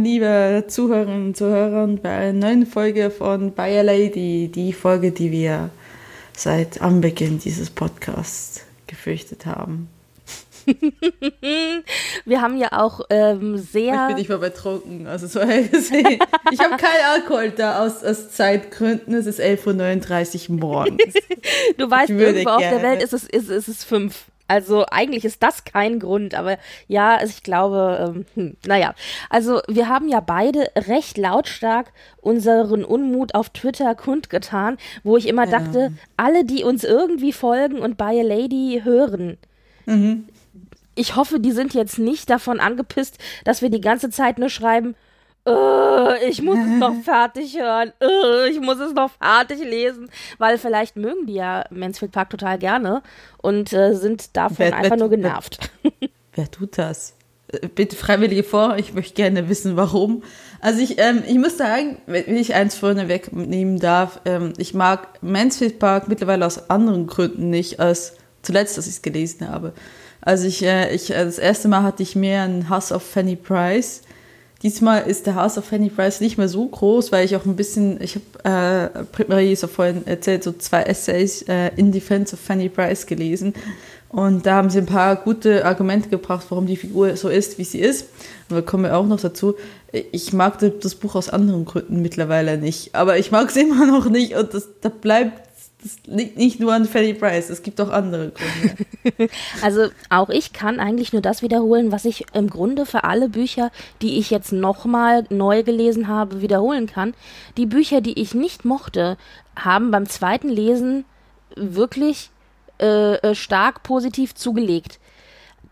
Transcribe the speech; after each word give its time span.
Willkommen, 0.00 0.04
liebe 0.04 0.64
Zuhörerinnen 0.66 1.26
und 1.26 1.36
Zuhörer, 1.36 1.86
bei 1.86 2.10
einer 2.10 2.32
neuen 2.32 2.66
Folge 2.66 3.10
von 3.10 3.52
Bayer 3.52 3.82
Lady, 3.82 4.50
die 4.52 4.72
Folge, 4.72 5.12
die 5.12 5.30
wir 5.30 5.70
seit 6.32 6.80
Anbeginn 6.80 7.38
dieses 7.38 7.70
Podcasts 7.70 8.64
gefürchtet 8.86 9.46
haben. 9.46 9.88
Wir 12.24 12.42
haben 12.42 12.56
ja 12.56 12.68
auch 12.72 13.00
ähm, 13.10 13.56
sehr. 13.56 13.94
Ich 13.94 14.06
bin 14.08 14.16
nicht 14.16 14.28
mal 14.28 14.38
betrunken, 14.38 15.06
also 15.06 15.26
so 15.26 15.40
gesehen. 15.70 16.18
Ich 16.50 16.60
habe 16.60 16.76
keinen 16.76 17.04
Alkohol 17.14 17.50
da 17.50 17.84
aus, 17.84 18.04
aus 18.04 18.30
Zeitgründen. 18.30 19.14
Es 19.14 19.26
ist 19.26 19.40
11.39 19.40 20.50
Uhr 20.50 20.56
morgens. 20.56 21.14
du 21.78 21.90
weißt, 21.90 22.10
irgendwo 22.10 22.50
auf 22.50 22.58
der 22.58 22.70
gerne. 22.70 22.84
Welt 22.84 23.02
ist 23.02 23.14
es, 23.14 23.24
ist, 23.24 23.48
ist 23.48 23.68
es 23.68 23.84
fünf. 23.84 24.26
Also 24.50 24.84
eigentlich 24.90 25.24
ist 25.24 25.44
das 25.44 25.62
kein 25.62 26.00
Grund, 26.00 26.34
aber 26.34 26.58
ja, 26.88 27.14
also 27.14 27.32
ich 27.36 27.44
glaube, 27.44 28.12
ähm, 28.16 28.26
hm, 28.34 28.56
naja. 28.66 28.96
Also 29.28 29.60
wir 29.68 29.88
haben 29.88 30.08
ja 30.08 30.18
beide 30.18 30.72
recht 30.74 31.18
lautstark 31.18 31.92
unseren 32.20 32.84
Unmut 32.84 33.36
auf 33.36 33.50
Twitter 33.50 33.94
kundgetan, 33.94 34.76
wo 35.04 35.16
ich 35.16 35.28
immer 35.28 35.46
dachte, 35.46 35.92
alle, 36.16 36.44
die 36.44 36.64
uns 36.64 36.82
irgendwie 36.82 37.32
folgen 37.32 37.78
und 37.78 37.96
bei 37.96 38.20
a 38.20 38.22
Lady 38.22 38.80
hören, 38.82 39.38
ich 40.96 41.14
hoffe, 41.14 41.38
die 41.38 41.52
sind 41.52 41.72
jetzt 41.74 42.00
nicht 42.00 42.28
davon 42.28 42.58
angepisst, 42.58 43.18
dass 43.44 43.62
wir 43.62 43.70
die 43.70 43.80
ganze 43.80 44.10
Zeit 44.10 44.40
nur 44.40 44.48
schreiben, 44.48 44.96
äh, 45.46 46.28
ich 46.28 46.42
muss 46.42 46.58
es 46.58 46.78
noch 46.78 46.94
fertig 47.04 47.58
hören, 47.58 47.92
äh, 48.00 48.48
ich 48.50 48.60
muss 48.60 48.78
es 48.78 48.92
noch 48.92 49.10
fertig 49.20 49.58
lesen, 49.60 50.10
weil 50.38 50.58
vielleicht 50.58 50.96
mögen 50.96 51.26
die 51.26 51.34
ja 51.34 51.64
Mansfield 51.70 52.12
Park 52.12 52.30
total 52.30 52.58
gerne 52.58 53.02
und 53.38 53.72
äh, 53.72 53.94
sind 53.94 54.36
davon 54.36 54.58
Wer- 54.58 54.70
wer 54.72 54.76
einfach 54.78 54.96
nur 54.96 55.08
tut- 55.08 55.16
genervt. 55.16 55.70
Wer 56.34 56.48
tut 56.50 56.78
das? 56.78 57.14
Äh, 57.52 57.66
Bitte 57.68 57.96
freiwillige 57.96 58.44
vor, 58.44 58.76
ich 58.78 58.94
möchte 58.94 59.14
gerne 59.14 59.48
wissen, 59.48 59.76
warum. 59.76 60.22
Also 60.60 60.80
ich, 60.80 60.98
ähm, 61.00 61.22
ich 61.26 61.38
muss 61.38 61.56
sagen, 61.58 61.98
wenn 62.06 62.36
ich 62.36 62.54
eins 62.54 62.76
vorne 62.76 63.08
wegnehmen 63.08 63.80
darf, 63.80 64.20
ähm, 64.26 64.52
ich 64.58 64.72
mag 64.74 65.20
Mansfield 65.22 65.78
Park 65.80 66.06
mittlerweile 66.06 66.46
aus 66.46 66.70
anderen 66.70 67.06
Gründen 67.08 67.50
nicht, 67.50 67.80
als 67.80 68.14
zuletzt, 68.42 68.78
dass 68.78 68.86
ich 68.86 68.92
es 68.94 69.02
gelesen 69.02 69.48
habe. 69.48 69.72
Also 70.20 70.46
ich, 70.46 70.62
äh, 70.62 70.94
ich, 70.94 71.08
das 71.08 71.38
erste 71.38 71.66
Mal 71.68 71.82
hatte 71.82 72.02
ich 72.02 72.14
mehr 72.14 72.42
einen 72.42 72.68
Hass 72.68 72.92
auf 72.92 73.02
Fanny 73.02 73.36
Price. 73.36 74.02
Diesmal 74.62 75.06
ist 75.06 75.26
der 75.26 75.36
Hass 75.36 75.56
auf 75.56 75.64
Fanny 75.64 75.88
Price 75.88 76.20
nicht 76.20 76.36
mehr 76.36 76.48
so 76.48 76.66
groß, 76.66 77.12
weil 77.12 77.24
ich 77.24 77.34
auch 77.34 77.46
ein 77.46 77.56
bisschen, 77.56 77.98
ich 78.02 78.16
habe, 78.16 78.90
äh, 78.94 79.04
Brit 79.10 79.30
Marie 79.30 79.52
ist 79.52 79.64
auch 79.64 79.70
vorhin 79.70 80.06
erzählt, 80.06 80.44
so 80.44 80.52
zwei 80.52 80.82
Essays 80.82 81.42
äh, 81.42 81.70
in 81.76 81.92
Defense 81.92 82.34
of 82.34 82.40
Fanny 82.40 82.68
Price 82.68 83.06
gelesen. 83.06 83.54
Und 84.10 84.44
da 84.44 84.56
haben 84.56 84.70
sie 84.70 84.78
ein 84.78 84.86
paar 84.86 85.16
gute 85.16 85.64
Argumente 85.64 86.08
gebracht, 86.08 86.44
warum 86.50 86.66
die 86.66 86.76
Figur 86.76 87.16
so 87.16 87.28
ist, 87.28 87.58
wie 87.58 87.64
sie 87.64 87.78
ist. 87.78 88.08
Und 88.48 88.56
da 88.56 88.60
kommen 88.60 88.84
wir 88.84 88.96
auch 88.96 89.06
noch 89.06 89.20
dazu. 89.20 89.54
Ich 89.92 90.32
mag 90.32 90.58
das 90.58 90.96
Buch 90.96 91.14
aus 91.14 91.30
anderen 91.30 91.64
Gründen 91.64 92.02
mittlerweile 92.02 92.58
nicht. 92.58 92.94
Aber 92.94 93.18
ich 93.18 93.30
mag 93.30 93.48
es 93.48 93.56
immer 93.56 93.86
noch 93.86 94.10
nicht. 94.10 94.34
Und 94.34 94.52
das, 94.52 94.68
da 94.80 94.88
bleibt, 94.88 95.49
das 95.82 95.96
liegt 96.06 96.36
nicht 96.36 96.60
nur 96.60 96.72
an 96.72 96.84
Fanny 96.84 97.14
Price. 97.14 97.50
Es 97.50 97.62
gibt 97.62 97.80
auch 97.80 97.90
andere 97.90 98.32
Gründe. 98.32 99.30
Also 99.62 99.88
auch 100.10 100.28
ich 100.28 100.52
kann 100.52 100.78
eigentlich 100.78 101.12
nur 101.12 101.22
das 101.22 101.42
wiederholen, 101.42 101.90
was 101.90 102.04
ich 102.04 102.26
im 102.34 102.50
Grunde 102.50 102.84
für 102.84 103.04
alle 103.04 103.28
Bücher, 103.28 103.70
die 104.02 104.18
ich 104.18 104.30
jetzt 104.30 104.52
nochmal 104.52 105.24
neu 105.30 105.62
gelesen 105.62 106.06
habe, 106.08 106.42
wiederholen 106.42 106.86
kann. 106.86 107.14
Die 107.56 107.66
Bücher, 107.66 108.00
die 108.00 108.20
ich 108.20 108.34
nicht 108.34 108.64
mochte, 108.64 109.16
haben 109.56 109.90
beim 109.90 110.06
zweiten 110.06 110.48
Lesen 110.48 111.04
wirklich 111.56 112.30
äh, 112.80 113.14
äh, 113.16 113.34
stark 113.34 113.82
positiv 113.82 114.34
zugelegt. 114.34 114.98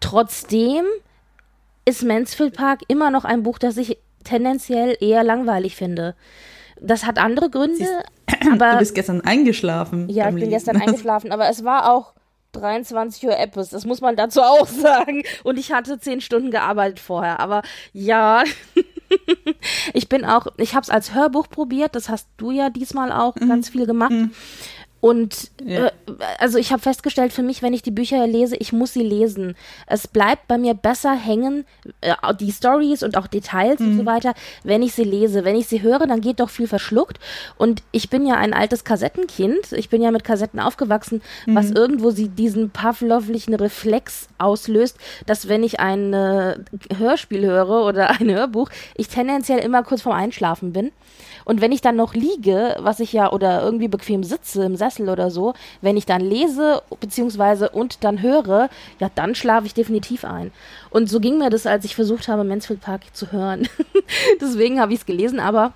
Trotzdem 0.01 0.85
ist 1.85 2.03
Mansfield 2.03 2.55
Park 2.55 2.81
immer 2.89 3.11
noch 3.11 3.25
ein 3.25 3.43
Buch, 3.43 3.59
das 3.59 3.77
ich 3.77 3.99
tendenziell 4.25 4.97
eher 5.01 5.25
langweilig 5.25 5.77
finde. 5.77 6.15
Das 6.81 7.05
hat 7.05 7.19
andere 7.19 7.50
Gründe, 7.50 7.84
aber 8.53 8.72
du 8.72 8.78
bist 8.78 8.94
gestern 8.94 9.21
eingeschlafen. 9.21 10.09
ja, 10.09 10.28
ich 10.28 10.34
bin 10.34 10.50
gestern 10.50 10.77
eingeschlafen, 10.81 11.33
aber 11.33 11.49
es 11.49 11.65
war 11.65 11.93
auch 11.93 12.15
23 12.53 13.27
Uhr 13.27 13.39
Eppes, 13.39 13.71
das 13.71 13.84
muss 13.84 14.00
man 14.00 14.16
dazu 14.16 14.41
auch 14.41 14.66
sagen. 14.66 15.22
Und 15.44 15.59
ich 15.59 15.72
hatte 15.72 15.99
zehn 15.99 16.21
Stunden 16.21 16.50
gearbeitet 16.50 17.00
vorher, 17.00 17.41
aber 17.41 17.62
ja. 17.93 18.44
ich 19.94 20.09
bin 20.09 20.25
auch, 20.25 20.49
ich 20.59 20.75
habe 20.75 20.83
es 20.83 20.91
als 20.91 21.15
Hörbuch 21.15 21.49
probiert, 21.49 21.94
das 21.94 22.09
hast 22.09 22.28
du 22.37 22.50
ja 22.50 22.71
diesmal 22.71 23.12
auch 23.12 23.34
ganz 23.37 23.71
viel 23.71 23.87
gemacht. 23.87 24.12
Und 25.00 25.53
Ja. 25.64 25.86
äh, 25.86 25.91
also 26.38 26.59
ich 26.59 26.72
habe 26.72 26.82
festgestellt 26.82 27.32
für 27.32 27.42
mich, 27.44 27.62
wenn 27.62 27.72
ich 27.72 27.82
die 27.82 27.92
Bücher 27.92 28.26
lese, 28.26 28.56
ich 28.56 28.72
muss 28.72 28.94
sie 28.94 29.03
lesen. 29.04 29.54
Es 29.86 30.09
bleibt 30.09 30.48
bei 30.48 30.59
mir 30.59 30.75
besser 30.75 31.14
hängen, 31.14 31.64
äh, 32.00 32.14
die 32.41 32.50
Stories 32.50 33.04
und 33.04 33.16
auch 33.16 33.28
Details 33.28 33.81
und 33.81 33.97
so 33.97 34.06
weiter, 34.06 34.34
wenn 34.64 34.82
ich 34.82 34.94
sie 34.94 35.04
lese. 35.04 35.44
Wenn 35.44 35.54
ich 35.54 35.69
sie 35.69 35.82
höre, 35.82 36.00
dann 36.09 36.20
geht 36.20 36.41
doch 36.41 36.50
viel 36.50 36.66
verschluckt. 36.66 37.20
Und 37.56 37.82
ich 37.92 38.10
bin 38.10 38.26
ja 38.26 38.34
ein 38.34 38.53
altes 38.53 38.82
Kassettenkind. 38.82 39.70
Ich 39.72 39.88
bin 39.88 40.03
ja 40.03 40.10
mit 40.10 40.25
Kassetten 40.25 40.59
aufgewachsen, 40.59 41.22
was 41.47 41.70
irgendwo 41.70 42.10
sie 42.10 42.28
diesen 42.28 42.70
pavlovlichen 42.70 43.54
Reflex 43.54 44.28
auslöst, 44.38 44.97
dass 45.26 45.48
wenn 45.48 45.62
ich 45.62 45.78
ein 45.78 46.12
äh, 46.12 46.56
Hörspiel 46.97 47.47
höre 47.47 47.84
oder 47.86 48.10
ein 48.20 48.30
Hörbuch, 48.30 48.69
ich 48.97 49.06
tendenziell 49.09 49.60
immer 49.60 49.84
kurz 49.84 50.03
vorm 50.03 50.16
Einschlafen 50.16 50.72
bin. 50.72 50.91
Und 51.44 51.60
wenn 51.60 51.72
ich 51.72 51.80
dann 51.80 51.97
noch 51.97 52.15
liege, 52.15 52.76
was 52.80 53.00
ich 53.00 53.12
ja 53.12 53.30
oder 53.32 53.62
irgendwie 53.62 53.88
bequem 53.88 54.22
sitze 54.25 54.65
im 54.65 54.76
Sessel 54.76 54.88
oder 55.09 55.31
so, 55.31 55.54
wenn 55.81 55.97
ich 55.97 56.06
dann 56.06 56.21
lese 56.21 56.82
beziehungsweise 57.00 57.69
und 57.71 58.03
dann 58.04 58.22
höre, 58.22 58.69
ja, 58.99 59.10
dann 59.15 59.34
schlafe 59.34 59.66
ich 59.66 59.75
definitiv 59.75 60.25
ein. 60.25 60.50
Und 60.91 61.09
so 61.09 61.21
ging 61.21 61.38
mir 61.38 61.50
das, 61.50 61.66
als 61.66 61.84
ich 61.84 61.94
versucht 61.94 62.28
habe, 62.28 62.44
Mansfield 62.44 62.81
Park 62.81 63.03
zu 63.12 63.32
hören. 63.32 63.69
Deswegen 64.41 64.81
habe 64.81 64.93
ich 64.93 65.00
es 65.00 65.06
gelesen, 65.06 65.41
aber 65.41 65.72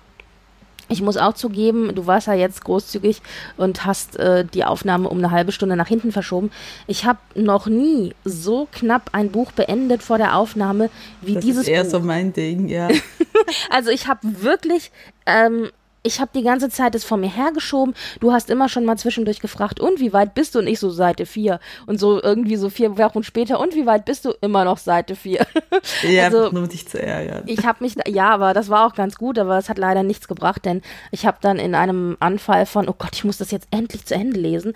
ich 0.89 1.01
muss 1.01 1.15
auch 1.17 1.33
zugeben, 1.33 1.95
du 1.95 2.07
warst 2.07 2.27
ja 2.27 2.33
jetzt 2.33 2.65
großzügig 2.65 3.21
und 3.57 3.85
hast 3.85 4.17
äh, 4.19 4.43
die 4.45 4.65
Aufnahme 4.65 5.07
um 5.09 5.17
eine 5.19 5.31
halbe 5.31 5.51
Stunde 5.51 5.75
nach 5.77 5.87
hinten 5.87 6.11
verschoben. 6.11 6.51
Ich 6.87 7.05
habe 7.05 7.19
noch 7.35 7.67
nie 7.67 8.13
so 8.25 8.67
knapp 8.71 9.09
ein 9.13 9.31
Buch 9.31 9.51
beendet 9.53 10.03
vor 10.03 10.17
der 10.17 10.35
Aufnahme 10.37 10.89
wie 11.21 11.35
Das 11.35 11.45
dieses 11.45 11.63
ist 11.63 11.69
eher 11.69 11.83
Buch. 11.83 11.91
so 11.91 11.99
mein 12.01 12.33
Ding, 12.33 12.67
ja. 12.67 12.89
Also 13.69 13.89
ich 13.91 14.07
habe 14.07 14.19
wirklich, 14.41 14.91
ähm, 15.25 15.69
ich 16.03 16.19
habe 16.19 16.31
die 16.35 16.43
ganze 16.43 16.69
Zeit 16.69 16.95
es 16.95 17.03
vor 17.03 17.17
mir 17.17 17.29
hergeschoben. 17.33 17.95
Du 18.19 18.31
hast 18.33 18.49
immer 18.49 18.69
schon 18.69 18.85
mal 18.85 18.97
zwischendurch 18.97 19.39
gefragt, 19.39 19.79
und 19.79 19.99
wie 19.99 20.11
weit 20.13 20.35
bist 20.35 20.53
du? 20.53 20.59
Und 20.59 20.67
ich 20.67 20.79
so 20.79 20.89
Seite 20.89 21.25
4. 21.25 21.59
Und 21.85 21.99
so 21.99 22.21
irgendwie 22.21 22.57
so 22.57 22.69
vier 22.69 22.97
Wochen 22.97 23.23
später, 23.23 23.59
und 23.59 23.73
wie 23.75 23.85
weit 23.85 24.05
bist 24.05 24.25
du? 24.25 24.33
Immer 24.41 24.65
noch 24.65 24.77
Seite 24.77 25.15
4. 25.15 25.45
Ja, 26.03 26.25
Also- 26.25 26.49
nur 26.51 26.63
um 26.63 26.69
dich 26.69 26.87
zu 26.87 27.01
ärgern. 27.01 27.43
Ich 27.47 27.65
habe 27.65 27.83
mich, 27.83 27.95
ja, 28.07 28.29
aber 28.29 28.53
das 28.53 28.69
war 28.69 28.85
auch 28.87 28.93
ganz 28.95 29.15
gut, 29.15 29.39
aber 29.39 29.57
es 29.57 29.69
hat 29.69 29.77
leider 29.77 30.03
nichts 30.03 30.27
gebracht, 30.27 30.65
denn 30.65 30.81
ich 31.11 31.25
habe 31.25 31.37
dann 31.41 31.57
in 31.59 31.75
einem 31.75 32.15
Anfall 32.19 32.65
von, 32.65 32.87
oh 32.87 32.95
Gott, 32.97 33.11
ich 33.13 33.23
muss 33.23 33.37
das 33.37 33.51
jetzt 33.51 33.67
endlich 33.71 34.05
zu 34.05 34.13
Ende 34.15 34.39
lesen, 34.39 34.73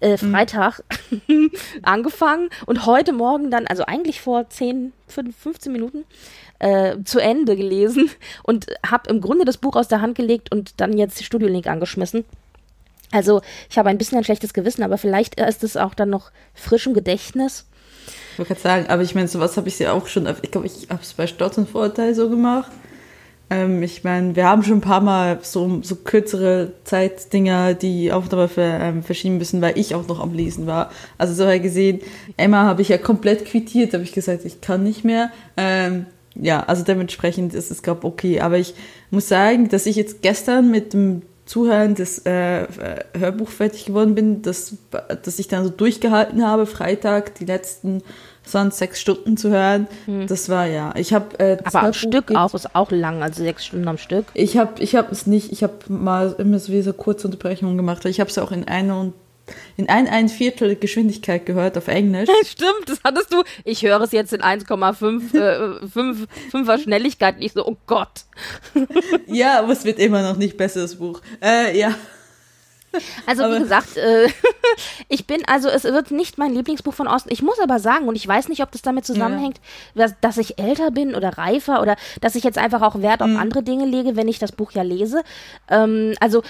äh, 0.00 0.16
Freitag 0.16 0.82
angefangen 1.82 2.50
und 2.66 2.86
heute 2.86 3.12
Morgen 3.12 3.50
dann, 3.50 3.66
also 3.66 3.84
eigentlich 3.84 4.20
vor 4.20 4.48
10, 4.48 4.92
5, 5.08 5.36
15 5.36 5.72
Minuten, 5.72 6.04
äh, 6.58 6.96
zu 7.04 7.18
Ende 7.18 7.56
gelesen 7.56 8.10
und 8.42 8.66
habe 8.86 9.10
im 9.10 9.20
Grunde 9.20 9.44
das 9.44 9.58
Buch 9.58 9.76
aus 9.76 9.88
der 9.88 10.00
Hand 10.00 10.16
gelegt 10.16 10.52
und 10.52 10.80
dann 10.80 10.96
jetzt 10.96 11.22
Studio 11.22 11.48
Link 11.48 11.66
angeschmissen. 11.66 12.24
Also 13.10 13.40
ich 13.70 13.78
habe 13.78 13.88
ein 13.88 13.98
bisschen 13.98 14.18
ein 14.18 14.24
schlechtes 14.24 14.52
Gewissen, 14.52 14.82
aber 14.82 14.98
vielleicht 14.98 15.40
ist 15.40 15.64
es 15.64 15.76
auch 15.76 15.94
dann 15.94 16.10
noch 16.10 16.30
frisch 16.54 16.86
im 16.86 16.94
Gedächtnis. 16.94 17.64
Ich 18.32 18.38
wollte 18.38 18.54
gerade 18.54 18.60
sagen, 18.60 18.86
aber 18.88 19.02
ich 19.02 19.14
meine, 19.14 19.28
sowas 19.28 19.56
habe 19.56 19.68
ich 19.68 19.78
ja 19.78 19.92
auch 19.92 20.06
schon, 20.06 20.28
ich 20.42 20.50
glaube, 20.50 20.66
ich 20.66 20.88
habe 20.90 21.02
es 21.02 21.14
bei 21.14 21.26
Stolz 21.26 21.58
und 21.58 21.68
Vorurteil 21.68 22.14
so 22.14 22.28
gemacht. 22.28 22.70
Ähm, 23.50 23.82
ich 23.82 24.04
meine, 24.04 24.36
wir 24.36 24.44
haben 24.44 24.62
schon 24.62 24.78
ein 24.78 24.82
paar 24.82 25.00
Mal 25.00 25.38
so, 25.42 25.80
so 25.82 25.96
kürzere 25.96 26.72
Zeitdinger, 26.84 27.74
die 27.74 28.12
Aufnahme 28.12 28.48
für, 28.48 28.62
ähm, 28.62 29.02
verschieben 29.02 29.38
müssen, 29.38 29.62
weil 29.62 29.78
ich 29.78 29.94
auch 29.94 30.06
noch 30.06 30.20
am 30.20 30.34
Lesen 30.34 30.66
war. 30.66 30.90
Also 31.16 31.32
so 31.32 31.60
gesehen, 31.60 32.00
Emma 32.36 32.64
habe 32.64 32.82
ich 32.82 32.90
ja 32.90 32.98
komplett 32.98 33.46
quittiert, 33.46 33.94
habe 33.94 34.04
ich 34.04 34.12
gesagt, 34.12 34.44
ich 34.44 34.60
kann 34.60 34.82
nicht 34.82 35.04
mehr. 35.04 35.30
Ähm, 35.56 36.06
ja, 36.40 36.62
also 36.64 36.84
dementsprechend 36.84 37.54
ist 37.54 37.70
es, 37.70 37.82
glaube 37.82 38.06
okay. 38.06 38.40
Aber 38.40 38.58
ich 38.58 38.74
muss 39.10 39.28
sagen, 39.28 39.68
dass 39.68 39.86
ich 39.86 39.96
jetzt 39.96 40.22
gestern 40.22 40.70
mit 40.70 40.92
dem 40.92 41.22
Zuhören 41.46 41.94
des 41.94 42.26
äh, 42.26 42.66
Hörbuch 43.16 43.48
fertig 43.48 43.86
geworden 43.86 44.14
bin, 44.14 44.42
dass, 44.42 44.74
dass 45.22 45.38
ich 45.38 45.48
dann 45.48 45.64
so 45.64 45.70
durchgehalten 45.70 46.46
habe, 46.46 46.66
Freitag 46.66 47.34
die 47.36 47.46
letzten 47.46 48.02
sonst 48.44 48.78
sechs 48.78 49.00
Stunden 49.00 49.36
zu 49.36 49.50
hören. 49.50 49.86
Hm. 50.04 50.26
Das 50.26 50.48
war 50.48 50.66
ja. 50.66 50.94
Ich 50.96 51.12
habe 51.12 51.38
äh, 51.38 51.56
aber 51.64 51.82
am 51.82 51.92
Stück 51.92 52.34
auch 52.34 52.54
ist 52.54 52.74
auch 52.74 52.90
lang, 52.90 53.22
also 53.22 53.42
sechs 53.42 53.66
Stunden 53.66 53.88
am 53.88 53.98
Stück. 53.98 54.26
Ich 54.34 54.56
habe 54.56 54.82
ich 54.82 54.94
habe 54.94 55.10
es 55.10 55.26
nicht. 55.26 55.52
Ich 55.52 55.62
habe 55.62 55.74
mal 55.88 56.34
immer 56.38 56.58
so 56.58 56.72
wie 56.72 56.82
so 56.82 56.92
kurze 56.92 57.26
Unterbrechungen 57.26 57.76
gemacht. 57.76 58.04
Ich 58.04 58.20
habe 58.20 58.30
es 58.30 58.38
auch 58.38 58.52
in 58.52 58.66
einer 58.68 59.00
und 59.00 59.14
in 59.76 59.88
ein, 59.88 60.08
ein 60.08 60.28
Viertel 60.28 60.76
Geschwindigkeit 60.76 61.46
gehört 61.46 61.76
auf 61.78 61.88
Englisch. 61.88 62.28
Stimmt, 62.46 62.88
das 62.88 63.00
hattest 63.04 63.32
du. 63.32 63.42
Ich 63.64 63.82
höre 63.82 64.00
es 64.00 64.12
jetzt 64.12 64.32
in 64.32 64.42
1,5 64.42 65.34
äh, 65.34 65.88
5, 65.88 66.26
5er 66.52 66.82
Schnelligkeit. 66.82 67.36
Ich 67.38 67.52
so, 67.52 67.66
oh 67.66 67.76
Gott. 67.86 68.24
ja, 69.26 69.60
aber 69.60 69.72
es 69.72 69.84
wird 69.84 69.98
immer 69.98 70.22
noch 70.22 70.36
nicht 70.36 70.56
besser, 70.56 70.80
das 70.80 70.96
Buch. 70.96 71.20
Äh, 71.42 71.78
ja. 71.78 71.94
Also 73.26 73.44
aber 73.44 73.56
wie 73.56 73.60
gesagt, 73.60 73.96
äh, 73.96 74.28
ich 75.08 75.26
bin, 75.26 75.42
also 75.46 75.68
es 75.68 75.84
wird 75.84 76.10
nicht 76.10 76.38
mein 76.38 76.54
Lieblingsbuch 76.54 76.94
von 76.94 77.06
Osten. 77.06 77.30
Ich 77.32 77.42
muss 77.42 77.60
aber 77.60 77.78
sagen, 77.78 78.08
und 78.08 78.16
ich 78.16 78.26
weiß 78.26 78.48
nicht, 78.48 78.62
ob 78.62 78.72
das 78.72 78.82
damit 78.82 79.04
zusammenhängt, 79.04 79.60
ja. 79.94 80.06
dass, 80.06 80.14
dass, 80.20 80.38
ich 80.38 80.58
älter 80.58 80.90
bin 80.90 81.14
oder 81.14 81.36
reifer 81.36 81.82
oder 81.82 81.96
dass 82.20 82.34
ich 82.34 82.44
jetzt 82.44 82.58
einfach 82.58 82.82
auch 82.82 83.00
Wert 83.02 83.22
auf 83.22 83.28
mhm. 83.28 83.36
andere 83.36 83.62
Dinge 83.62 83.84
lege, 83.84 84.16
wenn 84.16 84.28
ich 84.28 84.38
das 84.38 84.52
Buch 84.52 84.72
ja 84.72 84.82
lese. 84.82 85.22
Ähm, 85.68 86.14
also 86.20 86.42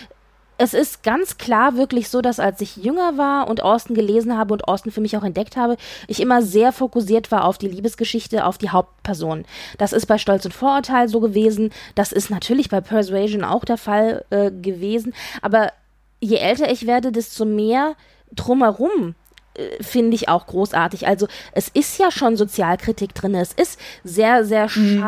es 0.59 0.75
ist 0.75 1.05
ganz 1.05 1.39
klar 1.39 1.77
wirklich 1.77 2.09
so, 2.09 2.21
dass 2.21 2.41
als 2.41 2.61
ich 2.61 2.77
jünger 2.77 3.17
war 3.17 3.49
und 3.49 3.63
Austin 3.63 3.95
gelesen 3.95 4.37
habe 4.37 4.53
und 4.53 4.67
Austin 4.67 4.91
für 4.91 5.01
mich 5.01 5.17
auch 5.17 5.23
entdeckt 5.23 5.57
habe, 5.57 5.77
ich 6.09 6.21
immer 6.21 6.43
sehr 6.43 6.73
fokussiert 6.73 7.31
war 7.31 7.45
auf 7.45 7.59
die 7.59 7.69
Liebesgeschichte, 7.69 8.45
auf 8.45 8.59
die 8.59 8.71
Hauptperson. 8.71 9.45
Das 9.79 9.93
ist 9.93 10.07
bei 10.07 10.19
Stolz 10.19 10.45
und 10.45 10.53
Vorurteil 10.53 11.09
so 11.09 11.21
gewesen. 11.21 11.71
Das 11.95 12.11
ist 12.11 12.29
natürlich 12.29 12.69
bei 12.69 12.81
Persuasion 12.81 13.45
auch 13.45 13.65
der 13.65 13.79
Fall 13.79 14.25
äh, 14.31 14.51
gewesen. 14.51 15.15
Aber 15.43 15.73
je 16.21 16.37
älter 16.37 16.71
ich 16.71 16.87
werde, 16.87 17.13
desto 17.13 17.45
mehr 17.45 17.95
drumherum 18.33 19.15
äh, 19.55 19.83
finde 19.83 20.17
ich 20.17 20.29
auch 20.29 20.47
großartig. 20.47 21.07
Also 21.07 21.29
es 21.53 21.69
ist 21.69 21.99
ja 22.01 22.11
schon 22.11 22.37
Sozialkritik 22.37 23.15
drin, 23.15 23.37
es 23.37 23.53
ist 23.53 23.79
sehr, 24.03 24.45
sehr 24.45 24.69
mhm. 24.75 25.05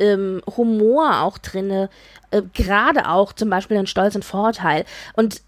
Ähm, 0.00 0.42
Humor 0.56 1.20
auch 1.22 1.38
drin, 1.38 1.70
äh, 1.70 2.42
gerade 2.54 3.08
auch 3.08 3.32
zum 3.32 3.50
Beispiel 3.50 3.76
in 3.76 3.86
Stolz 3.86 4.14
und 4.14 4.24
Vorteil. 4.24 4.84
Und 5.14 5.42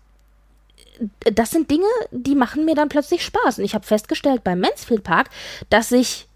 äh, 1.24 1.32
das 1.32 1.50
sind 1.50 1.70
Dinge, 1.70 1.86
die 2.10 2.34
machen 2.34 2.64
mir 2.64 2.74
dann 2.74 2.88
plötzlich 2.88 3.24
Spaß. 3.24 3.58
Und 3.58 3.64
ich 3.64 3.74
habe 3.74 3.86
festgestellt 3.86 4.44
beim 4.44 4.60
Mansfield 4.60 5.02
Park, 5.02 5.30
dass 5.70 5.90
ich 5.92 6.28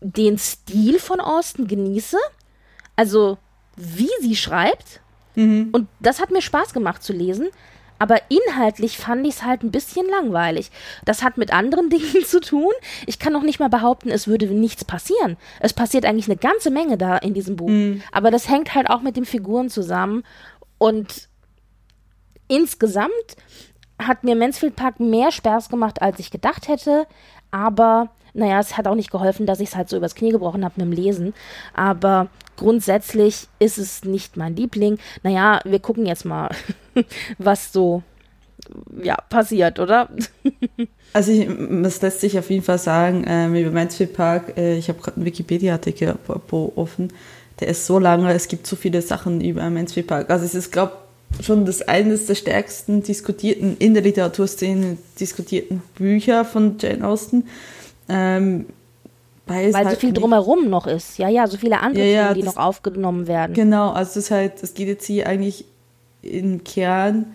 den 0.00 0.38
Stil 0.38 0.98
von 0.98 1.20
Austin 1.20 1.66
genieße, 1.66 2.18
also 2.94 3.38
wie 3.76 4.08
sie 4.20 4.36
schreibt, 4.36 5.00
Mhm. 5.36 5.68
Und 5.72 5.88
das 6.00 6.20
hat 6.20 6.30
mir 6.30 6.42
Spaß 6.42 6.72
gemacht 6.72 7.02
zu 7.02 7.12
lesen. 7.12 7.48
Aber 7.98 8.20
inhaltlich 8.28 8.98
fand 8.98 9.26
ich 9.26 9.36
es 9.36 9.42
halt 9.42 9.62
ein 9.62 9.70
bisschen 9.70 10.06
langweilig. 10.08 10.70
Das 11.04 11.22
hat 11.22 11.36
mit 11.38 11.52
anderen 11.52 11.90
Dingen 11.90 12.24
zu 12.24 12.40
tun. 12.40 12.72
Ich 13.06 13.18
kann 13.18 13.32
noch 13.32 13.42
nicht 13.42 13.60
mal 13.60 13.68
behaupten, 13.68 14.10
es 14.10 14.26
würde 14.26 14.46
nichts 14.46 14.84
passieren. 14.84 15.36
Es 15.60 15.72
passiert 15.72 16.04
eigentlich 16.04 16.28
eine 16.28 16.36
ganze 16.36 16.70
Menge 16.70 16.98
da 16.98 17.16
in 17.16 17.34
diesem 17.34 17.56
Buch. 17.56 17.68
Mhm. 17.68 18.02
Aber 18.12 18.30
das 18.30 18.48
hängt 18.48 18.74
halt 18.74 18.90
auch 18.90 19.00
mit 19.00 19.16
den 19.16 19.24
Figuren 19.24 19.70
zusammen. 19.70 20.24
Und 20.78 21.28
insgesamt 22.48 23.36
hat 23.98 24.24
mir 24.24 24.36
Mansfield 24.36 24.76
Park 24.76 25.00
mehr 25.00 25.32
Spaß 25.32 25.68
gemacht, 25.68 26.02
als 26.02 26.18
ich 26.18 26.30
gedacht 26.30 26.68
hätte. 26.68 27.06
Aber 27.50 28.10
naja, 28.34 28.60
es 28.60 28.76
hat 28.76 28.86
auch 28.86 28.94
nicht 28.94 29.10
geholfen, 29.10 29.46
dass 29.46 29.60
ich 29.60 29.70
es 29.70 29.76
halt 29.76 29.88
so 29.88 29.96
übers 29.96 30.14
Knie 30.14 30.30
gebrochen 30.30 30.64
habe 30.64 30.74
mit 30.76 30.86
dem 30.86 30.92
Lesen. 30.92 31.34
Aber 31.72 32.28
grundsätzlich 32.56 33.48
ist 33.58 33.78
es 33.78 34.04
nicht 34.04 34.36
mein 34.36 34.56
Liebling. 34.56 34.98
Naja, 35.22 35.60
wir 35.64 35.78
gucken 35.78 36.06
jetzt 36.06 36.24
mal, 36.24 36.50
was 37.38 37.72
so 37.72 38.02
ja, 39.02 39.16
passiert, 39.28 39.78
oder? 39.78 40.08
also 41.12 41.32
ich, 41.32 41.48
das 41.82 42.02
lässt 42.02 42.20
sich 42.20 42.38
auf 42.38 42.50
jeden 42.50 42.62
Fall 42.62 42.78
sagen, 42.78 43.24
ähm, 43.26 43.54
über 43.54 43.70
Mansfield 43.70 44.14
Park, 44.14 44.56
äh, 44.56 44.76
ich 44.76 44.88
habe 44.88 45.00
gerade 45.00 45.16
einen 45.16 45.26
Wikipedia-Artikel 45.26 46.16
offen, 46.48 47.12
der 47.60 47.68
ist 47.68 47.86
so 47.86 47.98
lange, 47.98 48.32
es 48.32 48.48
gibt 48.48 48.66
so 48.66 48.76
viele 48.76 49.02
Sachen 49.02 49.40
über 49.40 49.68
Mansfield 49.70 50.06
Park. 50.06 50.30
Also 50.30 50.44
es 50.44 50.54
ist, 50.54 50.72
glaube 50.72 50.92
schon 51.42 51.66
das 51.66 51.82
eines 51.82 52.26
der 52.26 52.34
stärksten 52.34 53.02
diskutierten, 53.02 53.76
in 53.78 53.94
der 53.94 54.02
Literaturszene 54.02 54.96
diskutierten 55.18 55.82
Bücher 55.96 56.44
von 56.44 56.76
Jane 56.78 57.06
Austen. 57.06 57.44
Ähm, 58.08 58.66
weil, 59.46 59.72
weil 59.72 59.86
halt 59.86 59.94
so 59.94 60.00
viel 60.00 60.12
drumherum 60.12 60.68
noch 60.68 60.86
ist. 60.86 61.18
Ja, 61.18 61.28
ja, 61.28 61.46
so 61.46 61.56
viele 61.56 61.80
andere 61.80 62.04
ja, 62.04 62.10
ja, 62.10 62.22
Themen, 62.28 62.40
die 62.40 62.46
noch 62.46 62.56
aufgenommen 62.56 63.28
werden. 63.28 63.54
Genau, 63.54 63.90
also 63.90 64.10
es 64.10 64.16
ist 64.16 64.30
halt, 64.30 64.62
es 64.62 64.74
geht 64.74 64.88
jetzt 64.88 65.06
hier 65.06 65.26
eigentlich 65.28 65.64
im 66.22 66.64
Kern 66.64 67.26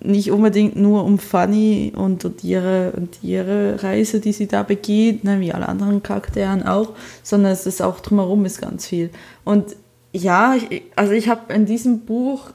nicht 0.00 0.30
unbedingt 0.30 0.76
nur 0.76 1.04
um 1.04 1.18
Fanny 1.18 1.92
und, 1.94 2.24
und, 2.24 2.44
ihre, 2.44 2.92
und 2.96 3.22
ihre 3.22 3.82
Reise, 3.82 4.20
die 4.20 4.32
sie 4.32 4.48
da 4.48 4.62
begeht, 4.62 5.24
ne, 5.24 5.40
wie 5.40 5.52
alle 5.52 5.68
anderen 5.68 6.02
Charakteren 6.02 6.64
auch, 6.66 6.90
sondern 7.22 7.52
es 7.52 7.66
ist 7.66 7.80
auch 7.80 8.00
drumherum 8.00 8.44
ist 8.44 8.60
ganz 8.60 8.86
viel. 8.86 9.10
Und 9.44 9.76
ja, 10.12 10.54
ich, 10.56 10.82
also 10.96 11.12
ich 11.12 11.28
habe 11.28 11.52
in 11.54 11.66
diesem 11.66 12.00
Buch 12.00 12.50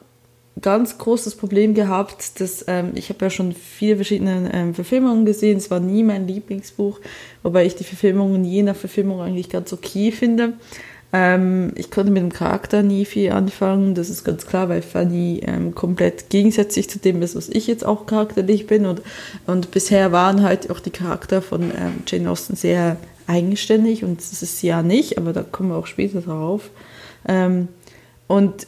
ganz 0.61 0.97
großes 0.97 1.35
Problem 1.35 1.73
gehabt, 1.73 2.39
dass 2.39 2.65
ähm, 2.67 2.91
ich 2.95 3.09
habe 3.09 3.25
ja 3.25 3.29
schon 3.29 3.53
viele 3.53 3.97
verschiedene 3.97 4.49
ähm, 4.53 4.73
Verfilmungen 4.73 5.25
gesehen. 5.25 5.57
Es 5.57 5.69
war 5.71 5.79
nie 5.79 6.03
mein 6.03 6.27
Lieblingsbuch, 6.27 6.99
wobei 7.43 7.65
ich 7.65 7.75
die 7.75 7.83
Verfilmungen 7.83 8.43
jener 8.43 8.75
Verfilmung 8.75 9.21
eigentlich 9.21 9.49
ganz 9.49 9.73
okay 9.73 10.11
finde. 10.11 10.53
Ähm, 11.13 11.71
ich 11.75 11.89
konnte 11.89 12.11
mit 12.11 12.21
dem 12.21 12.33
Charakter 12.33 12.83
nie 12.83 13.05
viel 13.05 13.31
anfangen, 13.31 13.95
das 13.95 14.09
ist 14.09 14.25
ganz 14.25 14.45
klar, 14.45 14.67
weil 14.67 14.81
Fanny 14.81 15.41
ähm, 15.45 15.73
komplett 15.73 16.29
gegensätzlich 16.29 16.89
zu 16.89 16.99
dem 16.99 17.21
ist, 17.21 17.35
was 17.35 17.47
ich 17.47 17.67
jetzt 17.67 17.85
auch 17.85 18.05
charakterlich 18.05 18.67
bin. 18.67 18.85
Und, 18.85 19.01
und 19.45 19.71
bisher 19.71 20.11
waren 20.11 20.43
halt 20.43 20.69
auch 20.69 20.81
die 20.81 20.91
Charakter 20.91 21.41
von 21.41 21.71
ähm, 21.71 22.03
Jane 22.05 22.29
Austen 22.29 22.55
sehr 22.55 22.97
eigenständig 23.25 24.03
und 24.03 24.19
das 24.19 24.41
ist 24.41 24.59
sie 24.59 24.67
ja 24.67 24.81
nicht, 24.81 25.17
aber 25.17 25.33
da 25.33 25.43
kommen 25.43 25.69
wir 25.69 25.77
auch 25.77 25.87
später 25.87 26.21
drauf. 26.21 26.69
Ähm, 27.27 27.69
und 28.27 28.67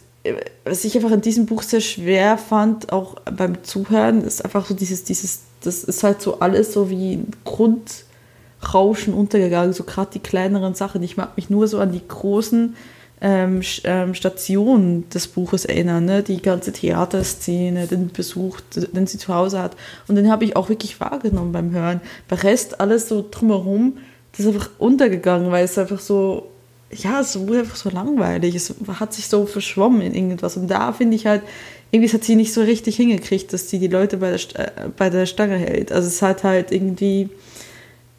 was 0.66 0.86
ich 0.86 0.96
einfach 0.96 1.12
in 1.12 1.22
diesem 1.22 1.46
Buch 1.46 1.64
sehr 1.64 1.82
schwer 1.82 2.38
fand, 2.38 2.92
auch 2.92 3.16
beim 3.22 3.64
Zuhören, 3.64 4.22
ist 4.24 4.44
einfach 4.44 4.66
so 4.66 4.74
dieses, 4.74 5.04
dieses, 5.04 5.42
das 5.62 5.84
ist 5.84 6.04
halt 6.04 6.22
so 6.22 6.40
alles 6.40 6.74
so 6.74 6.90
wie 6.90 7.16
ein 7.16 7.32
Grundrauschen 7.46 9.14
untergegangen, 9.14 9.74
so 9.74 9.84
gerade 9.84 10.12
die 10.14 10.20
kleineren 10.20 10.76
Sachen. 10.76 11.02
Ich 11.04 11.18
mag 11.18 11.36
mich 11.38 11.50
nur 11.50 11.68
so 11.68 11.80
an 11.80 11.92
die 11.92 12.06
großen 12.06 12.76
ähm, 13.22 13.62
ähm, 13.84 14.14
Stationen 14.14 15.10
des 15.10 15.28
Buches 15.28 15.66
erinnern, 15.66 16.06
ne? 16.06 16.24
die 16.24 16.42
ganze 16.42 16.72
Theaterszene, 16.72 17.88
den 17.88 18.10
Besuch, 18.10 18.60
den 18.76 19.08
sie 19.08 19.18
zu 19.18 19.34
Hause 19.34 19.62
hat. 19.62 19.76
Und 20.08 20.16
den 20.16 20.32
habe 20.32 20.46
ich 20.46 20.56
auch 20.56 20.70
wirklich 20.70 21.00
wahrgenommen 21.00 21.52
beim 21.52 21.72
Hören. 21.72 22.02
Bei 22.28 22.36
Rest 22.36 22.80
alles 22.80 23.10
so 23.10 23.26
drumherum, 23.30 23.98
das 24.32 24.42
ist 24.42 24.54
einfach 24.54 24.70
untergegangen, 24.78 25.52
weil 25.52 25.66
es 25.66 25.78
einfach 25.78 26.00
so 26.00 26.50
ja, 26.92 27.20
es 27.20 27.40
wurde 27.40 27.60
einfach 27.60 27.76
so 27.76 27.90
langweilig. 27.90 28.56
Es 28.56 28.74
hat 29.00 29.14
sich 29.14 29.28
so 29.28 29.46
verschwommen 29.46 30.02
in 30.02 30.16
irgendwas. 30.16 30.58
Und 30.58 30.68
da 30.68 30.92
finde 30.92 31.16
ich 31.16 31.26
halt, 31.26 31.44
irgendwie 31.92 32.12
hat 32.12 32.24
sie 32.24 32.36
nicht 32.36 32.54
so 32.54 32.62
richtig 32.62 32.96
hingekriegt, 32.96 33.52
dass 33.54 33.70
sie 33.70 33.80
die 33.80 33.88
Leute 33.88 34.18
bei 34.18 34.32
der, 34.32 34.60
äh, 34.60 34.90
bei 34.96 35.10
der 35.10 35.26
Stange 35.26 35.58
hält. 35.58 35.92
Also 35.92 36.08
es 36.08 36.22
hat 36.22 36.44
halt 36.44 36.72
irgendwie, 36.72 37.30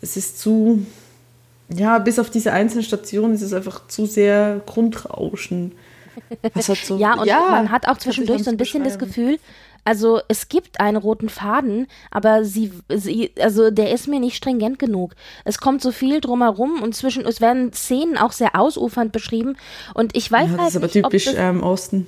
es 0.00 0.16
ist 0.16 0.40
zu, 0.40 0.84
ja, 1.68 1.98
bis 1.98 2.18
auf 2.18 2.30
diese 2.30 2.52
einzelnen 2.52 2.84
Stationen 2.84 3.34
ist 3.34 3.42
es 3.42 3.52
einfach 3.52 3.86
zu 3.88 4.06
sehr 4.06 4.60
Grundrauschen. 4.66 5.72
So, 6.60 6.98
ja, 6.98 7.14
und 7.14 7.26
ja, 7.26 7.40
man 7.50 7.70
hat 7.70 7.86
auch 7.86 7.96
zwischendurch 7.96 8.42
so 8.44 8.50
ein 8.50 8.56
bisschen 8.56 8.84
das 8.84 8.98
Gefühl, 8.98 9.38
also 9.84 10.20
es 10.28 10.48
gibt 10.48 10.80
einen 10.80 10.96
roten 10.96 11.28
Faden, 11.28 11.86
aber 12.10 12.44
sie, 12.44 12.72
sie, 12.88 13.32
also 13.40 13.70
der 13.70 13.92
ist 13.92 14.08
mir 14.08 14.20
nicht 14.20 14.36
stringent 14.36 14.78
genug. 14.78 15.14
Es 15.44 15.58
kommt 15.58 15.82
so 15.82 15.92
viel 15.92 16.20
drumherum 16.20 16.82
und 16.82 16.94
zwischen, 16.94 17.24
es 17.24 17.40
werden 17.40 17.72
Szenen 17.72 18.18
auch 18.18 18.32
sehr 18.32 18.58
ausufernd 18.58 19.12
beschrieben 19.12 19.56
und 19.94 20.16
ich 20.16 20.30
weiß 20.30 20.50
ja, 20.50 20.50
halt 20.50 20.60
das 20.60 20.68
ist 20.68 20.76
aber 20.76 20.86
nicht, 20.86 20.92
typisch 20.92 21.30
ähm, 21.36 21.62
Osten 21.62 22.06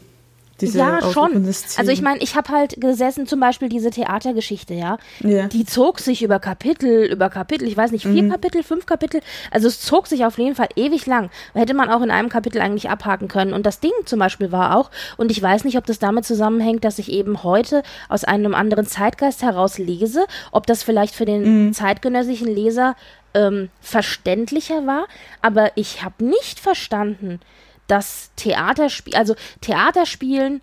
diese 0.61 0.79
ja, 0.79 1.01
schon. 1.13 1.45
Also 1.45 1.91
ich 1.91 2.03
meine, 2.03 2.21
ich 2.21 2.37
habe 2.37 2.51
halt 2.51 2.81
gesessen, 2.81 3.27
zum 3.27 3.41
Beispiel 3.41 3.69
diese 3.69 3.91
Theatergeschichte, 3.91 4.75
ja. 4.75 4.99
Yeah. 5.25 5.49
Die 5.49 5.65
zog 5.65 5.99
sich 5.99 6.23
über 6.23 6.39
Kapitel, 6.39 7.05
über 7.05 7.31
Kapitel, 7.31 7.67
ich 7.67 7.77
weiß 7.77 7.91
nicht, 7.91 8.03
vier 8.03 8.23
mhm. 8.23 8.31
Kapitel, 8.31 8.63
fünf 8.63 8.87
Kapitel. 8.87 9.21
Also 9.51 9.69
es 9.69 9.81
zog 9.81 10.07
sich 10.07 10.25
auf 10.25 10.39
jeden 10.39 10.55
Fall 10.55 10.69
ewig 10.77 11.07
lang. 11.07 11.31
Hätte 11.55 11.75
man 11.75 11.91
auch 11.91 12.03
in 12.03 12.11
einem 12.11 12.29
Kapitel 12.29 12.61
eigentlich 12.61 12.91
abhaken 12.91 13.29
können. 13.29 13.53
Und 13.53 13.67
das 13.67 13.81
Ding 13.81 13.93
zum 14.05 14.19
Beispiel 14.19 14.53
war 14.53 14.77
auch, 14.77 14.91
und 15.17 15.31
ich 15.31 15.43
weiß 15.43 15.65
nicht, 15.65 15.79
ob 15.79 15.87
das 15.87 15.99
damit 15.99 16.25
zusammenhängt, 16.25 16.85
dass 16.85 16.99
ich 16.99 17.11
eben 17.11 17.43
heute 17.43 17.83
aus 18.09 18.25
einem 18.25 18.55
anderen 18.55 18.87
Zeitgeist 18.87 19.43
heraus 19.43 19.79
lese, 19.79 20.27
ob 20.53 20.67
das 20.67 20.83
vielleicht 20.83 21.15
für 21.15 21.25
den 21.25 21.67
mhm. 21.67 21.73
zeitgenössischen 21.73 22.47
Leser 22.49 22.95
ähm, 23.35 23.71
verständlicher 23.81 24.87
war, 24.87 25.07
aber 25.41 25.73
ich 25.77 26.05
habe 26.05 26.25
nicht 26.25 26.61
verstanden, 26.61 27.41
dass 27.87 28.31
Theaterspiel, 28.37 29.15
also 29.15 29.35
Theaterspielen, 29.61 30.61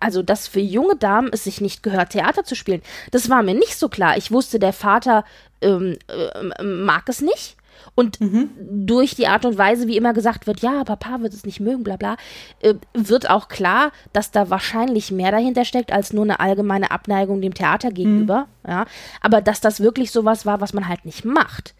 also 0.00 0.22
dass 0.22 0.48
für 0.48 0.60
junge 0.60 0.96
Damen 0.96 1.30
es 1.32 1.44
sich 1.44 1.60
nicht 1.60 1.82
gehört, 1.82 2.10
Theater 2.10 2.44
zu 2.44 2.54
spielen. 2.54 2.82
Das 3.10 3.30
war 3.30 3.42
mir 3.42 3.54
nicht 3.54 3.78
so 3.78 3.88
klar. 3.88 4.16
Ich 4.16 4.30
wusste, 4.30 4.58
der 4.58 4.72
Vater 4.72 5.24
ähm, 5.62 5.96
äh, 6.08 6.62
mag 6.62 7.08
es 7.08 7.20
nicht. 7.20 7.56
Und 7.94 8.20
mhm. 8.20 8.50
durch 8.58 9.14
die 9.14 9.26
Art 9.26 9.44
und 9.44 9.58
Weise, 9.58 9.86
wie 9.86 9.96
immer 9.96 10.12
gesagt 10.12 10.46
wird, 10.46 10.60
ja, 10.60 10.84
Papa 10.84 11.20
wird 11.20 11.32
es 11.32 11.44
nicht 11.44 11.60
mögen, 11.60 11.84
bla 11.84 11.96
bla, 11.96 12.16
äh, 12.60 12.74
wird 12.92 13.30
auch 13.30 13.48
klar, 13.48 13.92
dass 14.12 14.30
da 14.30 14.50
wahrscheinlich 14.50 15.10
mehr 15.10 15.30
dahinter 15.30 15.64
steckt 15.64 15.92
als 15.92 16.12
nur 16.12 16.24
eine 16.24 16.40
allgemeine 16.40 16.90
Abneigung 16.90 17.40
dem 17.40 17.54
Theater 17.54 17.90
gegenüber. 17.90 18.46
Mhm. 18.64 18.70
Ja. 18.70 18.86
Aber 19.20 19.40
dass 19.40 19.60
das 19.60 19.80
wirklich 19.80 20.10
sowas 20.10 20.44
war, 20.46 20.60
was 20.60 20.72
man 20.72 20.88
halt 20.88 21.04
nicht 21.04 21.24
macht, 21.24 21.74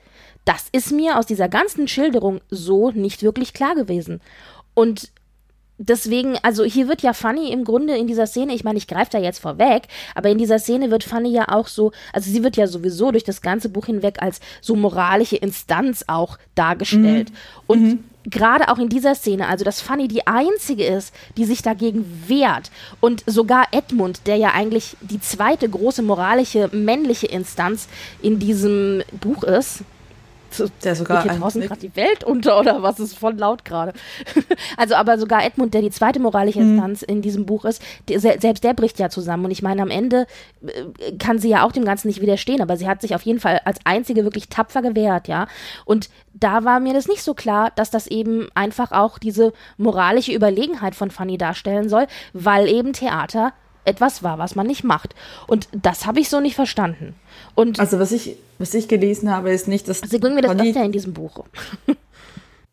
das 0.45 0.67
ist 0.73 0.93
mir 0.93 1.19
aus 1.19 1.27
dieser 1.27 1.49
ganzen 1.49 1.89
Schilderung 1.89 2.41
so 2.51 2.91
nicht 2.91 3.23
wirklich 3.23 3.55
klar 3.55 3.75
gewesen. 3.75 4.21
Und 4.75 5.11
deswegen, 5.79 6.37
also 6.43 6.65
hier 6.65 6.89
wird 6.89 7.03
ja 7.03 7.13
Fanny 7.13 7.51
im 7.51 7.65
Grunde 7.65 7.97
in 7.97 8.07
dieser 8.07 8.27
Szene, 8.27 8.55
ich 8.55 8.65
meine, 8.65 8.79
ich 8.79 8.87
greife 8.87 9.13
da 9.13 9.19
jetzt 9.19 9.41
vorweg, 9.41 9.85
aber 10.15 10.29
in 10.29 10.39
dieser 10.39 10.59
Szene 10.59 10.91
wird 10.91 11.05
Fanny 11.05 11.31
ja 11.31 11.49
auch 11.49 11.69
so, 11.69 11.93
also 12.13 12.31
sie 12.31 12.43
wird 12.43 12.57
ja 12.57 12.67
sowieso 12.67 13.11
durch 13.11 13.25
das 13.25 13.43
ganze 13.43 13.69
Buch 13.69 13.87
hinweg 13.87 14.23
als 14.23 14.41
so 14.61 14.77
moralische 14.77 15.37
Instanz 15.37 16.05
auch 16.07 16.39
dargestellt. 16.55 17.31
Mhm. 17.31 17.37
Und 17.67 17.83
mhm. 17.83 18.05
gerade 18.25 18.69
auch 18.69 18.79
in 18.79 18.89
dieser 18.89 19.15
Szene, 19.15 19.49
also 19.49 19.65
dass 19.65 19.81
Fanny 19.81 20.07
die 20.07 20.27
einzige 20.27 20.85
ist, 20.85 21.13
die 21.37 21.45
sich 21.45 21.63
dagegen 21.63 22.05
wehrt 22.27 22.71
und 23.01 23.25
sogar 23.27 23.67
Edmund, 23.73 24.27
der 24.27 24.37
ja 24.37 24.53
eigentlich 24.53 24.97
die 25.01 25.21
zweite 25.21 25.69
große 25.69 26.03
moralische 26.03 26.69
männliche 26.73 27.27
Instanz 27.27 27.89
in 28.23 28.39
diesem 28.39 29.03
Buch 29.21 29.43
ist, 29.43 29.83
der 30.83 30.97
sogar 30.97 31.23
geht 31.23 31.41
draußen 31.41 31.61
gerade 31.63 31.81
die 31.81 31.95
Welt 31.97 32.25
unter 32.25 32.59
oder 32.59 32.83
was 32.83 33.01
ist 33.01 33.19
voll 33.19 33.35
laut 33.35 33.65
gerade. 33.65 33.93
also 34.77 34.95
aber 34.95 35.19
sogar 35.19 35.45
Edmund, 35.45 35.75
der 35.75 35.83
die 35.83 35.91
zweite 35.91 36.21
moralische 36.21 36.61
mhm. 36.61 36.73
Instanz 36.73 37.03
mhm. 37.03 37.09
in 37.09 37.23
diesem 37.23 37.47
Buch 37.47 37.65
ist, 37.65 37.83
der, 38.09 38.21
selbst 38.21 38.65
der 38.65 38.75
bricht 38.75 38.99
ja 38.99 39.09
zusammen 39.09 39.45
und 39.47 39.51
ich 39.51 39.63
meine 39.63 39.83
am 39.83 39.91
Ende 39.91 40.27
äh, 40.67 41.17
kann 41.19 41.39
sie 41.39 41.49
ja 41.49 41.65
auch 41.65 41.73
dem 41.73 41.85
Ganzen 41.85 42.09
nicht 42.09 42.21
widerstehen, 42.21 42.61
aber 42.61 42.77
sie 42.77 42.89
hat 42.89 43.01
sich 43.01 43.15
auf 43.15 43.23
jeden 43.23 43.41
Fall 43.41 43.61
als 43.65 43.79
einzige 43.85 44.25
wirklich 44.25 44.49
tapfer 44.49 44.83
gewehrt, 44.83 45.29
ja. 45.29 45.47
Und 45.85 46.09
da 46.33 46.65
war 46.65 46.81
mir 46.81 46.95
das 46.95 47.09
nicht 47.09 47.23
so 47.23 47.35
klar, 47.35 47.71
dass 47.77 47.91
das 47.91 48.07
eben 48.07 48.49
einfach 48.55 48.93
auch 48.93 49.19
diese 49.19 49.53
moralische 49.77 50.33
Überlegenheit 50.33 50.95
von 50.95 51.11
Fanny 51.11 51.39
darstellen 51.39 51.89
soll, 51.89 52.07
weil 52.33 52.69
eben 52.69 52.93
Theater 52.93 53.53
etwas 53.85 54.23
war, 54.23 54.39
was 54.39 54.55
man 54.55 54.67
nicht 54.67 54.85
macht. 54.85 55.15
Und 55.47 55.69
das 55.73 56.07
habe 56.07 56.21
ich 56.21 56.29
so 56.29 56.41
nicht 56.41 56.55
verstanden. 56.55 57.15
Und 57.55 57.81
also 57.81 57.99
was 57.99 58.13
ich, 58.13 58.37
was 58.59 58.75
ich 58.75 58.89
gelesen 58.89 59.31
habe, 59.31 59.53
ist 59.53 59.69
nicht, 59.69 59.89
dass. 59.89 60.01
Sie 60.01 60.19
bringen 60.19 60.35
mir 60.35 60.43
das 60.43 60.59
öfter 60.59 60.85
in 60.85 60.93
diesem 60.93 61.13
Buch. 61.13 61.45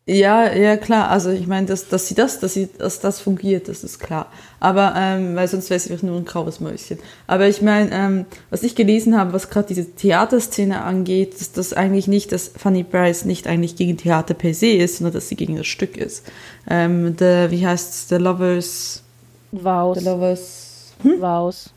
Ja, 0.04 0.52
ja, 0.52 0.76
klar. 0.76 1.10
Also 1.10 1.30
ich 1.30 1.46
meine, 1.46 1.68
dass, 1.68 1.88
dass 1.88 2.08
sie 2.08 2.16
das, 2.16 2.40
dass 2.40 2.54
sie, 2.54 2.68
dass 2.76 2.98
das 2.98 3.20
fungiert, 3.20 3.68
das 3.68 3.84
ist 3.84 4.00
klar. 4.00 4.26
Aber, 4.58 4.94
ähm, 4.96 5.36
weil 5.36 5.46
sonst 5.46 5.70
wäre 5.70 5.78
sie 5.78 5.96
nur 6.04 6.16
ein 6.16 6.24
graues 6.24 6.58
Mäuschen. 6.58 6.98
Aber 7.28 7.46
ich 7.46 7.62
meine, 7.62 7.90
ähm, 7.92 8.26
was 8.50 8.64
ich 8.64 8.74
gelesen 8.74 9.16
habe, 9.16 9.32
was 9.32 9.48
gerade 9.48 9.68
diese 9.68 9.92
Theaterszene 9.92 10.82
angeht, 10.82 11.34
ist 11.34 11.56
das 11.56 11.72
eigentlich 11.72 12.08
nicht, 12.08 12.32
dass 12.32 12.48
Fanny 12.48 12.82
Bryce 12.82 13.26
nicht 13.26 13.46
eigentlich 13.46 13.76
gegen 13.76 13.96
Theater 13.96 14.34
per 14.34 14.54
se 14.54 14.72
ist, 14.72 14.98
sondern 14.98 15.14
dass 15.14 15.28
sie 15.28 15.36
gegen 15.36 15.56
das 15.56 15.68
Stück 15.68 15.96
ist. 15.96 16.24
Ähm, 16.68 17.14
the, 17.16 17.46
wie 17.50 17.64
heißt 17.64 18.08
The 18.08 18.16
Lovers? 18.16 19.04
Vows. 19.52 19.98
The 19.98 20.04
Lovers. 20.04 20.71
Hm? 21.02 21.20
Vows. 21.20 21.70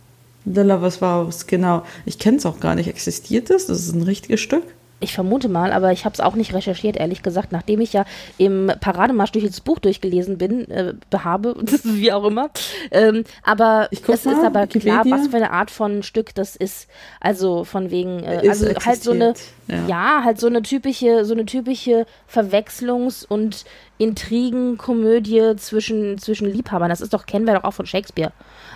The 0.45 0.61
Lovers 0.61 1.01
Vows, 1.01 1.47
genau. 1.47 1.83
Ich 2.05 2.19
kenne 2.19 2.37
es 2.37 2.45
auch 2.45 2.59
gar 2.59 2.75
nicht. 2.75 2.87
Existiert 2.87 3.49
es? 3.49 3.67
Das? 3.67 3.77
das 3.77 3.87
ist 3.87 3.95
ein 3.95 4.03
richtiges 4.03 4.41
Stück? 4.41 4.63
Ich 5.01 5.13
vermute 5.13 5.49
mal, 5.49 5.73
aber 5.73 5.91
ich 5.91 6.05
habe 6.05 6.13
es 6.13 6.21
auch 6.21 6.35
nicht 6.35 6.53
recherchiert, 6.53 6.95
ehrlich 6.95 7.21
gesagt, 7.21 7.51
nachdem 7.51 7.81
ich 7.81 7.91
ja 7.91 8.05
im 8.37 8.71
Parademarsch 8.79 9.33
durch 9.33 9.45
das 9.45 9.59
Buch 9.59 9.79
durchgelesen 9.79 10.37
bin, 10.37 10.71
äh, 10.71 10.93
habe, 11.13 11.55
wie 11.83 12.13
auch 12.13 12.23
immer. 12.23 12.49
Ähm, 12.91 13.25
aber 13.43 13.89
es 13.91 14.07
mal, 14.07 14.33
ist 14.33 14.43
aber 14.43 14.63
Wikipedia. 14.63 15.01
klar, 15.01 15.19
was 15.19 15.27
für 15.27 15.35
eine 15.35 15.51
Art 15.51 15.69
von 15.69 16.01
Stück 16.01 16.33
das 16.33 16.55
ist. 16.55 16.87
Also 17.19 17.65
von 17.65 17.91
wegen, 17.91 18.23
äh, 18.23 18.47
also 18.47 18.67
existiert. 18.67 18.85
halt 18.85 19.03
so 19.03 19.11
eine, 19.11 19.33
ja. 19.67 19.87
ja. 19.87 20.21
halt 20.23 20.39
so 20.39 20.47
eine 20.47 20.61
typische, 20.61 21.25
so 21.25 21.33
eine 21.33 21.45
typische 21.45 22.05
Verwechslungs- 22.33 23.27
und 23.27 23.65
Intrigenkomödie 23.97 25.57
zwischen, 25.57 26.17
zwischen 26.19 26.49
Liebhabern. 26.49 26.89
Das 26.89 27.01
ist 27.01 27.13
doch, 27.13 27.25
kennen 27.25 27.45
wir 27.45 27.55
doch 27.55 27.65
auch 27.65 27.73
von 27.73 27.85
Shakespeare. 27.85 28.31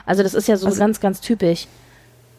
Also 0.06 0.22
das 0.22 0.34
ist 0.34 0.50
ja 0.50 0.58
so 0.58 0.68
also, 0.68 0.80
ganz, 0.80 1.00
ganz 1.00 1.22
typisch. 1.22 1.68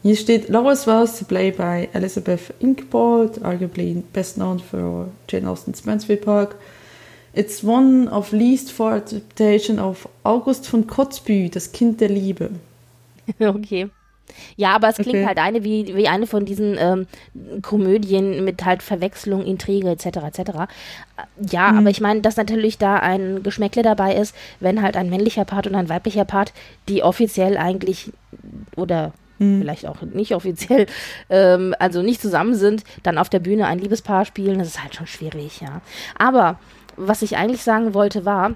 Hier 0.03 0.15
steht, 0.15 0.49
Lois 0.49 0.87
was 0.87 1.19
to 1.19 1.25
play 1.25 1.51
by 1.51 1.87
Elizabeth 1.93 2.53
Inkbold, 2.59 3.43
arguably 3.43 4.01
best 4.13 4.35
known 4.35 4.59
for 4.59 5.09
Jane 5.27 5.47
Austen's 5.47 5.85
Mansfield 5.85 6.21
Park. 6.21 6.55
It's 7.33 7.63
one 7.63 8.09
of 8.09 8.31
least 8.31 8.71
four 8.71 8.93
adaptation 8.93 9.79
of 9.79 10.09
August 10.23 10.67
von 10.67 10.87
Kotzbü, 10.87 11.49
das 11.49 11.71
Kind 11.71 12.01
der 12.01 12.09
Liebe. 12.09 12.49
Okay. 13.39 13.89
Ja, 14.55 14.75
aber 14.75 14.89
es 14.89 14.95
klingt 14.95 15.17
okay. 15.17 15.25
halt 15.25 15.37
eine 15.37 15.63
wie, 15.63 15.95
wie 15.95 16.07
eine 16.07 16.25
von 16.25 16.45
diesen 16.45 16.77
ähm, 16.79 17.07
Komödien 17.61 18.43
mit 18.43 18.63
halt 18.65 18.81
Verwechslung, 18.81 19.43
Intrige 19.43 19.89
etc. 19.89 20.05
etc. 20.05 20.51
Ja, 21.49 21.71
mhm. 21.71 21.79
aber 21.79 21.89
ich 21.89 22.01
meine, 22.01 22.21
dass 22.21 22.37
natürlich 22.37 22.77
da 22.77 22.95
ein 22.97 23.43
Geschmäckle 23.43 23.83
dabei 23.83 24.15
ist, 24.15 24.35
wenn 24.59 24.81
halt 24.81 24.97
ein 24.97 25.09
männlicher 25.09 25.45
Part 25.45 25.67
und 25.67 25.75
ein 25.75 25.89
weiblicher 25.89 26.25
Part, 26.25 26.53
die 26.87 27.03
offiziell 27.03 27.57
eigentlich 27.57 28.11
oder 28.75 29.13
hm. 29.41 29.59
vielleicht 29.59 29.87
auch 29.87 30.01
nicht 30.01 30.35
offiziell, 30.35 30.85
ähm, 31.29 31.75
also 31.79 32.01
nicht 32.01 32.21
zusammen 32.21 32.55
sind, 32.55 32.83
dann 33.03 33.17
auf 33.17 33.29
der 33.29 33.39
Bühne 33.39 33.65
ein 33.65 33.79
Liebespaar 33.79 34.25
spielen, 34.25 34.59
das 34.59 34.69
ist 34.69 34.83
halt 34.83 34.95
schon 34.95 35.07
schwierig, 35.07 35.61
ja. 35.61 35.81
Aber 36.17 36.59
was 36.95 37.23
ich 37.23 37.37
eigentlich 37.37 37.63
sagen 37.63 37.93
wollte 37.93 38.25
war, 38.25 38.55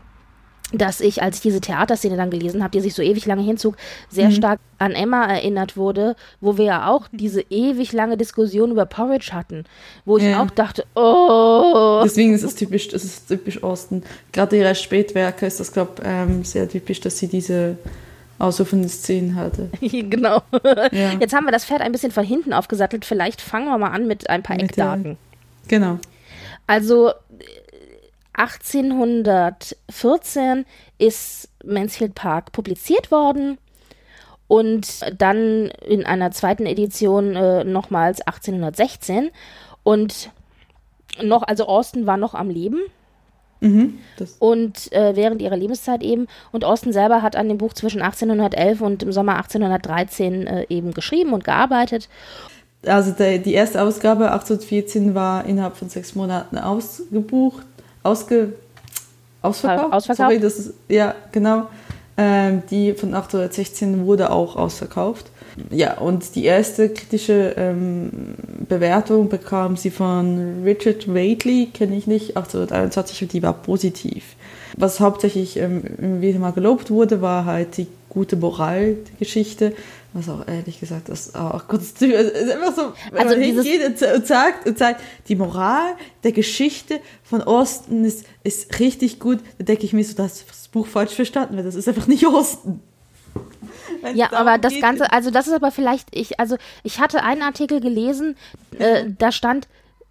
dass 0.74 1.00
ich, 1.00 1.22
als 1.22 1.38
ich 1.38 1.42
diese 1.42 1.62
Theaterszene 1.62 2.18
dann 2.18 2.32
gelesen 2.32 2.63
habe, 2.63 2.72
die 2.72 2.82
sich 2.82 2.94
so 2.94 3.01
ewig 3.01 3.25
lange 3.25 3.44
hinzog, 3.44 3.77
sehr 4.10 4.30
mhm. 4.30 4.34
stark 4.34 4.60
an 4.77 4.92
Emma 4.92 5.25
erinnert 5.25 5.77
wurde, 5.77 6.15
wo 6.42 6.58
wir 6.58 6.65
ja 6.65 6.89
auch 6.89 7.08
diese 7.12 7.42
ewig 7.50 7.94
lange 7.94 8.18
Diskussion 8.18 8.72
über 8.72 8.86
Porridge 8.86 9.32
hatten, 9.32 9.63
wo 10.06 10.18
ich 10.18 10.24
ja. 10.24 10.42
auch 10.42 10.50
dachte, 10.50 10.86
oh. 10.96 12.01
Deswegen 12.04 12.34
ist 12.34 12.44
es 12.44 12.56
typisch, 12.56 12.89
das 12.89 13.04
ist 13.04 13.27
typisch 13.27 13.63
Osten. 13.63 14.04
Gerade 14.34 14.58
ihre 14.58 14.75
Spätwerke 14.75 15.46
ist 15.46 15.60
das, 15.60 15.72
glaube 15.72 15.94
ich, 16.00 16.04
ähm, 16.06 16.44
sehr 16.44 16.68
typisch, 16.68 17.00
dass 17.00 17.18
sie 17.20 17.27
diese 17.27 17.77
Außer 18.38 18.65
von 18.65 18.82
den 18.82 18.89
Szenen 18.89 19.36
hatte. 19.36 19.70
genau. 19.82 20.42
Ja. 20.92 21.13
Jetzt 21.20 21.34
haben 21.34 21.46
wir 21.46 21.51
das 21.51 21.65
Pferd 21.65 21.82
ein 21.82 21.94
bisschen 21.94 22.12
von 22.12 22.25
hinten 22.25 22.54
aufgesattelt. 22.54 23.06
Vielleicht 23.06 23.42
fangen 23.42 23.68
wir 23.68 23.77
mal 23.77 23.92
an 23.92 24.08
mit 24.08 24.30
ein 24.30 24.44
paar 24.44 24.58
mit 24.58 24.72
Eckdaten. 24.72 25.04
Den, 25.04 25.18
genau. 25.68 26.00
Also 26.68 27.13
1814 28.34 30.65
ist 30.98 31.50
Mansfield 31.63 32.15
Park 32.15 32.51
publiziert 32.51 33.12
worden 33.12 33.58
und 34.48 35.00
dann 35.18 35.70
in 35.88 36.06
einer 36.06 36.32
zweiten 36.32 36.65
Edition 36.65 37.36
äh, 37.36 37.63
nochmals 37.63 38.22
1816 38.22 39.32
und 39.84 40.32
noch, 41.22 41.44
also 41.44 41.68
Austin 41.68 42.06
war 42.06 42.18
noch 42.18 42.34
am 42.34 42.50
Leben 42.50 42.82
Mhm, 43.65 43.98
und 44.39 44.91
äh, 44.93 45.15
während 45.15 45.41
ihrer 45.41 45.57
Lebenszeit 45.57 46.03
eben. 46.03 46.27
Und 46.51 46.63
Austin 46.63 46.93
selber 46.93 47.22
hat 47.22 47.36
an 47.36 47.48
dem 47.50 47.57
Buch 47.57 47.74
zwischen 47.74 48.01
1811 48.01 48.81
und 48.81 49.03
im 49.03 49.12
Sommer 49.12 49.38
1813 49.38 50.48
äh, 50.48 50.65
eben 50.69 50.93
geschrieben 50.93 51.34
und 51.34 51.43
gearbeitet. 51.43 52.07
Also 52.86 53.12
der, 53.12 53.39
die 53.39 53.53
erste 53.53 53.81
Ausgabe 53.81 54.31
1814 54.31 55.15
war 55.15 55.45
innerhalb 55.45 55.75
von 55.75 55.89
sechs 55.89 56.13
Monaten 56.13 56.57
ausgebucht, 56.57 57.65
ausge, 58.03 58.53
ausverkauft. 59.41 59.93
ausverkauft. 59.93 60.29
Sorry, 60.29 60.39
das 60.39 60.60
ist, 60.60 60.74
ja, 60.88 61.15
genau. 61.31 61.67
Ähm, 62.17 62.62
die 62.69 62.93
von 62.93 63.13
1816 63.13 64.05
wurde 64.05 64.29
auch 64.29 64.55
ausverkauft. 64.55 65.25
Ja, 65.72 65.98
und 66.00 66.36
die 66.36 66.44
erste 66.44 66.90
kritische 66.90 67.54
ähm, 67.58 68.36
Bewertung 68.68 69.30
bekam 69.30 69.78
sie 69.78 69.90
von 69.90 70.64
Richard 70.64 71.14
Waitley, 71.14 71.70
kenne 71.74 71.96
ich 71.96 72.08
nicht, 72.08 72.36
1821, 72.36 73.24
und 73.24 73.34
die 73.34 73.44
war 73.44 73.54
positiv. 73.54 74.36
Was 74.76 75.00
hauptsächlich 75.00 75.58
ähm, 75.58 76.22
wieder 76.22 76.40
mal 76.40 76.52
gelobt 76.52 76.92
wurde, 76.92 77.22
war 77.22 77.46
halt 77.46 77.78
die 77.78 77.88
gute 78.10 78.36
Moral 78.36 78.96
der 78.96 79.18
Geschichte. 79.18 79.74
Was 80.12 80.30
auch 80.30 80.48
ehrlich 80.48 80.80
gesagt, 80.80 81.10
das 81.10 81.34
oh 81.36 81.60
Gott, 81.68 81.82
es 81.82 81.92
ist 81.92 82.04
einfach 82.04 82.76
so, 82.76 82.94
wenn 83.12 83.28
also 83.28 83.36
man 83.36 83.42
hingeht 83.42 83.86
und 83.86 84.28
sagt, 84.28 84.66
und 84.66 84.78
sagt, 84.78 85.02
die 85.28 85.36
Moral 85.36 85.94
der 86.24 86.32
Geschichte 86.32 87.00
von 87.24 87.42
Osten 87.42 88.06
ist, 88.06 88.26
ist 88.44 88.80
richtig 88.80 89.20
gut, 89.20 89.40
da 89.58 89.66
denke 89.66 89.84
ich 89.86 89.92
mir 89.92 90.06
so, 90.06 90.16
dass 90.16 90.46
das 90.46 90.70
Buch 90.70 90.88
falsch 90.88 91.14
verstanden 91.14 91.58
wird. 91.58 91.68
Das 91.68 91.76
ist 91.76 91.90
einfach 91.90 92.08
nicht 92.08 92.26
Osten 92.26 92.82
ja, 94.14 94.32
aber 94.34 94.58
das 94.58 94.80
Ganze, 94.80 95.12
also 95.12 95.32
das 95.32 95.48
ist 95.48 95.54
aber 95.54 95.72
vielleicht, 95.72 96.16
ich, 96.16 96.40
also 96.40 96.58
ich 96.84 97.00
hatte 97.00 97.24
einen 97.24 97.42
Artikel 97.42 97.80
gelesen, 97.80 98.36
äh, 98.78 99.06
da 99.18 99.32
stand, 99.32 99.68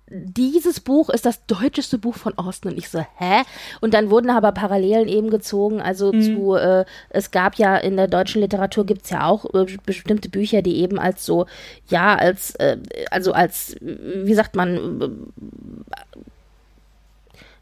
dieses 0.07 0.81
Buch 0.81 1.09
ist 1.09 1.25
das 1.25 1.47
deutscheste 1.47 1.99
Buch 1.99 2.15
von 2.15 2.37
Austin. 2.37 2.73
Und 2.73 2.79
ich 2.79 2.89
so, 2.89 3.01
hä? 3.17 3.43
Und 3.81 3.95
dann 3.95 4.11
wurden 4.11 4.31
aber 4.31 4.53
Parallelen 4.53 5.09
eben 5.09 5.31
gezogen. 5.31 5.81
Also 5.81 6.13
mhm. 6.13 6.23
zu, 6.23 6.55
äh, 6.55 6.85
es 7.09 7.31
gab 7.31 7.57
ja 7.57 7.77
in 7.77 7.97
der 7.97 8.09
deutschen 8.09 8.43
Literatur 8.43 8.85
gibt 8.85 9.05
es 9.05 9.11
ja 9.11 9.27
auch 9.27 9.47
äh, 9.55 9.67
bestimmte 9.85 10.29
Bücher, 10.29 10.61
die 10.61 10.77
eben 10.77 10.99
als 10.99 11.25
so, 11.25 11.47
ja, 11.89 12.15
als, 12.15 12.55
äh, 12.57 12.77
also 13.11 13.33
als, 13.33 13.77
wie 13.81 14.35
sagt 14.35 14.57
man, 14.57 15.33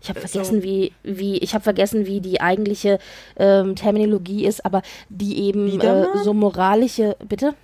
ich 0.02 0.08
habe 0.08 0.20
vergessen, 0.20 0.56
so. 0.56 0.62
wie, 0.64 0.92
wie, 1.04 1.38
ich 1.38 1.54
habe 1.54 1.62
vergessen, 1.62 2.06
wie 2.06 2.20
die 2.20 2.40
eigentliche 2.40 2.98
ähm, 3.36 3.76
Terminologie 3.76 4.44
ist, 4.44 4.64
aber 4.64 4.82
die 5.08 5.38
eben 5.44 5.80
äh, 5.80 6.18
so 6.24 6.34
moralische, 6.34 7.16
bitte? 7.28 7.54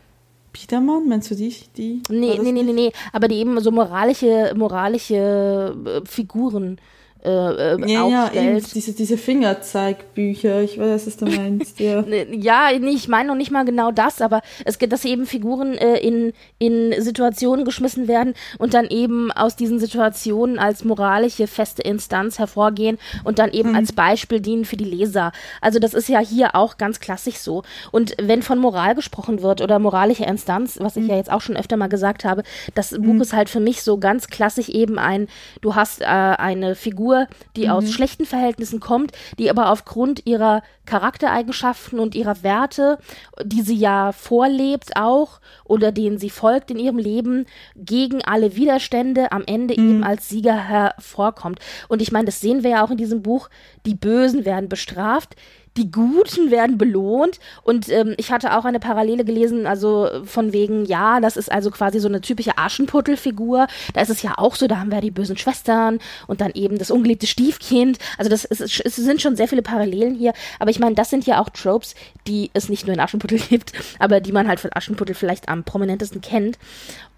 Biedermann, 0.52 1.08
meinst 1.08 1.30
du 1.30 1.34
die? 1.34 1.52
die 1.76 2.02
nee, 2.08 2.38
nee, 2.40 2.52
nee, 2.52 2.62
nee, 2.62 2.72
nee, 2.72 2.92
aber 3.12 3.26
die 3.26 3.36
eben 3.36 3.60
so 3.60 3.72
moralische, 3.72 4.52
moralische 4.56 5.74
äh, 5.84 6.06
Figuren 6.06 6.78
äh, 7.24 7.74
äh, 7.74 7.92
ja, 7.92 8.08
ja, 8.08 8.32
eben, 8.32 8.62
diese, 8.74 8.92
diese 8.92 9.18
Fingerzeigbücher, 9.18 10.62
ich 10.62 10.78
weiß, 10.78 11.06
was 11.08 11.16
du 11.16 11.26
meinst, 11.26 11.80
ja. 11.80 12.04
ja, 12.30 12.70
ich 12.70 13.08
meine 13.08 13.28
noch 13.28 13.34
nicht 13.34 13.50
mal 13.50 13.64
genau 13.64 13.90
das, 13.90 14.20
aber 14.20 14.40
es 14.64 14.78
gibt, 14.78 14.92
dass 14.92 15.04
eben 15.04 15.26
Figuren 15.26 15.74
äh, 15.74 15.98
in, 15.98 16.32
in 16.58 16.94
Situationen 17.02 17.64
geschmissen 17.64 18.06
werden 18.06 18.34
und 18.58 18.72
dann 18.72 18.86
eben 18.86 19.32
aus 19.32 19.56
diesen 19.56 19.80
Situationen 19.80 20.60
als 20.60 20.84
moralische 20.84 21.48
feste 21.48 21.82
Instanz 21.82 22.38
hervorgehen 22.38 22.98
und 23.24 23.40
dann 23.40 23.50
eben 23.50 23.70
mhm. 23.70 23.76
als 23.76 23.92
Beispiel 23.92 24.40
dienen 24.40 24.64
für 24.64 24.76
die 24.76 24.84
Leser. 24.84 25.32
Also 25.60 25.80
das 25.80 25.94
ist 25.94 26.08
ja 26.08 26.20
hier 26.20 26.54
auch 26.54 26.78
ganz 26.78 27.00
klassisch 27.00 27.38
so. 27.38 27.64
Und 27.90 28.14
wenn 28.20 28.42
von 28.42 28.60
Moral 28.60 28.94
gesprochen 28.94 29.42
wird 29.42 29.60
oder 29.60 29.80
moralische 29.80 30.24
Instanz, 30.24 30.78
was 30.80 30.96
ich 30.96 31.02
mhm. 31.02 31.10
ja 31.10 31.16
jetzt 31.16 31.32
auch 31.32 31.40
schon 31.40 31.56
öfter 31.56 31.76
mal 31.76 31.88
gesagt 31.88 32.24
habe, 32.24 32.44
das 32.76 32.90
Buch 32.90 33.14
mhm. 33.14 33.22
ist 33.22 33.32
halt 33.32 33.48
für 33.48 33.60
mich 33.60 33.82
so 33.82 33.98
ganz 33.98 34.28
klassisch 34.28 34.68
eben 34.68 35.00
ein, 35.00 35.26
du 35.62 35.74
hast 35.74 36.00
äh, 36.00 36.04
eine 36.04 36.76
Figur, 36.76 37.07
Figur, 37.08 37.26
die 37.56 37.66
mhm. 37.66 37.70
aus 37.70 37.90
schlechten 37.90 38.26
Verhältnissen 38.26 38.80
kommt, 38.80 39.12
die 39.38 39.50
aber 39.50 39.70
aufgrund 39.70 40.26
ihrer 40.26 40.62
Charaktereigenschaften 40.84 41.98
und 41.98 42.14
ihrer 42.14 42.42
Werte, 42.42 42.98
die 43.42 43.62
sie 43.62 43.76
ja 43.76 44.12
vorlebt 44.12 44.96
auch 44.96 45.40
oder 45.64 45.92
denen 45.92 46.18
sie 46.18 46.30
folgt 46.30 46.70
in 46.70 46.78
ihrem 46.78 46.98
Leben, 46.98 47.46
gegen 47.76 48.22
alle 48.24 48.56
Widerstände 48.56 49.32
am 49.32 49.44
Ende 49.46 49.74
mhm. 49.78 49.90
eben 49.90 50.04
als 50.04 50.28
Sieger 50.28 50.56
hervorkommt. 50.56 51.60
Und 51.88 52.02
ich 52.02 52.12
meine, 52.12 52.26
das 52.26 52.40
sehen 52.40 52.62
wir 52.62 52.70
ja 52.70 52.84
auch 52.84 52.90
in 52.90 52.96
diesem 52.96 53.22
Buch, 53.22 53.48
die 53.86 53.94
Bösen 53.94 54.44
werden 54.44 54.68
bestraft, 54.68 55.34
die 55.78 55.90
Guten 55.90 56.50
werden 56.50 56.76
belohnt. 56.76 57.38
Und 57.62 57.88
ähm, 57.88 58.14
ich 58.18 58.30
hatte 58.30 58.56
auch 58.56 58.64
eine 58.64 58.80
Parallele 58.80 59.24
gelesen, 59.24 59.66
also 59.66 60.08
von 60.24 60.52
wegen, 60.52 60.84
ja, 60.84 61.20
das 61.20 61.36
ist 61.36 61.50
also 61.50 61.70
quasi 61.70 62.00
so 62.00 62.08
eine 62.08 62.20
typische 62.20 62.58
Aschenputtelfigur. 62.58 63.66
Da 63.94 64.00
ist 64.00 64.10
es 64.10 64.22
ja 64.22 64.34
auch 64.36 64.56
so, 64.56 64.66
da 64.66 64.78
haben 64.78 64.90
wir 64.90 65.00
die 65.00 65.10
bösen 65.10 65.36
Schwestern 65.36 66.00
und 66.26 66.40
dann 66.40 66.50
eben 66.54 66.78
das 66.78 66.90
ungeliebte 66.90 67.26
Stiefkind. 67.26 67.98
Also 68.18 68.28
das 68.28 68.44
ist, 68.44 68.60
es 68.60 68.96
sind 68.96 69.22
schon 69.22 69.36
sehr 69.36 69.48
viele 69.48 69.62
Parallelen 69.62 70.14
hier. 70.14 70.32
Aber 70.58 70.70
ich 70.70 70.80
meine, 70.80 70.96
das 70.96 71.10
sind 71.10 71.26
ja 71.26 71.40
auch 71.40 71.48
Tropes, 71.50 71.94
die 72.26 72.50
es 72.52 72.68
nicht 72.68 72.86
nur 72.86 72.94
in 72.94 73.00
Aschenputtel 73.00 73.38
gibt, 73.48 73.72
aber 73.98 74.20
die 74.20 74.32
man 74.32 74.48
halt 74.48 74.60
von 74.60 74.72
Aschenputtel 74.74 75.14
vielleicht 75.14 75.48
am 75.48 75.64
prominentesten 75.64 76.20
kennt. 76.20 76.58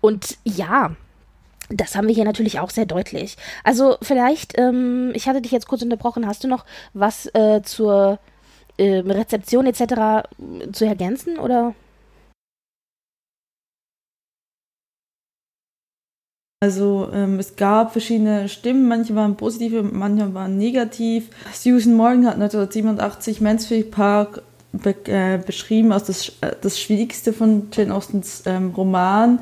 Und 0.02 0.36
ja, 0.44 0.92
das 1.70 1.94
haben 1.94 2.08
wir 2.08 2.14
hier 2.14 2.24
natürlich 2.24 2.58
auch 2.60 2.70
sehr 2.70 2.86
deutlich. 2.86 3.36
Also 3.64 3.96
vielleicht, 4.02 4.58
ähm, 4.58 5.12
ich 5.14 5.28
hatte 5.28 5.40
dich 5.40 5.52
jetzt 5.52 5.68
kurz 5.68 5.82
unterbrochen, 5.82 6.26
hast 6.26 6.44
du 6.44 6.48
noch 6.48 6.64
was 6.92 7.26
äh, 7.34 7.62
zur 7.62 8.18
äh, 8.80 8.98
Rezeption 9.00 9.66
etc. 9.66 10.26
zu 10.72 10.86
ergänzen 10.86 11.38
oder? 11.38 11.74
Also 16.62 17.08
ähm, 17.14 17.38
es 17.38 17.56
gab 17.56 17.92
verschiedene 17.92 18.48
Stimmen, 18.48 18.86
manche 18.86 19.14
waren 19.14 19.36
positiv, 19.36 19.82
manche 19.92 20.34
waren 20.34 20.58
negativ. 20.58 21.30
Susan 21.54 21.94
Morgan 21.94 22.26
hat 22.26 22.34
1987 22.34 23.40
Mansfield 23.40 23.90
Park 23.90 24.42
be 24.72 24.94
äh, 25.06 25.38
beschrieben 25.38 25.90
als 25.90 26.04
das, 26.04 26.28
äh, 26.42 26.54
das 26.60 26.78
Schwierigste 26.78 27.32
von 27.32 27.68
Jane 27.72 27.94
Austens 27.94 28.42
ähm, 28.44 28.72
Roman, 28.76 29.40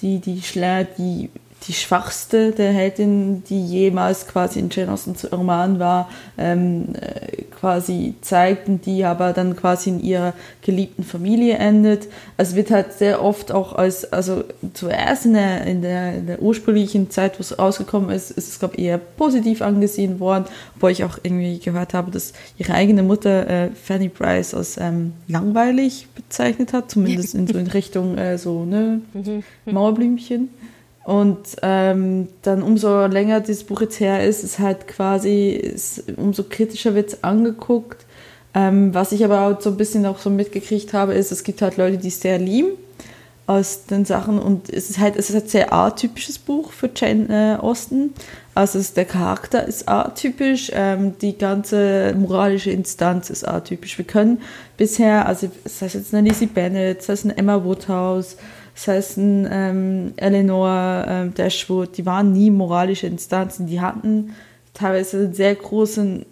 die, 0.00 0.20
die, 0.20 0.40
die 0.96 1.30
die 1.68 1.74
schwachste 1.74 2.52
der 2.52 2.72
Heldin, 2.72 3.44
die 3.44 3.62
jemals 3.62 4.26
quasi 4.26 4.58
in 4.58 4.70
Jane 4.70 4.90
Austens 4.92 5.30
Roman 5.30 5.78
war, 5.78 6.08
ähm, 6.38 6.94
äh, 6.94 7.42
quasi 7.60 8.14
zeigt 8.22 8.68
und 8.68 8.86
die 8.86 9.04
aber 9.04 9.34
dann 9.34 9.54
quasi 9.56 9.90
in 9.90 10.02
ihrer 10.02 10.32
geliebten 10.62 11.04
Familie 11.04 11.56
endet. 11.58 12.08
Also 12.38 12.56
wird 12.56 12.70
halt 12.70 12.94
sehr 12.94 13.22
oft 13.22 13.52
auch 13.52 13.74
als, 13.74 14.10
also 14.10 14.44
zuerst 14.72 15.26
in 15.26 15.34
der, 15.34 15.66
in 15.66 15.82
der, 15.82 16.14
in 16.14 16.26
der 16.26 16.40
ursprünglichen 16.40 17.10
Zeit, 17.10 17.38
wo 17.38 17.42
es 17.42 17.58
rausgekommen 17.58 18.08
ist, 18.08 18.30
ist 18.30 18.48
es, 18.48 18.58
glaube 18.58 18.76
ich, 18.76 18.84
eher 18.84 18.98
positiv 18.98 19.60
angesehen 19.60 20.18
worden, 20.18 20.46
wo 20.78 20.88
ich 20.88 21.04
auch 21.04 21.18
irgendwie 21.22 21.58
gehört 21.58 21.92
habe, 21.92 22.10
dass 22.10 22.32
ihre 22.56 22.72
eigene 22.72 23.02
Mutter 23.02 23.48
äh, 23.48 23.70
Fanny 23.70 24.08
Price 24.08 24.54
als 24.54 24.78
ähm, 24.78 25.12
langweilig 25.28 26.08
bezeichnet 26.14 26.72
hat, 26.72 26.90
zumindest 26.90 27.34
in 27.34 27.46
so 27.46 27.58
in 27.58 27.66
Richtung 27.66 28.16
äh, 28.16 28.38
so, 28.38 28.64
ne, 28.64 29.02
mhm. 29.12 29.42
Mauerblümchen. 29.66 30.48
Und 31.10 31.56
ähm, 31.62 32.28
dann 32.42 32.62
umso 32.62 33.06
länger 33.06 33.40
dieses 33.40 33.64
Buch 33.64 33.80
jetzt 33.80 33.98
her 33.98 34.24
ist, 34.24 34.44
ist 34.44 34.60
halt 34.60 34.86
quasi, 34.86 35.48
ist, 35.48 36.04
umso 36.16 36.44
kritischer 36.44 36.94
wird 36.94 37.08
es 37.08 37.24
angeguckt. 37.24 38.06
Ähm, 38.54 38.94
was 38.94 39.10
ich 39.10 39.24
aber 39.24 39.40
auch 39.40 39.60
so 39.60 39.70
ein 39.70 39.76
bisschen 39.76 40.06
auch 40.06 40.18
so 40.18 40.30
mitgekriegt 40.30 40.92
habe, 40.92 41.14
ist, 41.14 41.32
es 41.32 41.42
gibt 41.42 41.62
halt 41.62 41.78
Leute, 41.78 41.98
die 41.98 42.06
es 42.06 42.20
sehr 42.20 42.38
lieben 42.38 42.74
aus 43.48 43.86
den 43.86 44.04
Sachen 44.04 44.38
und 44.38 44.70
es 44.70 44.88
ist 44.88 45.00
halt, 45.00 45.16
es 45.16 45.30
ist 45.30 45.34
halt 45.34 45.50
sehr 45.50 45.72
atypisches 45.72 46.38
Buch 46.38 46.70
für 46.70 46.88
Jane 46.94 47.56
äh, 47.58 47.60
Austen. 47.60 48.14
Also 48.54 48.78
es, 48.78 48.92
der 48.92 49.04
Charakter 49.04 49.66
ist 49.66 49.88
atypisch, 49.88 50.70
ähm, 50.72 51.18
die 51.20 51.36
ganze 51.36 52.14
moralische 52.16 52.70
Instanz 52.70 53.30
ist 53.30 53.42
atypisch. 53.42 53.98
Wir 53.98 54.04
können 54.04 54.40
bisher, 54.76 55.26
also 55.26 55.50
das 55.64 55.82
heißt 55.82 55.96
jetzt 55.96 56.14
eine 56.14 56.28
Lizzie 56.28 56.46
Bennett, 56.46 57.00
das 57.00 57.08
heißt 57.08 57.24
eine 57.24 57.36
Emma 57.36 57.64
Woodhouse, 57.64 58.36
das 58.80 58.88
heißt, 58.88 59.18
ähm, 59.18 60.14
Eleanor 60.16 61.04
ähm, 61.06 61.34
Dashwood, 61.34 61.98
die 61.98 62.06
waren 62.06 62.32
nie 62.32 62.50
moralische 62.50 63.06
Instanzen. 63.06 63.66
Die 63.66 63.78
hatten 63.78 64.34
teilweise 64.72 65.18
einen 65.18 65.34
sehr 65.34 65.54
großen 65.54 66.24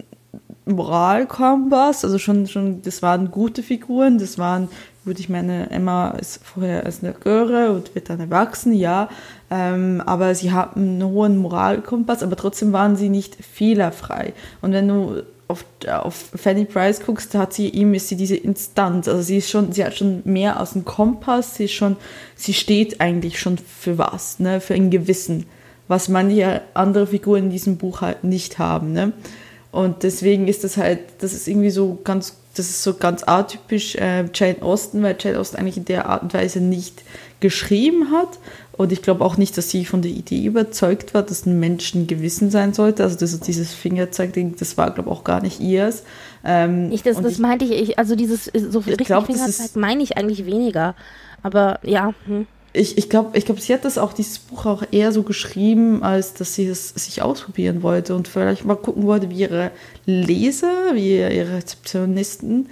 Moralkompass. 0.64 2.06
Also 2.06 2.16
schon, 2.16 2.46
schon, 2.46 2.80
das 2.80 3.02
waren 3.02 3.30
gute 3.30 3.62
Figuren. 3.62 4.16
Das 4.18 4.38
waren, 4.38 4.70
gut, 5.04 5.20
ich 5.20 5.28
meine, 5.28 5.70
Emma 5.70 6.12
ist 6.12 6.40
vorher 6.42 6.86
als 6.86 7.04
eine 7.04 7.12
Göre 7.12 7.72
und 7.72 7.94
wird 7.94 8.08
dann 8.08 8.20
erwachsen, 8.20 8.72
ja. 8.72 9.10
Ähm, 9.50 10.02
aber 10.06 10.34
sie 10.34 10.50
hatten 10.50 10.80
einen 10.80 11.04
hohen 11.04 11.36
Moralkompass, 11.36 12.22
aber 12.22 12.36
trotzdem 12.36 12.72
waren 12.72 12.96
sie 12.96 13.10
nicht 13.10 13.36
fehlerfrei. 13.44 14.32
Und 14.62 14.72
wenn 14.72 14.88
du 14.88 15.22
auf, 15.48 15.64
auf 15.88 16.14
Fanny 16.36 16.66
Price 16.66 17.00
guckst, 17.00 17.34
hat 17.34 17.54
sie 17.54 17.70
ihm 17.70 17.94
ist 17.94 18.08
sie 18.08 18.16
diese 18.16 18.36
Instanz. 18.36 19.08
Also 19.08 19.22
sie 19.22 19.38
ist 19.38 19.50
schon, 19.50 19.72
sie 19.72 19.84
hat 19.84 19.96
schon 19.96 20.20
mehr 20.24 20.60
aus 20.60 20.74
dem 20.74 20.84
Kompass, 20.84 21.56
sie 21.56 21.64
ist 21.64 21.72
schon, 21.72 21.96
sie 22.36 22.52
steht 22.52 23.00
eigentlich 23.00 23.40
schon 23.40 23.58
für 23.58 23.98
was, 23.98 24.38
ne, 24.38 24.60
für 24.60 24.74
ein 24.74 24.90
Gewissen, 24.90 25.46
was 25.88 26.08
manche 26.08 26.60
andere 26.74 27.06
Figuren 27.06 27.44
in 27.44 27.50
diesem 27.50 27.78
Buch 27.78 28.02
halt 28.02 28.24
nicht 28.24 28.58
haben, 28.58 28.92
ne. 28.92 29.12
Und 29.70 30.02
deswegen 30.02 30.48
ist 30.48 30.64
das 30.64 30.76
halt, 30.76 31.00
das 31.18 31.32
ist 31.32 31.48
irgendwie 31.48 31.70
so 31.70 31.98
ganz, 32.04 32.36
das 32.58 32.68
ist 32.68 32.82
so 32.82 32.94
ganz 32.94 33.22
atypisch 33.26 33.94
äh, 33.96 34.24
Jane 34.34 34.62
Austen, 34.62 35.02
weil 35.02 35.16
Jane 35.18 35.38
Austen 35.38 35.56
eigentlich 35.56 35.76
in 35.76 35.84
der 35.84 36.06
Art 36.06 36.22
und 36.22 36.34
Weise 36.34 36.60
nicht 36.60 37.02
geschrieben 37.40 38.10
hat, 38.10 38.38
und 38.78 38.92
ich 38.92 39.02
glaube 39.02 39.24
auch 39.24 39.36
nicht, 39.36 39.58
dass 39.58 39.70
sie 39.70 39.84
von 39.84 40.02
der 40.02 40.12
Idee 40.12 40.44
überzeugt 40.44 41.12
war, 41.12 41.24
dass 41.24 41.46
ein 41.46 41.58
Mensch 41.58 41.94
ein 41.94 42.06
Gewissen 42.06 42.52
sein 42.52 42.72
sollte. 42.72 43.02
Also 43.02 43.18
das, 43.18 43.38
dieses 43.40 43.74
Fingerzeig-Ding, 43.74 44.54
das 44.56 44.78
war, 44.78 44.92
glaube 44.92 45.10
ich, 45.10 45.16
auch 45.16 45.24
gar 45.24 45.42
nicht 45.42 45.58
ihrs. 45.58 46.04
Ähm, 46.44 46.92
ich, 46.92 47.02
das, 47.02 47.20
das 47.20 47.32
ich, 47.32 47.38
meinte 47.40 47.64
ich, 47.64 47.98
also 47.98 48.14
dieses 48.14 48.44
so 48.44 48.78
richtig 48.78 49.08
glaub, 49.08 49.26
Fingerzeig 49.26 49.74
meine 49.74 50.00
ich 50.04 50.16
eigentlich 50.16 50.46
weniger. 50.46 50.94
Aber 51.42 51.80
ja. 51.82 52.14
Hm. 52.26 52.46
Ich, 52.78 52.96
ich 52.96 53.10
glaube, 53.10 53.36
ich 53.36 53.44
glaub, 53.44 53.60
sie 53.60 53.74
hat 53.74 53.84
das 53.84 53.98
auch, 53.98 54.12
dieses 54.12 54.38
Buch 54.38 54.66
auch 54.66 54.82
eher 54.90 55.12
so 55.12 55.22
geschrieben, 55.22 56.02
als 56.02 56.34
dass 56.34 56.54
sie 56.54 56.66
es 56.66 56.90
sich 56.90 57.22
ausprobieren 57.22 57.82
wollte 57.82 58.14
und 58.14 58.28
vielleicht 58.28 58.64
mal 58.64 58.76
gucken 58.76 59.04
wollte, 59.04 59.30
wie 59.30 59.40
ihre 59.40 59.70
Leser, 60.06 60.94
wie 60.94 61.16
ihre 61.16 61.56
Rezeptionisten 61.56 62.68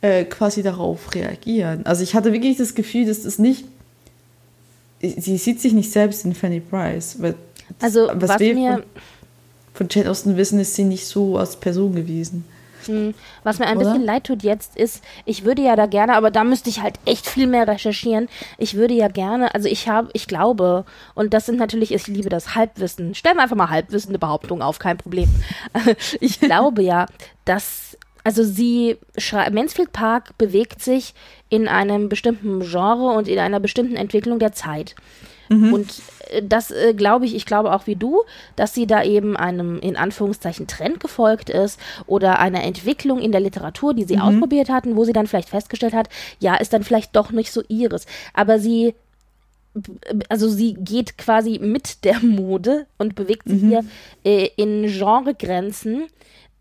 äh, 0.00 0.24
quasi 0.24 0.62
darauf 0.62 1.14
reagieren. 1.14 1.86
Also 1.86 2.02
ich 2.02 2.14
hatte 2.14 2.32
wirklich 2.32 2.56
das 2.56 2.74
Gefühl, 2.74 3.06
dass 3.06 3.22
das 3.22 3.38
nicht 3.38 3.64
sie 5.00 5.36
sieht 5.36 5.60
sich 5.60 5.72
nicht 5.72 5.90
selbst 5.90 6.24
in 6.24 6.34
Fanny 6.34 6.60
Price. 6.60 7.16
Weil 7.20 7.34
also 7.80 8.08
was, 8.12 8.30
was 8.30 8.40
wir 8.40 8.54
mir 8.54 8.72
von, 8.74 8.82
von 9.74 9.88
Jane 9.90 10.10
Austen 10.10 10.36
wissen, 10.36 10.58
ist 10.58 10.74
sie 10.74 10.84
nicht 10.84 11.06
so 11.06 11.36
als 11.36 11.56
Person 11.56 11.94
gewesen. 11.94 12.44
Hm, 12.88 13.14
was 13.44 13.58
mir 13.58 13.66
ein 13.66 13.76
Oder? 13.76 13.86
bisschen 13.86 14.04
leid 14.04 14.24
tut 14.24 14.42
jetzt 14.42 14.76
ist, 14.76 15.02
ich 15.24 15.44
würde 15.44 15.62
ja 15.62 15.76
da 15.76 15.86
gerne, 15.86 16.14
aber 16.14 16.30
da 16.30 16.44
müsste 16.44 16.70
ich 16.70 16.82
halt 16.82 16.98
echt 17.04 17.26
viel 17.26 17.46
mehr 17.46 17.68
recherchieren. 17.68 18.28
Ich 18.56 18.74
würde 18.74 18.94
ja 18.94 19.08
gerne, 19.08 19.54
also 19.54 19.68
ich 19.68 19.88
habe, 19.88 20.08
ich 20.12 20.26
glaube, 20.26 20.84
und 21.14 21.34
das 21.34 21.46
sind 21.46 21.58
natürlich, 21.58 21.92
ich 21.92 22.06
liebe 22.06 22.28
das 22.28 22.54
Halbwissen. 22.54 23.14
Stellen 23.14 23.36
wir 23.36 23.42
einfach 23.42 23.56
mal 23.56 23.70
halbwissende 23.70 24.18
Behauptungen 24.18 24.62
auf, 24.62 24.78
kein 24.78 24.96
Problem. 24.96 25.28
ich 26.20 26.40
glaube 26.40 26.82
ja, 26.82 27.06
dass 27.44 27.96
also 28.24 28.42
sie 28.42 28.98
Mansfield 29.52 29.92
Park 29.92 30.36
bewegt 30.36 30.82
sich 30.82 31.14
in 31.48 31.66
einem 31.66 32.10
bestimmten 32.10 32.60
Genre 32.60 33.14
und 33.16 33.26
in 33.26 33.38
einer 33.38 33.58
bestimmten 33.58 33.96
Entwicklung 33.96 34.38
der 34.38 34.52
Zeit. 34.52 34.94
Mhm. 35.48 35.72
Und 35.72 36.02
äh, 36.30 36.42
das 36.42 36.70
äh, 36.70 36.94
glaube 36.94 37.26
ich, 37.26 37.34
ich 37.34 37.46
glaube 37.46 37.72
auch 37.72 37.86
wie 37.86 37.96
du, 37.96 38.22
dass 38.56 38.74
sie 38.74 38.86
da 38.86 39.02
eben 39.02 39.36
einem 39.36 39.78
in 39.80 39.96
Anführungszeichen 39.96 40.66
Trend 40.66 41.00
gefolgt 41.00 41.50
ist 41.50 41.78
oder 42.06 42.38
einer 42.38 42.62
Entwicklung 42.62 43.20
in 43.20 43.32
der 43.32 43.40
Literatur, 43.40 43.94
die 43.94 44.04
sie 44.04 44.16
mhm. 44.16 44.22
ausprobiert 44.22 44.68
hatten, 44.68 44.96
wo 44.96 45.04
sie 45.04 45.12
dann 45.12 45.26
vielleicht 45.26 45.50
festgestellt 45.50 45.94
hat, 45.94 46.08
ja, 46.38 46.56
ist 46.56 46.72
dann 46.72 46.84
vielleicht 46.84 47.16
doch 47.16 47.30
nicht 47.30 47.52
so 47.52 47.62
ihres. 47.68 48.06
Aber 48.34 48.58
sie 48.58 48.94
also 50.28 50.48
sie 50.48 50.74
geht 50.74 51.18
quasi 51.18 51.58
mit 51.60 52.04
der 52.04 52.20
Mode 52.20 52.86
und 52.96 53.14
bewegt 53.14 53.48
sich 53.48 53.62
mhm. 53.62 53.68
hier 53.68 53.84
äh, 54.24 54.50
in 54.56 54.86
Genregrenzen, 54.86 56.06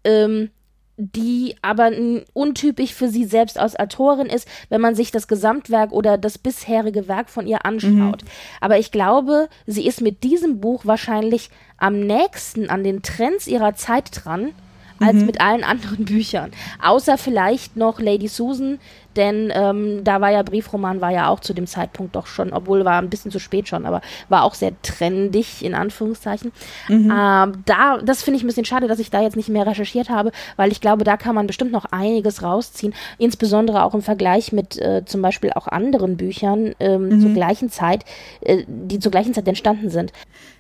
ähm, 0.04 0.50
die 0.98 1.56
aber 1.62 1.92
untypisch 2.34 2.94
für 2.94 3.08
sie 3.08 3.26
selbst 3.26 3.60
als 3.60 3.80
Autorin 3.80 4.28
ist, 4.28 4.48
wenn 4.70 4.82
man 4.82 4.96
sich 4.96 5.12
das 5.12 5.28
Gesamtwerk 5.28 5.92
oder 5.92 6.18
das 6.18 6.40
bisherige 6.40 7.08
Werk 7.08 7.30
von 7.30 7.46
ihr 7.46 7.66
anschaut. 7.66 8.24
Mhm. 8.24 8.30
Aber 8.62 8.80
ich 8.80 8.92
glaube, 8.92 9.48
sie 9.68 9.86
ist 9.86 10.02
mit 10.02 10.24
diesem 10.24 10.60
Buch 10.60 10.86
wahrscheinlich 10.86 11.52
am 11.78 12.00
nächsten 12.00 12.70
an 12.70 12.84
den 12.84 13.04
Trends 13.04 13.46
ihrer 13.46 13.76
Zeit 13.76 14.10
dran 14.12 14.54
als 15.00 15.18
mhm. 15.18 15.26
mit 15.28 15.40
allen 15.40 15.64
anderen 15.64 16.06
Büchern. 16.06 16.52
Außer 16.82 17.20
vielleicht 17.20 17.76
noch 17.76 18.00
Lady 18.00 18.28
Susan, 18.28 18.80
denn 19.18 19.52
ähm, 19.54 20.04
da 20.04 20.22
war 20.22 20.32
ja 20.32 20.44
Briefroman, 20.44 21.02
war 21.02 21.12
ja 21.12 21.30
auch 21.30 21.40
zu 21.40 21.54
dem 21.54 21.68
Zeitpunkt 21.68 22.16
doch 22.16 22.28
schon, 22.28 22.54
obwohl 22.54 22.86
war 22.86 23.02
ein 23.02 23.10
bisschen 23.10 23.32
zu 23.32 23.40
spät 23.40 23.68
schon, 23.68 23.86
aber 23.86 24.02
war 24.30 24.44
auch 24.44 24.54
sehr 24.54 24.72
trendig, 24.82 25.64
in 25.66 25.74
Anführungszeichen. 25.74 26.52
Mhm. 26.88 27.12
Ähm, 27.12 27.64
da, 27.66 27.98
das 28.04 28.24
finde 28.24 28.38
ich 28.38 28.44
ein 28.44 28.48
bisschen 28.48 28.66
schade, 28.66 28.88
dass 28.88 29.00
ich 29.00 29.10
da 29.10 29.22
jetzt 29.22 29.36
nicht 29.36 29.50
mehr 29.50 29.66
recherchiert 29.66 30.10
habe, 30.10 30.32
weil 30.56 30.72
ich 30.72 30.80
glaube, 30.80 31.04
da 31.04 31.18
kann 31.18 31.36
man 31.36 31.48
bestimmt 31.48 31.72
noch 31.72 31.86
einiges 31.86 32.44
rausziehen, 32.44 32.94
insbesondere 33.18 33.84
auch 33.84 33.94
im 33.94 34.02
Vergleich 34.02 34.52
mit 34.52 34.78
äh, 34.78 35.04
zum 35.06 35.22
Beispiel 35.22 35.52
auch 35.54 35.68
anderen 35.68 36.18
Büchern 36.18 36.76
ähm, 36.80 37.10
mhm. 37.10 37.22
zur 37.22 37.34
gleichen 37.34 37.70
Zeit, 37.70 38.06
äh, 38.42 38.64
die 38.68 39.00
zur 39.00 39.12
gleichen 39.12 39.34
Zeit 39.34 39.48
entstanden 39.48 39.90
sind. 39.90 40.14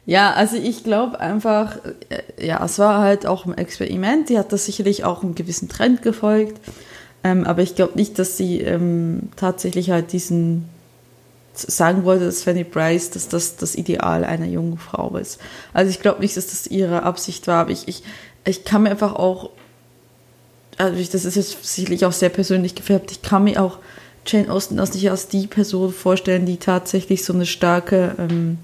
Ja, 0.08 0.32
also 0.34 0.56
ich 0.56 0.86
glaube 0.86 1.20
einfach, 1.20 1.80
äh, 2.10 2.48
ja, 2.48 2.64
es 2.64 2.80
war 2.80 3.02
halt 3.02 3.26
auch 3.26 3.46
ein 3.46 3.58
Experiment. 3.58 4.30
Die 4.30 4.40
hat 4.40 4.54
das 4.54 4.66
sicherlich 4.66 5.04
auch 5.04 5.22
einem 5.22 5.36
gewissen 5.36 5.68
Trend 5.68 6.02
gefolgt. 6.02 6.62
Ähm, 7.24 7.46
aber 7.46 7.62
ich 7.62 7.76
glaube 7.76 7.94
nicht, 7.96 8.20
dass 8.20 8.38
sie 8.38 8.62
ähm, 8.62 9.30
tatsächlich 9.36 9.90
halt 9.92 10.14
diesen 10.14 10.70
sagen 11.60 12.04
wollte, 12.04 12.26
dass 12.26 12.44
Fanny 12.44 12.64
Bryce, 12.64 13.10
dass 13.10 13.30
das 13.30 13.56
das 13.56 13.76
Ideal 13.76 14.24
einer 14.24 14.46
jungen 14.46 14.78
Frau 14.78 15.18
ist. 15.18 15.40
Also 15.74 15.90
ich 15.90 16.00
glaube 16.00 16.22
nicht, 16.22 16.38
dass 16.38 16.48
das 16.48 16.68
ihre 16.68 17.04
Absicht 17.04 17.48
war, 17.48 17.62
aber 17.62 17.72
ich, 17.72 17.88
ich, 17.88 18.04
ich 18.46 18.64
kann 18.64 18.84
mir 18.84 18.92
einfach 18.92 19.16
auch, 19.16 19.50
also 20.78 20.98
ich, 21.00 21.10
das 21.10 21.26
ist 21.26 21.36
jetzt 21.36 21.66
sicherlich 21.66 22.06
auch 22.06 22.12
sehr 22.12 22.30
persönlich 22.30 22.76
gefärbt, 22.76 23.12
ich 23.12 23.22
kann 23.22 23.46
mir 23.46 23.62
auch 23.62 23.80
Jane 24.26 24.52
Austen 24.52 24.80
als 24.80 24.94
nicht 24.94 25.10
als 25.10 25.30
die 25.30 25.48
Person 25.48 25.94
vorstellen, 25.94 26.46
die 26.46 26.58
tatsächlich 26.58 27.24
so 27.24 27.34
eine 27.34 27.46
starke 27.46 28.16
ähm, 28.20 28.58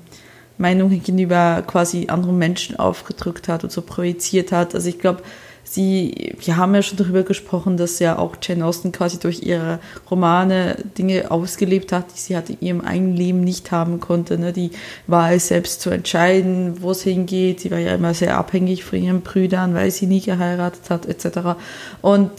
Meinung 0.58 0.90
gegenüber 0.90 1.64
quasi 1.66 2.08
anderen 2.10 2.38
Menschen 2.38 2.78
aufgedrückt 2.78 3.48
hat 3.48 3.64
und 3.64 3.72
so 3.72 3.82
projiziert 3.82 4.52
hat. 4.52 4.76
Also 4.76 4.90
ich 4.90 5.00
glaube, 5.00 5.24
sie, 5.64 6.36
wir 6.40 6.58
haben 6.58 6.76
ja 6.76 6.82
schon 6.82 6.98
darüber 6.98 7.24
gesprochen, 7.24 7.78
dass 7.78 8.00
ja 8.00 8.18
auch 8.18 8.36
Jane 8.42 8.66
Austen 8.66 8.92
quasi 8.92 9.20
durch 9.20 9.44
ihre 9.44 9.80
Romane 10.10 10.78
Dinge 10.98 11.32
ausgelebt 11.32 11.92
hat, 11.92 12.14
die 12.14 12.20
sie 12.20 12.36
halt 12.36 12.50
in 12.50 12.58
ihrem 12.62 12.82
eigenen 12.82 13.16
Leben 13.16 13.42
nicht 13.42 13.72
haben 13.72 14.00
konnte. 14.00 14.38
Ne? 14.38 14.54
Die 14.54 14.72
Wahl 15.08 15.40
selbst 15.40 15.82
zu 15.82 15.90
entscheiden, 15.90 16.82
wo 16.82 16.92
es 16.92 17.04
hingeht. 17.04 17.62
Sie 17.62 17.72
war 17.72 17.80
ja 17.80 17.96
immer 17.96 18.14
sehr 18.14 18.38
abhängig 18.38 18.84
von 18.84 19.02
ihren 19.02 19.22
Brüdern, 19.22 19.74
weil 19.74 19.92
sie 19.92 20.06
nie 20.06 20.22
geheiratet 20.22 20.90
hat, 20.90 21.06
etc. 21.06 21.58
Und 22.02 22.32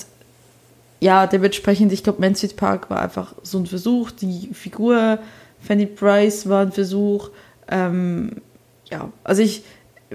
ja, 1.01 1.27
dementsprechend, 1.27 1.93
ich 1.93 2.03
glaube, 2.03 2.21
Mansfield 2.21 2.57
Park 2.57 2.89
war 2.89 3.01
einfach 3.01 3.35
so 3.43 3.59
ein 3.59 3.67
Versuch. 3.67 4.11
Die 4.11 4.51
Figur 4.53 5.19
Fanny 5.61 5.87
Price 5.87 6.49
war 6.49 6.63
ein 6.63 6.73
Versuch. 6.73 7.31
Ähm, 7.69 8.37
ja, 8.91 9.11
also 9.23 9.43
ich 9.43 9.65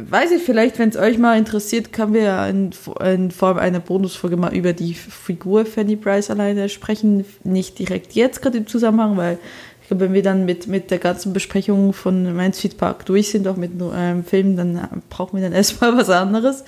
weiß 0.08 0.32
ich 0.32 0.44
vielleicht, 0.44 0.80
wenn 0.80 0.90
es 0.90 0.98
euch 0.98 1.18
mal 1.18 1.38
interessiert, 1.38 1.94
können 1.94 2.14
wir 2.14 2.48
in, 2.48 2.72
in, 3.04 3.32
Form 3.32 3.58
einer 3.58 3.80
Bonusfolge 3.80 4.38
mal 4.38 4.56
über 4.56 4.74
die 4.74 4.94
Figur 4.94 5.66
Fanny 5.66 5.96
Price 5.96 6.30
alleine 6.30 6.70
sprechen. 6.70 7.26
Nicht 7.44 7.80
direkt 7.80 8.14
jetzt 8.14 8.42
gerade 8.42 8.58
im 8.58 8.68
Zusammenhang, 8.68 9.18
weil 9.18 9.40
ich 9.82 9.88
glaube, 9.88 10.06
wenn 10.06 10.14
wir 10.14 10.24
dann 10.24 10.46
mit, 10.46 10.68
mit 10.68 10.92
der 10.92 11.00
ganzen 11.00 11.34
Besprechung 11.34 11.94
von 11.94 12.36
Mansfield 12.36 12.78
Park 12.78 13.06
durch 13.06 13.30
sind, 13.30 13.48
auch 13.48 13.56
mit 13.56 13.72
einem 13.82 14.24
Film, 14.24 14.56
dann 14.56 15.02
brauchen 15.10 15.38
wir 15.38 15.44
dann 15.44 15.54
erstmal 15.58 15.98
was 15.98 16.10
anderes. 16.10 16.64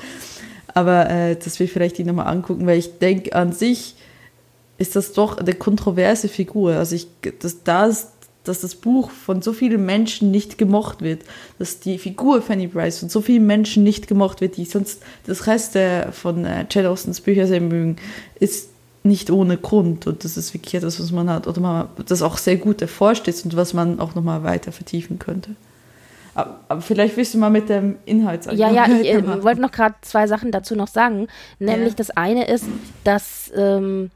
Aber 0.73 1.09
äh, 1.09 1.35
das 1.35 1.59
will 1.59 1.65
ich 1.65 1.73
vielleicht 1.73 1.97
die 1.97 2.03
nochmal 2.03 2.27
angucken, 2.27 2.65
weil 2.65 2.79
ich 2.79 2.97
denke 2.99 3.35
an 3.35 3.51
sich 3.51 3.95
ist 4.77 4.95
das 4.95 5.13
doch 5.13 5.37
eine 5.37 5.53
kontroverse 5.53 6.27
Figur. 6.27 6.73
Also 6.73 6.95
ich, 6.95 7.07
das, 7.39 7.63
da 7.63 7.85
ist 7.85 8.09
dass 8.43 8.61
das 8.61 8.75
Buch 8.75 9.11
von 9.11 9.41
so 9.41 9.53
vielen 9.53 9.85
Menschen 9.85 10.31
nicht 10.31 10.57
gemocht 10.57 11.01
wird, 11.01 11.23
dass 11.59 11.79
die 11.79 11.97
Figur 11.97 12.41
Fanny 12.41 12.67
Bryce 12.67 12.99
von 12.99 13.09
so 13.09 13.21
vielen 13.21 13.45
Menschen 13.45 13.83
nicht 13.83 14.07
gemocht 14.07 14.41
wird, 14.41 14.57
die 14.57 14.65
sonst 14.65 15.03
das 15.25 15.47
Rest 15.47 15.77
von 16.11 16.45
äh, 16.45 16.65
Jane 16.69 16.89
Austens 16.89 17.21
Bücher 17.21 17.47
sehr 17.47 17.61
mögen, 17.61 17.97
ist 18.39 18.69
nicht 19.03 19.31
ohne 19.31 19.57
Grund 19.57 20.05
und 20.05 20.23
das 20.23 20.37
ist 20.37 20.53
wirklich 20.53 20.75
etwas, 20.75 20.99
was 20.99 21.11
man 21.11 21.29
hat 21.29 21.47
oder 21.47 21.59
man 21.59 21.87
das 22.07 22.21
auch 22.21 22.37
sehr 22.37 22.57
gut 22.57 22.81
erforscht 22.81 23.27
ist 23.27 23.45
und 23.45 23.55
was 23.55 23.73
man 23.73 23.99
auch 23.99 24.13
nochmal 24.15 24.43
weiter 24.43 24.71
vertiefen 24.71 25.17
könnte. 25.17 25.51
Aber, 26.33 26.59
aber, 26.69 26.81
vielleicht 26.81 27.17
willst 27.17 27.33
du 27.33 27.37
mal 27.37 27.49
mit 27.49 27.67
dem 27.67 27.97
Inhalt 28.05 28.43
sagen. 28.43 28.57
Ja, 28.57 28.71
ja, 28.71 28.87
ich 28.87 29.09
äh, 29.09 29.43
wollte 29.43 29.59
noch 29.59 29.71
gerade 29.71 29.95
zwei 30.01 30.27
Sachen 30.27 30.51
dazu 30.51 30.75
noch 30.75 30.87
sagen. 30.87 31.27
Nämlich 31.59 31.89
ja. 31.89 31.95
das 31.95 32.11
eine 32.11 32.47
ist, 32.47 32.65
dass 33.03 33.51
ähm, 33.55 34.11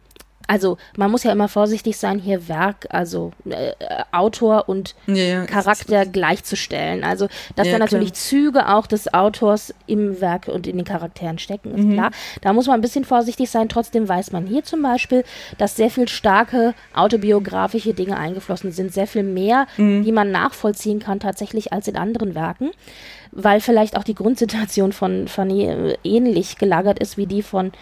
also 0.47 0.77
man 0.97 1.11
muss 1.11 1.23
ja 1.23 1.31
immer 1.31 1.47
vorsichtig 1.47 1.97
sein, 1.97 2.19
hier 2.19 2.47
Werk, 2.47 2.87
also 2.89 3.31
äh, 3.49 3.73
Autor 4.11 4.69
und 4.69 4.95
ja, 5.07 5.15
ja, 5.15 5.45
Charakter 5.45 6.05
gleichzustellen. 6.05 7.03
Also 7.03 7.27
dass 7.55 7.67
ja, 7.67 7.73
da 7.73 7.79
natürlich 7.79 8.13
klar. 8.13 8.21
Züge 8.21 8.69
auch 8.69 8.87
des 8.87 9.13
Autors 9.13 9.73
im 9.87 10.21
Werk 10.21 10.47
und 10.47 10.67
in 10.67 10.77
den 10.77 10.85
Charakteren 10.85 11.39
stecken, 11.39 11.73
ist 11.75 11.85
mhm. 11.85 11.93
klar. 11.93 12.11
Da 12.41 12.53
muss 12.53 12.67
man 12.67 12.75
ein 12.75 12.81
bisschen 12.81 13.05
vorsichtig 13.05 13.49
sein. 13.49 13.69
Trotzdem 13.69 14.07
weiß 14.07 14.31
man 14.31 14.45
hier 14.45 14.63
zum 14.63 14.81
Beispiel, 14.81 15.23
dass 15.57 15.75
sehr 15.75 15.89
viel 15.89 16.07
starke 16.07 16.73
autobiografische 16.93 17.93
Dinge 17.93 18.17
eingeflossen 18.17 18.71
sind, 18.71 18.93
sehr 18.93 19.07
viel 19.07 19.23
mehr, 19.23 19.67
mhm. 19.77 20.03
die 20.03 20.11
man 20.11 20.31
nachvollziehen 20.31 20.99
kann 20.99 21.19
tatsächlich 21.19 21.73
als 21.73 21.87
in 21.87 21.97
anderen 21.97 22.35
Werken 22.35 22.71
weil 23.37 23.59
vielleicht 23.59 23.97
auch 23.97 24.05
die 24.05 24.15
Grundsituation 24.15 24.93
von 24.93 25.27
Fanny 25.27 25.65
äh, 25.65 25.97
ähnlich 26.05 26.57
gelagert 26.57 26.99
ist 26.99 27.17
wie 27.17 27.25
die 27.27 27.41
von 27.41 27.73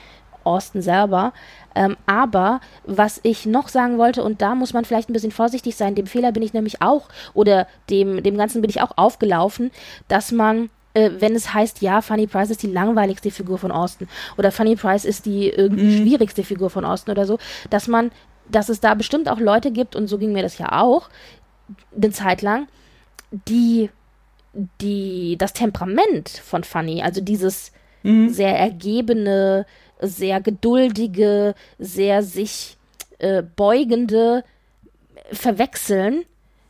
Austin 0.43 0.81
selber. 0.81 1.33
Ähm, 1.75 1.97
aber 2.05 2.61
was 2.85 3.19
ich 3.23 3.45
noch 3.45 3.67
sagen 3.67 3.97
wollte, 3.97 4.23
und 4.23 4.41
da 4.41 4.55
muss 4.55 4.73
man 4.73 4.85
vielleicht 4.85 5.09
ein 5.09 5.13
bisschen 5.13 5.31
vorsichtig 5.31 5.75
sein, 5.75 5.95
dem 5.95 6.07
Fehler 6.07 6.31
bin 6.31 6.43
ich 6.43 6.53
nämlich 6.53 6.81
auch, 6.81 7.09
oder 7.33 7.67
dem, 7.89 8.21
dem 8.23 8.37
Ganzen 8.37 8.61
bin 8.61 8.69
ich 8.69 8.81
auch 8.81 8.91
aufgelaufen, 8.97 9.71
dass 10.07 10.31
man 10.31 10.69
äh, 10.93 11.11
wenn 11.19 11.35
es 11.35 11.53
heißt, 11.53 11.81
ja, 11.81 12.01
Funny 12.01 12.27
Price 12.27 12.51
ist 12.51 12.63
die 12.63 12.71
langweiligste 12.71 13.31
Figur 13.31 13.57
von 13.57 13.71
Austin 13.71 14.07
oder 14.37 14.51
Funny 14.51 14.75
Price 14.75 15.05
ist 15.05 15.25
die 15.25 15.49
irgendwie 15.49 15.85
mhm. 15.85 16.01
schwierigste 16.03 16.43
Figur 16.43 16.69
von 16.69 16.85
Austin 16.85 17.11
oder 17.11 17.25
so, 17.25 17.39
dass 17.69 17.87
man, 17.87 18.11
dass 18.49 18.69
es 18.69 18.79
da 18.79 18.93
bestimmt 18.93 19.29
auch 19.29 19.39
Leute 19.39 19.71
gibt, 19.71 19.95
und 19.95 20.07
so 20.07 20.17
ging 20.17 20.33
mir 20.33 20.43
das 20.43 20.57
ja 20.57 20.81
auch, 20.81 21.09
eine 21.95 22.11
Zeit 22.11 22.41
lang, 22.41 22.67
die, 23.47 23.89
die, 24.81 25.35
das 25.37 25.53
Temperament 25.53 26.29
von 26.29 26.63
Funny, 26.63 27.01
also 27.01 27.21
dieses 27.21 27.71
mhm. 28.03 28.29
sehr 28.29 28.57
ergebene, 28.57 29.65
sehr 30.07 30.41
geduldige, 30.41 31.55
sehr 31.79 32.23
sich 32.23 32.77
äh, 33.19 33.43
beugende 33.55 34.43
verwechseln 35.31 36.25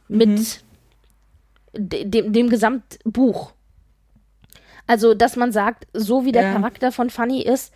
mit 0.08 0.30
mhm. 0.30 0.46
dem, 1.74 2.34
dem 2.34 2.50
Gesamtbuch. 2.50 3.54
Also, 4.86 5.13
dass 5.13 5.36
man 5.36 5.52
sagt, 5.52 5.88
so 5.93 6.26
wie 6.26 6.32
der 6.32 6.43
ja. 6.43 6.54
Charakter 6.54 6.91
von 6.91 7.10
Funny 7.10 7.41
ist, 7.41 7.74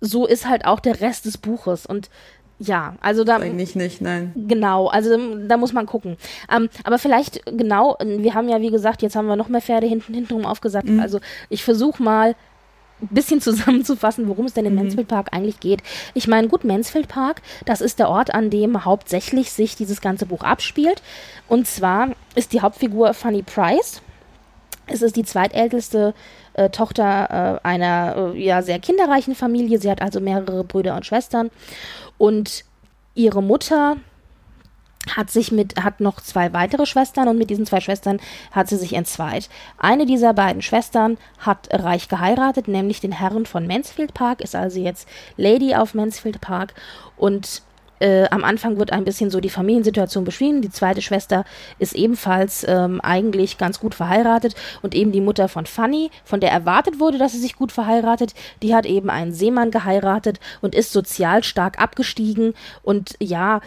so 0.00 0.26
ist 0.26 0.48
halt 0.48 0.64
auch 0.64 0.80
der 0.80 1.00
Rest 1.00 1.24
des 1.24 1.38
Buches. 1.38 1.86
Und 1.86 2.10
ja, 2.58 2.96
also 3.00 3.22
da. 3.22 3.36
Eigentlich 3.36 3.76
nicht, 3.76 4.00
nein. 4.00 4.32
Genau, 4.34 4.88
also 4.88 5.16
da 5.46 5.56
muss 5.56 5.72
man 5.72 5.86
gucken. 5.86 6.16
Ähm, 6.54 6.68
aber 6.82 6.98
vielleicht, 6.98 7.44
genau, 7.46 7.96
wir 8.04 8.34
haben 8.34 8.48
ja, 8.48 8.60
wie 8.60 8.70
gesagt, 8.70 9.02
jetzt 9.02 9.14
haben 9.14 9.26
wir 9.26 9.36
noch 9.36 9.48
mehr 9.48 9.62
Pferde 9.62 9.86
hinten 9.86 10.12
hintenrum 10.14 10.44
aufgesagt. 10.44 10.88
Mhm. 10.88 11.00
Also 11.00 11.20
ich 11.48 11.62
versuche 11.62 12.02
mal 12.02 12.34
ein 13.00 13.08
bisschen 13.10 13.40
zusammenzufassen, 13.42 14.28
worum 14.28 14.46
es 14.46 14.54
denn 14.54 14.66
im 14.66 14.74
mhm. 14.74 14.80
Mansfield 14.80 15.08
Park 15.08 15.28
eigentlich 15.32 15.60
geht. 15.60 15.82
Ich 16.14 16.28
meine, 16.28 16.48
gut, 16.48 16.64
Mansfield 16.64 17.08
Park, 17.08 17.42
das 17.64 17.80
ist 17.80 17.98
der 17.98 18.08
Ort, 18.08 18.34
an 18.34 18.50
dem 18.50 18.84
hauptsächlich 18.84 19.52
sich 19.52 19.76
dieses 19.76 20.00
ganze 20.00 20.26
Buch 20.26 20.42
abspielt. 20.42 21.02
Und 21.48 21.66
zwar 21.66 22.10
ist 22.34 22.52
die 22.52 22.60
Hauptfigur 22.60 23.14
Fanny 23.14 23.42
Price. 23.42 24.02
Es 24.86 25.02
ist 25.02 25.16
die 25.16 25.24
zweitälteste 25.24 26.14
äh, 26.54 26.70
Tochter 26.70 27.60
äh, 27.62 27.66
einer 27.66 28.32
äh, 28.34 28.42
ja, 28.42 28.62
sehr 28.62 28.78
kinderreichen 28.78 29.34
Familie. 29.34 29.78
Sie 29.78 29.90
hat 29.90 30.00
also 30.00 30.20
mehrere 30.20 30.64
Brüder 30.64 30.96
und 30.96 31.04
Schwestern. 31.04 31.50
Und 32.16 32.64
ihre 33.14 33.42
Mutter 33.42 33.96
hat 35.16 35.30
sich 35.30 35.52
mit, 35.52 35.82
hat 35.82 36.00
noch 36.00 36.20
zwei 36.20 36.52
weitere 36.52 36.86
Schwestern 36.86 37.28
und 37.28 37.38
mit 37.38 37.50
diesen 37.50 37.66
zwei 37.66 37.80
Schwestern 37.80 38.20
hat 38.52 38.68
sie 38.68 38.76
sich 38.76 38.94
entzweit. 38.94 39.48
Eine 39.78 40.06
dieser 40.06 40.34
beiden 40.34 40.62
Schwestern 40.62 41.18
hat 41.38 41.68
reich 41.72 42.08
geheiratet, 42.08 42.68
nämlich 42.68 43.00
den 43.00 43.12
Herrn 43.12 43.46
von 43.46 43.66
Mansfield 43.66 44.14
Park, 44.14 44.40
ist 44.40 44.54
also 44.54 44.80
jetzt 44.80 45.08
Lady 45.36 45.74
auf 45.74 45.94
Mansfield 45.94 46.40
Park 46.40 46.74
und 47.16 47.62
äh, 48.00 48.28
am 48.30 48.44
Anfang 48.44 48.78
wird 48.78 48.92
ein 48.92 49.04
bisschen 49.04 49.30
so 49.30 49.40
die 49.40 49.50
Familiensituation 49.50 50.24
beschrieben. 50.24 50.62
Die 50.62 50.70
zweite 50.70 51.02
Schwester 51.02 51.44
ist 51.78 51.94
ebenfalls 51.94 52.64
ähm, 52.68 53.00
eigentlich 53.00 53.58
ganz 53.58 53.80
gut 53.80 53.94
verheiratet 53.94 54.54
und 54.82 54.94
eben 54.94 55.12
die 55.12 55.20
Mutter 55.20 55.48
von 55.48 55.66
Fanny, 55.66 56.10
von 56.24 56.40
der 56.40 56.50
erwartet 56.50 57.00
wurde, 57.00 57.18
dass 57.18 57.32
sie 57.32 57.40
sich 57.40 57.56
gut 57.56 57.72
verheiratet, 57.72 58.34
die 58.62 58.74
hat 58.74 58.86
eben 58.86 59.10
einen 59.10 59.32
Seemann 59.32 59.70
geheiratet 59.70 60.38
und 60.60 60.74
ist 60.74 60.92
sozial 60.92 61.42
stark 61.44 61.80
abgestiegen 61.80 62.54
und 62.82 63.16
ja, 63.20 63.60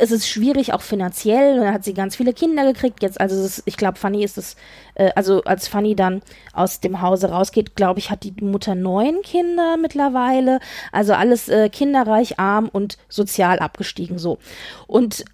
es 0.00 0.12
ist 0.12 0.28
schwierig, 0.28 0.72
auch 0.72 0.82
finanziell. 0.82 1.58
Und 1.58 1.72
hat 1.72 1.84
sie 1.84 1.94
ganz 1.94 2.16
viele 2.16 2.32
Kinder 2.32 2.64
gekriegt. 2.64 3.02
Jetzt, 3.02 3.20
also 3.20 3.42
ist, 3.44 3.62
ich 3.66 3.76
glaube, 3.76 3.98
Fanny 3.98 4.22
ist 4.22 4.38
es, 4.38 4.56
äh, 4.94 5.10
also 5.16 5.42
als 5.42 5.68
Fanny 5.68 5.96
dann 5.96 6.22
aus 6.52 6.80
dem 6.80 7.00
Hause 7.02 7.30
rausgeht, 7.30 7.74
glaube 7.74 7.98
ich, 7.98 8.10
hat 8.10 8.22
die 8.22 8.34
Mutter 8.40 8.74
neun 8.74 9.22
Kinder 9.22 9.76
mittlerweile. 9.76 10.60
Also 10.92 11.14
alles 11.14 11.48
äh, 11.48 11.68
kinderreich, 11.68 12.38
arm 12.38 12.68
und 12.68 12.98
sozial 13.08 13.58
abgestiegen 13.58 14.18
so. 14.18 14.38
Und 14.86 15.24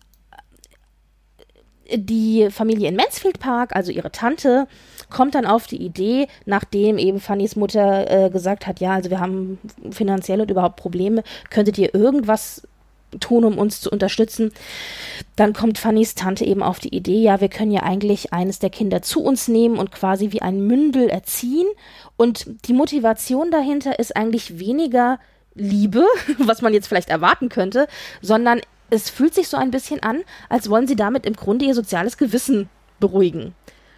die 1.94 2.48
Familie 2.50 2.88
in 2.88 2.96
Mansfield 2.96 3.38
Park, 3.38 3.74
also 3.76 3.92
ihre 3.92 4.12
Tante, 4.12 4.66
kommt 5.10 5.34
dann 5.34 5.44
auf 5.44 5.66
die 5.66 5.82
Idee, 5.82 6.26
nachdem 6.46 6.96
eben 6.96 7.20
Fannys 7.20 7.56
Mutter 7.56 8.10
äh, 8.10 8.30
gesagt 8.30 8.66
hat, 8.66 8.80
ja, 8.80 8.94
also 8.94 9.10
wir 9.10 9.20
haben 9.20 9.58
finanziell 9.90 10.40
und 10.40 10.50
überhaupt 10.50 10.76
Probleme, 10.76 11.22
könntet 11.50 11.76
ihr 11.76 11.94
irgendwas 11.94 12.66
tun, 13.20 13.44
um 13.44 13.58
uns 13.58 13.80
zu 13.80 13.90
unterstützen. 13.90 14.52
Dann 15.36 15.52
kommt 15.52 15.78
Fannys 15.78 16.14
Tante 16.14 16.44
eben 16.44 16.62
auf 16.62 16.78
die 16.78 16.94
Idee, 16.94 17.22
ja, 17.22 17.40
wir 17.40 17.48
können 17.48 17.70
ja 17.70 17.82
eigentlich 17.82 18.32
eines 18.32 18.58
der 18.58 18.70
Kinder 18.70 19.02
zu 19.02 19.22
uns 19.22 19.48
nehmen 19.48 19.78
und 19.78 19.92
quasi 19.92 20.32
wie 20.32 20.42
ein 20.42 20.66
Mündel 20.66 21.08
erziehen. 21.08 21.66
Und 22.16 22.46
die 22.66 22.72
Motivation 22.72 23.50
dahinter 23.50 23.98
ist 23.98 24.16
eigentlich 24.16 24.58
weniger 24.58 25.18
Liebe, 25.54 26.04
was 26.38 26.62
man 26.62 26.74
jetzt 26.74 26.86
vielleicht 26.86 27.10
erwarten 27.10 27.48
könnte, 27.48 27.86
sondern 28.20 28.60
es 28.90 29.08
fühlt 29.08 29.34
sich 29.34 29.48
so 29.48 29.56
ein 29.56 29.70
bisschen 29.70 30.02
an, 30.02 30.22
als 30.48 30.68
wollen 30.68 30.86
sie 30.86 30.96
damit 30.96 31.24
im 31.24 31.34
Grunde 31.34 31.64
ihr 31.64 31.74
soziales 31.74 32.18
Gewissen 32.18 32.68
beruhigen. 33.00 33.54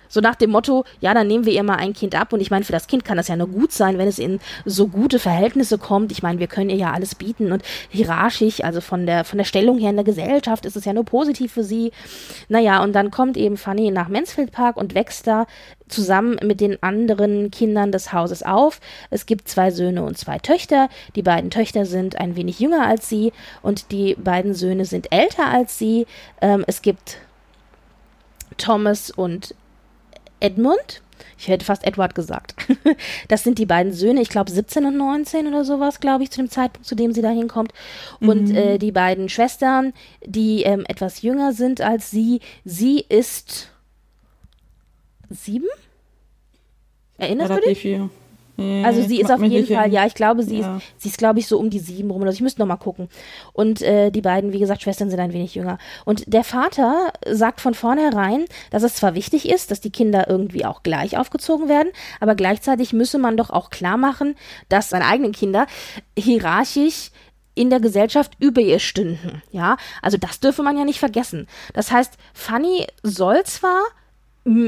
So 0.09 0.21
nach 0.21 0.35
dem 0.35 0.51
Motto, 0.51 0.85
ja, 1.01 1.15
dann 1.15 1.27
nehmen 1.27 1.47
wir 1.47 1.53
ihr 1.53 1.63
mal 1.63 1.77
ein 1.77 1.93
Kind 1.93 2.15
ab. 2.15 2.33
Und 2.33 2.41
ich 2.41 2.51
meine, 2.51 2.65
für 2.65 2.73
das 2.73 2.87
Kind 2.87 3.05
kann 3.05 3.17
das 3.17 3.29
ja 3.29 3.37
nur 3.37 3.49
gut 3.49 3.73
sein, 3.73 3.99
wenn 3.99 4.09
es 4.09 4.19
in 4.19 4.41
so 4.65 4.89
gute 4.89 5.19
Verhältnisse 5.19 5.79
kommt. 5.79 6.13
Ich 6.13 6.23
meine, 6.23 6.39
wir 6.39 6.47
können 6.47 6.71
ihr 6.71 6.77
ja 6.77 6.93
alles 6.93 7.15
bieten 7.15 7.53
und 7.53 7.63
hierarchisch, 7.89 8.63
also 8.63 8.81
von 8.81 9.07
der, 9.07 9.25
von 9.25 9.39
der 9.39 9.45
Stellung 9.45 9.79
her 9.79 9.91
in 9.91 9.97
der 9.97 10.05
Gesellschaft 10.05 10.67
ist 10.67 10.77
es 10.77 10.85
ja 10.85 10.93
nur 10.93 11.05
positiv 11.05 11.53
für 11.53 11.65
sie. 11.65 11.93
Naja, 12.49 12.83
und 12.83 12.93
dann 12.93 13.11
kommt 13.11 13.37
eben 13.37 13.57
Fanny 13.57 13.91
nach 13.91 14.09
Mansfield 14.09 14.53
Park 14.53 14.77
und 14.77 14.95
wächst 14.95 15.27
da 15.27 15.47
zusammen 15.89 16.39
mit 16.43 16.61
den 16.61 16.83
anderen 16.83 17.51
Kindern 17.51 17.93
des 17.93 18.13
Hauses 18.13 18.43
auf. 18.43 18.81
Es 19.11 19.27
gibt 19.27 19.49
zwei 19.49 19.71
Söhne 19.71 20.03
und 20.03 20.19
zwei 20.19 20.39
Töchter. 20.39 20.89
Die 21.15 21.23
beiden 21.23 21.51
Töchter 21.51 21.87
sind 21.87 22.17
ein 22.17 22.37
wenig 22.37 22.59
jünger 22.59 22.87
als 22.87 23.09
sie 23.09 23.33
und 23.63 23.91
die 23.93 24.15
beiden 24.15 24.55
Söhne 24.55 24.85
sind 24.85 25.13
älter 25.13 25.47
als 25.47 25.79
sie. 25.79 26.07
Ähm, 26.41 26.65
es 26.67 26.83
gibt 26.83 27.19
Thomas 28.57 29.11
und 29.11 29.55
Edmund. 30.41 31.03
Ich 31.39 31.49
hätte 31.49 31.65
fast 31.65 31.85
Edward 31.85 32.15
gesagt. 32.15 32.55
Das 33.29 33.43
sind 33.43 33.59
die 33.59 33.67
beiden 33.67 33.93
Söhne, 33.93 34.21
ich 34.21 34.29
glaube 34.29 34.51
17 34.51 34.85
und 34.85 34.97
19 34.97 35.47
oder 35.47 35.65
sowas, 35.65 36.01
glaube 36.01 36.25
ich, 36.25 36.31
zu 36.31 36.41
dem 36.41 36.51
Zeitpunkt, 36.51 36.87
zu 36.87 36.95
dem 36.95 37.13
sie 37.13 37.23
da 37.23 37.31
hinkommt. 37.31 37.73
Und 38.21 38.49
mhm. 38.49 38.57
äh, 38.57 38.79
die 38.79 38.93
beiden 38.93 39.29
Schwestern, 39.29 39.93
die 40.25 40.63
ähm, 40.63 40.85
etwas 40.87 41.23
jünger 41.23 41.53
sind 41.53 41.81
als 41.81 42.11
sie. 42.11 42.41
Sie 42.65 43.01
ist 43.09 43.71
sieben? 45.31 45.67
Erinnerst 47.19 47.51
du 47.51 47.61
dich? 47.61 47.79
Viel. 47.79 48.11
Nee, 48.57 48.85
also 48.85 49.03
sie 49.03 49.21
ist 49.21 49.31
auf 49.31 49.43
jeden 49.43 49.67
Fall, 49.67 49.93
ja, 49.93 50.07
ich 50.07 50.15
glaube, 50.15 50.43
sie 50.43 50.61
ja. 50.61 50.77
ist, 50.77 50.85
sie 50.97 51.09
ist, 51.09 51.19
glaube 51.19 51.41
ich, 51.41 51.47
so 51.47 51.59
um 51.59 51.71
die 51.71 51.79
sieben 51.79 52.11
rum. 52.11 52.23
Also 52.23 52.35
ich 52.35 52.41
müsste 52.41 52.61
noch 52.61 52.69
mal 52.69 52.77
gucken. 52.77 53.09
Und 53.53 53.83
äh, 53.83 54.11
die 54.11 54.21
beiden, 54.21 54.53
wie 54.53 54.61
gesagt, 54.61 54.83
Schwestern 54.83 55.11
sind 55.11 55.21
ein 55.21 55.33
wenig 55.33 55.55
jünger. 55.55 55.79
Und 56.05 56.33
der 56.33 56.45
Vater 56.45 57.13
sagt 57.29 57.61
von 57.61 57.75
vornherein, 57.75 58.45
dass 58.71 58.83
es 58.83 58.95
zwar 58.95 59.15
wichtig 59.15 59.49
ist, 59.49 59.71
dass 59.71 59.81
die 59.81 59.91
Kinder 59.91 60.29
irgendwie 60.29 60.65
auch 60.65 60.83
gleich 60.83 61.19
aufgezogen 61.19 61.69
werden, 61.69 61.89
aber 62.21 62.35
gleichzeitig 62.35 62.93
müsse 62.93 63.19
man 63.19 63.37
doch 63.37 63.51
auch 63.51 63.71
klar 63.71 63.97
machen, 63.97 64.37
dass 64.69 64.91
seine 64.91 65.07
eigenen 65.07 65.33
Kinder 65.33 65.67
hierarchisch 66.17 67.11
in 67.55 67.71
der 67.71 67.81
Gesellschaft 67.81 68.33
über 68.39 68.61
ihr 68.61 68.79
stünden. 68.79 69.43
Ja, 69.51 69.77
also 70.03 70.17
das 70.17 70.41
dürfe 70.41 70.63
man 70.63 70.77
ja 70.77 70.85
nicht 70.85 70.99
vergessen. 70.99 71.47
Das 71.73 71.91
heißt, 71.91 72.15
Fanny 72.33 72.87
soll 73.03 73.43
zwar 73.45 73.83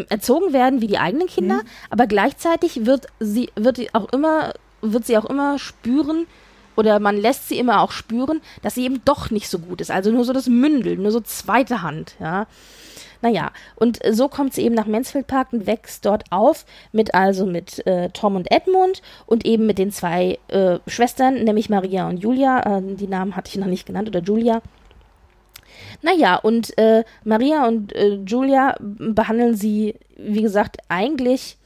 erzogen 0.09 0.53
werden 0.53 0.81
wie 0.81 0.87
die 0.87 0.99
eigenen 0.99 1.27
Kinder, 1.27 1.57
mhm. 1.57 1.69
aber 1.91 2.07
gleichzeitig 2.07 2.87
wird 2.87 3.07
sie 3.21 3.51
wird 3.57 3.95
auch 3.95 4.11
immer 4.13 4.55
wird 4.81 5.07
sie 5.07 5.19
auch 5.19 5.27
immer 5.27 5.59
spüren 5.59 6.27
oder 6.77 7.01
man 7.01 7.17
lässt 7.17 7.49
sie 7.49 7.59
immer 7.59 7.81
auch 7.81 7.91
spüren, 7.91 8.41
dass 8.63 8.75
sie 8.75 8.85
eben 8.85 9.03
doch 9.05 9.31
nicht 9.31 9.49
so 9.49 9.59
gut 9.59 9.81
ist. 9.81 9.91
Also 9.91 10.11
nur 10.11 10.25
so 10.25 10.33
das 10.33 10.47
Mündel, 10.47 10.97
nur 10.97 11.11
so 11.11 11.21
zweite 11.21 11.83
Hand, 11.83 12.17
ja. 12.21 12.47
Naja, 13.23 13.51
und 13.77 13.99
so 14.11 14.29
kommt 14.29 14.53
sie 14.53 14.63
eben 14.63 14.75
nach 14.75 14.87
Mansfield 14.87 15.27
Park 15.27 15.49
und 15.53 15.67
wächst 15.67 16.05
dort 16.05 16.25
auf 16.31 16.67
mit 16.93 17.15
also 17.15 17.47
mit 17.47 17.85
äh, 17.87 18.11
Tom 18.11 18.37
und 18.37 18.51
Edmund 18.51 19.01
und 19.25 19.47
eben 19.47 19.67
mit 19.67 19.79
den 19.79 19.91
zwei 19.91 20.39
äh, 20.49 20.79
Schwestern, 20.87 21.43
nämlich 21.43 21.71
Maria 21.71 22.09
und 22.09 22.19
Julia. 22.19 22.79
Äh, 22.79 22.83
die 22.83 23.07
Namen 23.07 23.35
hatte 23.35 23.49
ich 23.49 23.57
noch 23.57 23.67
nicht 23.67 23.87
genannt 23.87 24.09
oder 24.09 24.21
Julia. 24.21 24.61
Naja, 26.03 26.37
und 26.37 26.77
äh, 26.79 27.05
Maria 27.25 27.67
und 27.67 27.95
äh, 27.95 28.21
Julia 28.27 28.77
behandeln 28.81 29.55
sie, 29.55 29.95
wie 30.17 30.43
gesagt, 30.43 30.79
eigentlich 30.89 31.57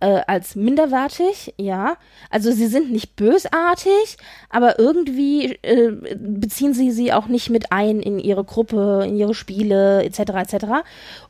äh, 0.00 0.20
als 0.26 0.54
minderwertig, 0.54 1.54
ja. 1.56 1.96
Also 2.30 2.52
sie 2.52 2.66
sind 2.66 2.92
nicht 2.92 3.16
bösartig, 3.16 4.16
aber 4.48 4.78
irgendwie 4.78 5.58
äh, 5.62 5.92
beziehen 6.16 6.74
sie 6.74 6.90
sie 6.90 7.12
auch 7.12 7.26
nicht 7.26 7.50
mit 7.50 7.72
ein 7.72 8.00
in 8.00 8.18
ihre 8.18 8.44
Gruppe, 8.44 9.04
in 9.06 9.16
ihre 9.16 9.34
Spiele 9.34 10.04
etc. 10.04 10.20
etc. 10.20 10.54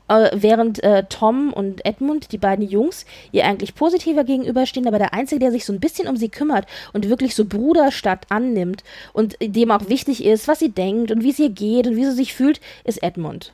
Äh, 0.09 0.31
während 0.35 0.83
äh, 0.83 1.04
Tom 1.09 1.52
und 1.52 1.85
Edmund, 1.87 2.33
die 2.33 2.38
beiden 2.38 2.68
Jungs, 2.68 3.07
ihr 3.33 3.44
eigentlich 3.44 3.74
positiver 3.74 4.24
gegenüberstehen, 4.24 4.87
aber 4.87 4.98
der 4.98 5.14
Einzige, 5.14 5.40
der 5.40 5.52
sich 5.52 5.64
so 5.64 5.72
ein 5.72 5.81
bisschen 5.81 6.09
um 6.09 6.16
sie 6.16 6.28
kümmert 6.28 6.66
und 6.92 7.09
wirklich 7.09 7.35
so 7.35 7.44
Bruder 7.44 7.90
statt 7.90 8.26
annimmt 8.28 8.85
und 9.12 9.37
dem 9.40 9.70
auch 9.70 9.88
wichtig 9.88 10.24
ist, 10.24 10.48
was 10.48 10.59
sie 10.59 10.70
denkt 10.70 11.11
und 11.11 11.22
wie 11.22 11.31
es 11.31 11.38
ihr 11.38 11.50
geht 11.50 11.87
und 11.87 11.96
wie 11.96 12.04
sie 12.04 12.12
sich 12.12 12.35
fühlt, 12.35 12.61
ist 12.85 13.02
Edmund. 13.02 13.52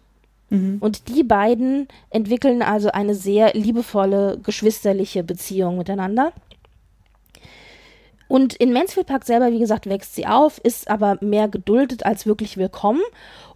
Mhm. 0.55 0.79
Und 0.81 1.09
die 1.09 1.23
beiden 1.23 1.89
entwickeln 2.11 2.63
also 2.63 2.91
eine 2.91 3.15
sehr 3.15 3.53
liebevolle, 3.55 4.39
geschwisterliche 4.43 5.23
Beziehung 5.23 5.79
miteinander. 5.79 6.33
Und 8.29 8.55
in 8.55 8.73
Mansfield 8.73 9.07
Park 9.07 9.25
selber, 9.25 9.53
wie 9.53 9.59
gesagt, 9.59 9.87
wächst 9.87 10.15
sie 10.15 10.27
auf, 10.27 10.59
ist 10.59 10.89
aber 10.89 11.19
mehr 11.21 11.49
geduldet 11.49 12.07
als 12.07 12.27
wirklich 12.27 12.57
willkommen. 12.57 13.03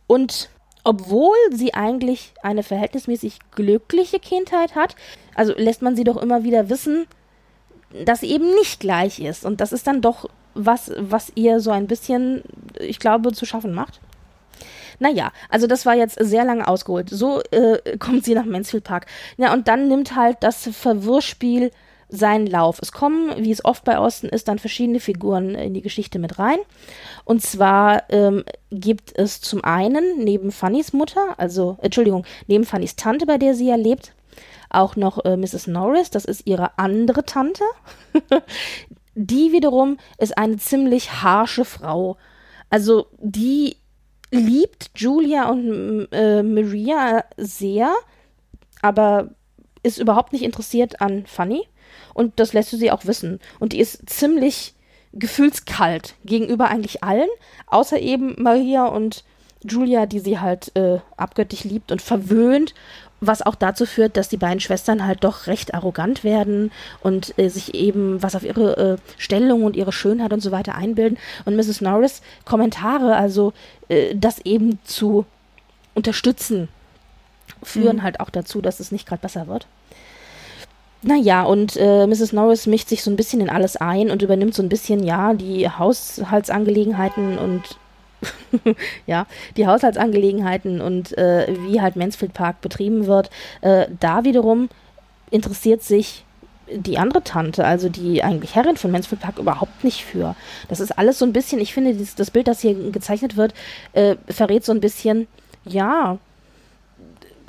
Und 0.07 0.51
obwohl 0.85 1.37
sie 1.53 1.75
eigentlich 1.75 2.33
eine 2.43 2.63
verhältnismäßig 2.63 3.39
glückliche 3.55 4.19
Kindheit 4.19 4.75
hat, 4.75 4.97
also 5.35 5.53
lässt 5.57 5.83
man 5.83 5.97
sie 5.97 6.05
doch 6.05 6.17
immer 6.17 6.45
wieder 6.45 6.69
wissen, 6.69 7.07
dass 8.05 8.21
sie 8.21 8.31
eben 8.31 8.55
nicht 8.55 8.81
gleich 8.81 9.19
ist. 9.21 9.45
Und 9.45 9.61
das 9.61 9.73
ist 9.73 9.87
dann 9.87 10.01
doch 10.01 10.29
was, 10.55 10.93
was 10.97 11.33
ihr 11.35 11.61
so 11.61 11.71
ein 11.71 11.87
bisschen, 11.87 12.43
ich 12.79 12.99
glaube, 12.99 13.33
zu 13.33 13.47
schaffen 13.47 13.73
macht. 13.73 14.01
Naja, 14.98 15.33
also 15.48 15.66
das 15.66 15.87
war 15.87 15.94
jetzt 15.94 16.18
sehr 16.20 16.44
lange 16.44 16.66
ausgeholt. 16.66 17.11
So 17.11 17.42
äh, 17.51 17.96
kommt 17.98 18.24
sie 18.24 18.35
nach 18.35 18.44
Mansfield 18.44 18.85
Park. 18.85 19.07
Ja, 19.37 19.53
und 19.53 19.68
dann 19.68 19.88
nimmt 19.88 20.16
halt 20.16 20.38
das 20.40 20.68
Verwirrspiel 20.72 21.70
seinen 22.09 22.46
Lauf. 22.46 22.79
Es 22.81 22.92
kommen, 22.92 23.44
wie 23.44 23.51
es 23.51 23.64
oft 23.64 23.85
bei 23.85 23.98
Osten 23.98 24.29
ist, 24.29 24.48
dann 24.48 24.59
verschiedene 24.59 25.01
Figuren 25.01 25.55
in 25.55 25.74
die 25.74 25.83
Geschichte 25.83 26.18
mit 26.18 26.38
rein. 26.38 26.59
Und 27.24 27.42
zwar 27.42 28.05
ähm, 28.11 28.44
gibt 28.70 29.16
es 29.18 29.40
zum 29.40 29.62
einen 29.62 30.24
neben 30.24 30.51
Fannys 30.51 30.92
Mutter, 30.92 31.35
also 31.37 31.77
Entschuldigung, 31.83 32.24
neben 32.46 32.64
Fannys 32.64 32.96
Tante, 32.96 33.27
bei 33.27 33.37
der 33.37 33.55
sie 33.55 33.68
ja 33.68 33.77
lebt, 33.77 34.14
auch 34.70 34.96
noch 34.96 35.24
äh, 35.24 35.37
Mrs. 35.37 35.66
Norris, 35.66 36.11
das 36.11 36.24
ist 36.24 36.46
ihre 36.46 36.79
andere 36.79 37.24
Tante. 37.24 37.64
die 39.14 39.53
wiederum 39.53 39.98
ist 40.18 40.37
eine 40.38 40.57
ziemlich 40.57 41.22
harsche 41.22 41.64
Frau. 41.64 42.16
Also 42.70 43.07
die 43.18 43.77
liebt 44.31 44.91
Julia 44.95 45.49
und 45.49 46.09
äh, 46.12 46.43
Maria 46.43 47.25
sehr, 47.37 47.95
aber 48.83 49.31
ist 49.83 49.99
überhaupt 49.99 50.33
nicht 50.33 50.43
interessiert 50.43 51.01
an 51.01 51.25
Fanny. 51.27 51.67
Und 52.14 52.38
das 52.41 52.53
lässt 52.53 52.73
du 52.73 52.77
sie 52.77 52.91
auch 52.91 53.07
wissen. 53.07 53.41
Und 53.59 53.73
die 53.73 53.81
ist 53.81 54.09
ziemlich 54.09 54.75
gefühlskalt 55.12 56.14
gegenüber 56.25 56.69
eigentlich 56.69 57.03
allen, 57.03 57.29
außer 57.67 57.99
eben 57.99 58.35
Maria 58.38 58.87
und 58.87 59.25
Julia, 59.69 60.07
die 60.07 60.21
sie 60.21 60.38
halt 60.38 60.75
äh, 60.77 60.99
abgöttisch 61.17 61.64
liebt 61.64 61.91
und 61.91 62.03
verwöhnt 62.03 62.75
was 63.21 63.43
auch 63.43 63.55
dazu 63.55 63.87
führt, 63.87 64.17
dass 64.17 64.29
die 64.29 64.37
beiden 64.37 64.61
Schwestern 64.61 65.05
halt 65.05 65.25
doch 65.25 65.47
recht 65.47 65.75
arrogant 65.75 66.25
werden 66.25 66.71
und 67.01 67.37
äh, 67.38 67.49
sich 67.49 67.75
eben 67.75 68.23
was 68.23 68.37
auf 68.37 68.45
ihre 68.45 68.77
äh, 68.77 68.97
Stellung 69.17 69.64
und 69.64 69.77
ihre 69.77 69.93
Schönheit 69.93 70.33
und 70.33 70.41
so 70.41 70.53
weiter 70.53 70.75
einbilden. 70.75 71.19
Und 71.45 71.57
Mrs. 71.57 71.81
Norris 71.81 72.23
Kommentare, 72.45 73.17
also 73.17 73.53
äh, 73.88 74.14
das 74.14 74.38
eben 74.40 74.79
zu 74.85 75.24
unterstützen, 75.94 76.68
führen 77.62 77.98
mhm. 77.98 78.03
halt 78.03 78.20
auch 78.20 78.31
dazu, 78.31 78.61
dass 78.61 78.81
es 78.81 78.92
nicht 78.92 79.07
gerade 79.07 79.22
besser 79.22 79.46
wird. 79.46 79.66
Naja, 81.03 81.44
und 81.44 81.77
äh, 81.77 82.07
Mrs. 82.07 82.33
Norris 82.33 82.66
mischt 82.66 82.88
sich 82.88 83.05
so 83.05 83.11
ein 83.11 83.16
bisschen 83.16 83.40
in 83.40 83.51
alles 83.51 83.77
ein 83.77 84.11
und 84.11 84.22
übernimmt 84.22 84.55
so 84.55 84.62
ein 84.62 84.68
bisschen, 84.68 85.05
ja, 85.05 85.33
die 85.33 85.68
Haushaltsangelegenheiten 85.68 87.38
und 87.38 87.62
ja, 89.07 89.27
die 89.57 89.66
Haushaltsangelegenheiten 89.66 90.81
und 90.81 91.16
äh, 91.16 91.55
wie 91.68 91.81
halt 91.81 91.94
Mansfield 91.94 92.35
Park 92.35 92.61
betrieben 92.61 93.07
wird. 93.07 93.31
Äh, 93.61 93.87
da 94.01 94.24
wiederum 94.24 94.68
interessiert 95.31 95.83
sich 95.85 96.24
die 96.74 96.98
andere 96.98 97.22
Tante, 97.22 97.64
also 97.64 97.88
die 97.88 98.22
eigentlich 98.22 98.54
Herrin 98.54 98.76
von 98.76 98.90
Mansfield 98.90 99.20
Park, 99.20 99.38
überhaupt 99.38 99.85
nicht 99.85 100.04
für. 100.04 100.35
Das 100.68 100.81
ist 100.81 100.98
alles 100.98 101.18
so 101.18 101.24
ein 101.24 101.33
bisschen, 101.33 101.61
ich 101.61 101.72
finde, 101.72 101.92
dieses, 101.92 102.14
das 102.14 102.31
Bild, 102.31 102.48
das 102.48 102.61
hier 102.61 102.74
gezeichnet 102.90 103.37
wird, 103.37 103.54
äh, 103.92 104.16
verrät 104.28 104.64
so 104.64 104.72
ein 104.72 104.81
bisschen, 104.81 105.26
ja, 105.64 106.18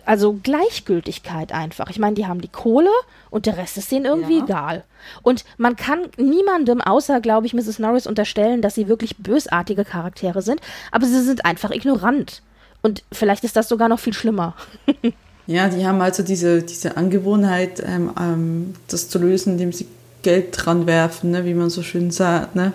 also 0.06 0.40
Gleichgültigkeit 0.42 1.52
einfach. 1.52 1.90
Ich 1.90 2.00
meine, 2.00 2.16
die 2.16 2.26
haben 2.26 2.42
die 2.42 2.48
Kohle 2.48 2.90
und 3.30 3.46
der 3.46 3.58
Rest 3.58 3.78
ist 3.78 3.92
denen 3.92 4.06
irgendwie 4.06 4.40
ja. 4.40 4.44
egal. 4.44 4.84
Und 5.22 5.46
man 5.58 5.76
kann 5.76 6.08
niemandem, 6.18 6.82
außer, 6.82 7.22
glaube 7.22 7.46
ich, 7.46 7.54
Mrs. 7.54 7.80
Norris 7.80 8.08
unterstellen, 8.08 8.62
dass 8.62 8.76
sie 8.76 8.88
wirklich 8.88 9.18
bösartige 9.18 9.86
Charaktere 9.86 10.42
sind, 10.42 10.62
aber 10.92 11.06
sie 11.06 11.22
sind 11.22 11.46
einfach 11.46 11.72
ignorant. 11.72 12.42
Und 12.82 13.04
vielleicht 13.12 13.44
ist 13.44 13.56
das 13.56 13.70
sogar 13.70 13.90
noch 13.90 14.00
viel 14.00 14.14
schlimmer. 14.14 14.56
Ja, 15.50 15.68
die 15.68 15.84
haben 15.84 16.00
also 16.00 16.22
diese, 16.22 16.62
diese 16.62 16.96
Angewohnheit, 16.96 17.82
ähm, 17.84 18.12
ähm, 18.20 18.74
das 18.88 19.10
zu 19.10 19.18
lösen, 19.18 19.54
indem 19.54 19.74
sie 19.74 19.88
Geld 20.22 20.50
dran 20.52 20.86
werfen, 20.86 21.32
ne, 21.32 21.44
wie 21.44 21.56
man 21.56 21.72
so 21.72 21.82
schön 21.82 22.12
sagt. 22.12 22.54
Ne? 22.54 22.72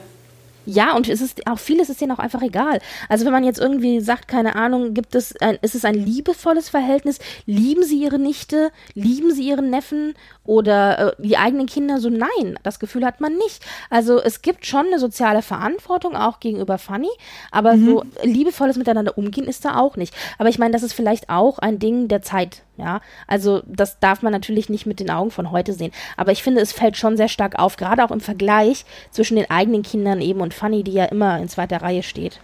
Ja, 0.66 0.96
und 0.96 1.08
es 1.08 1.20
ist 1.20 1.46
auch 1.46 1.60
vieles 1.60 1.88
ist 1.88 2.00
denen 2.00 2.10
auch 2.10 2.18
einfach 2.18 2.42
egal. 2.42 2.80
Also 3.08 3.26
wenn 3.26 3.32
man 3.32 3.44
jetzt 3.44 3.60
irgendwie 3.60 4.00
sagt, 4.00 4.26
keine 4.26 4.56
Ahnung, 4.56 4.92
gibt 4.92 5.14
es 5.14 5.36
ein, 5.40 5.56
ist 5.62 5.76
es 5.76 5.84
ein 5.84 5.94
liebevolles 5.94 6.68
Verhältnis? 6.68 7.20
Lieben 7.46 7.84
sie 7.84 8.02
ihre 8.02 8.18
Nichte? 8.18 8.72
Lieben 8.94 9.32
sie 9.32 9.46
ihren 9.46 9.70
Neffen? 9.70 10.14
Oder 10.46 10.98
äh, 10.98 11.12
die 11.18 11.38
eigenen 11.38 11.66
Kinder? 11.66 12.00
So 12.00 12.10
nein, 12.10 12.58
das 12.62 12.78
Gefühl 12.78 13.04
hat 13.04 13.20
man 13.20 13.34
nicht. 13.36 13.64
Also 13.88 14.20
es 14.20 14.42
gibt 14.42 14.66
schon 14.66 14.86
eine 14.86 14.98
soziale 14.98 15.40
Verantwortung 15.40 16.16
auch 16.16 16.38
gegenüber 16.38 16.76
Fanny, 16.76 17.08
aber 17.50 17.76
mhm. 17.76 17.86
so 17.86 18.04
liebevolles 18.22 18.76
Miteinander 18.76 19.16
umgehen 19.16 19.46
ist 19.46 19.64
da 19.64 19.76
auch 19.76 19.96
nicht. 19.96 20.14
Aber 20.38 20.50
ich 20.50 20.58
meine, 20.58 20.72
das 20.72 20.82
ist 20.82 20.92
vielleicht 20.92 21.30
auch 21.30 21.58
ein 21.58 21.78
Ding 21.78 22.08
der 22.08 22.22
Zeit. 22.22 22.62
Ja, 22.76 23.00
also 23.28 23.62
das 23.66 24.00
darf 24.00 24.22
man 24.22 24.32
natürlich 24.32 24.68
nicht 24.68 24.84
mit 24.84 24.98
den 24.98 25.10
Augen 25.10 25.30
von 25.30 25.52
heute 25.52 25.72
sehen. 25.72 25.92
Aber 26.16 26.32
ich 26.32 26.42
finde, 26.42 26.60
es 26.60 26.72
fällt 26.72 26.96
schon 26.96 27.16
sehr 27.16 27.28
stark 27.28 27.58
auf, 27.58 27.76
gerade 27.76 28.04
auch 28.04 28.10
im 28.10 28.20
Vergleich 28.20 28.84
zwischen 29.12 29.36
den 29.36 29.48
eigenen 29.48 29.82
Kindern 29.82 30.20
eben 30.20 30.40
und 30.40 30.52
Fanny, 30.52 30.82
die 30.82 30.92
ja 30.92 31.04
immer 31.04 31.38
in 31.38 31.48
zweiter 31.48 31.82
Reihe 31.82 32.02
steht. 32.02 32.40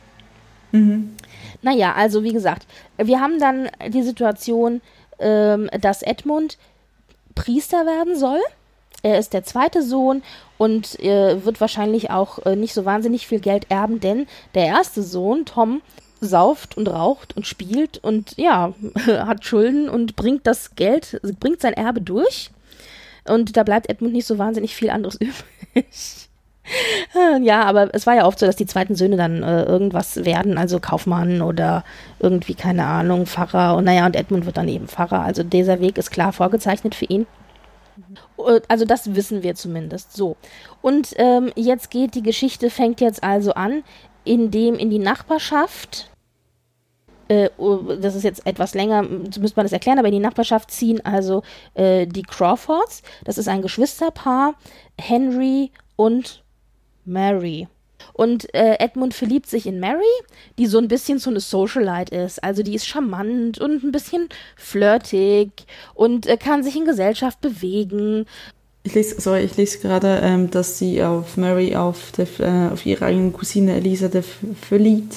Mhm. 0.73 1.17
Naja, 1.63 1.95
also 1.95 2.23
wie 2.23 2.33
gesagt, 2.33 2.67
wir 2.97 3.21
haben 3.21 3.39
dann 3.39 3.69
die 3.89 4.03
Situation, 4.03 4.81
ähm, 5.19 5.69
dass 5.81 6.03
Edmund 6.03 6.59
Priester 7.41 7.87
werden 7.87 8.19
soll. 8.19 8.41
Er 9.03 9.19
ist 9.19 9.33
der 9.33 9.45
zweite 9.45 9.83
Sohn 9.83 10.23
und 10.59 11.01
äh, 11.01 11.43
wird 11.43 11.61
wahrscheinlich 11.61 12.11
auch 12.11 12.45
äh, 12.45 12.55
nicht 12.55 12.75
so 12.75 12.85
wahnsinnig 12.85 13.27
viel 13.27 13.41
Geld 13.41 13.71
erben, 13.71 13.99
denn 13.99 14.27
der 14.55 14.67
erste 14.67 15.03
Sohn, 15.03 15.47
Tom, 15.47 15.81
sauft 16.21 16.77
und 16.77 16.87
raucht 16.87 17.35
und 17.35 17.47
spielt 17.47 17.97
und 18.05 18.37
ja, 18.37 18.75
hat 19.07 19.47
Schulden 19.47 19.89
und 19.89 20.17
bringt 20.17 20.47
das 20.47 20.75
Geld, 20.75 21.19
bringt 21.41 21.63
sein 21.63 21.73
Erbe 21.73 22.03
durch. 22.03 22.51
Und 23.25 23.57
da 23.57 23.63
bleibt 23.63 23.89
Edmund 23.89 24.13
nicht 24.13 24.27
so 24.27 24.37
wahnsinnig 24.37 24.75
viel 24.75 24.91
anderes 24.91 25.15
übrig. 25.21 26.30
ja, 27.43 27.63
aber 27.63 27.95
es 27.95 28.07
war 28.07 28.15
ja 28.15 28.27
oft 28.27 28.39
so, 28.39 28.47
dass 28.47 28.57
die 28.57 28.67
zweiten 28.67 28.95
Söhne 28.95 29.17
dann 29.17 29.43
äh, 29.43 29.65
irgendwas 29.65 30.25
werden, 30.25 30.59
also 30.59 30.81
Kaufmann 30.81 31.43
oder 31.43 31.85
irgendwie, 32.19 32.55
keine 32.55 32.87
Ahnung, 32.87 33.27
Pfarrer. 33.27 33.77
Und 33.77 33.85
naja, 33.85 34.07
und 34.07 34.17
Edmund 34.17 34.47
wird 34.47 34.57
dann 34.57 34.69
eben 34.69 34.89
Pfarrer. 34.89 35.21
Also 35.21 35.43
dieser 35.43 35.81
Weg 35.81 35.99
ist 35.99 36.11
klar 36.11 36.33
vorgezeichnet 36.33 36.95
für 36.95 37.07
ihn. 37.07 37.27
Äh, 38.39 38.61
also 38.69 38.85
das 38.85 39.15
wissen 39.15 39.43
wir 39.43 39.55
zumindest 39.55 40.13
so. 40.15 40.37
Und 40.83 41.15
ähm, 41.17 41.53
jetzt 41.57 41.91
geht 41.91 42.15
die 42.15 42.23
Geschichte, 42.23 42.71
fängt 42.71 43.01
jetzt 43.01 43.23
also 43.23 43.55
an, 43.55 43.83
indem 44.25 44.77
in 44.77 44.91
die 44.91 44.99
Nachbarschaft 44.99 46.11
äh, 47.29 47.49
oh, 47.59 47.77
das 48.01 48.17
ist 48.17 48.25
jetzt 48.25 48.45
etwas 48.45 48.75
länger, 48.75 49.03
müsste 49.03 49.55
man 49.55 49.65
das 49.65 49.73
erklären, 49.73 50.01
aber 50.01 50.09
in 50.09 50.15
die 50.15 50.19
Nachbarschaft 50.19 50.73
ziehen 50.73 51.05
also 51.05 51.45
äh, 51.75 52.07
die 52.07 52.25
Crawfords. 52.25 53.03
Das 53.25 53.39
ist 53.39 53.47
ein 53.47 53.63
Geschwisterpaar, 53.63 54.55
Henry 54.99 55.71
und 55.95 56.40
Mary. 57.11 57.69
Und 58.15 58.53
äh, 58.55 58.77
Edmund 58.79 59.15
verliebt 59.15 59.47
sich 59.47 59.67
in 59.67 59.79
Mary, 59.79 60.03
die 60.59 60.67
so 60.67 60.79
ein 60.79 60.89
bisschen 60.89 61.19
so 61.19 61.31
eine 61.31 61.41
Socialite 61.41 62.17
ist. 62.17 62.43
Also 62.43 62.63
die 62.63 62.75
ist 62.75 62.87
charmant 62.87 63.59
und 63.59 63.85
ein 63.85 63.93
bisschen 63.93 64.29
flirtig 64.57 65.51
und 65.95 66.27
äh, 66.27 66.37
kann 66.37 66.63
sich 66.63 66.77
in 66.77 66.87
Gesellschaft 66.87 67.41
bewegen. 67.41 68.27
Ich 68.83 68.95
lese, 68.95 69.21
sorry, 69.21 69.43
ich 69.43 69.57
lese 69.57 69.79
gerade, 69.81 70.21
ähm, 70.23 70.51
dass 70.51 70.79
sie 70.79 71.03
auf 71.03 71.37
Mary 71.37 71.77
auf, 71.77 72.13
der, 72.13 72.27
äh, 72.41 72.73
auf 72.73 72.87
ihre 72.87 73.05
eigene 73.05 73.31
Cousine 73.31 73.77
Elisa 73.77 74.09
verliebt 74.61 75.17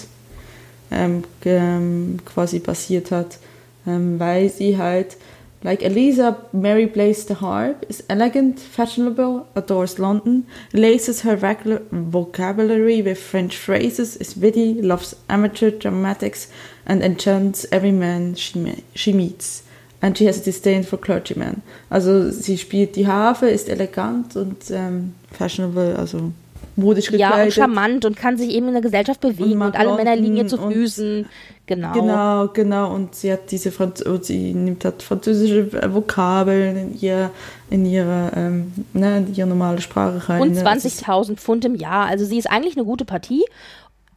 ähm, 0.91 1.23
ähm, 1.45 2.19
quasi 2.25 2.60
basiert 2.60 3.12
hat, 3.12 3.39
ähm, 3.88 4.19
weil 4.19 4.49
sie 4.49 4.77
halt, 4.77 5.17
like 5.63 5.82
Elisa, 5.82 6.38
Mary 6.52 6.88
plays 6.88 7.26
the 7.26 7.36
harp, 7.36 7.86
is 7.88 8.04
elegant, 8.10 8.60
fashionable, 8.60 9.47
adores 9.56 9.97
London, 9.97 10.45
laces 10.73 11.21
her 11.21 11.38
vocabulary 11.38 13.02
with 13.02 13.21
French 13.21 13.56
phrases, 13.56 14.17
is 14.17 14.36
witty, 14.36 14.82
loves 14.82 15.15
amateur 15.30 15.71
dramatics, 15.71 16.49
and 16.86 17.02
enchants 17.02 17.65
every 17.71 17.91
man 17.91 18.36
she, 18.36 18.84
she 18.93 19.13
meets. 19.13 19.63
And 20.02 20.17
she 20.17 20.26
has 20.26 20.41
a 20.41 20.43
disdain 20.43 20.84
for 20.84 20.97
clergymen. 20.97 21.62
Also 21.89 22.30
sie 22.30 22.58
spielt 22.58 22.97
die 22.97 23.08
Harfe, 23.08 23.47
ist 23.47 23.69
elegant 23.69 24.36
und 24.36 24.69
ähm, 24.69 25.15
fashionable, 25.32 25.97
also 25.97 26.34
modisch 26.75 27.12
gekleidet. 27.12 27.38
Ja, 27.38 27.43
und 27.43 27.53
charmant 27.53 28.05
und 28.05 28.15
kann 28.15 28.38
sich 28.38 28.49
eben 28.49 28.67
in 28.67 28.73
der 28.73 28.81
Gesellschaft 28.81 29.21
bewegen 29.21 29.62
und, 29.62 29.67
und 29.67 29.75
alle 29.75 29.95
Männer 29.95 30.15
liegen 30.15 30.38
ihr 30.38 30.47
zu 30.47 30.57
Füßen. 30.57 31.25
Genau. 31.65 31.93
Genau, 31.93 32.47
genau. 32.49 32.93
Und 32.93 33.15
sie 33.15 33.31
hat 33.31 33.51
diese 33.51 33.71
Franz 33.71 34.03
oh, 34.05 34.17
sie 34.21 34.53
nimmt 34.53 34.83
halt 34.83 35.01
französische 35.01 35.93
Vokabeln 35.93 36.75
in 36.75 36.99
ihr 36.99 37.31
in 37.69 37.86
ihre, 37.86 38.31
ähm, 38.36 38.73
ne, 38.93 39.19
in 39.19 39.36
ihre 39.36 39.47
normale 39.47 39.81
Sprache 39.81 40.29
rein. 40.29 40.41
Und 40.41 40.57
20.000 40.57 41.29
ne? 41.29 41.36
Pfund 41.38 41.65
im 41.65 41.75
Jahr. 41.75 42.05
Also 42.07 42.25
sie 42.25 42.38
ist 42.38 42.49
eigentlich 42.49 42.75
eine 42.75 42.86
gute 42.86 43.05
Partie. 43.05 43.43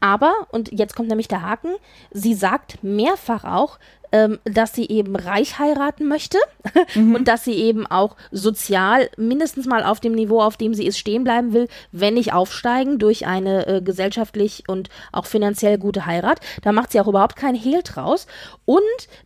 Aber, 0.01 0.33
und 0.51 0.73
jetzt 0.73 0.95
kommt 0.95 1.09
nämlich 1.09 1.29
der 1.29 1.42
Haken, 1.42 1.71
sie 2.11 2.35
sagt 2.35 2.83
mehrfach 2.83 3.45
auch, 3.45 3.79
ähm, 4.16 4.38
dass 4.44 4.72
sie 4.72 4.88
eben 4.88 5.14
reich 5.14 5.59
heiraten 5.59 6.09
möchte 6.09 6.38
mhm. 6.94 7.16
und 7.16 7.29
dass 7.29 7.44
sie 7.44 7.55
eben 7.55 7.87
auch 7.87 8.16
sozial 8.31 9.11
mindestens 9.18 9.66
mal 9.66 9.85
auf 9.85 10.00
dem 10.00 10.12
Niveau, 10.12 10.40
auf 10.40 10.57
dem 10.57 10.72
sie 10.72 10.87
ist, 10.87 10.98
stehen 10.98 11.24
bleiben 11.24 11.52
will, 11.52 11.68
wenn 11.92 12.14
nicht 12.14 12.33
aufsteigen 12.33 12.98
durch 12.98 13.26
eine 13.26 13.66
äh, 13.66 13.83
gesellschaftlich 13.83 14.64
und 14.68 14.88
auch 15.12 15.26
finanziell 15.26 15.76
gute 15.76 16.07
Heirat. 16.07 16.40
Da 16.62 16.72
macht 16.72 16.92
sie 16.92 17.00
auch 17.00 17.09
überhaupt 17.09 17.37
keinen 17.37 17.57
Hehl 17.57 17.83
draus. 17.83 18.26
Und 18.64 18.81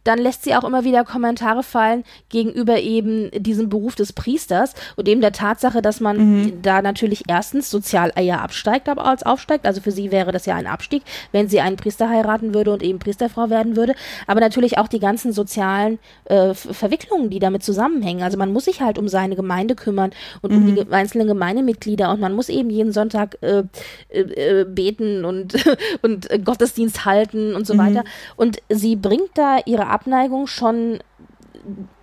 dann 0.04 0.18
lässt 0.18 0.42
sie 0.42 0.54
auch 0.56 0.64
immer 0.64 0.84
wieder 0.84 1.04
Kommentare 1.04 1.62
fallen 1.62 2.04
gegenüber 2.28 2.80
eben 2.80 3.30
diesem 3.32 3.68
Beruf 3.68 3.94
des 3.94 4.12
Priesters 4.12 4.74
und 4.96 5.08
eben 5.08 5.20
der 5.20 5.32
Tatsache, 5.32 5.82
dass 5.82 6.00
man 6.00 6.16
mhm. 6.16 6.62
da 6.62 6.82
natürlich 6.82 7.24
erstens 7.28 7.70
sozial 7.70 8.12
eher 8.16 8.42
absteigt, 8.42 8.88
aber 8.88 9.04
als 9.04 9.22
aufsteigt. 9.22 9.66
Also 9.66 9.80
für 9.80 9.92
sie 9.92 10.10
wäre 10.10 10.32
das 10.32 10.46
ja 10.46 10.56
ein 10.56 10.66
Abstieg, 10.66 11.02
wenn 11.32 11.48
sie 11.48 11.60
einen 11.60 11.76
Priester 11.76 12.08
heiraten 12.08 12.54
würde 12.54 12.72
und 12.72 12.82
eben 12.82 12.98
Priesterfrau 12.98 13.50
werden 13.50 13.76
würde. 13.76 13.94
Aber 14.26 14.40
natürlich 14.40 14.78
auch 14.80 14.88
die 14.88 14.98
ganzen 14.98 15.32
sozialen 15.32 15.98
äh, 16.24 16.54
Verwicklungen, 16.54 17.30
die 17.30 17.38
damit 17.38 17.62
zusammenhängen. 17.62 18.22
Also 18.22 18.38
man 18.38 18.52
muss 18.52 18.64
sich 18.64 18.80
halt 18.80 18.98
um 18.98 19.08
seine 19.08 19.36
Gemeinde 19.36 19.74
kümmern 19.74 20.10
und 20.42 20.52
mhm. 20.52 20.56
um 20.56 20.74
die 20.74 20.84
mhm. 20.84 20.92
einzelnen 20.92 21.28
Gemeindemitglieder 21.28 22.10
und 22.10 22.20
man 22.20 22.34
muss 22.34 22.48
eben 22.48 22.70
jeden 22.70 22.92
Sonntag 22.92 23.38
äh, 23.42 23.64
äh, 24.08 24.20
äh 24.20 24.64
beten 24.64 25.24
und, 25.24 25.54
und 26.02 26.28
Gottesdienst 26.44 27.04
halten 27.04 27.54
und 27.54 27.66
so 27.66 27.74
mhm. 27.74 27.78
weiter. 27.78 28.04
Und 28.36 28.58
sie 28.68 28.96
bringt 28.96 29.30
da 29.34 29.58
ihre 29.64 29.86
Abneigung 29.86 30.46
schon 30.46 31.00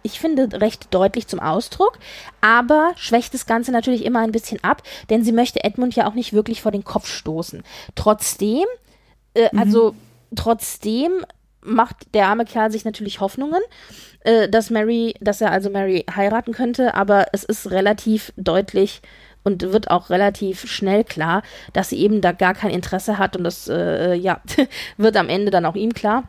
ich 0.03 0.19
finde, 0.19 0.61
recht 0.61 0.87
deutlich 0.91 1.27
zum 1.27 1.39
Ausdruck, 1.39 1.97
aber 2.41 2.91
schwächt 2.95 3.33
das 3.33 3.45
Ganze 3.45 3.71
natürlich 3.71 4.05
immer 4.05 4.19
ein 4.19 4.31
bisschen 4.31 4.63
ab, 4.63 4.83
denn 5.09 5.23
sie 5.23 5.31
möchte 5.31 5.63
Edmund 5.63 5.95
ja 5.95 6.07
auch 6.07 6.13
nicht 6.13 6.31
wirklich 6.31 6.61
vor 6.61 6.71
den 6.71 6.83
Kopf 6.83 7.07
stoßen. 7.07 7.63
Trotzdem, 7.95 8.65
äh, 9.33 9.49
mhm. 9.51 9.59
also 9.59 9.95
trotzdem 10.35 11.25
macht 11.61 12.13
der 12.13 12.27
arme 12.27 12.45
Kerl 12.45 12.71
sich 12.71 12.85
natürlich 12.85 13.19
Hoffnungen, 13.19 13.61
äh, 14.21 14.49
dass 14.49 14.69
Mary, 14.69 15.15
dass 15.19 15.41
er 15.41 15.51
also 15.51 15.69
Mary 15.69 16.05
heiraten 16.13 16.53
könnte, 16.53 16.93
aber 16.93 17.27
es 17.33 17.43
ist 17.43 17.71
relativ 17.71 18.33
deutlich 18.37 19.01
und 19.43 19.61
wird 19.61 19.89
auch 19.89 20.09
relativ 20.09 20.69
schnell 20.69 21.03
klar, 21.03 21.41
dass 21.73 21.89
sie 21.89 21.99
eben 21.99 22.21
da 22.21 22.31
gar 22.33 22.53
kein 22.53 22.71
Interesse 22.71 23.17
hat 23.17 23.35
und 23.37 23.43
das 23.43 23.67
äh, 23.67 24.13
ja 24.13 24.41
wird 24.97 25.17
am 25.17 25.29
Ende 25.29 25.51
dann 25.51 25.65
auch 25.65 25.75
ihm 25.75 25.93
klar. 25.93 26.23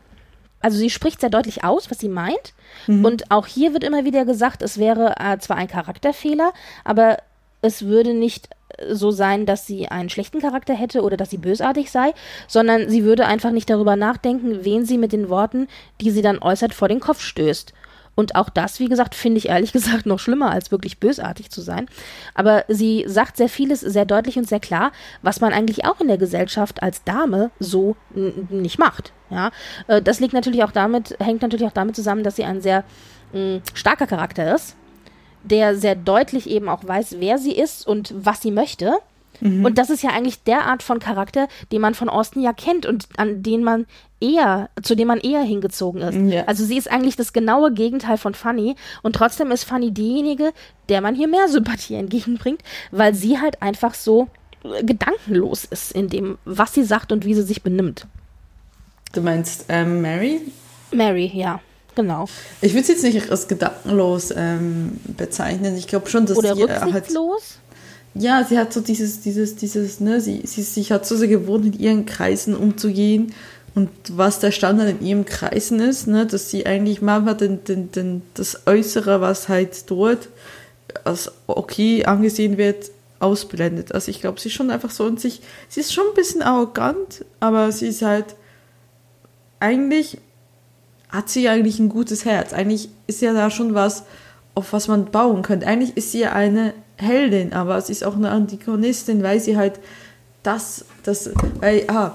Also 0.60 0.78
sie 0.78 0.90
spricht 0.90 1.20
sehr 1.20 1.30
deutlich 1.30 1.64
aus, 1.64 1.90
was 1.90 1.98
sie 1.98 2.08
meint. 2.08 2.52
Mhm. 2.86 3.04
Und 3.04 3.30
auch 3.30 3.46
hier 3.46 3.72
wird 3.72 3.84
immer 3.84 4.04
wieder 4.04 4.24
gesagt, 4.24 4.62
es 4.62 4.78
wäre 4.78 5.14
äh, 5.18 5.38
zwar 5.38 5.56
ein 5.56 5.68
Charakterfehler, 5.68 6.52
aber 6.84 7.18
es 7.62 7.86
würde 7.86 8.14
nicht 8.14 8.48
so 8.90 9.10
sein, 9.10 9.46
dass 9.46 9.66
sie 9.66 9.88
einen 9.88 10.08
schlechten 10.08 10.40
Charakter 10.40 10.74
hätte 10.74 11.02
oder 11.02 11.16
dass 11.16 11.30
sie 11.30 11.38
bösartig 11.38 11.90
sei, 11.90 12.12
sondern 12.46 12.88
sie 12.88 13.04
würde 13.04 13.26
einfach 13.26 13.50
nicht 13.50 13.70
darüber 13.70 13.96
nachdenken, 13.96 14.64
wen 14.64 14.84
sie 14.84 14.98
mit 14.98 15.12
den 15.12 15.28
Worten, 15.28 15.68
die 16.00 16.10
sie 16.10 16.22
dann 16.22 16.38
äußert, 16.38 16.74
vor 16.74 16.88
den 16.88 17.00
Kopf 17.00 17.20
stößt. 17.20 17.72
Und 18.14 18.34
auch 18.34 18.48
das, 18.48 18.80
wie 18.80 18.88
gesagt, 18.88 19.14
finde 19.14 19.38
ich 19.38 19.48
ehrlich 19.48 19.72
gesagt 19.78 20.04
noch 20.04 20.18
schlimmer, 20.18 20.50
als 20.50 20.72
wirklich 20.72 20.98
bösartig 20.98 21.50
zu 21.50 21.60
sein. 21.60 21.86
Aber 22.34 22.64
sie 22.66 23.04
sagt 23.06 23.36
sehr 23.36 23.48
vieles 23.48 23.80
sehr 23.80 24.04
deutlich 24.04 24.36
und 24.36 24.48
sehr 24.48 24.60
klar, 24.60 24.90
was 25.22 25.40
man 25.40 25.52
eigentlich 25.52 25.84
auch 25.84 26.00
in 26.00 26.08
der 26.08 26.18
Gesellschaft 26.18 26.82
als 26.82 27.04
Dame 27.04 27.50
so 27.60 27.94
nicht 28.14 28.78
macht. 28.78 29.12
Ja, 29.30 29.50
äh, 29.86 30.02
das 30.02 30.20
liegt 30.20 30.34
natürlich 30.34 30.64
auch 30.64 30.72
damit, 30.72 31.16
hängt 31.20 31.42
natürlich 31.42 31.66
auch 31.66 31.72
damit 31.72 31.94
zusammen, 31.94 32.24
dass 32.24 32.36
sie 32.36 32.44
ein 32.44 32.60
sehr 32.60 32.82
mh, 33.32 33.60
starker 33.74 34.06
Charakter 34.06 34.54
ist 34.54 34.76
der 35.50 35.76
sehr 35.76 35.94
deutlich 35.94 36.48
eben 36.48 36.68
auch 36.68 36.86
weiß, 36.86 37.16
wer 37.18 37.38
sie 37.38 37.52
ist 37.52 37.86
und 37.86 38.14
was 38.16 38.42
sie 38.42 38.50
möchte. 38.50 38.94
Mhm. 39.40 39.64
Und 39.64 39.78
das 39.78 39.90
ist 39.90 40.02
ja 40.02 40.10
eigentlich 40.10 40.42
der 40.42 40.66
Art 40.66 40.82
von 40.82 40.98
Charakter, 40.98 41.48
den 41.72 41.80
man 41.80 41.94
von 41.94 42.08
Austin 42.08 42.42
ja 42.42 42.52
kennt 42.52 42.86
und 42.86 43.08
an 43.16 43.42
den 43.42 43.62
man 43.62 43.86
eher, 44.20 44.68
zu 44.82 44.96
dem 44.96 45.08
man 45.08 45.20
eher 45.20 45.42
hingezogen 45.42 46.02
ist. 46.02 46.32
Ja. 46.32 46.44
Also 46.44 46.64
sie 46.64 46.76
ist 46.76 46.90
eigentlich 46.90 47.16
das 47.16 47.32
genaue 47.32 47.72
Gegenteil 47.72 48.18
von 48.18 48.34
Fanny 48.34 48.74
und 49.02 49.14
trotzdem 49.14 49.50
ist 49.50 49.64
Fanny 49.64 49.92
diejenige, 49.92 50.52
der 50.88 51.00
man 51.00 51.14
hier 51.14 51.28
mehr 51.28 51.48
Sympathie 51.48 51.94
entgegenbringt, 51.94 52.62
weil 52.90 53.14
sie 53.14 53.38
halt 53.38 53.62
einfach 53.62 53.94
so 53.94 54.28
äh, 54.64 54.82
gedankenlos 54.82 55.64
ist 55.64 55.92
in 55.92 56.08
dem, 56.08 56.38
was 56.44 56.74
sie 56.74 56.84
sagt 56.84 57.12
und 57.12 57.24
wie 57.24 57.34
sie 57.34 57.42
sich 57.42 57.62
benimmt. 57.62 58.06
Du 59.12 59.22
meinst 59.22 59.66
ähm, 59.68 60.02
Mary? 60.02 60.40
Mary, 60.92 61.30
ja. 61.32 61.60
Genau. 61.98 62.26
Ich 62.60 62.74
würde 62.74 62.82
es 62.82 62.88
jetzt 62.88 63.02
nicht 63.02 63.28
als 63.28 63.48
gedankenlos 63.48 64.32
ähm, 64.36 65.00
bezeichnen. 65.16 65.76
Ich 65.76 65.88
glaube 65.88 66.08
schon, 66.08 66.26
dass 66.26 66.38
Oder 66.38 66.54
sie 66.54 66.62
rücksichtslos? 66.62 67.58
Halt, 68.14 68.22
ja, 68.22 68.44
sie 68.44 68.56
hat 68.56 68.72
so 68.72 68.80
dieses, 68.80 69.20
dieses, 69.20 69.56
dieses, 69.56 69.98
ne, 69.98 70.20
sie, 70.20 70.42
sie, 70.44 70.62
sie 70.62 70.84
hat 70.84 71.04
so 71.04 71.16
sehr 71.16 71.26
gewohnt, 71.26 71.66
in 71.66 71.72
ihren 71.72 72.06
Kreisen 72.06 72.54
umzugehen 72.54 73.34
und 73.74 73.90
was 74.12 74.38
der 74.38 74.52
Standard 74.52 74.90
in 74.90 75.04
ihrem 75.04 75.24
Kreisen 75.24 75.80
ist, 75.80 76.06
ne, 76.06 76.24
dass 76.24 76.50
sie 76.50 76.66
eigentlich 76.66 77.02
manchmal 77.02 77.36
den, 77.36 77.64
den, 77.64 77.90
den, 77.90 78.22
das 78.34 78.68
Äußere, 78.68 79.20
was 79.20 79.48
halt 79.48 79.90
dort 79.90 80.28
als 81.02 81.32
okay 81.48 82.04
angesehen 82.04 82.58
wird, 82.58 82.92
ausblendet. 83.18 83.90
Also 83.90 84.12
ich 84.12 84.20
glaube, 84.20 84.38
sie 84.38 84.50
ist 84.50 84.54
schon 84.54 84.70
einfach 84.70 84.92
so 84.92 85.04
und 85.04 85.18
sich, 85.18 85.40
sie 85.68 85.80
ist 85.80 85.92
schon 85.92 86.06
ein 86.06 86.14
bisschen 86.14 86.42
arrogant, 86.42 87.24
aber 87.40 87.72
sie 87.72 87.88
ist 87.88 88.02
halt 88.02 88.36
eigentlich 89.58 90.18
hat 91.08 91.28
sie 91.28 91.48
eigentlich 91.48 91.78
ein 91.78 91.88
gutes 91.88 92.24
Herz. 92.24 92.52
Eigentlich 92.52 92.88
ist 93.06 93.22
ja 93.22 93.32
da 93.32 93.50
schon 93.50 93.74
was, 93.74 94.04
auf 94.54 94.72
was 94.72 94.88
man 94.88 95.06
bauen 95.06 95.42
könnte. 95.42 95.66
Eigentlich 95.66 95.96
ist 95.96 96.12
sie 96.12 96.20
ja 96.20 96.32
eine 96.32 96.74
Heldin, 96.96 97.52
aber 97.52 97.80
sie 97.80 97.92
ist 97.92 98.04
auch 98.04 98.16
eine 98.16 98.30
Antagonistin, 98.30 99.22
weil 99.22 99.40
sie 99.40 99.56
halt 99.56 99.80
das, 100.42 100.84
das, 101.02 101.30
weil, 101.60 101.84
ah, 101.88 102.12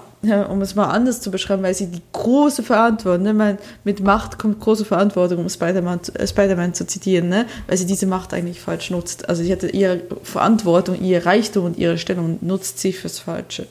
um 0.49 0.61
es 0.61 0.75
mal 0.75 0.89
anders 0.89 1.19
zu 1.19 1.31
beschreiben, 1.31 1.63
weil 1.63 1.73
sie 1.73 1.87
die 1.87 2.01
große 2.13 2.63
Verantwortung, 2.63 3.23
ne, 3.23 3.33
man, 3.33 3.57
mit 3.83 3.99
Macht 3.99 4.39
kommt 4.39 4.59
große 4.61 4.85
Verantwortung, 4.85 5.39
um 5.39 5.49
Spider-Man 5.49 5.99
äh, 6.13 6.25
Spider 6.25 6.73
zu 6.73 6.87
zitieren, 6.87 7.29
ne, 7.29 7.45
weil 7.67 7.77
sie 7.77 7.85
diese 7.85 8.05
Macht 8.05 8.33
eigentlich 8.33 8.61
falsch 8.61 8.89
nutzt. 8.91 9.27
Also 9.27 9.43
sie 9.43 9.51
hatte 9.51 9.67
ihre 9.67 10.01
Verantwortung, 10.23 11.01
ihr 11.01 11.25
Reichtum 11.25 11.65
und 11.65 11.77
ihre 11.77 11.97
Stellung 11.97 12.39
nutzt 12.41 12.79
sie 12.79 12.93
fürs 12.93 13.19
Falsche. 13.19 13.67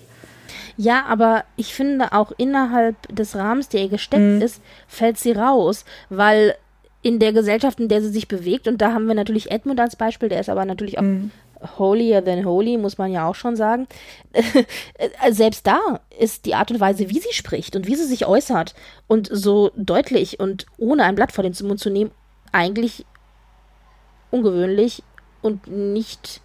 Ja, 0.77 1.05
aber 1.07 1.45
ich 1.57 1.75
finde 1.75 2.13
auch 2.13 2.33
innerhalb 2.37 2.97
des 3.15 3.37
Rahmens, 3.37 3.69
der 3.69 3.83
ihr 3.83 3.89
gesteckt 3.89 4.23
mhm. 4.23 4.43
ist, 4.43 4.63
fällt 4.87 5.19
sie 5.19 5.33
raus, 5.33 5.85
weil 6.09 6.55
in 7.03 7.19
der 7.19 7.33
Gesellschaft, 7.33 7.81
in 7.81 7.89
der 7.89 8.01
sie 8.01 8.11
sich 8.11 8.29
bewegt, 8.29 8.69
und 8.69 8.81
da 8.81 8.93
haben 8.93 9.07
wir 9.07 9.15
natürlich 9.15 9.51
Edmund 9.51 9.81
als 9.81 9.97
Beispiel, 9.97 10.29
der 10.29 10.41
ist 10.41 10.49
aber 10.49 10.65
natürlich 10.65 10.99
auch 10.99 11.03
mhm. 11.03 11.33
holier 11.79 12.25
than 12.25 12.45
holy, 12.45 12.79
muss 12.79 12.97
man 12.97 13.11
ja 13.11 13.29
auch 13.29 13.35
schon 13.35 13.57
sagen. 13.57 13.89
Selbst 15.31 15.67
da 15.67 16.01
ist 16.19 16.47
die 16.47 16.55
Art 16.55 16.71
und 16.71 16.81
Weise, 16.81 17.11
wie 17.11 17.19
sie 17.19 17.33
spricht 17.33 17.75
und 17.75 17.89
wie 17.89 17.97
sie 17.97 18.07
sich 18.07 18.27
äußert 18.27 18.75
und 19.09 19.29
so 19.31 19.73
deutlich 19.77 20.39
und 20.39 20.67
ohne 20.79 21.03
ein 21.05 21.17
Blatt 21.17 21.33
vor 21.33 21.43
den 21.43 21.55
Mund 21.67 21.81
zu 21.81 21.91
nehmen, 21.91 22.13
eigentlich 22.53 23.05
ungewöhnlich 24.31 25.03
und 25.43 25.67
nicht 25.67 26.41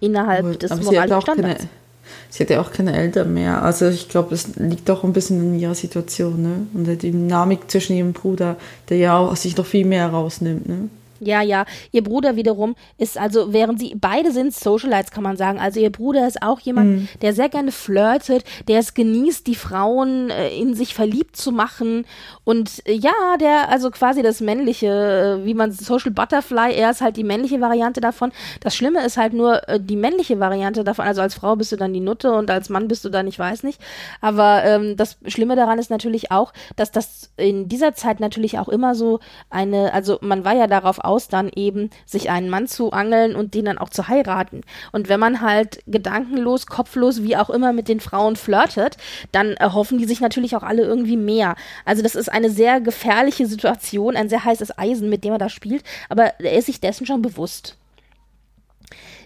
innerhalb 0.00 0.44
aber, 0.44 0.54
des 0.56 0.70
moralischen 0.82 1.22
Standards. 1.22 1.58
Keine 1.60 1.83
Sie 2.30 2.42
hat 2.42 2.50
ja 2.50 2.60
auch 2.60 2.72
keine 2.72 2.96
Eltern 2.96 3.32
mehr. 3.32 3.62
Also 3.62 3.88
ich 3.88 4.08
glaube, 4.08 4.34
es 4.34 4.56
liegt 4.56 4.88
doch 4.88 5.04
ein 5.04 5.12
bisschen 5.12 5.40
in 5.40 5.58
ihrer 5.58 5.74
Situation, 5.74 6.42
ne? 6.42 6.66
Und 6.74 6.86
der 6.86 6.96
Dynamik 6.96 7.70
zwischen 7.70 7.96
ihrem 7.96 8.12
Bruder, 8.12 8.56
der 8.88 8.96
ja 8.96 9.16
auch 9.16 9.36
sich 9.36 9.56
noch 9.56 9.66
viel 9.66 9.84
mehr 9.84 10.08
rausnimmt, 10.08 10.68
ne? 10.68 10.88
Ja, 11.20 11.42
ja. 11.42 11.64
Ihr 11.92 12.02
Bruder 12.02 12.36
wiederum 12.36 12.74
ist 12.98 13.18
also, 13.18 13.52
während 13.52 13.78
sie 13.78 13.94
beide 13.96 14.32
sind 14.32 14.54
Socialites, 14.54 15.10
kann 15.10 15.22
man 15.22 15.36
sagen. 15.36 15.58
Also 15.58 15.80
ihr 15.80 15.90
Bruder 15.90 16.26
ist 16.26 16.42
auch 16.42 16.60
jemand, 16.60 16.90
mhm. 16.90 17.08
der 17.22 17.32
sehr 17.34 17.48
gerne 17.48 17.72
flirtet, 17.72 18.44
der 18.68 18.80
es 18.80 18.94
genießt, 18.94 19.46
die 19.46 19.54
Frauen 19.54 20.30
äh, 20.30 20.48
in 20.56 20.74
sich 20.74 20.94
verliebt 20.94 21.36
zu 21.36 21.52
machen. 21.52 22.04
Und 22.44 22.86
äh, 22.86 22.92
ja, 22.92 23.12
der 23.40 23.68
also 23.68 23.90
quasi 23.90 24.22
das 24.22 24.40
männliche, 24.40 25.40
äh, 25.42 25.46
wie 25.46 25.54
man 25.54 25.72
Social 25.72 26.10
Butterfly, 26.10 26.74
er 26.74 26.90
ist 26.90 27.00
halt 27.00 27.16
die 27.16 27.24
männliche 27.24 27.60
Variante 27.60 28.00
davon. 28.00 28.32
Das 28.60 28.74
Schlimme 28.74 29.04
ist 29.04 29.16
halt 29.16 29.32
nur 29.32 29.68
äh, 29.68 29.80
die 29.80 29.96
männliche 29.96 30.40
Variante 30.40 30.84
davon. 30.84 31.06
Also 31.06 31.22
als 31.22 31.34
Frau 31.34 31.56
bist 31.56 31.72
du 31.72 31.76
dann 31.76 31.92
die 31.92 32.00
Nutte 32.00 32.32
und 32.32 32.50
als 32.50 32.68
Mann 32.68 32.88
bist 32.88 33.04
du 33.04 33.08
dann, 33.08 33.26
ich 33.26 33.38
weiß 33.38 33.62
nicht. 33.62 33.80
Aber 34.20 34.64
ähm, 34.64 34.96
das 34.96 35.18
Schlimme 35.26 35.56
daran 35.56 35.78
ist 35.78 35.90
natürlich 35.90 36.30
auch, 36.30 36.52
dass 36.76 36.90
das 36.90 37.30
in 37.36 37.68
dieser 37.68 37.94
Zeit 37.94 38.20
natürlich 38.20 38.58
auch 38.58 38.68
immer 38.68 38.94
so 38.94 39.20
eine, 39.50 39.92
also 39.92 40.18
man 40.20 40.44
war 40.44 40.54
ja 40.54 40.66
darauf 40.66 41.03
aus, 41.04 41.28
dann 41.28 41.50
eben 41.54 41.90
sich 42.06 42.30
einen 42.30 42.48
Mann 42.48 42.66
zu 42.66 42.92
angeln 42.92 43.36
und 43.36 43.54
den 43.54 43.66
dann 43.66 43.78
auch 43.78 43.90
zu 43.90 44.08
heiraten. 44.08 44.62
Und 44.92 45.08
wenn 45.08 45.20
man 45.20 45.40
halt 45.40 45.82
gedankenlos, 45.86 46.66
kopflos, 46.66 47.22
wie 47.22 47.36
auch 47.36 47.50
immer 47.50 47.72
mit 47.72 47.88
den 47.88 48.00
Frauen 48.00 48.36
flirtet, 48.36 48.96
dann 49.32 49.52
erhoffen 49.52 49.98
die 49.98 50.06
sich 50.06 50.20
natürlich 50.20 50.56
auch 50.56 50.62
alle 50.62 50.82
irgendwie 50.82 51.16
mehr. 51.16 51.56
Also 51.84 52.02
das 52.02 52.14
ist 52.14 52.30
eine 52.30 52.50
sehr 52.50 52.80
gefährliche 52.80 53.46
Situation, 53.46 54.16
ein 54.16 54.28
sehr 54.28 54.44
heißes 54.44 54.78
Eisen, 54.78 55.08
mit 55.08 55.24
dem 55.24 55.32
er 55.32 55.38
da 55.38 55.48
spielt, 55.48 55.84
aber 56.08 56.40
er 56.40 56.52
ist 56.58 56.66
sich 56.66 56.80
dessen 56.80 57.06
schon 57.06 57.22
bewusst. 57.22 57.76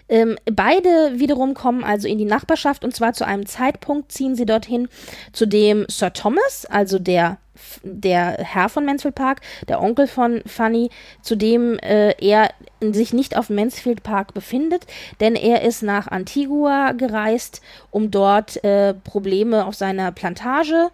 Ähm, 0.09 0.37
beide 0.51 1.19
wiederum 1.19 1.53
kommen 1.53 1.83
also 1.83 2.07
in 2.07 2.17
die 2.17 2.25
Nachbarschaft 2.25 2.83
und 2.83 2.95
zwar 2.95 3.13
zu 3.13 3.25
einem 3.25 3.45
Zeitpunkt 3.45 4.11
ziehen 4.11 4.35
sie 4.35 4.45
dorthin, 4.45 4.89
zu 5.31 5.45
dem 5.45 5.85
Sir 5.87 6.13
Thomas, 6.13 6.65
also 6.65 6.97
der 6.97 7.37
der 7.83 8.37
Herr 8.39 8.69
von 8.69 8.85
Mansfield 8.85 9.15
Park, 9.15 9.41
der 9.67 9.81
Onkel 9.81 10.07
von 10.07 10.41
Fanny, 10.45 10.89
zu 11.21 11.35
dem 11.35 11.77
äh, 11.79 12.13
er 12.19 12.49
sich 12.81 13.13
nicht 13.13 13.37
auf 13.37 13.49
Mansfield 13.49 14.03
Park 14.03 14.33
befindet, 14.33 14.85
denn 15.19 15.35
er 15.35 15.63
ist 15.63 15.83
nach 15.83 16.07
Antigua 16.07 16.93
gereist, 16.93 17.61
um 17.91 18.11
dort 18.11 18.63
äh, 18.63 18.93
Probleme 18.93 19.65
auf 19.65 19.75
seiner 19.75 20.11
Plantage 20.11 20.89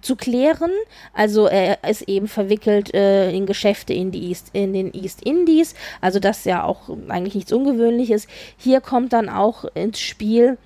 zu 0.00 0.16
klären. 0.16 0.70
Also 1.12 1.46
er 1.46 1.82
ist 1.84 2.02
eben 2.02 2.28
verwickelt 2.28 2.94
äh, 2.94 3.30
in 3.32 3.46
Geschäfte 3.46 3.92
in, 3.92 4.10
die 4.12 4.28
East, 4.28 4.50
in 4.52 4.72
den 4.72 4.94
East 4.94 5.22
Indies, 5.22 5.74
also 6.00 6.18
das 6.20 6.44
ja 6.44 6.64
auch 6.64 6.88
eigentlich 7.08 7.34
nichts 7.34 7.52
Ungewöhnliches. 7.52 8.26
Hier 8.56 8.80
kommt 8.80 9.12
dann 9.12 9.28
auch 9.28 9.64
ins 9.74 10.00
Spiel 10.00 10.58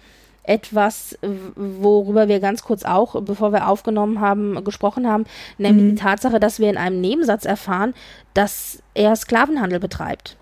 etwas, 0.50 1.16
worüber 1.54 2.26
wir 2.26 2.40
ganz 2.40 2.64
kurz 2.64 2.84
auch, 2.84 3.22
bevor 3.22 3.52
wir 3.52 3.68
aufgenommen 3.68 4.20
haben, 4.20 4.64
gesprochen 4.64 5.06
haben, 5.06 5.24
nämlich 5.58 5.84
mhm. 5.84 5.88
die 5.90 6.02
Tatsache, 6.02 6.40
dass 6.40 6.58
wir 6.58 6.68
in 6.68 6.76
einem 6.76 7.00
Nebensatz 7.00 7.44
erfahren, 7.44 7.94
dass 8.34 8.82
er 8.94 9.14
Sklavenhandel 9.14 9.78
betreibt 9.78 10.36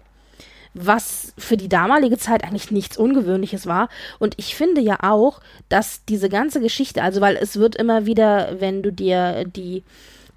was 0.74 1.32
für 1.36 1.56
die 1.56 1.68
damalige 1.68 2.18
Zeit 2.18 2.44
eigentlich 2.44 2.70
nichts 2.70 2.96
Ungewöhnliches 2.96 3.66
war. 3.66 3.88
Und 4.20 4.34
ich 4.36 4.54
finde 4.54 4.80
ja 4.80 4.98
auch, 5.00 5.40
dass 5.68 6.04
diese 6.04 6.28
ganze 6.28 6.60
Geschichte, 6.60 7.02
also 7.02 7.20
weil 7.20 7.36
es 7.36 7.56
wird 7.56 7.74
immer 7.74 8.06
wieder, 8.06 8.60
wenn 8.60 8.82
du 8.82 8.92
dir 8.92 9.44
die 9.44 9.82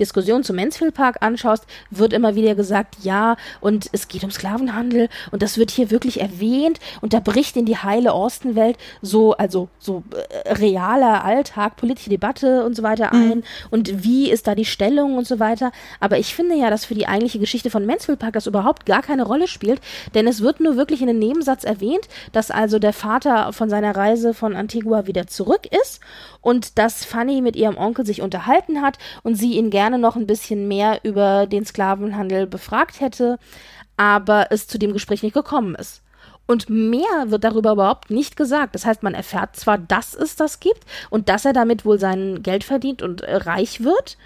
Diskussion 0.01 0.43
zum 0.43 0.57
Mansfield 0.57 0.93
Park 0.93 1.17
anschaust, 1.21 1.65
wird 1.91 2.11
immer 2.11 2.35
wieder 2.35 2.55
gesagt, 2.55 2.97
ja, 3.03 3.37
und 3.61 3.87
es 3.93 4.07
geht 4.07 4.23
um 4.23 4.31
Sklavenhandel 4.31 5.09
und 5.31 5.41
das 5.41 5.57
wird 5.57 5.71
hier 5.71 5.91
wirklich 5.91 6.19
erwähnt 6.19 6.79
und 7.01 7.13
da 7.13 7.19
bricht 7.19 7.55
in 7.55 7.65
die 7.65 7.77
heile 7.77 8.11
Austin-Welt 8.11 8.77
so, 9.01 9.33
also 9.33 9.69
so 9.79 10.03
äh, 10.43 10.53
realer 10.53 11.23
Alltag, 11.23 11.77
politische 11.77 12.09
Debatte 12.09 12.65
und 12.65 12.75
so 12.75 12.83
weiter 12.83 13.13
mhm. 13.13 13.21
ein 13.21 13.37
mhm. 13.37 13.43
und 13.69 14.03
wie 14.03 14.29
ist 14.29 14.47
da 14.47 14.55
die 14.55 14.65
Stellung 14.65 15.17
und 15.17 15.27
so 15.27 15.39
weiter. 15.39 15.71
Aber 15.99 16.17
ich 16.17 16.33
finde 16.33 16.55
ja, 16.55 16.69
dass 16.69 16.85
für 16.85 16.95
die 16.95 17.07
eigentliche 17.07 17.39
Geschichte 17.39 17.69
von 17.69 17.85
Mansfield 17.85 18.19
Park 18.19 18.33
das 18.33 18.47
überhaupt 18.47 18.85
gar 18.85 19.03
keine 19.03 19.23
Rolle 19.23 19.47
spielt, 19.47 19.81
denn 20.15 20.27
es 20.27 20.41
wird 20.41 20.59
nur 20.59 20.75
wirklich 20.75 21.01
in 21.01 21.09
einem 21.09 21.19
Nebensatz 21.19 21.63
erwähnt, 21.63 22.09
dass 22.31 22.49
also 22.49 22.79
der 22.79 22.93
Vater 22.93 23.53
von 23.53 23.69
seiner 23.69 23.95
Reise 23.95 24.33
von 24.33 24.55
Antigua 24.55 25.05
wieder 25.05 25.27
zurück 25.27 25.67
ist 25.83 26.01
und 26.41 26.79
dass 26.79 27.05
Fanny 27.05 27.41
mit 27.41 27.55
ihrem 27.55 27.77
Onkel 27.77 28.05
sich 28.05 28.21
unterhalten 28.21 28.81
hat 28.81 28.97
und 29.23 29.35
sie 29.35 29.53
ihn 29.57 29.69
gerne 29.69 29.90
noch 29.97 30.15
ein 30.15 30.27
bisschen 30.27 30.67
mehr 30.67 30.99
über 31.03 31.47
den 31.47 31.65
Sklavenhandel 31.65 32.47
befragt 32.47 32.99
hätte, 33.01 33.37
aber 33.97 34.47
es 34.51 34.67
zu 34.67 34.77
dem 34.77 34.93
Gespräch 34.93 35.23
nicht 35.23 35.33
gekommen 35.33 35.75
ist. 35.75 36.01
Und 36.47 36.69
mehr 36.69 37.25
wird 37.27 37.43
darüber 37.43 37.73
überhaupt 37.73 38.09
nicht 38.09 38.35
gesagt. 38.35 38.75
Das 38.75 38.85
heißt, 38.85 39.03
man 39.03 39.13
erfährt 39.13 39.55
zwar, 39.55 39.77
dass 39.77 40.13
es 40.13 40.35
das 40.35 40.59
gibt 40.59 40.83
und 41.09 41.29
dass 41.29 41.45
er 41.45 41.53
damit 41.53 41.85
wohl 41.85 41.99
sein 41.99 42.43
Geld 42.43 42.63
verdient 42.63 43.01
und 43.01 43.21
äh, 43.21 43.37
reich 43.37 43.83
wird, 43.83 44.17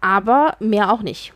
aber 0.00 0.56
mehr 0.60 0.92
auch 0.92 1.02
nicht. 1.02 1.32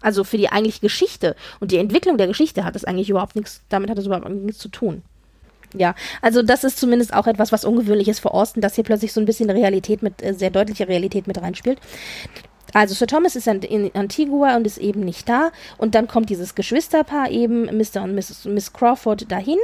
Also 0.00 0.24
für 0.24 0.36
die 0.36 0.50
eigentliche 0.50 0.80
Geschichte 0.80 1.36
und 1.60 1.70
die 1.70 1.78
Entwicklung 1.78 2.18
der 2.18 2.26
Geschichte 2.26 2.64
hat 2.64 2.76
es 2.76 2.84
eigentlich 2.84 3.08
überhaupt 3.08 3.36
nichts, 3.36 3.62
damit 3.68 3.88
hat 3.88 3.98
es 3.98 4.06
überhaupt 4.06 4.28
nichts 4.28 4.58
zu 4.58 4.68
tun. 4.68 5.02
Ja, 5.74 5.94
also 6.20 6.42
das 6.42 6.64
ist 6.64 6.78
zumindest 6.78 7.14
auch 7.14 7.26
etwas, 7.26 7.52
was 7.52 7.64
ungewöhnlich 7.64 8.08
ist 8.08 8.20
für 8.20 8.32
Austin, 8.34 8.60
dass 8.60 8.74
hier 8.74 8.84
plötzlich 8.84 9.12
so 9.12 9.20
ein 9.20 9.26
bisschen 9.26 9.50
Realität 9.50 10.02
mit, 10.02 10.22
äh, 10.22 10.34
sehr 10.34 10.50
deutliche 10.50 10.88
Realität 10.88 11.26
mit 11.26 11.40
reinspielt. 11.40 11.78
Also 12.72 12.94
Sir 12.94 13.06
Thomas 13.06 13.36
ist 13.36 13.46
in 13.46 13.90
Antigua 13.94 14.56
und 14.56 14.66
ist 14.66 14.78
eben 14.78 15.00
nicht 15.00 15.28
da. 15.28 15.50
Und 15.78 15.94
dann 15.94 16.08
kommt 16.08 16.30
dieses 16.30 16.54
Geschwisterpaar 16.54 17.30
eben, 17.30 17.64
Mr. 17.64 18.02
und 18.02 18.14
Miss, 18.14 18.44
Miss 18.44 18.72
Crawford, 18.72 19.30
dahin. 19.30 19.58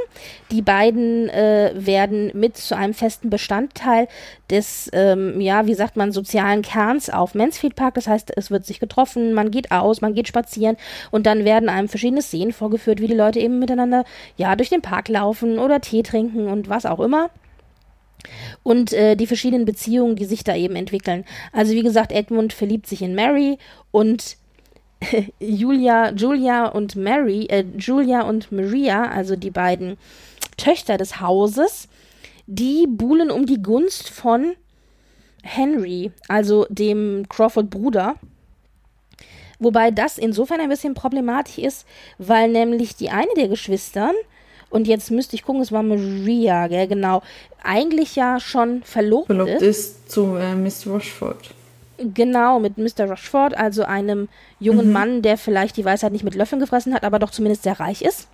Die 0.51 0.61
beiden 0.61 1.29
äh, 1.29 1.71
werden 1.75 2.31
mit 2.33 2.57
zu 2.57 2.75
einem 2.75 2.93
festen 2.93 3.29
Bestandteil 3.29 4.07
des, 4.49 4.89
ähm, 4.93 5.41
ja, 5.41 5.67
wie 5.67 5.73
sagt 5.73 5.95
man, 5.95 6.11
sozialen 6.11 6.61
Kerns 6.61 7.09
auf 7.09 7.35
Mansfield 7.35 7.75
Park. 7.75 7.95
Das 7.95 8.07
heißt, 8.07 8.31
es 8.35 8.51
wird 8.51 8.65
sich 8.65 8.79
getroffen, 8.79 9.33
man 9.33 9.51
geht 9.51 9.71
aus, 9.71 10.01
man 10.01 10.13
geht 10.13 10.27
spazieren 10.27 10.77
und 11.11 11.25
dann 11.25 11.45
werden 11.45 11.69
einem 11.69 11.87
verschiedene 11.87 12.21
Szenen 12.21 12.53
vorgeführt, 12.53 12.99
wie 12.99 13.07
die 13.07 13.13
Leute 13.13 13.39
eben 13.39 13.59
miteinander, 13.59 14.05
ja, 14.37 14.55
durch 14.55 14.69
den 14.69 14.81
Park 14.81 15.07
laufen 15.07 15.59
oder 15.59 15.81
Tee 15.81 16.03
trinken 16.03 16.47
und 16.47 16.69
was 16.69 16.85
auch 16.85 16.99
immer 16.99 17.29
und 18.63 18.93
äh, 18.93 19.15
die 19.15 19.27
verschiedenen 19.27 19.65
Beziehungen, 19.65 20.15
die 20.15 20.25
sich 20.25 20.43
da 20.43 20.55
eben 20.55 20.75
entwickeln. 20.75 21.25
Also 21.51 21.73
wie 21.73 21.83
gesagt, 21.83 22.11
Edmund 22.11 22.53
verliebt 22.53 22.87
sich 22.87 23.01
in 23.01 23.15
Mary 23.15 23.57
und 23.91 24.37
Julia, 25.39 26.11
Julia 26.11 26.67
und 26.67 26.95
Mary, 26.95 27.45
äh, 27.49 27.65
Julia 27.77 28.21
und 28.21 28.51
Maria, 28.51 29.09
also 29.09 29.35
die 29.35 29.51
beiden 29.51 29.97
Töchter 30.57 30.97
des 30.97 31.21
Hauses, 31.21 31.87
die 32.47 32.85
buhlen 32.87 33.31
um 33.31 33.45
die 33.45 33.61
Gunst 33.61 34.09
von 34.09 34.53
Henry, 35.43 36.11
also 36.27 36.65
dem 36.69 37.25
Crawford-Bruder. 37.29 38.15
Wobei 39.59 39.91
das 39.91 40.17
insofern 40.17 40.61
ein 40.61 40.69
bisschen 40.69 40.93
problematisch 40.93 41.57
ist, 41.57 41.85
weil 42.17 42.49
nämlich 42.49 42.95
die 42.95 43.09
eine 43.09 43.33
der 43.35 43.49
Geschwistern 43.49 44.13
und 44.69 44.87
jetzt 44.87 45.11
müsste 45.11 45.35
ich 45.35 45.43
gucken, 45.43 45.61
es 45.61 45.71
war 45.71 45.83
Maria, 45.83 46.67
gell, 46.67 46.87
genau. 46.87 47.21
Eigentlich 47.63 48.15
ja 48.15 48.39
schon 48.39 48.83
verlobt, 48.83 49.27
verlobt 49.27 49.49
ist. 49.49 49.61
ist 49.61 50.11
zu 50.11 50.35
äh, 50.35 50.55
Mr. 50.55 50.91
Rochford. 50.93 51.51
Genau, 51.97 52.59
mit 52.59 52.77
Mr. 52.77 53.09
Rochford, 53.09 53.57
also 53.57 53.83
einem 53.83 54.29
jungen 54.59 54.87
mhm. 54.87 54.93
Mann, 54.93 55.21
der 55.21 55.37
vielleicht 55.37 55.75
die 55.75 55.83
Weisheit 55.83 56.13
nicht 56.13 56.23
mit 56.23 56.35
Löffeln 56.35 56.61
gefressen 56.61 56.93
hat, 56.93 57.03
aber 57.03 57.19
doch 57.19 57.31
zumindest 57.31 57.63
sehr 57.63 57.79
reich 57.79 58.01
ist. 58.01 58.27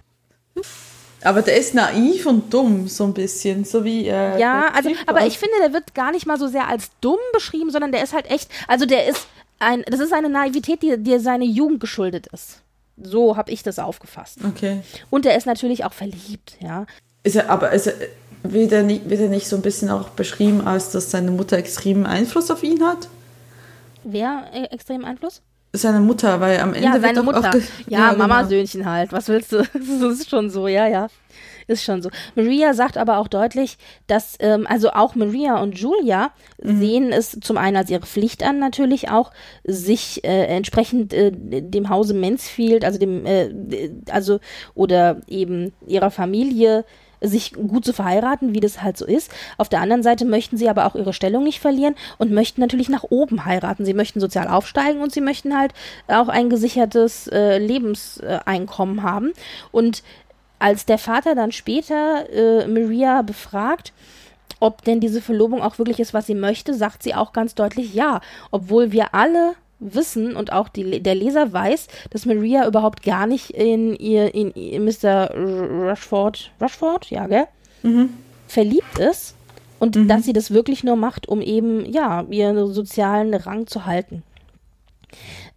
Aber 1.23 1.41
der 1.41 1.57
ist 1.57 1.73
naiv 1.73 2.27
und 2.27 2.53
dumm, 2.53 2.87
so 2.87 3.05
ein 3.05 3.13
bisschen, 3.13 3.65
so 3.65 3.83
wie. 3.83 4.07
Äh, 4.07 4.39
ja, 4.39 4.71
also, 4.73 4.91
aber 5.07 5.25
ich 5.25 5.39
finde, 5.39 5.55
der 5.61 5.73
wird 5.73 5.95
gar 5.95 6.11
nicht 6.11 6.27
mal 6.27 6.37
so 6.37 6.47
sehr 6.47 6.67
als 6.67 6.91
dumm 7.01 7.17
beschrieben, 7.33 7.71
sondern 7.71 7.91
der 7.91 8.03
ist 8.03 8.13
halt 8.13 8.29
echt, 8.29 8.51
also 8.67 8.85
der 8.85 9.07
ist 9.07 9.25
ein, 9.57 9.83
das 9.87 9.99
ist 9.99 10.13
eine 10.13 10.29
Naivität, 10.29 10.83
die, 10.83 10.97
die 10.97 11.17
seine 11.17 11.45
Jugend 11.45 11.79
geschuldet 11.79 12.27
ist. 12.27 12.61
So 12.97 13.35
habe 13.35 13.51
ich 13.51 13.63
das 13.63 13.79
aufgefasst. 13.79 14.39
Okay. 14.47 14.81
Und 15.09 15.25
er 15.25 15.35
ist 15.37 15.45
natürlich 15.45 15.83
auch 15.83 15.93
verliebt, 15.93 16.57
ja. 16.61 16.85
Ist 17.23 17.35
er, 17.35 17.49
aber 17.49 17.71
ist 17.71 17.87
er, 17.87 17.93
wird, 18.43 18.71
er 18.71 18.83
nicht, 18.83 19.09
wird 19.09 19.21
er 19.21 19.29
nicht 19.29 19.47
so 19.47 19.55
ein 19.55 19.61
bisschen 19.61 19.89
auch 19.89 20.09
beschrieben, 20.09 20.65
als 20.65 20.91
dass 20.91 21.11
seine 21.11 21.31
Mutter 21.31 21.57
extremen 21.57 22.05
Einfluss 22.05 22.51
auf 22.51 22.63
ihn 22.63 22.83
hat? 22.83 23.09
Wer 24.03 24.45
äh, 24.53 24.65
extremen 24.65 25.03
Einfluss? 25.03 25.41
Seine 25.73 25.99
Mutter, 25.99 26.39
weil 26.39 26.59
am 26.59 26.73
Ende 26.73 26.87
ja, 26.87 26.99
seine 26.99 27.23
Mutter. 27.23 27.49
Auch 27.49 27.53
ja, 27.53 27.59
ja 27.87 28.11
genau. 28.11 28.27
Mama-Söhnchen 28.27 28.85
halt. 28.85 29.11
Was 29.11 29.27
willst 29.27 29.51
du? 29.51 29.57
das 29.73 30.19
ist 30.19 30.29
schon 30.29 30.49
so, 30.49 30.67
ja, 30.67 30.87
ja. 30.87 31.07
Ist 31.67 31.83
schon 31.83 32.01
so. 32.01 32.09
Maria 32.35 32.73
sagt 32.73 32.97
aber 32.97 33.17
auch 33.17 33.27
deutlich, 33.27 33.77
dass, 34.07 34.35
ähm, 34.39 34.67
also 34.67 34.91
auch 34.91 35.15
Maria 35.15 35.59
und 35.61 35.77
Julia 35.77 36.31
mhm. 36.61 36.79
sehen 36.79 37.11
es 37.11 37.39
zum 37.41 37.57
einen 37.57 37.77
als 37.77 37.89
ihre 37.89 38.05
Pflicht 38.05 38.43
an, 38.43 38.59
natürlich 38.59 39.09
auch, 39.09 39.31
sich 39.63 40.23
äh, 40.23 40.45
entsprechend 40.45 41.13
äh, 41.13 41.31
dem 41.31 41.89
Hause 41.89 42.13
Mansfield, 42.13 42.85
also 42.85 42.99
dem, 42.99 43.25
äh, 43.25 43.49
also, 44.11 44.39
oder 44.75 45.21
eben 45.27 45.73
ihrer 45.87 46.11
Familie 46.11 46.85
sich 47.21 47.53
gut 47.53 47.85
zu 47.85 47.93
verheiraten, 47.93 48.53
wie 48.53 48.59
das 48.59 48.81
halt 48.81 48.97
so 48.97 49.05
ist. 49.05 49.31
Auf 49.57 49.69
der 49.69 49.81
anderen 49.81 50.03
Seite 50.03 50.25
möchten 50.25 50.57
sie 50.57 50.69
aber 50.69 50.85
auch 50.85 50.95
ihre 50.95 51.13
Stellung 51.13 51.43
nicht 51.43 51.59
verlieren 51.59 51.95
und 52.17 52.31
möchten 52.31 52.61
natürlich 52.61 52.89
nach 52.89 53.03
oben 53.09 53.45
heiraten. 53.45 53.85
Sie 53.85 53.93
möchten 53.93 54.19
sozial 54.19 54.47
aufsteigen 54.47 55.01
und 55.01 55.11
sie 55.11 55.21
möchten 55.21 55.57
halt 55.57 55.73
auch 56.07 56.27
ein 56.27 56.49
gesichertes 56.49 57.27
äh, 57.27 57.57
Lebenseinkommen 57.57 59.03
haben. 59.03 59.33
Und 59.71 60.03
als 60.59 60.85
der 60.85 60.97
Vater 60.97 61.35
dann 61.35 61.51
später 61.51 62.29
äh, 62.31 62.67
Maria 62.67 63.21
befragt, 63.21 63.93
ob 64.59 64.83
denn 64.83 64.99
diese 64.99 65.21
Verlobung 65.21 65.61
auch 65.61 65.77
wirklich 65.77 65.99
ist, 65.99 66.13
was 66.13 66.27
sie 66.27 66.35
möchte, 66.35 66.73
sagt 66.73 67.03
sie 67.03 67.13
auch 67.13 67.33
ganz 67.33 67.55
deutlich 67.55 67.93
ja. 67.93 68.21
Obwohl 68.51 68.91
wir 68.91 69.13
alle 69.13 69.53
wissen 69.79 70.35
und 70.35 70.51
auch 70.53 70.69
die, 70.69 71.01
der 71.01 71.15
Leser 71.15 71.51
weiß, 71.51 71.87
dass 72.09 72.25
Maria 72.25 72.65
überhaupt 72.67 73.03
gar 73.03 73.27
nicht 73.27 73.51
in 73.51 73.95
ihr, 73.95 74.33
in, 74.33 74.51
in 74.51 74.85
Mr. 74.85 75.31
Rushford, 75.35 76.51
Rushford, 76.61 77.09
ja, 77.09 77.27
gell? 77.27 77.45
Mhm. 77.83 78.09
Verliebt 78.47 78.97
ist 78.97 79.35
und 79.79 79.95
mhm. 79.95 80.07
dass 80.07 80.23
sie 80.23 80.33
das 80.33 80.51
wirklich 80.51 80.83
nur 80.83 80.95
macht, 80.95 81.27
um 81.27 81.41
eben, 81.41 81.85
ja, 81.91 82.25
ihren 82.29 82.73
sozialen 82.73 83.33
Rang 83.33 83.67
zu 83.67 83.85
halten. 83.85 84.23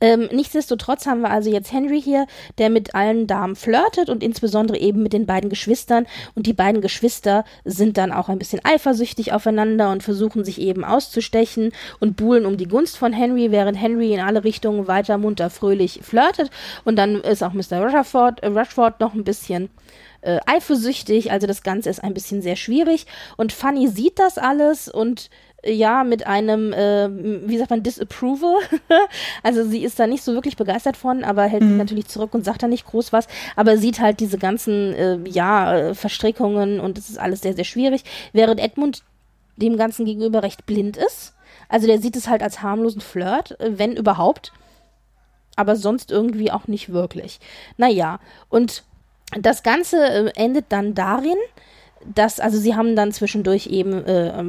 Ähm, 0.01 0.29
nichtsdestotrotz 0.33 1.07
haben 1.07 1.23
wir 1.23 1.31
also 1.31 1.51
jetzt 1.51 1.73
Henry 1.73 2.01
hier, 2.01 2.27
der 2.59 2.71
mit 2.71 2.95
allen 2.95 3.27
Damen 3.27 3.57
flirtet 3.57 4.09
und 4.09 4.23
insbesondere 4.23 4.79
eben 4.79 5.03
mit 5.03 5.13
den 5.13 5.27
beiden 5.27 5.51
Geschwistern. 5.51 6.07
Und 6.35 6.47
die 6.47 6.53
beiden 6.53 6.81
Geschwister 6.81 7.45
sind 7.65 7.99
dann 7.99 8.13
auch 8.13 8.29
ein 8.29 8.39
bisschen 8.39 8.61
eifersüchtig 8.65 9.33
aufeinander 9.33 9.91
und 9.91 10.03
versuchen 10.03 10.45
sich 10.45 10.61
eben 10.61 10.85
auszustechen 10.85 11.73
und 12.01 12.17
buhlen 12.17 12.47
um 12.47 12.57
die 12.57 12.69
Gunst 12.69 12.97
von 12.97 13.13
Henry, 13.13 13.51
während 13.51 13.81
Henry 13.81 14.13
in 14.13 14.21
alle 14.21 14.45
Richtungen 14.45 14.87
weiter 14.87 15.19
munter 15.19 15.51
fröhlich 15.51 16.01
flirtet. 16.03 16.51
Und 16.85 16.97
dann 16.97 17.21
ist 17.21 17.43
auch 17.43 17.53
Mr. 17.53 17.81
Rushford, 17.83 18.43
äh, 18.43 18.49
Rushford 18.49 19.01
noch 19.01 19.15
ein 19.15 19.25
bisschen 19.25 19.69
äh, 20.21 20.39
eifersüchtig. 20.47 21.31
Also 21.31 21.47
das 21.47 21.63
Ganze 21.63 21.91
ist 21.91 22.03
ein 22.03 22.15
bisschen 22.15 22.43
sehr 22.43 22.57
schwierig. 22.57 23.07
Und 23.37 23.53
Fanny 23.53 23.89
sieht 23.89 24.19
das 24.19 24.39
alles 24.39 24.89
und 24.89 25.31
ja, 25.69 26.05
mit 26.05 26.27
einem, 26.27 26.73
äh, 26.73 27.09
wie 27.49 27.59
sagt 27.59 27.71
man, 27.71 27.83
Disapproval. 27.83 28.57
also 29.43 29.65
sie 29.65 29.85
ist 29.85 29.99
da 29.99 30.07
nicht 30.07 30.23
so 30.23 30.35
wirklich 30.35 30.57
begeistert 30.57 30.97
von, 30.97 31.25
aber 31.25 31.45
hält 31.45 31.63
mhm. 31.63 31.69
sich 31.69 31.79
natürlich 31.79 32.09
zurück 32.09 32.35
und 32.35 32.45
sagt 32.45 32.63
da 32.63 32.69
nicht 32.69 32.87
groß 32.87 33.13
was, 33.13 33.29
aber 33.57 33.77
sieht 33.77 34.01
halt 34.01 34.21
diese 34.21 34.39
ganzen, 34.39 34.95
äh, 34.95 35.19
ja, 35.29 35.95
Verstrickungen 35.95 36.81
und 36.81 36.99
es 36.99 37.09
ist 37.09 37.19
alles 37.19 37.41
sehr, 37.43 37.55
sehr 37.55 37.65
schwierig, 37.65 38.05
während 38.33 38.61
Edmund 38.61 39.03
dem 39.57 39.77
Ganzen 39.77 40.05
gegenüber 40.05 40.43
recht 40.43 40.67
blind 40.67 40.97
ist. 40.97 41.35
Also 41.69 41.87
der 41.87 42.01
sieht 42.01 42.17
es 42.17 42.29
halt 42.29 42.43
als 42.43 42.63
harmlosen 42.63 43.01
Flirt, 43.01 43.61
äh, 43.61 43.79
wenn 43.79 43.97
überhaupt, 43.97 44.53
aber 45.57 45.77
sonst 45.77 46.11
irgendwie 46.11 46.51
auch 46.51 46.69
nicht 46.69 46.93
wirklich. 46.93 47.41
Naja, 47.77 48.21
und 48.49 48.85
das 49.39 49.63
Ganze 49.63 49.97
äh, 49.99 50.33
endet 50.37 50.67
dann 50.71 50.95
darin, 50.95 51.37
das, 52.15 52.41
also 52.41 52.59
sie 52.59 52.75
haben 52.75 52.97
dann 52.97 53.13
zwischendurch 53.13 53.67
eben, 53.67 54.05
äh, 54.05 54.29
äh, 54.29 54.45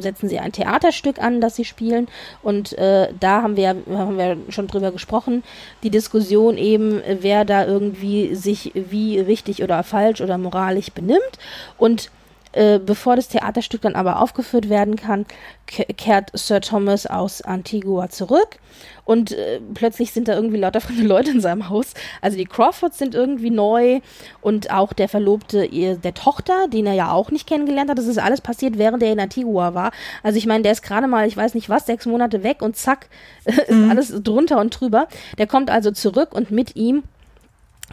setzen 0.00 0.28
sie 0.28 0.38
ein 0.38 0.52
Theaterstück 0.52 1.18
an, 1.18 1.40
das 1.40 1.56
sie 1.56 1.64
spielen. 1.64 2.08
Und 2.42 2.76
äh, 2.78 3.08
da 3.18 3.42
haben 3.42 3.56
wir, 3.56 3.76
haben 3.90 4.18
wir 4.18 4.36
schon 4.50 4.66
drüber 4.66 4.92
gesprochen, 4.92 5.42
die 5.82 5.90
Diskussion 5.90 6.58
eben, 6.58 7.02
wer 7.20 7.44
da 7.44 7.66
irgendwie 7.66 8.34
sich 8.34 8.72
wie 8.74 9.18
richtig 9.18 9.62
oder 9.62 9.82
falsch 9.82 10.20
oder 10.20 10.38
moralisch 10.38 10.90
benimmt. 10.92 11.38
Und 11.78 12.10
äh, 12.54 12.78
bevor 12.78 13.16
das 13.16 13.28
Theaterstück 13.28 13.82
dann 13.82 13.96
aber 13.96 14.20
aufgeführt 14.20 14.68
werden 14.68 14.96
kann, 14.96 15.26
kehrt 15.66 16.30
Sir 16.34 16.60
Thomas 16.60 17.06
aus 17.06 17.42
Antigua 17.42 18.08
zurück 18.08 18.58
und 19.04 19.32
äh, 19.32 19.60
plötzlich 19.74 20.12
sind 20.12 20.28
da 20.28 20.34
irgendwie 20.34 20.58
lauter 20.58 20.80
fremde 20.82 21.02
Leute 21.02 21.30
in 21.30 21.40
seinem 21.40 21.68
Haus. 21.68 21.94
Also 22.20 22.36
die 22.36 22.44
Crawfords 22.44 22.98
sind 22.98 23.14
irgendwie 23.14 23.50
neu 23.50 24.00
und 24.40 24.70
auch 24.70 24.92
der 24.92 25.08
Verlobte 25.08 25.64
ihr, 25.64 25.96
der 25.96 26.14
Tochter, 26.14 26.68
den 26.68 26.86
er 26.86 26.94
ja 26.94 27.12
auch 27.12 27.30
nicht 27.30 27.46
kennengelernt 27.46 27.90
hat. 27.90 27.98
Das 27.98 28.06
ist 28.06 28.18
alles 28.18 28.40
passiert, 28.40 28.78
während 28.78 29.02
er 29.02 29.12
in 29.12 29.20
Antigua 29.20 29.74
war. 29.74 29.92
Also 30.22 30.38
ich 30.38 30.46
meine, 30.46 30.62
der 30.62 30.72
ist 30.72 30.82
gerade 30.82 31.06
mal, 31.06 31.26
ich 31.26 31.36
weiß 31.36 31.54
nicht 31.54 31.68
was, 31.68 31.86
sechs 31.86 32.06
Monate 32.06 32.42
weg 32.42 32.62
und 32.62 32.76
zack, 32.76 33.08
ist 33.44 33.70
mhm. 33.70 33.90
alles 33.90 34.12
drunter 34.22 34.60
und 34.60 34.78
drüber. 34.78 35.08
Der 35.38 35.46
kommt 35.46 35.70
also 35.70 35.90
zurück 35.90 36.34
und 36.34 36.50
mit 36.50 36.76
ihm 36.76 37.02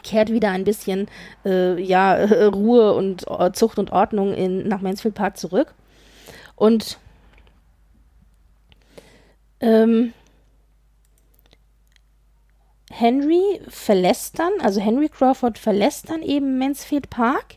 kehrt 0.03 0.31
wieder 0.31 0.51
ein 0.51 0.63
bisschen 0.63 1.07
äh, 1.45 1.81
ja, 1.81 2.15
Ruhe 2.47 2.93
und 2.93 3.25
äh, 3.27 3.51
Zucht 3.51 3.79
und 3.79 3.91
Ordnung 3.91 4.33
in, 4.33 4.67
nach 4.67 4.81
Mansfield 4.81 5.15
Park 5.15 5.37
zurück. 5.37 5.73
Und 6.55 6.97
ähm, 9.59 10.13
Henry 12.91 13.61
verlässt 13.67 14.37
dann, 14.39 14.51
also 14.61 14.81
Henry 14.81 15.09
Crawford 15.09 15.57
verlässt 15.57 16.09
dann 16.09 16.21
eben 16.21 16.57
Mansfield 16.59 17.09
Park. 17.09 17.55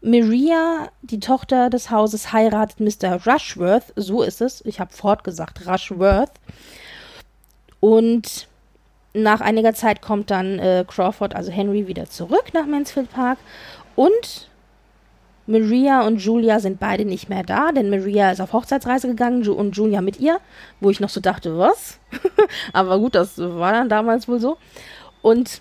Maria, 0.00 0.90
die 1.02 1.20
Tochter 1.20 1.70
des 1.70 1.90
Hauses, 1.90 2.32
heiratet 2.32 2.78
Mr. 2.78 3.24
Rushworth, 3.24 3.92
so 3.96 4.22
ist 4.22 4.42
es, 4.42 4.62
ich 4.66 4.78
habe 4.78 4.92
fortgesagt, 4.92 5.66
Rushworth. 5.66 6.32
Und 7.80 8.48
nach 9.14 9.40
einiger 9.40 9.74
Zeit 9.74 10.02
kommt 10.02 10.30
dann 10.30 10.58
äh, 10.58 10.84
Crawford, 10.86 11.34
also 11.34 11.50
Henry, 11.50 11.86
wieder 11.86 12.06
zurück 12.06 12.52
nach 12.52 12.66
Mansfield 12.66 13.10
Park 13.12 13.38
und 13.96 14.48
Maria 15.46 16.06
und 16.06 16.18
Julia 16.22 16.58
sind 16.58 16.80
beide 16.80 17.04
nicht 17.04 17.28
mehr 17.28 17.42
da, 17.42 17.70
denn 17.70 17.90
Maria 17.90 18.30
ist 18.30 18.40
auf 18.40 18.52
Hochzeitsreise 18.52 19.08
gegangen 19.08 19.46
und 19.46 19.76
Julia 19.76 20.00
mit 20.00 20.18
ihr, 20.18 20.40
wo 20.80 20.90
ich 20.90 21.00
noch 21.00 21.10
so 21.10 21.20
dachte, 21.20 21.58
was? 21.58 21.98
Aber 22.72 22.98
gut, 22.98 23.14
das 23.14 23.38
war 23.38 23.72
dann 23.72 23.90
damals 23.90 24.26
wohl 24.26 24.40
so. 24.40 24.56
Und 25.20 25.60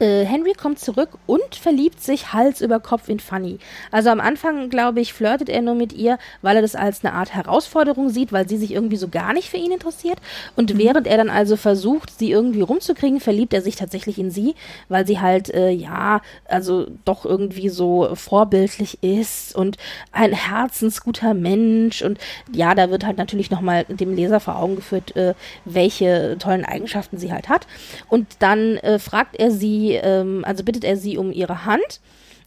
äh, 0.00 0.24
Henry 0.24 0.54
kommt 0.54 0.78
zurück 0.78 1.10
und 1.26 1.54
verliebt 1.54 2.02
sich 2.02 2.32
Hals 2.32 2.60
über 2.60 2.80
Kopf 2.80 3.08
in 3.08 3.20
Fanny. 3.20 3.58
Also 3.90 4.10
am 4.10 4.20
Anfang, 4.20 4.70
glaube 4.70 5.00
ich, 5.00 5.12
flirtet 5.12 5.48
er 5.48 5.60
nur 5.62 5.74
mit 5.74 5.92
ihr, 5.92 6.18
weil 6.42 6.56
er 6.56 6.62
das 6.62 6.74
als 6.74 7.04
eine 7.04 7.14
Art 7.14 7.34
Herausforderung 7.34 8.08
sieht, 8.08 8.32
weil 8.32 8.48
sie 8.48 8.56
sich 8.56 8.72
irgendwie 8.72 8.96
so 8.96 9.08
gar 9.08 9.32
nicht 9.32 9.50
für 9.50 9.58
ihn 9.58 9.72
interessiert. 9.72 10.18
Und 10.56 10.74
mhm. 10.74 10.78
während 10.78 11.06
er 11.06 11.18
dann 11.18 11.30
also 11.30 11.56
versucht, 11.56 12.18
sie 12.18 12.30
irgendwie 12.30 12.62
rumzukriegen, 12.62 13.20
verliebt 13.20 13.52
er 13.52 13.62
sich 13.62 13.76
tatsächlich 13.76 14.18
in 14.18 14.30
sie, 14.30 14.54
weil 14.88 15.06
sie 15.06 15.20
halt, 15.20 15.52
äh, 15.52 15.70
ja, 15.70 16.22
also 16.48 16.86
doch 17.04 17.24
irgendwie 17.24 17.68
so 17.68 18.14
vorbildlich 18.14 19.02
ist 19.02 19.54
und 19.54 19.76
ein 20.12 20.32
herzensguter 20.32 21.34
Mensch. 21.34 22.02
Und 22.02 22.18
ja, 22.52 22.74
da 22.74 22.90
wird 22.90 23.04
halt 23.04 23.18
natürlich 23.18 23.50
nochmal 23.50 23.84
dem 23.84 24.14
Leser 24.14 24.40
vor 24.40 24.56
Augen 24.56 24.76
geführt, 24.76 25.14
äh, 25.16 25.34
welche 25.64 26.36
tollen 26.38 26.64
Eigenschaften 26.64 27.18
sie 27.18 27.32
halt 27.32 27.48
hat. 27.48 27.66
Und 28.08 28.26
dann 28.38 28.78
äh, 28.78 28.98
fragt 28.98 29.36
er 29.36 29.50
sie, 29.50 29.89
ähm, 29.94 30.44
also 30.44 30.64
bittet 30.64 30.84
er 30.84 30.96
sie 30.96 31.18
um 31.18 31.32
ihre 31.32 31.64
Hand 31.64 32.00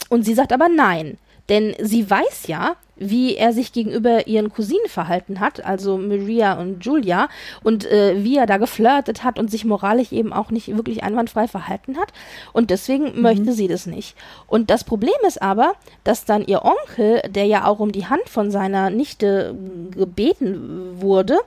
und 0.09 0.23
sie 0.23 0.33
sagt 0.33 0.51
aber 0.51 0.69
nein. 0.69 1.17
Denn 1.49 1.75
sie 1.79 2.09
weiß 2.09 2.47
ja, 2.47 2.75
wie 2.95 3.35
er 3.35 3.53
sich 3.53 3.73
gegenüber 3.73 4.27
ihren 4.27 4.51
Cousinen 4.51 4.87
verhalten 4.87 5.39
hat, 5.39 5.65
also 5.65 5.97
Maria 5.97 6.53
und 6.53 6.85
Julia, 6.85 7.27
und 7.63 7.85
äh, 7.85 8.23
wie 8.23 8.37
er 8.37 8.45
da 8.45 8.57
geflirtet 8.57 9.23
hat 9.23 9.39
und 9.39 9.49
sich 9.49 9.65
moralisch 9.65 10.11
eben 10.11 10.31
auch 10.31 10.51
nicht 10.51 10.75
wirklich 10.75 11.03
einwandfrei 11.03 11.47
verhalten 11.47 11.97
hat. 11.97 12.13
Und 12.53 12.69
deswegen 12.69 13.15
mhm. 13.15 13.21
möchte 13.21 13.53
sie 13.53 13.67
das 13.67 13.85
nicht. 13.85 14.15
Und 14.47 14.69
das 14.69 14.83
Problem 14.83 15.13
ist 15.27 15.41
aber, 15.41 15.73
dass 16.03 16.25
dann 16.25 16.45
ihr 16.45 16.63
Onkel, 16.63 17.21
der 17.29 17.45
ja 17.45 17.65
auch 17.65 17.79
um 17.79 17.91
die 17.91 18.05
Hand 18.05 18.27
von 18.27 18.51
seiner 18.51 18.89
Nichte 18.89 19.55
gebeten 19.91 21.01
wurde, 21.01 21.39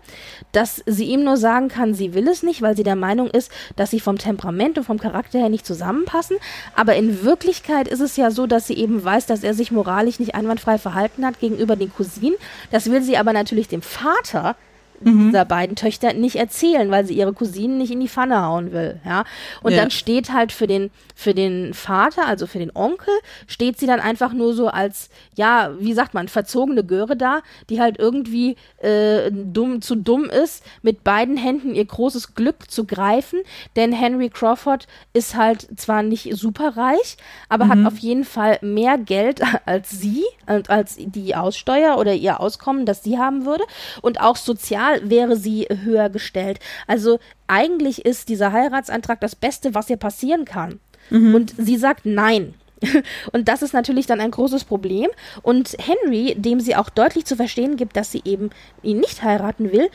dass 0.53 0.83
sie 0.87 1.05
ihm 1.05 1.25
nur 1.25 1.37
sagen 1.37 1.69
kann, 1.69 1.95
sie 1.95 2.15
will 2.15 2.29
es 2.29 2.43
nicht, 2.43 2.63
weil 2.63 2.77
sie 2.77 2.83
der 2.83 2.97
Meinung 2.97 3.29
ist, 3.29 3.51
dass 3.77 3.91
sie 3.91 4.01
vom 4.01 4.19
Temperament 4.19 4.79
und 4.79 4.85
vom 4.85 4.99
Charakter 4.99 5.39
her 5.39 5.49
nicht 5.49 5.67
zusammenpassen. 5.67 6.37
Aber 6.75 6.97
in 6.97 7.23
Wirklichkeit 7.23 7.89
ist 7.89 8.01
es 8.01 8.17
ja 8.17 8.31
so, 8.31 8.47
dass 8.47 8.67
sie 8.67 8.75
eben 8.75 9.05
weiß, 9.05 9.27
dass 9.27 9.45
er 9.45 9.55
sich 9.55 9.71
moralisch 9.71 10.19
nicht 10.19 10.35
einwandfrei 10.35 10.79
verhalten 10.79 11.25
hat 11.25 11.37
gegenüber 11.49 11.77
den 11.77 11.93
Cousinen. 11.93 12.37
Das 12.71 12.91
will 12.91 13.03
sie 13.03 13.17
aber 13.17 13.33
natürlich 13.33 13.69
dem 13.69 13.83
Vater 13.83 14.57
mhm. 15.01 15.27
dieser 15.27 15.45
beiden 15.45 15.77
Töchter 15.77 16.13
nicht 16.13 16.37
erzählen, 16.37 16.91
weil 16.91 17.05
sie 17.07 17.15
ihre 17.15 17.33
Cousinen 17.33 17.79
nicht 17.79 17.93
in 17.93 18.01
die 18.01 18.09
Pfanne 18.09 18.43
hauen 18.43 18.73
will, 18.73 19.01
ja. 19.05 19.25
Und 19.63 19.73
ja. 19.73 19.79
dann 19.79 19.91
steht 19.91 20.33
halt 20.33 20.53
für 20.53 20.67
den, 20.67 20.91
für 21.15 21.35
den 21.35 21.75
Vater, 21.75 22.27
also 22.27 22.47
für 22.47 22.59
den 22.59 22.75
Onkel, 22.75 23.15
steht 23.47 23.79
sie 23.79 23.87
dann 23.87 24.01
einfach 24.01 24.33
nur 24.33 24.55
so 24.55 24.69
als, 24.69 25.11
ja, 25.35 25.71
wie 25.79 25.93
sagt 25.93 26.15
man, 26.15 26.29
verzogene 26.29 26.85
Göre 26.85 27.17
da, 27.17 27.41
die 27.69 27.81
halt 27.81 27.99
irgendwie 27.99 28.57
äh, 28.79 29.31
dumm, 29.31 29.83
zu 29.83 29.97
dumm 29.97 30.25
ist, 30.25 30.65
mit 30.83 31.05
beiden 31.05 31.37
Händen 31.37 31.75
ihr 31.75 31.85
großes 31.85 32.35
Glück 32.35 32.71
zu 32.71 32.85
greifen, 32.85 33.41
denn 33.77 33.93
Henry 33.93 34.31
Crawford 34.31 34.87
ist 35.13 35.37
halt 35.37 35.67
zwar 35.79 36.03
nicht 36.03 36.35
superreich, 36.37 37.17
aber 37.49 37.67
mhm. 37.67 37.71
hat 37.71 37.93
auf 37.93 37.99
jeden 37.99 38.25
Fall 38.25 38.59
mehr 38.63 38.99
Geld 38.99 39.41
als 39.67 39.91
sie, 39.91 40.25
als 40.47 40.97
die 40.99 41.35
Aussteuer 41.35 41.99
oder 41.99 42.15
ihr 42.15 42.41
Auskommen, 42.41 42.87
das 42.87 43.03
sie 43.03 43.19
haben 43.19 43.47
würde 43.47 43.65
und 44.03 44.21
auch 44.21 44.37
sozial 44.37 44.86
sozial 44.87 45.11
wäre 45.11 45.37
sie 45.37 45.67
höher 45.85 46.09
gestellt. 46.09 46.61
Also 46.87 47.19
eigentlich 47.47 48.05
ist 48.05 48.29
dieser 48.29 48.53
Heiratsantrag 48.53 49.21
das 49.21 49.35
Beste, 49.35 49.75
was 49.75 49.91
ihr 49.91 49.97
passieren 49.97 50.45
kann. 50.45 50.81
Mhm. 51.11 51.35
Und 51.35 51.55
sie 51.57 51.77
sagt 51.77 52.05
nein. 52.05 52.55
Und 53.33 53.49
das 53.49 53.63
ist 53.63 53.73
natürlich 53.73 54.07
dann 54.07 54.21
ein 54.21 54.31
großes 54.31 54.65
Problem. 54.65 55.09
Und 55.43 55.77
Henry, 55.79 56.35
dem 56.37 56.61
sie 56.61 56.77
auch 56.77 56.91
deutlich 56.91 57.25
zu 57.25 57.37
verstehen 57.37 57.77
gibt, 57.77 57.97
dass 57.97 58.13
sie 58.13 58.23
eben 58.25 58.51
ihn 58.83 59.01
nicht 59.01 59.23
heiraten 59.23 59.73
will, 59.73 59.89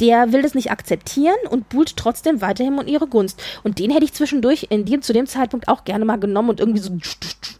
der 0.00 0.32
will 0.32 0.42
das 0.42 0.54
nicht 0.54 0.70
akzeptieren 0.70 1.36
und 1.50 1.68
buhlt 1.68 1.96
trotzdem 1.96 2.40
weiterhin 2.40 2.78
um 2.78 2.86
ihre 2.86 3.06
Gunst. 3.06 3.42
Und 3.62 3.78
den 3.78 3.90
hätte 3.90 4.04
ich 4.04 4.14
zwischendurch 4.14 4.66
in 4.70 4.84
dem, 4.84 5.02
zu 5.02 5.12
dem 5.12 5.26
Zeitpunkt 5.26 5.68
auch 5.68 5.84
gerne 5.84 6.04
mal 6.04 6.18
genommen 6.18 6.50
und 6.50 6.60
irgendwie 6.60 6.80
so, 6.80 6.96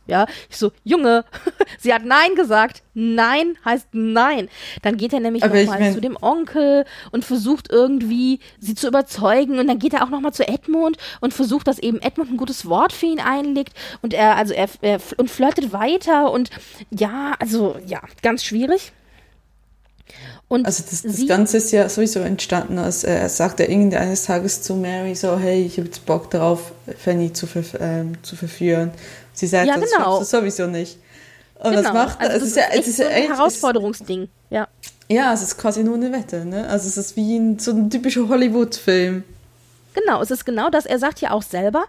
ja, 0.06 0.26
ich 0.48 0.56
so, 0.56 0.72
Junge, 0.82 1.24
sie 1.78 1.92
hat 1.92 2.04
Nein 2.04 2.34
gesagt. 2.34 2.82
Nein 2.94 3.56
heißt 3.64 3.88
Nein. 3.92 4.48
Dann 4.82 4.96
geht 4.96 5.12
er 5.12 5.20
nämlich 5.20 5.44
nochmal 5.44 5.66
mein 5.66 5.92
zu 5.92 6.00
dem 6.00 6.16
Onkel 6.20 6.84
und 7.12 7.24
versucht 7.24 7.70
irgendwie 7.70 8.40
sie 8.58 8.74
zu 8.74 8.88
überzeugen 8.88 9.58
und 9.58 9.68
dann 9.68 9.78
geht 9.78 9.94
er 9.94 10.02
auch 10.02 10.10
nochmal 10.10 10.32
zu 10.32 10.46
Edmund 10.48 10.96
und 11.20 11.34
versucht, 11.34 11.66
dass 11.68 11.78
eben 11.78 12.00
Edmund 12.00 12.30
ein 12.30 12.36
gutes 12.36 12.66
Wort 12.66 12.92
für 12.92 13.06
ihn 13.06 13.20
einlegt 13.20 13.74
und 14.02 14.14
er, 14.14 14.36
also 14.36 14.54
er, 14.54 14.68
er 14.80 15.00
und 15.18 15.30
flirtet 15.30 15.72
weiter 15.72 16.32
und 16.32 16.50
ja, 16.90 17.34
also 17.38 17.76
ja, 17.86 18.00
ganz 18.22 18.44
schwierig. 18.44 18.92
Und 20.50 20.66
also 20.66 20.82
das, 20.90 21.02
das 21.02 21.28
Ganze 21.28 21.58
ist 21.58 21.70
ja 21.70 21.88
sowieso 21.88 22.18
entstanden, 22.18 22.78
als 22.78 23.04
äh, 23.04 23.28
sagt 23.28 23.60
er 23.60 23.68
irgendeines 23.68 24.24
Tages 24.24 24.62
zu 24.62 24.74
Mary 24.74 25.14
so, 25.14 25.38
hey, 25.38 25.64
ich 25.64 25.78
habe 25.78 25.86
jetzt 25.86 26.04
Bock 26.06 26.28
darauf, 26.28 26.72
Fanny 26.98 27.32
zu, 27.32 27.46
ver 27.46 27.62
ähm, 27.78 28.14
zu 28.22 28.34
verführen. 28.34 28.90
Sie 29.32 29.46
sagt, 29.46 29.68
ja, 29.68 29.78
das 29.78 29.92
genau. 29.92 30.18
du 30.18 30.24
sowieso 30.24 30.66
nicht. 30.66 30.98
Und 31.54 31.70
genau. 31.70 31.82
das 31.82 31.92
macht, 31.92 32.20
also, 32.20 32.32
das 32.40 32.48
ist, 32.48 32.56
ja, 32.56 32.64
es 32.72 32.88
ist, 32.88 32.96
so 32.96 33.04
ein 33.04 33.28
Herausforderungsding, 33.28 34.28
ja. 34.50 34.66
Ja, 35.08 35.32
es 35.32 35.42
ist 35.42 35.56
quasi 35.56 35.84
nur 35.84 35.94
eine 35.94 36.10
Wette, 36.10 36.44
ne? 36.44 36.68
Also 36.68 36.88
es 36.88 36.96
ist 36.96 37.14
wie 37.14 37.36
ein, 37.36 37.60
so 37.60 37.70
ein 37.70 37.88
typischer 37.88 38.28
Hollywood-Film. 38.28 39.22
Genau, 39.94 40.22
es 40.22 40.30
ist 40.30 40.44
genau 40.44 40.70
das. 40.70 40.86
Er 40.86 40.98
sagt 40.98 41.20
ja 41.20 41.32
auch 41.32 41.42
selber, 41.42 41.86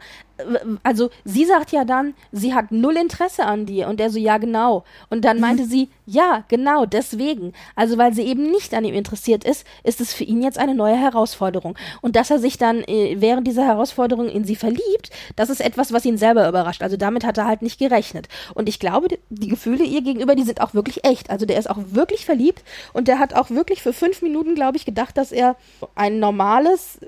also 0.83 1.09
sie 1.23 1.45
sagt 1.45 1.71
ja 1.71 1.85
dann, 1.85 2.13
sie 2.31 2.53
hat 2.53 2.71
null 2.71 2.97
Interesse 2.97 3.45
an 3.45 3.65
dir. 3.65 3.87
Und 3.87 3.99
er 3.99 4.09
so, 4.09 4.19
ja, 4.19 4.37
genau. 4.37 4.83
Und 5.09 5.25
dann 5.25 5.37
mhm. 5.37 5.41
meinte 5.41 5.65
sie, 5.65 5.89
ja, 6.05 6.43
genau, 6.47 6.85
deswegen. 6.85 7.53
Also 7.75 7.97
weil 7.97 8.13
sie 8.13 8.23
eben 8.23 8.49
nicht 8.51 8.73
an 8.73 8.85
ihm 8.85 8.95
interessiert 8.95 9.43
ist, 9.43 9.65
ist 9.83 10.01
es 10.01 10.13
für 10.13 10.23
ihn 10.23 10.41
jetzt 10.41 10.57
eine 10.57 10.75
neue 10.75 10.95
Herausforderung. 10.95 11.77
Und 12.01 12.15
dass 12.15 12.31
er 12.31 12.39
sich 12.39 12.57
dann 12.57 12.83
äh, 12.83 13.15
während 13.19 13.47
dieser 13.47 13.65
Herausforderung 13.65 14.29
in 14.29 14.43
sie 14.43 14.55
verliebt, 14.55 15.11
das 15.35 15.49
ist 15.49 15.61
etwas, 15.61 15.93
was 15.93 16.05
ihn 16.05 16.17
selber 16.17 16.47
überrascht. 16.47 16.83
Also 16.83 16.97
damit 16.97 17.25
hat 17.25 17.37
er 17.37 17.47
halt 17.47 17.61
nicht 17.61 17.79
gerechnet. 17.79 18.27
Und 18.53 18.69
ich 18.69 18.79
glaube, 18.79 19.07
die 19.29 19.47
Gefühle 19.47 19.83
ihr 19.83 20.01
gegenüber, 20.01 20.35
die 20.35 20.43
sind 20.43 20.61
auch 20.61 20.73
wirklich 20.73 21.03
echt. 21.03 21.29
Also 21.29 21.45
der 21.45 21.57
ist 21.57 21.69
auch 21.69 21.79
wirklich 21.91 22.25
verliebt 22.25 22.63
und 22.93 23.07
der 23.07 23.19
hat 23.19 23.33
auch 23.33 23.49
wirklich 23.49 23.81
für 23.81 23.93
fünf 23.93 24.21
Minuten, 24.21 24.55
glaube 24.55 24.77
ich, 24.77 24.85
gedacht, 24.85 25.17
dass 25.17 25.31
er 25.31 25.55
ein 25.95 26.19
normales, 26.19 26.99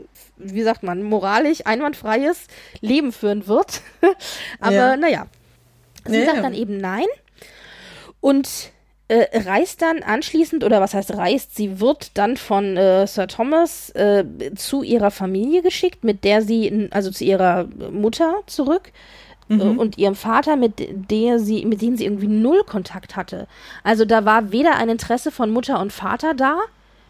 wie 0.44 0.64
sagt 0.64 0.84
man, 0.84 1.04
moralisch 1.04 1.66
einwandfreies 1.66 2.48
Leben 2.82 3.12
führen 3.12 3.48
wird. 3.48 3.82
Aber 4.60 4.74
ja. 4.74 4.98
naja, 4.98 5.28
sie 6.06 6.20
ja, 6.20 6.26
sagt 6.26 6.38
ja. 6.38 6.44
dann 6.44 6.54
eben 6.54 6.78
nein 6.78 7.06
und 8.22 8.72
äh, 9.10 9.26
reist 9.38 9.82
dann 9.82 10.02
anschließend, 10.02 10.64
oder 10.64 10.82
was 10.82 10.94
heißt 10.94 11.16
reist, 11.16 11.56
sie 11.56 11.80
wird 11.80 12.18
dann 12.18 12.38
von 12.38 12.78
äh, 12.78 13.06
Sir 13.06 13.28
Thomas 13.28 13.90
äh, 13.92 14.24
zu 14.56 14.82
ihrer 14.82 15.12
Familie 15.12 15.62
geschickt, 15.62 16.04
mit 16.04 16.24
der 16.24 16.42
sie, 16.42 16.88
also 16.92 17.12
zu 17.12 17.24
ihrer 17.24 17.68
Mutter 17.92 18.36
zurück. 18.48 18.92
Äh, 19.50 19.56
mhm. 19.56 19.78
Und 19.78 19.98
ihrem 19.98 20.16
Vater, 20.16 20.56
mit 20.56 20.76
der 21.12 21.40
sie, 21.40 21.66
mit 21.66 21.82
denen 21.82 21.98
sie 21.98 22.06
irgendwie 22.06 22.28
null 22.28 22.64
Kontakt 22.64 23.16
hatte. 23.16 23.48
Also 23.84 24.06
da 24.06 24.24
war 24.26 24.52
weder 24.52 24.76
ein 24.76 24.90
Interesse 24.90 25.32
von 25.32 25.52
Mutter 25.52 25.80
und 25.80 25.92
Vater 25.92 26.34
da, 26.34 26.60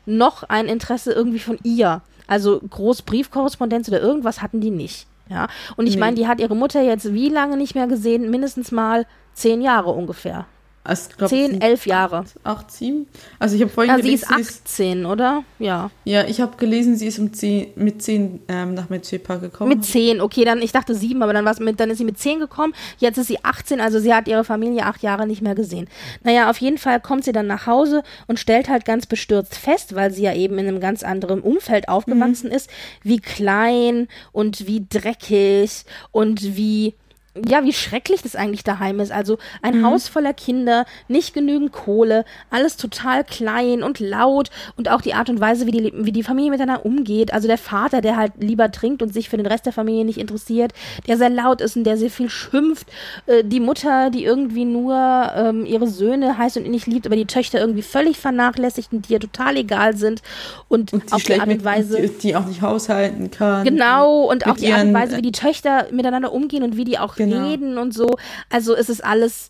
noch 0.05 0.43
ein 0.43 0.67
Interesse 0.67 1.13
irgendwie 1.13 1.39
von 1.39 1.59
ihr. 1.63 2.01
Also 2.27 2.59
groß 2.59 3.03
Briefkorrespondenz 3.03 3.87
oder 3.87 4.01
irgendwas 4.01 4.41
hatten 4.41 4.61
die 4.61 4.71
nicht. 4.71 5.07
Ja, 5.29 5.47
und 5.77 5.87
ich 5.87 5.95
nee. 5.95 5.99
meine, 5.99 6.15
die 6.15 6.27
hat 6.27 6.39
ihre 6.39 6.55
Mutter 6.55 6.81
jetzt 6.81 7.13
wie 7.13 7.29
lange 7.29 7.57
nicht 7.57 7.75
mehr 7.75 7.87
gesehen? 7.87 8.29
Mindestens 8.29 8.71
mal 8.71 9.05
zehn 9.33 9.61
Jahre 9.61 9.91
ungefähr. 9.91 10.45
Also, 10.85 11.11
glaub, 11.17 11.29
Zehn, 11.29 11.61
elf 11.61 11.85
Jahre. 11.85 12.25
Acht, 12.43 12.69
sieben? 12.71 13.07
Also 13.39 13.55
ich 13.55 13.61
habe 13.61 13.71
vorhin 13.71 13.91
ja, 13.91 13.97
gelesen, 13.97 14.27
sie 14.35 14.41
ist 14.41 14.51
18, 14.65 14.99
sie 14.99 15.05
oder? 15.05 15.43
Ja. 15.57 15.91
Ja, 16.03 16.25
ich 16.25 16.41
habe 16.41 16.57
gelesen, 16.57 16.97
sie 16.97 17.07
ist 17.07 17.19
um 17.19 17.31
10, 17.31 17.67
mit 17.75 18.01
zehn 18.01 18.41
ähm, 18.49 18.73
nach 18.73 18.89
Metze 18.89 19.17
Park 19.17 19.41
gekommen. 19.41 19.69
Mit 19.69 19.85
zehn, 19.85 20.19
okay, 20.19 20.43
dann 20.43 20.61
ich 20.61 20.73
dachte 20.73 20.93
sieben, 20.93 21.23
aber 21.23 21.31
dann 21.31 21.45
war's 21.45 21.61
mit, 21.61 21.79
dann 21.79 21.89
ist 21.89 21.99
sie 21.99 22.03
mit 22.03 22.19
zehn 22.19 22.39
gekommen. 22.39 22.73
Jetzt 22.97 23.17
ist 23.17 23.27
sie 23.27 23.41
18, 23.43 23.79
also 23.79 23.99
sie 23.99 24.13
hat 24.13 24.27
ihre 24.27 24.43
Familie 24.43 24.85
acht 24.85 25.01
Jahre 25.03 25.25
nicht 25.25 25.41
mehr 25.41 25.55
gesehen. 25.55 25.87
Naja, 26.23 26.49
auf 26.49 26.57
jeden 26.57 26.77
Fall 26.77 26.99
kommt 26.99 27.23
sie 27.23 27.31
dann 27.31 27.47
nach 27.47 27.65
Hause 27.65 28.03
und 28.27 28.37
stellt 28.37 28.67
halt 28.67 28.83
ganz 28.83 29.05
bestürzt 29.05 29.55
fest, 29.55 29.95
weil 29.95 30.11
sie 30.11 30.23
ja 30.23 30.33
eben 30.33 30.57
in 30.57 30.67
einem 30.67 30.81
ganz 30.81 31.03
anderen 31.03 31.39
Umfeld 31.39 31.87
aufgewachsen 31.87 32.49
mhm. 32.49 32.55
ist, 32.55 32.69
wie 33.03 33.19
klein 33.19 34.09
und 34.33 34.67
wie 34.67 34.85
dreckig 34.89 35.85
und 36.11 36.57
wie 36.57 36.93
ja, 37.35 37.63
wie 37.63 37.73
schrecklich 37.73 38.21
das 38.21 38.35
eigentlich 38.35 38.63
daheim 38.63 38.99
ist. 38.99 39.11
Also 39.11 39.39
ein 39.63 39.79
mhm. 39.79 39.85
Haus 39.85 40.07
voller 40.07 40.33
Kinder, 40.33 40.85
nicht 41.07 41.33
genügend 41.33 41.71
Kohle, 41.71 42.25
alles 42.51 42.77
total 42.77 43.23
klein 43.23 43.81
und 43.81 43.99
laut 43.99 44.51
und 44.77 44.89
auch 44.89 45.01
die 45.01 45.15
Art 45.15 45.29
und 45.29 45.39
Weise, 45.39 45.65
wie 45.65 45.71
die, 45.71 45.93
wie 45.95 46.11
die 46.11 46.21
Familie 46.21 46.51
miteinander 46.51 46.85
umgeht. 46.85 47.33
Also 47.33 47.47
der 47.47 47.57
Vater, 47.57 48.01
der 48.01 48.17
halt 48.17 48.33
lieber 48.39 48.71
trinkt 48.71 49.01
und 49.01 49.13
sich 49.13 49.29
für 49.29 49.37
den 49.37 49.47
Rest 49.47 49.65
der 49.65 49.73
Familie 49.73 50.05
nicht 50.05 50.19
interessiert, 50.19 50.73
der 51.07 51.17
sehr 51.17 51.31
laut 51.31 51.61
ist 51.61 51.75
und 51.75 51.85
der 51.85 51.97
sehr 51.97 52.11
viel 52.11 52.29
schimpft. 52.29 52.87
Äh, 53.25 53.43
die 53.43 53.59
Mutter, 53.59 54.11
die 54.11 54.23
irgendwie 54.23 54.65
nur 54.65 54.93
ähm, 55.35 55.65
ihre 55.65 55.87
Söhne 55.87 56.37
heiß 56.37 56.57
und 56.57 56.69
nicht 56.69 56.85
liebt, 56.85 57.07
aber 57.07 57.15
die 57.15 57.25
Töchter 57.25 57.59
irgendwie 57.59 57.81
völlig 57.81 58.19
vernachlässigt 58.19 58.93
und 58.93 59.09
die 59.09 59.13
ihr 59.13 59.19
total 59.19 59.57
egal 59.57 59.97
sind. 59.97 60.21
Und, 60.67 60.93
und 60.93 61.11
auf 61.11 61.23
die 61.23 61.39
Art 61.39 61.49
und 61.49 61.63
Weise. 61.63 61.99
Die, 61.99 62.09
die, 62.09 62.35
auch 62.35 62.45
nicht 62.45 62.61
haushalten 62.61 63.31
kann. 63.31 63.63
Genau, 63.63 64.25
und 64.25 64.45
auch 64.45 64.55
die 64.55 64.71
Art 64.71 64.83
und 64.85 64.93
Weise, 64.93 65.17
wie 65.17 65.23
die 65.23 65.31
Töchter 65.31 65.87
miteinander 65.91 66.31
umgehen 66.31 66.61
und 66.61 66.77
wie 66.77 66.83
die 66.83 66.99
auch 66.99 67.15
genau. 67.29 67.47
reden 67.47 67.77
und 67.77 67.93
so. 67.93 68.15
Also 68.49 68.75
es 68.75 68.89
ist 68.89 69.03
alles 69.03 69.49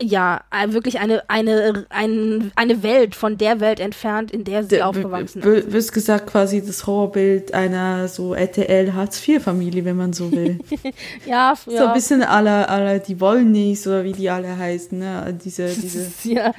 ja, 0.00 0.42
wirklich 0.68 1.00
eine, 1.00 1.22
eine, 1.30 1.86
ein, 1.88 2.52
eine 2.54 2.82
Welt 2.82 3.14
von 3.14 3.38
der 3.38 3.60
Welt 3.60 3.80
entfernt, 3.80 4.30
in 4.30 4.44
der 4.44 4.62
sie 4.62 4.82
aufgewachsen 4.82 5.40
ist. 5.42 5.72
Wirst 5.72 5.94
gesagt 5.94 6.26
quasi 6.26 6.62
das 6.64 6.86
Horrorbild 6.86 7.54
einer 7.54 8.06
so 8.08 8.34
RTL 8.34 8.92
Hartz-IV-Familie, 8.92 9.86
wenn 9.86 9.96
man 9.96 10.12
so 10.12 10.30
will. 10.30 10.58
ja, 11.26 11.54
ja. 11.66 11.78
So 11.78 11.86
ein 11.86 11.94
bisschen 11.94 12.22
aller, 12.22 12.68
aller 12.68 12.98
die 12.98 13.18
Wollnis 13.20 13.86
oder 13.86 14.04
wie 14.04 14.12
die 14.12 14.28
alle 14.28 14.58
heißen, 14.58 14.98
ne? 14.98 15.38
Diese, 15.42 15.66
diese. 15.68 16.06
ja, 16.24 16.52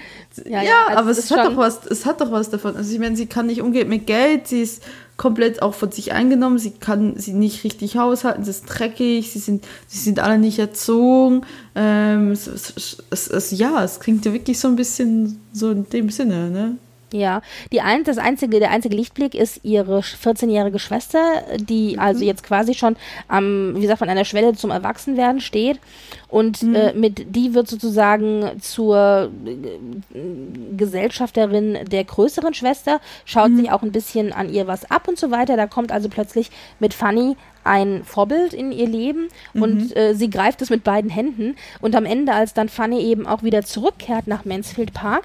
ja, 0.46 0.64
ja, 0.64 0.86
also 0.88 1.00
aber 1.00 1.10
es 1.12 1.30
hat 1.30 1.46
doch 1.46 1.58
was, 1.58 1.86
es 1.86 2.06
hat 2.08 2.20
doch 2.20 2.32
was 2.32 2.50
davon. 2.50 2.76
Also 2.76 2.92
ich 2.92 3.00
meine, 3.00 3.16
sie 3.16 3.28
kann 3.28 3.46
nicht 3.46 3.62
umgehen 3.62 3.88
mit 3.88 4.08
Geld, 4.08 4.48
sie 4.48 4.64
ist 4.64 4.82
komplett 5.18 5.62
auch 5.62 5.74
von 5.74 5.92
sich 5.92 6.14
eingenommen. 6.14 6.60
Sie 6.60 6.72
kann 6.72 7.18
sie 7.18 7.34
nicht 7.34 7.64
richtig 7.64 7.98
haushalten, 7.98 8.44
sie 8.44 8.52
ist 8.52 8.66
dreckig, 8.66 9.32
sie 9.32 9.40
sind, 9.40 9.66
sie 9.88 10.00
sind 10.00 10.20
alle 10.20 10.38
nicht 10.38 10.60
erzogen. 10.60 11.42
Ähm, 11.76 12.32
es, 12.32 12.48
es, 12.48 13.30
es, 13.30 13.52
ja, 13.52 13.84
es 13.84 14.00
klingt 14.00 14.26
ja 14.26 14.34
wirklich 14.34 14.60
so 14.60 14.68
ein 14.68 14.76
bisschen 14.76 15.42
so 15.52 15.72
in 15.72 15.90
dem 15.90 16.10
Sinne, 16.10 16.50
ne? 16.50 16.78
Ja, 17.14 17.42
die 17.72 17.80
ein, 17.80 18.04
das 18.04 18.18
einzige, 18.18 18.60
der 18.60 18.70
einzige 18.70 18.96
Lichtblick 18.96 19.34
ist 19.34 19.62
ihre 19.64 20.00
14-jährige 20.00 20.78
Schwester, 20.78 21.44
die 21.56 21.94
mhm. 21.94 22.00
also 22.00 22.26
jetzt 22.26 22.44
quasi 22.44 22.74
schon 22.74 22.98
am, 23.30 23.76
wie 23.78 23.88
sagt 23.88 24.02
man, 24.02 24.10
an 24.10 24.18
der 24.18 24.26
Schwelle 24.26 24.54
zum 24.56 24.72
Erwachsenwerden 24.72 25.40
steht. 25.40 25.80
Und 26.28 26.64
mhm. 26.64 26.76
äh, 26.76 26.94
mit 26.94 27.34
die 27.34 27.54
wird 27.54 27.70
sozusagen 27.70 28.60
zur 28.60 29.32
äh, 29.46 30.76
Gesellschafterin 30.76 31.78
der 31.90 32.04
größeren 32.04 32.54
Schwester, 32.54 33.00
schaut 33.24 33.52
mhm. 33.52 33.58
sich 33.58 33.72
auch 33.72 33.84
ein 33.84 33.94
bisschen 33.94 34.34
an 34.34 34.54
ihr 34.54 34.68
was 34.68 34.92
ab 34.92 35.08
und 35.08 35.18
so 35.18 35.32
weiter. 35.32 35.56
Da 35.56 35.68
kommt 35.68 35.94
also 35.94 36.10
plötzlich 36.10 36.52
mit 36.80 36.94
Fanny 36.94 37.38
ein 37.64 38.04
Vorbild 38.04 38.54
in 38.54 38.74
ihr 38.74 38.88
Leben 38.88 39.30
mhm. 39.54 39.62
und 39.62 39.96
äh, 39.96 40.14
sie 40.14 40.30
greift 40.30 40.62
es 40.62 40.70
mit 40.70 40.84
beiden 40.84 41.10
Händen. 41.10 41.56
Und 41.80 41.96
am 41.96 42.06
Ende, 42.06 42.34
als 42.34 42.54
dann 42.54 42.68
Fanny 42.68 43.00
eben 43.00 43.26
auch 43.26 43.44
wieder 43.44 43.64
zurückkehrt 43.64 44.28
nach 44.28 44.44
Mansfield 44.44 44.94
Park, 44.94 45.24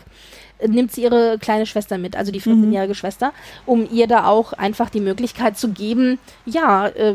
nimmt 0.67 0.93
sie 0.93 1.03
ihre 1.03 1.39
kleine 1.39 1.67
Schwester 1.67 1.99
mit, 1.99 2.17
also 2.17 2.33
die 2.33 2.41
14-jährige 2.41 2.93
mhm. 2.93 2.95
Schwester, 2.95 3.33
um 3.67 3.89
ihr 3.91 4.07
da 4.07 4.27
auch 4.27 4.53
einfach 4.53 4.91
die 4.91 5.01
Möglichkeit 5.01 5.59
zu 5.59 5.71
geben, 5.71 6.19
ja, 6.45 6.89
äh, 6.89 7.15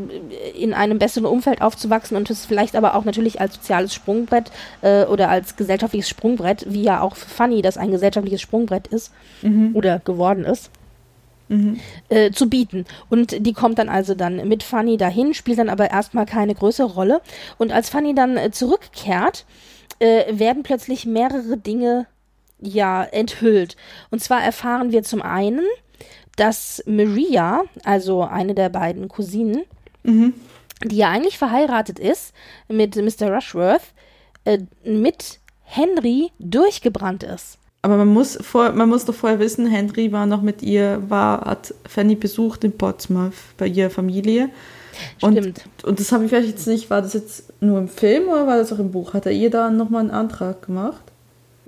in 0.57 0.73
einem 0.73 0.99
besseren 0.99 1.25
Umfeld 1.25 1.61
aufzuwachsen 1.61 2.17
und 2.17 2.29
es 2.29 2.45
vielleicht 2.45 2.75
aber 2.75 2.95
auch 2.95 3.05
natürlich 3.05 3.41
als 3.41 3.55
soziales 3.55 3.93
Sprungbrett 3.93 4.51
äh, 4.81 5.05
oder 5.05 5.29
als 5.29 5.55
gesellschaftliches 5.55 6.09
Sprungbrett, 6.09 6.65
wie 6.69 6.83
ja 6.83 7.01
auch 7.01 7.15
für 7.15 7.29
Fanny 7.29 7.61
das 7.61 7.77
ein 7.77 7.91
gesellschaftliches 7.91 8.41
Sprungbrett 8.41 8.87
ist 8.87 9.11
mhm. 9.41 9.71
oder 9.73 9.99
geworden 9.99 10.45
ist. 10.45 10.71
Mhm. 11.49 11.79
Äh, 12.09 12.31
zu 12.31 12.49
bieten. 12.49 12.85
Und 13.09 13.45
die 13.45 13.53
kommt 13.53 13.79
dann 13.79 13.87
also 13.87 14.15
dann 14.15 14.49
mit 14.49 14.63
Fanny 14.63 14.97
dahin, 14.97 15.33
spielt 15.33 15.59
dann 15.59 15.69
aber 15.69 15.89
erstmal 15.89 16.25
keine 16.25 16.53
größere 16.53 16.91
Rolle. 16.93 17.21
Und 17.57 17.71
als 17.71 17.89
Fanny 17.89 18.13
dann 18.13 18.35
äh, 18.35 18.51
zurückkehrt, 18.51 19.45
äh, 19.99 20.37
werden 20.37 20.63
plötzlich 20.63 21.05
mehrere 21.05 21.57
Dinge 21.57 22.05
ja 22.59 23.03
enthüllt. 23.03 23.75
Und 24.09 24.21
zwar 24.21 24.41
erfahren 24.41 24.91
wir 24.91 25.03
zum 25.03 25.21
einen, 25.21 25.65
dass 26.35 26.83
Maria, 26.85 27.63
also 27.83 28.23
eine 28.23 28.53
der 28.53 28.69
beiden 28.69 29.07
Cousinen, 29.07 29.63
mhm. 30.03 30.33
die 30.83 30.97
ja 30.97 31.09
eigentlich 31.09 31.37
verheiratet 31.37 31.99
ist 31.99 32.33
mit 32.67 32.95
Mr. 32.95 33.33
Rushworth, 33.33 33.93
äh, 34.45 34.59
mit 34.85 35.39
Henry 35.63 36.31
durchgebrannt 36.39 37.23
ist. 37.23 37.57
Aber 37.81 37.97
man 37.97 38.07
muss, 38.07 38.37
vor, 38.41 38.71
man 38.71 38.89
muss 38.89 39.05
doch 39.05 39.13
vorher 39.13 39.39
wissen, 39.39 39.67
Henry 39.67 40.11
war 40.11 40.25
noch 40.25 40.41
mit 40.41 40.61
ihr, 40.61 41.01
war, 41.07 41.41
hat 41.41 41.73
Fanny 41.87 42.15
besucht 42.15 42.63
in 42.63 42.77
Portsmouth 42.77 43.33
bei 43.57 43.67
ihrer 43.67 43.89
Familie. 43.89 44.49
Und, 45.21 45.37
Stimmt. 45.37 45.65
Und 45.83 45.99
das 45.99 46.11
habe 46.11 46.25
ich 46.25 46.29
vielleicht 46.29 46.49
jetzt 46.49 46.67
nicht, 46.67 46.89
war 46.89 47.01
das 47.01 47.13
jetzt 47.13 47.53
nur 47.61 47.77
im 47.79 47.87
Film 47.87 48.27
oder 48.29 48.47
war 48.47 48.57
das 48.57 48.73
auch 48.73 48.79
im 48.79 48.91
Buch? 48.91 49.13
Hat 49.13 49.25
er 49.25 49.31
ihr 49.31 49.49
da 49.49 49.69
nochmal 49.69 50.01
einen 50.01 50.11
Antrag 50.11 50.65
gemacht? 50.65 51.06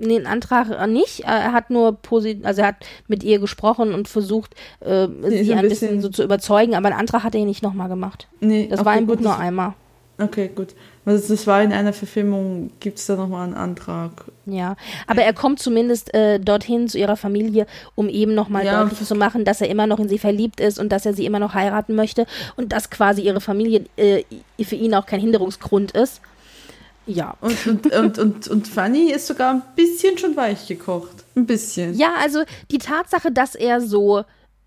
Nee, 0.00 0.16
einen 0.16 0.26
Antrag 0.26 0.70
äh, 0.70 0.86
nicht. 0.86 1.20
Er 1.20 1.52
hat 1.52 1.70
nur 1.70 1.92
positiv, 1.92 2.44
also 2.44 2.62
er 2.62 2.68
hat 2.68 2.76
mit 3.06 3.22
ihr 3.22 3.38
gesprochen 3.38 3.92
und 3.92 4.08
versucht, 4.08 4.54
äh, 4.80 5.06
nee, 5.06 5.42
sie 5.44 5.52
ein 5.54 5.62
bisschen, 5.62 5.88
bisschen, 5.88 6.00
so 6.00 6.08
zu 6.08 6.22
überzeugen, 6.22 6.74
aber 6.74 6.88
einen 6.88 6.98
Antrag 6.98 7.22
hat 7.22 7.34
er 7.34 7.44
nicht 7.44 7.62
nochmal 7.62 7.88
gemacht. 7.88 8.28
Nee, 8.40 8.66
das 8.68 8.80
okay, 8.80 8.88
war 8.88 8.98
im 8.98 9.06
Buch 9.06 9.20
nur 9.20 9.38
einmal. 9.38 9.74
Okay, 10.18 10.50
gut. 10.54 10.74
Also 11.06 11.34
das 11.34 11.46
war 11.46 11.62
in 11.62 11.72
einer 11.72 11.92
Verfilmung, 11.92 12.70
gibt 12.78 12.98
es 12.98 13.06
da 13.06 13.16
nochmal 13.16 13.44
einen 13.44 13.54
Antrag. 13.54 14.24
Ja, 14.44 14.76
aber 15.06 15.22
er 15.22 15.32
kommt 15.32 15.58
zumindest 15.58 16.12
äh, 16.14 16.38
dorthin 16.38 16.88
zu 16.88 16.98
ihrer 16.98 17.16
Familie, 17.16 17.66
um 17.94 18.08
eben 18.08 18.34
nochmal 18.34 18.66
ja. 18.66 18.82
deutlich 18.82 19.06
zu 19.06 19.14
machen, 19.14 19.44
dass 19.44 19.60
er 19.60 19.70
immer 19.70 19.86
noch 19.86 19.98
in 19.98 20.08
sie 20.08 20.18
verliebt 20.18 20.60
ist 20.60 20.78
und 20.78 20.90
dass 20.90 21.06
er 21.06 21.14
sie 21.14 21.24
immer 21.24 21.38
noch 21.38 21.54
heiraten 21.54 21.94
möchte 21.94 22.26
und 22.56 22.72
dass 22.72 22.90
quasi 22.90 23.22
ihre 23.22 23.40
Familie 23.40 23.84
äh, 23.96 24.22
für 24.62 24.76
ihn 24.76 24.94
auch 24.94 25.06
kein 25.06 25.20
Hinderungsgrund 25.20 25.92
ist. 25.92 26.20
Ja. 27.14 27.36
Und, 27.40 27.66
und, 27.66 27.92
und, 27.92 28.18
und, 28.18 28.48
und 28.48 28.68
Fanny 28.68 29.10
ist 29.10 29.26
sogar 29.26 29.54
ein 29.54 29.62
bisschen 29.76 30.18
schon 30.18 30.36
weich 30.36 30.66
gekocht. 30.66 31.24
Ein 31.34 31.46
bisschen. 31.46 31.94
Ja, 31.96 32.14
also 32.20 32.42
die 32.70 32.78
Tatsache, 32.78 33.32
dass 33.32 33.54
er 33.54 33.80
so 33.80 34.24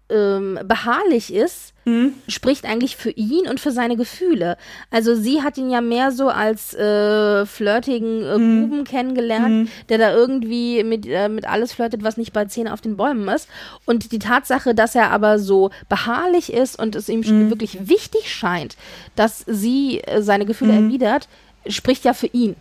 ähm, 0.10 0.60
beharrlich 0.66 1.34
ist, 1.34 1.74
mhm. 1.86 2.14
spricht 2.28 2.66
eigentlich 2.66 2.98
für 2.98 3.10
ihn 3.10 3.48
und 3.48 3.60
für 3.60 3.72
seine 3.72 3.96
Gefühle. 3.96 4.58
Also 4.92 5.16
sie 5.16 5.42
hat 5.42 5.58
ihn 5.58 5.70
ja 5.70 5.82
mehr 5.82 6.12
so 6.12 6.28
als 6.28 6.74
äh, 6.74 7.46
flirtigen 7.46 8.24
äh, 8.24 8.38
mhm. 8.38 8.70
Buben 8.70 8.84
kennengelernt, 8.84 9.50
mhm. 9.50 9.70
der 9.90 9.98
da 9.98 10.14
irgendwie 10.14 10.84
mit, 10.84 11.08
äh, 11.08 11.30
mit 11.30 11.48
alles 11.48 11.74
flirtet, 11.74 12.04
was 12.04 12.18
nicht 12.18 12.34
bei 12.34 12.46
Zähne 12.46 12.74
auf 12.74 12.82
den 12.82 12.98
Bäumen 12.98 13.28
ist. 13.30 13.48
Und 13.86 14.12
die 14.12 14.20
Tatsache, 14.20 14.76
dass 14.76 14.94
er 14.94 15.12
aber 15.12 15.40
so 15.40 15.72
beharrlich 15.90 16.54
ist 16.54 16.80
und 16.80 16.96
es 16.96 17.10
ihm 17.10 17.22
mhm. 17.22 17.50
wirklich 17.50 17.88
wichtig 17.88 18.32
scheint, 18.34 18.76
dass 19.16 19.44
sie 19.48 20.02
äh, 20.02 20.22
seine 20.22 20.46
Gefühle 20.46 20.74
mhm. 20.74 20.88
erwidert, 20.88 21.28
spricht 21.68 22.06
ja 22.06 22.14
für 22.14 22.28
ihn. 22.28 22.56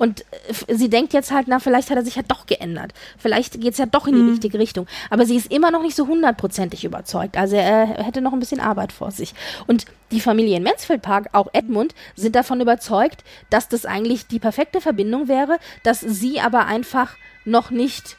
Und 0.00 0.24
äh, 0.66 0.74
sie 0.74 0.88
denkt 0.88 1.12
jetzt 1.12 1.30
halt, 1.30 1.46
na, 1.46 1.58
vielleicht 1.58 1.90
hat 1.90 1.98
er 1.98 2.04
sich 2.04 2.16
ja 2.16 2.22
doch 2.26 2.46
geändert. 2.46 2.92
Vielleicht 3.18 3.60
geht 3.60 3.72
es 3.72 3.78
ja 3.78 3.84
doch 3.84 4.06
in 4.06 4.14
die 4.14 4.22
mhm. 4.22 4.30
richtige 4.30 4.58
Richtung. 4.58 4.86
Aber 5.10 5.26
sie 5.26 5.36
ist 5.36 5.52
immer 5.52 5.70
noch 5.70 5.82
nicht 5.82 5.94
so 5.94 6.06
hundertprozentig 6.06 6.84
überzeugt. 6.84 7.36
Also 7.36 7.56
er 7.56 7.86
hätte 7.86 8.22
noch 8.22 8.32
ein 8.32 8.40
bisschen 8.40 8.60
Arbeit 8.60 8.92
vor 8.92 9.10
sich. 9.10 9.34
Und 9.66 9.84
die 10.10 10.22
Familie 10.22 10.56
in 10.56 10.62
Mansfield 10.62 11.02
Park, 11.02 11.28
auch 11.32 11.48
Edmund, 11.52 11.94
sind 12.16 12.34
davon 12.34 12.62
überzeugt, 12.62 13.24
dass 13.50 13.68
das 13.68 13.84
eigentlich 13.84 14.26
die 14.26 14.38
perfekte 14.38 14.80
Verbindung 14.80 15.28
wäre, 15.28 15.58
dass 15.82 16.00
sie 16.00 16.40
aber 16.40 16.64
einfach 16.64 17.16
noch 17.44 17.70
nicht 17.70 18.16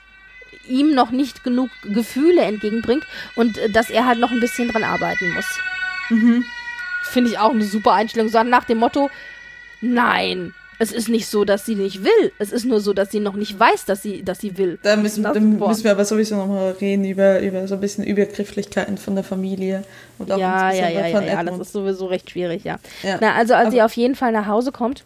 ihm 0.67 0.93
noch 0.93 1.09
nicht 1.09 1.43
genug 1.43 1.69
Gefühle 1.81 2.43
entgegenbringt 2.43 3.05
und 3.35 3.57
äh, 3.57 3.71
dass 3.71 3.89
er 3.89 4.05
halt 4.05 4.19
noch 4.19 4.29
ein 4.29 4.39
bisschen 4.39 4.69
dran 4.69 4.83
arbeiten 4.83 5.33
muss. 5.33 5.59
Mhm. 6.09 6.45
Finde 7.03 7.31
ich 7.31 7.39
auch 7.39 7.51
eine 7.51 7.63
super 7.63 7.93
Einstellung. 7.93 8.29
So 8.29 8.43
nach 8.43 8.65
dem 8.65 8.77
Motto, 8.77 9.09
Nein. 9.81 10.53
Es 10.79 10.91
ist 10.91 11.09
nicht 11.09 11.27
so, 11.27 11.45
dass 11.45 11.63
sie 11.63 11.75
nicht 11.75 12.03
will. 12.03 12.31
Es 12.39 12.51
ist 12.51 12.65
nur 12.65 12.81
so, 12.81 12.93
dass 12.93 13.11
sie 13.11 13.19
noch 13.19 13.35
nicht 13.35 13.59
weiß, 13.59 13.85
dass 13.85 14.01
sie, 14.01 14.23
dass 14.23 14.39
sie 14.39 14.57
will. 14.57 14.79
Da 14.81 14.95
müssen, 14.95 15.21
da 15.21 15.33
müssen 15.33 15.83
wir 15.83 15.91
aber 15.91 16.05
sowieso 16.05 16.35
nochmal 16.35 16.71
reden 16.81 17.05
über, 17.05 17.39
über 17.39 17.67
so 17.67 17.75
ein 17.75 17.81
bisschen 17.81 18.03
Übergrifflichkeiten 18.03 18.97
von 18.97 19.13
der 19.13 19.23
Familie. 19.23 19.83
Und 20.17 20.31
auch 20.31 20.39
ja, 20.39 20.71
ja, 20.71 20.89
ja, 20.89 21.05
ja, 21.05 21.21
ja, 21.21 21.43
das 21.43 21.59
ist 21.59 21.73
sowieso 21.73 22.07
recht 22.07 22.31
schwierig, 22.31 22.63
ja. 22.63 22.79
ja. 23.03 23.19
Na, 23.21 23.35
also 23.35 23.53
als 23.53 23.67
aber, 23.67 23.71
sie 23.71 23.81
auf 23.83 23.93
jeden 23.93 24.15
Fall 24.15 24.31
nach 24.31 24.47
Hause 24.47 24.71
kommt, 24.71 25.03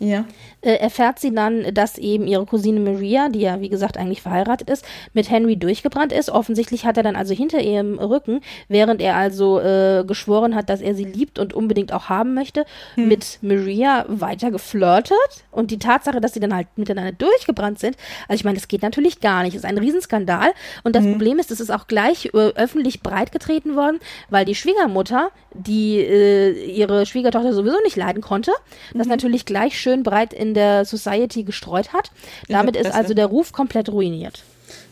ja. 0.00 0.24
Äh, 0.62 0.74
erfährt 0.74 1.18
sie 1.18 1.34
dann, 1.34 1.74
dass 1.74 1.98
eben 1.98 2.26
ihre 2.26 2.46
Cousine 2.46 2.80
Maria, 2.80 3.28
die 3.28 3.40
ja 3.40 3.60
wie 3.60 3.68
gesagt 3.68 3.96
eigentlich 3.96 4.22
verheiratet 4.22 4.70
ist, 4.70 4.84
mit 5.12 5.30
Henry 5.30 5.56
durchgebrannt 5.56 6.12
ist. 6.12 6.30
Offensichtlich 6.30 6.84
hat 6.84 6.96
er 6.96 7.02
dann 7.02 7.16
also 7.16 7.34
hinter 7.34 7.60
ihrem 7.60 7.98
Rücken, 7.98 8.40
während 8.68 9.00
er 9.00 9.16
also 9.16 9.60
äh, 9.60 10.04
geschworen 10.06 10.54
hat, 10.54 10.68
dass 10.68 10.80
er 10.80 10.94
sie 10.94 11.04
liebt 11.04 11.38
und 11.38 11.52
unbedingt 11.52 11.92
auch 11.92 12.08
haben 12.08 12.34
möchte, 12.34 12.64
hm. 12.94 13.08
mit 13.08 13.38
Maria 13.42 14.04
weiter 14.08 14.50
geflirtet. 14.50 15.16
Und 15.50 15.70
die 15.70 15.78
Tatsache, 15.78 16.20
dass 16.20 16.34
sie 16.34 16.40
dann 16.40 16.54
halt 16.54 16.68
miteinander 16.76 17.12
durchgebrannt 17.12 17.78
sind, 17.78 17.96
also 18.28 18.40
ich 18.40 18.44
meine, 18.44 18.56
das 18.56 18.68
geht 18.68 18.82
natürlich 18.82 19.20
gar 19.20 19.42
nicht. 19.42 19.54
Das 19.54 19.64
ist 19.64 19.68
ein 19.68 19.78
Riesenskandal. 19.78 20.50
Und 20.84 20.96
das 20.96 21.04
hm. 21.04 21.12
Problem 21.12 21.38
ist, 21.38 21.50
es 21.50 21.60
ist 21.60 21.70
auch 21.70 21.86
gleich 21.86 22.26
äh, 22.26 22.50
öffentlich 22.54 23.02
breitgetreten 23.02 23.76
worden, 23.76 24.00
weil 24.30 24.44
die 24.44 24.54
Schwiegermutter, 24.54 25.30
die 25.54 25.98
äh, 25.98 26.64
ihre 26.64 27.06
Schwiegertochter 27.06 27.52
sowieso 27.52 27.76
nicht 27.84 27.96
leiden 27.96 28.22
konnte, 28.22 28.52
das 28.94 29.06
mhm. 29.06 29.10
natürlich 29.10 29.44
gleich 29.44 29.78
schön 29.78 29.90
schön 29.90 30.02
breit 30.04 30.32
in 30.32 30.49
der 30.54 30.84
Society 30.84 31.42
gestreut 31.42 31.92
hat. 31.92 32.10
Damit 32.48 32.76
ist 32.76 32.92
also 32.92 33.14
der 33.14 33.26
Ruf 33.26 33.52
komplett 33.52 33.88
ruiniert. 33.88 34.42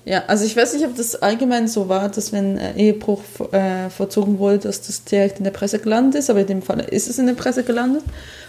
Ja, 0.05 0.25
also 0.27 0.45
ich 0.45 0.57
weiß 0.57 0.73
nicht, 0.73 0.87
ob 0.87 0.97
das 0.97 1.17
allgemein 1.17 1.69
so 1.69 1.89
war, 1.89 2.09
dass 2.09 2.33
wenn 2.33 2.57
äh, 2.57 2.75
Ehebruch 2.77 3.21
äh, 3.53 3.91
vollzogen 3.91 4.39
wurde, 4.39 4.59
dass 4.59 4.81
das 4.81 5.05
direkt 5.05 5.39
in 5.39 5.45
der 5.45 5.51
Presse 5.51 5.79
gelandet 5.79 6.15
ist, 6.15 6.31
aber 6.31 6.41
in 6.41 6.47
dem 6.47 6.63
Fall 6.63 6.81
ist 6.81 7.11
es 7.11 7.19
in 7.19 7.27
der 7.27 7.35
Presse 7.35 7.63
gelandet. 7.63 8.03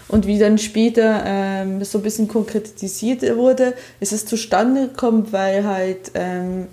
Und 0.08 0.26
wie 0.26 0.38
dann 0.38 0.58
später 0.58 1.22
ähm, 1.26 1.84
so 1.84 1.98
ein 1.98 2.02
bisschen 2.02 2.28
konkretisiert 2.28 3.22
wurde, 3.36 3.74
ist 4.00 4.12
es 4.12 4.24
zustande 4.26 4.88
gekommen, 4.88 5.28
weil 5.32 5.64
halt 5.64 6.12
ähm, 6.14 6.62
äh, 6.62 6.66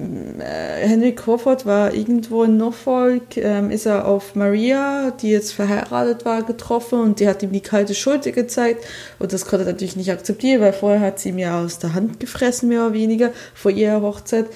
Henry 0.00 1.14
Crawford 1.14 1.66
war 1.66 1.92
irgendwo 1.92 2.44
in 2.44 2.56
Norfolk, 2.56 3.36
ähm, 3.36 3.70
ist 3.70 3.86
er 3.86 4.06
auf 4.06 4.34
Maria, 4.34 5.10
die 5.10 5.30
jetzt 5.30 5.52
verheiratet 5.52 6.24
war, 6.24 6.42
getroffen 6.42 7.00
und 7.00 7.20
die 7.20 7.28
hat 7.28 7.42
ihm 7.42 7.52
die 7.52 7.60
kalte 7.60 7.94
Schulter 7.94 8.32
gezeigt 8.32 8.84
und 9.18 9.32
das 9.32 9.44
konnte 9.44 9.66
er 9.66 9.72
natürlich 9.72 9.96
nicht 9.96 10.10
akzeptieren, 10.10 10.60
weil 10.60 10.72
vorher 10.72 11.00
hat 11.00 11.18
sie 11.18 11.30
ihm 11.30 11.38
ja 11.38 11.62
aus 11.62 11.78
der 11.78 11.94
Hand 11.94 12.20
gefressen, 12.20 12.68
mehr 12.68 12.86
oder 12.86 12.94
weniger, 12.94 13.30
vor 13.54 13.70
ihrer 13.70 14.00
Hochzeit. 14.00 14.46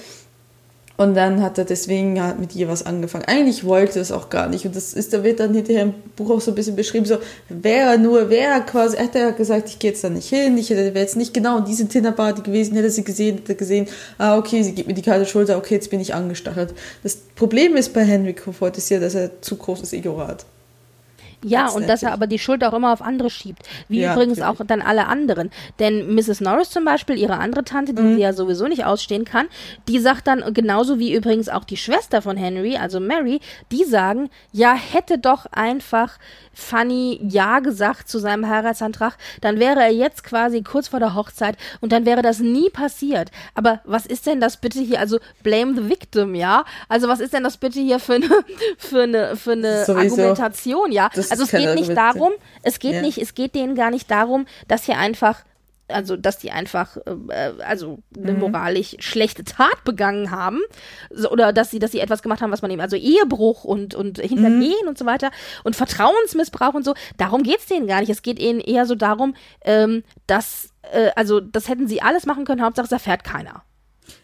Und 0.97 1.14
dann 1.14 1.42
hat 1.42 1.59
er 1.59 1.64
deswegen 1.64 2.22
halt 2.22 2.38
mit 2.38 2.55
ihr 2.55 2.68
was 2.68 2.86
angefangen. 2.86 3.24
Eigentlich 3.24 3.64
wollte 3.64 3.99
es 3.99 4.12
auch 4.12 4.30
gar 4.30 4.49
nicht. 4.49 4.64
Und 4.64 4.76
das 4.76 4.95
ist, 4.95 5.12
da 5.12 5.24
wird 5.24 5.40
dann 5.40 5.53
hinterher 5.53 5.82
im 5.82 5.95
Buch 6.14 6.30
auch 6.30 6.40
so 6.40 6.53
ein 6.53 6.55
bisschen 6.55 6.76
beschrieben, 6.76 7.05
so, 7.05 7.18
wäre 7.49 7.99
nur, 7.99 8.30
wäre 8.30 8.61
quasi, 8.61 8.97
hätte 8.97 9.18
er 9.18 9.32
gesagt, 9.32 9.68
ich 9.68 9.80
gehe 9.80 9.90
jetzt 9.90 10.05
da 10.05 10.09
nicht 10.09 10.28
hin, 10.28 10.57
ich 10.57 10.70
hätte, 10.70 10.95
wäre 10.95 11.01
jetzt 11.01 11.16
nicht 11.16 11.34
genau 11.34 11.59
in 11.59 11.64
diese 11.64 11.88
Tinderparty 11.88 12.42
gewesen, 12.42 12.76
hätte 12.76 12.90
sie 12.90 13.03
gesehen, 13.03 13.38
hätte 13.38 13.57
gesehen, 13.57 13.88
ah, 14.18 14.38
okay, 14.38 14.62
sie 14.62 14.72
gibt 14.72 14.86
mir 14.86 14.95
die 14.95 15.03
kalte 15.03 15.26
Schulter, 15.26 15.57
okay, 15.57 15.74
jetzt 15.74 15.90
bin 15.90 15.99
ich 15.99 16.14
angestachelt. 16.14 16.74
Das 17.03 17.16
Problem 17.34 17.74
ist 17.74 17.92
bei 17.92 18.05
Henry 18.05 18.32
Crawford 18.32 18.78
ist 18.78 18.88
ja, 18.90 19.01
dass 19.01 19.16
er 19.16 19.42
zu 19.42 19.57
großes 19.57 19.92
Ego 19.95 20.18
hat. 20.18 20.47
Ja, 21.45 21.68
und 21.70 21.88
dass 21.88 22.03
er 22.03 22.12
aber 22.12 22.26
die 22.26 22.38
Schuld 22.38 22.64
auch 22.64 22.72
immer 22.72 22.92
auf 22.92 23.03
andere 23.03 23.30
schiebt. 23.30 23.62
Wie 23.88 24.01
ja, 24.01 24.14
übrigens 24.14 24.38
natürlich. 24.38 24.61
auch 24.61 24.66
dann 24.66 24.82
alle 24.82 25.07
anderen. 25.07 25.51
Denn 25.78 26.14
Mrs. 26.14 26.40
Norris 26.40 26.70
zum 26.70 26.84
Beispiel, 26.84 27.16
ihre 27.16 27.38
andere 27.38 27.64
Tante, 27.64 27.95
die 27.95 28.03
mhm. 28.03 28.14
sie 28.16 28.22
ja 28.22 28.32
sowieso 28.32 28.66
nicht 28.66 28.84
ausstehen 28.84 29.24
kann, 29.24 29.47
die 29.88 29.99
sagt 29.99 30.26
dann, 30.26 30.42
genauso 30.55 30.99
wie 30.99 31.14
übrigens 31.14 31.49
auch 31.49 31.64
die 31.64 31.76
Schwester 31.76 32.22
von 32.22 32.36
Henry, 32.36 32.76
also 32.76 33.01
Mary, 33.01 33.40
die 33.70 33.84
sagen, 33.84 34.30
ja, 34.53 34.74
hätte 34.74 35.18
doch 35.18 35.47
einfach 35.47 36.18
Fanny 36.55 37.20
Ja 37.22 37.61
gesagt 37.61 38.09
zu 38.09 38.18
seinem 38.18 38.48
Heiratsantrag, 38.48 39.16
dann 39.40 39.59
wäre 39.59 39.80
er 39.80 39.92
jetzt 39.92 40.24
quasi 40.24 40.62
kurz 40.62 40.88
vor 40.88 41.00
der 41.00 41.14
Hochzeit 41.14 41.57
und 41.80 41.92
dann 41.92 42.07
wäre 42.07 42.22
das 42.22 42.40
nie 42.40 42.70
passiert. 42.70 43.30
Aber 43.55 43.80
was 43.84 44.07
ist 44.07 44.26
denn 44.26 44.40
das 44.40 44.57
bitte 44.57 44.80
hier? 44.80 45.00
Also 45.00 45.18
blame 45.42 45.74
the 45.74 45.88
victim, 45.88 46.34
ja? 46.34 46.64
Also 46.88 47.09
was 47.09 47.20
ist 47.20 47.32
denn 47.32 47.44
das 47.44 47.57
bitte 47.57 47.80
hier 47.80 47.98
für 47.98 48.14
eine, 48.14 48.28
für 48.78 49.02
eine, 49.02 49.36
für 49.36 49.52
eine 49.52 49.84
Argumentation, 49.88 50.92
ja? 50.92 51.11
Also 51.14 51.44
es 51.44 51.50
geht 51.50 51.74
nicht 51.74 51.96
darum, 51.96 52.32
es 52.62 52.78
geht 52.78 52.94
ja. 52.94 53.02
nicht, 53.02 53.18
es 53.18 53.34
geht 53.34 53.55
denen 53.55 53.74
gar 53.74 53.90
nicht 53.90 54.11
darum, 54.11 54.46
dass 54.68 54.84
hier 54.84 54.98
einfach 54.98 55.44
also 55.89 56.16
dass 56.16 56.39
die 56.39 56.51
einfach 56.51 56.97
äh, 57.07 57.53
also 57.64 57.99
eine 58.16 58.32
mhm. 58.32 58.41
moralisch 58.41 58.97
schlechte 59.01 59.45
Tat 59.45 59.85
begangen 59.85 60.30
haben 60.30 60.61
so, 61.11 61.30
oder 61.30 61.53
dass 61.53 61.70
sie 61.70 61.78
dass 61.78 61.93
sie 61.93 62.01
etwas 62.01 62.22
gemacht 62.22 62.41
haben, 62.41 62.51
was 62.51 62.62
man 62.62 62.70
eben 62.70 62.80
also 62.80 62.97
Ehebruch 62.97 63.64
und 63.64 63.95
und 63.95 64.18
Hintergehen 64.18 64.82
mhm. 64.82 64.89
und 64.89 64.99
so 64.99 65.07
weiter 65.07 65.30
und 65.62 65.76
Vertrauensmissbrauch 65.76 66.74
und 66.74 66.85
so. 66.85 66.95
Darum 67.16 67.43
geht's 67.43 67.66
denen 67.66 67.87
gar 67.87 68.01
nicht. 68.01 68.11
Es 68.11 68.22
geht 68.22 68.39
ihnen 68.39 68.61
eher 68.61 68.87
so 68.87 68.95
darum, 68.95 69.35
ähm, 69.62 70.05
dass 70.26 70.70
äh, 70.93 71.11
also 71.16 71.41
das 71.41 71.68
hätten 71.68 71.89
sie 71.89 72.03
alles 72.03 72.26
machen 72.26 72.45
können. 72.45 72.62
Hauptsache 72.62 72.87
es 72.87 72.93
erfährt 72.93 73.24
keiner. 73.24 73.62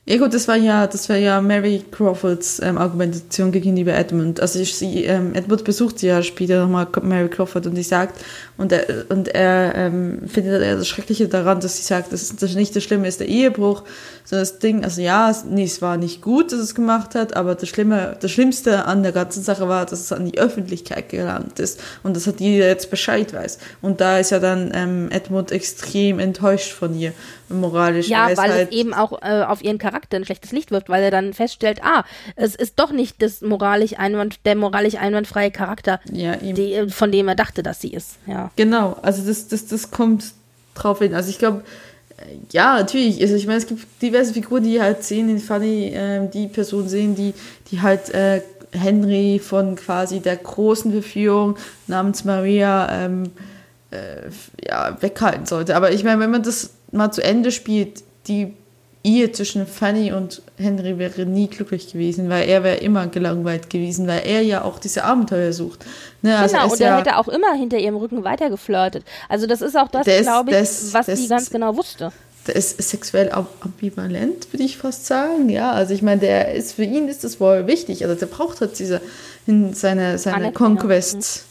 Ja 0.07 0.17
gut, 0.17 0.35
das 0.35 0.49
war 0.49 0.57
ja, 0.57 0.89
das 0.89 1.09
war 1.09 1.17
ja 1.17 1.41
Mary 1.41 1.85
Crawfords 1.91 2.61
ähm, 2.61 2.79
Argumentation 2.79 3.53
gegenüber 3.53 3.95
Edmund. 3.95 4.41
Also 4.41 4.59
ich, 4.59 4.75
sie, 4.75 5.05
ähm, 5.05 5.35
Edmund 5.35 5.63
besucht 5.63 6.01
sie 6.01 6.09
ja 6.09 6.23
später 6.23 6.63
nochmal 6.63 6.89
Mary 7.03 7.29
Crawford 7.29 7.67
und 7.67 7.77
sie 7.77 7.85
sagt, 7.85 8.19
und 8.57 8.73
er, 8.73 9.05
und 9.09 9.29
er 9.29 9.75
ähm, 9.77 10.23
findet 10.27 10.63
das 10.63 10.89
Schreckliche 10.89 11.29
daran, 11.29 11.61
dass 11.61 11.77
sie 11.77 11.85
sagt, 11.85 12.13
dass 12.13 12.35
das 12.35 12.55
nicht 12.57 12.75
das 12.75 12.83
Schlimme 12.83 13.07
ist 13.07 13.21
der 13.21 13.29
Ehebruch, 13.29 13.85
sondern 14.25 14.43
das 14.43 14.59
Ding, 14.59 14.85
also 14.85 15.01
ja, 15.01 15.33
nee, 15.49 15.65
es 15.65 15.81
war 15.81 15.97
nicht 15.97 16.23
gut, 16.23 16.51
dass 16.51 16.59
es 16.61 16.75
gemacht 16.75 17.15
hat, 17.15 17.37
aber 17.37 17.55
das 17.55 17.69
Schlimme, 17.69 18.17
das 18.21 18.33
Schlimmste 18.33 18.87
an 18.87 19.03
der 19.03 19.13
ganzen 19.13 19.43
Sache 19.43 19.69
war, 19.69 19.87
dass 19.87 20.01
es 20.01 20.13
an 20.13 20.25
die 20.25 20.39
Öffentlichkeit 20.39 21.09
gelangt 21.11 21.61
ist 21.61 21.79
und 22.03 22.17
dass 22.17 22.27
hat 22.27 22.41
jeder 22.41 22.67
jetzt 22.67 22.91
Bescheid 22.91 23.33
weiß. 23.33 23.59
Und 23.81 24.01
da 24.01 24.19
ist 24.19 24.31
ja 24.31 24.41
dann 24.41 24.73
ähm, 24.75 25.09
Edmund 25.11 25.53
extrem 25.53 26.19
enttäuscht 26.19 26.73
von 26.73 26.99
ihr, 26.99 27.13
moralisch. 27.51 28.09
Ja, 28.09 28.29
weil 28.37 28.53
halt 28.53 28.71
es 28.71 28.77
eben 28.77 28.95
auch 28.95 29.21
äh, 29.23 29.43
auf 29.43 29.63
ihren 29.63 29.79
Charakter 29.79 30.17
ein 30.17 30.25
schlechtes 30.25 30.53
Licht 30.53 30.71
wirft, 30.71 30.89
weil 30.89 31.03
er 31.03 31.11
dann 31.11 31.33
feststellt, 31.33 31.81
ah, 31.83 32.05
es 32.37 32.55
ist 32.55 32.79
doch 32.79 32.93
nicht 32.93 33.23
das 33.23 33.41
moralisch 33.41 33.99
einwand, 33.99 34.45
der 34.45 34.57
moralisch 34.57 34.95
einwandfreie 34.95 35.51
Charakter, 35.51 36.01
ja, 36.13 36.37
die, 36.37 36.89
von 36.91 37.13
dem 37.13 37.29
er 37.29 37.35
dachte, 37.35 37.63
dass 37.63 37.81
sie 37.81 37.93
ist. 37.93 38.17
Ja. 38.27 38.51
Genau, 38.57 38.97
also 39.03 39.23
das, 39.27 39.49
das, 39.49 39.67
das 39.67 39.91
kommt 39.91 40.33
drauf 40.75 41.01
hin. 41.01 41.15
Also 41.15 41.31
ich 41.31 41.39
glaube, 41.39 41.63
äh, 42.19 42.23
ja, 42.53 42.79
natürlich. 42.79 43.21
Also 43.21 43.35
ich 43.35 43.47
meine, 43.47 43.59
es 43.59 43.67
gibt 43.67 43.85
diverse 44.03 44.33
Figuren, 44.33 44.63
die 44.63 44.81
halt 44.81 45.03
sehen 45.05 45.29
in 45.29 45.39
Funny, 45.39 45.89
äh, 45.95 46.29
die 46.29 46.49
Person 46.49 46.89
sehen, 46.89 47.15
die, 47.15 47.35
die 47.71 47.81
halt 47.81 48.11
äh, 48.11 48.43
Henry 48.73 49.41
von 49.43 49.77
quasi 49.77 50.21
der 50.21 50.37
großen 50.37 50.93
Verführung 50.93 51.57
namens 51.87 52.25
Maria 52.25 53.05
ähm, 53.05 53.33
äh, 53.91 54.31
ja, 54.65 54.97
weghalten 55.01 55.47
sollte. 55.47 55.77
Aber 55.77 55.93
ich 55.93 56.05
meine, 56.05 56.21
wenn 56.21 56.31
man 56.31 56.43
das 56.43 56.71
mal 56.93 57.11
zu 57.11 57.23
Ende 57.23 57.53
spielt, 57.53 58.03
die 58.27 58.55
Ehe 59.03 59.33
zwischen 59.33 59.67
Fanny 59.67 60.13
und 60.13 60.43
Henry 60.59 60.99
wäre 60.99 61.25
nie 61.25 61.49
glücklich 61.49 61.91
gewesen, 61.91 62.29
weil 62.29 62.47
er 62.47 62.63
wäre 62.63 62.77
immer 62.77 63.07
gelangweilt 63.07 63.71
gewesen, 63.71 64.07
weil 64.07 64.23
er 64.27 64.43
ja 64.43 64.63
auch 64.63 64.79
diese 64.79 65.05
Abenteuer 65.05 65.55
sucht. 65.55 65.87
Ne, 66.21 66.37
also 66.37 66.55
genau, 66.55 66.71
und 66.71 66.81
er 66.81 66.89
ja, 66.89 66.99
hätte 66.99 67.17
auch 67.17 67.29
immer 67.29 67.55
hinter 67.55 67.79
ihrem 67.79 67.97
Rücken 67.97 68.25
weiter 68.25 68.51
geflirtet. 68.51 69.05
Also 69.31 69.47
das 69.47 69.63
ist 69.63 69.75
auch 69.75 69.89
das, 69.89 70.05
glaube 70.05 70.51
ich, 70.51 70.57
das, 70.57 70.93
was 70.93 71.07
sie 71.07 71.29
ganz 71.29 71.49
genau 71.49 71.77
wusste. 71.77 72.13
Der 72.47 72.57
ist 72.57 72.83
sexuell 72.83 73.31
ambivalent, 73.33 74.53
würde 74.53 74.65
ich 74.65 74.77
fast 74.77 75.07
sagen. 75.07 75.49
Ja, 75.49 75.73
also 75.73 75.95
ich 75.95 76.03
meine, 76.03 76.21
der 76.21 76.55
ist 76.55 76.75
für 76.75 76.85
ihn 76.85 77.09
ist 77.09 77.25
das 77.25 77.41
wohl 77.41 77.67
wichtig. 77.67 78.05
Also 78.05 78.19
der 78.19 78.27
braucht 78.27 78.61
halt 78.61 78.79
diese 78.79 79.01
seine 79.73 80.19
seine 80.19 80.53
Conquests, 80.53 81.47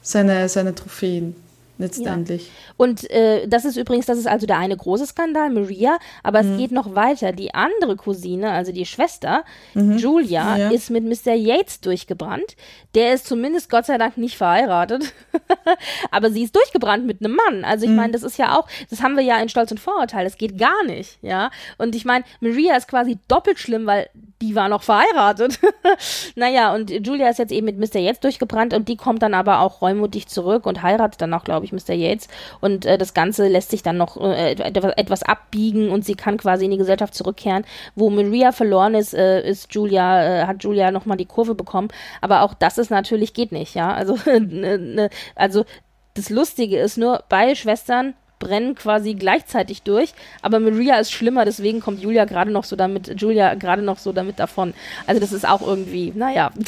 seine 0.00 0.48
seine 0.48 0.74
Trophäen 0.74 1.36
letztendlich. 1.78 2.46
Ja. 2.46 2.74
Und 2.76 3.10
äh, 3.10 3.46
das 3.48 3.64
ist 3.64 3.76
übrigens, 3.76 4.06
das 4.06 4.18
ist 4.18 4.26
also 4.26 4.46
der 4.46 4.58
eine 4.58 4.76
große 4.76 5.06
Skandal, 5.06 5.50
Maria, 5.50 5.98
aber 6.22 6.42
mhm. 6.42 6.52
es 6.52 6.58
geht 6.58 6.72
noch 6.72 6.94
weiter. 6.94 7.32
Die 7.32 7.54
andere 7.54 7.96
Cousine, 7.96 8.50
also 8.50 8.72
die 8.72 8.86
Schwester, 8.86 9.44
mhm. 9.74 9.98
Julia, 9.98 10.56
ja. 10.56 10.70
ist 10.70 10.90
mit 10.90 11.04
Mr. 11.04 11.34
Yates 11.34 11.80
durchgebrannt. 11.80 12.56
Der 12.94 13.14
ist 13.14 13.26
zumindest 13.26 13.70
Gott 13.70 13.86
sei 13.86 13.98
Dank 13.98 14.16
nicht 14.16 14.36
verheiratet, 14.36 15.12
aber 16.10 16.30
sie 16.30 16.42
ist 16.42 16.54
durchgebrannt 16.54 17.06
mit 17.06 17.24
einem 17.24 17.36
Mann. 17.36 17.64
Also 17.64 17.84
ich 17.84 17.90
mhm. 17.90 17.96
meine, 17.96 18.12
das 18.12 18.22
ist 18.22 18.38
ja 18.38 18.58
auch, 18.58 18.68
das 18.90 19.02
haben 19.02 19.16
wir 19.16 19.24
ja 19.24 19.38
in 19.38 19.48
Stolz 19.48 19.70
und 19.70 19.80
Vorurteil, 19.80 20.24
das 20.24 20.36
geht 20.36 20.58
gar 20.58 20.84
nicht, 20.84 21.18
ja. 21.22 21.50
Und 21.78 21.94
ich 21.94 22.04
meine, 22.04 22.24
Maria 22.40 22.76
ist 22.76 22.88
quasi 22.88 23.18
doppelt 23.28 23.58
schlimm, 23.58 23.86
weil 23.86 24.08
die 24.42 24.56
war 24.56 24.68
noch 24.68 24.82
verheiratet. 24.82 25.60
naja, 26.34 26.74
und 26.74 26.90
Julia 26.90 27.28
ist 27.28 27.38
jetzt 27.38 27.52
eben 27.52 27.64
mit 27.66 27.78
Mr. 27.78 28.00
Yates 28.00 28.20
durchgebrannt 28.20 28.74
und 28.74 28.88
die 28.88 28.96
kommt 28.96 29.22
dann 29.22 29.34
aber 29.34 29.60
auch 29.60 29.80
reumutig 29.80 30.26
zurück 30.26 30.66
und 30.66 30.82
heiratet 30.82 31.22
dann 31.22 31.32
auch, 31.32 31.44
glaube 31.44 31.64
ich, 31.64 31.72
Mr. 31.72 31.94
Yates. 31.94 32.28
Und 32.60 32.84
äh, 32.84 32.98
das 32.98 33.14
Ganze 33.14 33.46
lässt 33.46 33.70
sich 33.70 33.82
dann 33.82 33.96
noch 33.96 34.20
äh, 34.20 34.52
etwas 34.52 35.22
abbiegen 35.22 35.90
und 35.90 36.04
sie 36.04 36.16
kann 36.16 36.36
quasi 36.36 36.64
in 36.64 36.72
die 36.72 36.76
Gesellschaft 36.76 37.14
zurückkehren. 37.14 37.64
Wo 37.94 38.10
Maria 38.10 38.50
verloren 38.50 38.94
ist, 38.94 39.14
äh, 39.14 39.48
ist 39.48 39.72
Julia, 39.72 40.42
äh, 40.42 40.46
hat 40.46 40.64
Julia 40.64 40.90
nochmal 40.90 41.16
die 41.16 41.26
Kurve 41.26 41.54
bekommen. 41.54 41.88
Aber 42.20 42.42
auch 42.42 42.54
das 42.54 42.78
ist 42.78 42.90
natürlich, 42.90 43.34
geht 43.34 43.52
nicht, 43.52 43.74
ja. 43.74 43.94
Also, 43.94 44.18
ne, 44.26 44.78
ne, 44.78 45.10
also 45.36 45.64
das 46.14 46.30
Lustige 46.30 46.78
ist 46.78 46.98
nur, 46.98 47.22
beide 47.28 47.54
Schwestern 47.56 48.14
brennen 48.42 48.74
quasi 48.74 49.14
gleichzeitig 49.14 49.82
durch, 49.82 50.12
aber 50.42 50.58
Maria 50.58 50.96
ist 50.98 51.12
schlimmer, 51.12 51.44
deswegen 51.44 51.80
kommt 51.80 52.00
Julia 52.00 52.24
gerade 52.24 52.50
noch 52.50 52.64
so 52.64 52.74
damit, 52.74 53.20
Julia 53.20 53.54
gerade 53.54 53.82
noch 53.82 53.98
so 53.98 54.12
damit 54.12 54.40
davon. 54.40 54.74
Also 55.06 55.20
das 55.20 55.32
ist 55.32 55.48
auch 55.48 55.62
irgendwie, 55.62 56.12
naja. 56.14 56.50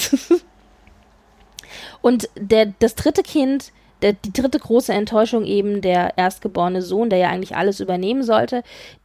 Und 2.01 2.29
der, 2.37 2.72
das 2.79 2.95
dritte 2.95 3.22
Kind, 3.22 3.72
der, 4.03 4.12
die 4.12 4.33
dritte 4.33 4.59
große 4.59 4.93
Enttäuschung 4.93 5.45
eben, 5.45 5.81
der 5.81 6.16
erstgeborene 6.16 6.83
Sohn, 6.83 7.11
der 7.11 7.18
ja 7.18 7.31
eigentlich 7.31 7.57
alles 7.57 7.81
übernehmen 7.81 8.22
sollte, 8.22 8.62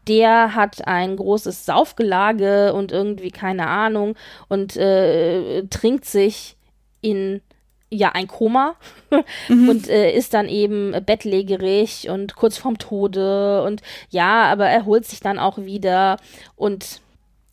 der 0.08 0.54
hat 0.54 0.88
ein 0.88 1.16
großes 1.16 1.66
Saufgelage 1.66 2.74
und 2.74 2.92
irgendwie 2.92 3.32
keine 3.32 3.68
Ahnung 3.68 4.16
und 4.48 4.78
äh, 4.78 5.64
trinkt 5.68 6.06
sich 6.06 6.56
in 7.02 7.42
ja 7.90 8.12
ein 8.12 8.28
Koma 8.28 8.76
mhm. 9.50 9.70
und 9.70 9.90
äh, 9.90 10.12
ist 10.12 10.34
dann 10.34 10.48
eben 10.48 10.96
bettlägerig 11.06 12.10
und 12.10 12.36
kurz 12.36 12.58
vorm 12.58 12.78
Tode 12.78 13.64
und 13.64 13.82
ja, 14.10 14.44
aber 14.52 14.68
er 14.68 14.86
holt 14.86 15.06
sich 15.06 15.20
dann 15.20 15.40
auch 15.40 15.58
wieder 15.58 16.18
und 16.56 17.02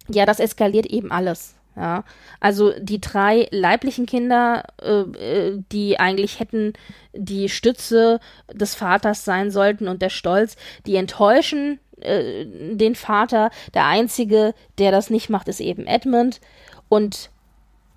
ja, 0.09 0.26
das 0.26 0.41
eskaliert 0.41 0.87
eben 0.87 1.11
alles. 1.11 1.55
Ja, 1.76 2.05
also 2.41 2.72
die 2.78 3.03
drei 3.03 3.49
leiblichen 3.51 4.07
Kinder, 4.07 4.64
äh, 4.80 5.01
äh 5.01 5.62
die 5.72 6.01
eigentlich 6.01 6.41
hätten 6.41 6.72
die 7.12 7.51
Stütze 7.51 8.18
des 8.51 8.74
Vaters 8.74 9.26
sein 9.26 9.51
sollten 9.51 9.87
und 9.87 10.01
der 10.01 10.09
Stolz, 10.09 10.57
die 10.87 10.97
enttäuschen 10.97 11.78
äh, 12.01 12.47
den 12.47 12.95
Vater. 12.95 13.51
Der 13.74 13.84
einzige, 13.84 14.55
der 14.78 14.91
das 14.91 15.11
nicht 15.11 15.28
macht, 15.28 15.49
ist 15.49 15.61
eben 15.61 15.87
Edmund 15.87 16.41
und 16.89 17.30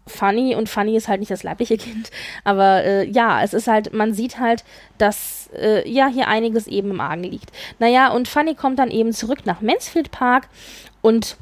funny 0.10 0.56
und 0.56 0.70
funny 0.70 0.96
ist 0.96 1.08
halt 1.08 1.20
nicht 1.20 1.32
das 1.32 1.44
leibliche 1.44 1.78
Kind, 1.78 2.12
aber 2.44 2.84
äh, 2.84 3.10
ja, 3.10 3.42
es 3.44 3.54
ist 3.54 3.68
halt, 3.68 3.94
man 3.94 4.14
sieht 4.14 4.40
halt, 4.40 4.64
dass 4.98 5.50
äh, 5.58 5.88
ja 5.90 6.08
hier 6.08 6.28
einiges 6.28 6.68
eben 6.68 6.92
im 6.92 7.02
Argen 7.02 7.24
liegt. 7.24 7.52
Naja, 7.80 8.12
und 8.12 8.28
Funny 8.28 8.56
kommt 8.56 8.80
dann 8.80 8.92
eben 8.92 9.14
zurück 9.14 9.46
nach 9.46 9.62
Mansfield 9.62 10.12
Park 10.12 10.48
und 11.02 11.38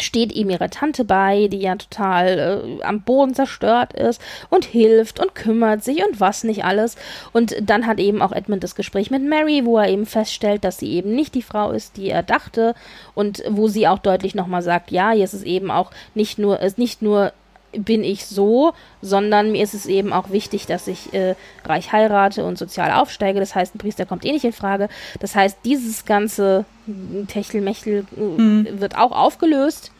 steht 0.00 0.32
ihm 0.32 0.50
ihre 0.50 0.70
Tante 0.70 1.04
bei, 1.04 1.48
die 1.48 1.60
ja 1.60 1.74
total 1.74 2.78
äh, 2.78 2.84
am 2.84 3.02
Boden 3.02 3.34
zerstört 3.34 3.92
ist 3.94 4.20
und 4.48 4.64
hilft 4.64 5.20
und 5.20 5.34
kümmert 5.34 5.82
sich 5.82 6.04
und 6.06 6.20
was 6.20 6.44
nicht 6.44 6.64
alles. 6.64 6.96
Und 7.32 7.56
dann 7.60 7.86
hat 7.86 7.98
eben 7.98 8.22
auch 8.22 8.32
Edmund 8.32 8.62
das 8.64 8.76
Gespräch 8.76 9.10
mit 9.10 9.22
Mary, 9.22 9.64
wo 9.64 9.78
er 9.78 9.88
eben 9.88 10.06
feststellt, 10.06 10.64
dass 10.64 10.78
sie 10.78 10.92
eben 10.92 11.14
nicht 11.14 11.34
die 11.34 11.42
Frau 11.42 11.72
ist, 11.72 11.96
die 11.96 12.10
er 12.10 12.22
dachte 12.22 12.74
und 13.14 13.42
wo 13.48 13.66
sie 13.68 13.88
auch 13.88 13.98
deutlich 13.98 14.36
nochmal 14.36 14.62
sagt, 14.62 14.90
ja, 14.90 15.12
jetzt 15.12 15.34
ist 15.34 15.44
eben 15.44 15.70
auch 15.70 15.90
nicht 16.14 16.38
nur, 16.38 16.60
ist 16.60 16.78
nicht 16.78 17.02
nur 17.02 17.32
bin 17.72 18.02
ich 18.02 18.26
so, 18.26 18.72
sondern 19.02 19.52
mir 19.52 19.62
ist 19.62 19.74
es 19.74 19.86
eben 19.86 20.12
auch 20.12 20.30
wichtig, 20.30 20.66
dass 20.66 20.86
ich 20.86 21.12
äh, 21.12 21.34
reich 21.64 21.92
heirate 21.92 22.44
und 22.44 22.58
sozial 22.58 22.92
aufsteige. 22.92 23.40
Das 23.40 23.54
heißt, 23.54 23.74
ein 23.74 23.78
Priester 23.78 24.06
kommt 24.06 24.24
eh 24.24 24.32
nicht 24.32 24.44
in 24.44 24.52
Frage. 24.52 24.88
Das 25.20 25.34
heißt, 25.34 25.58
dieses 25.64 26.04
ganze 26.04 26.64
Techtelmechtel 27.28 28.06
äh, 28.16 28.20
mhm. 28.20 28.80
wird 28.80 28.96
auch 28.96 29.12
aufgelöst. 29.12 29.92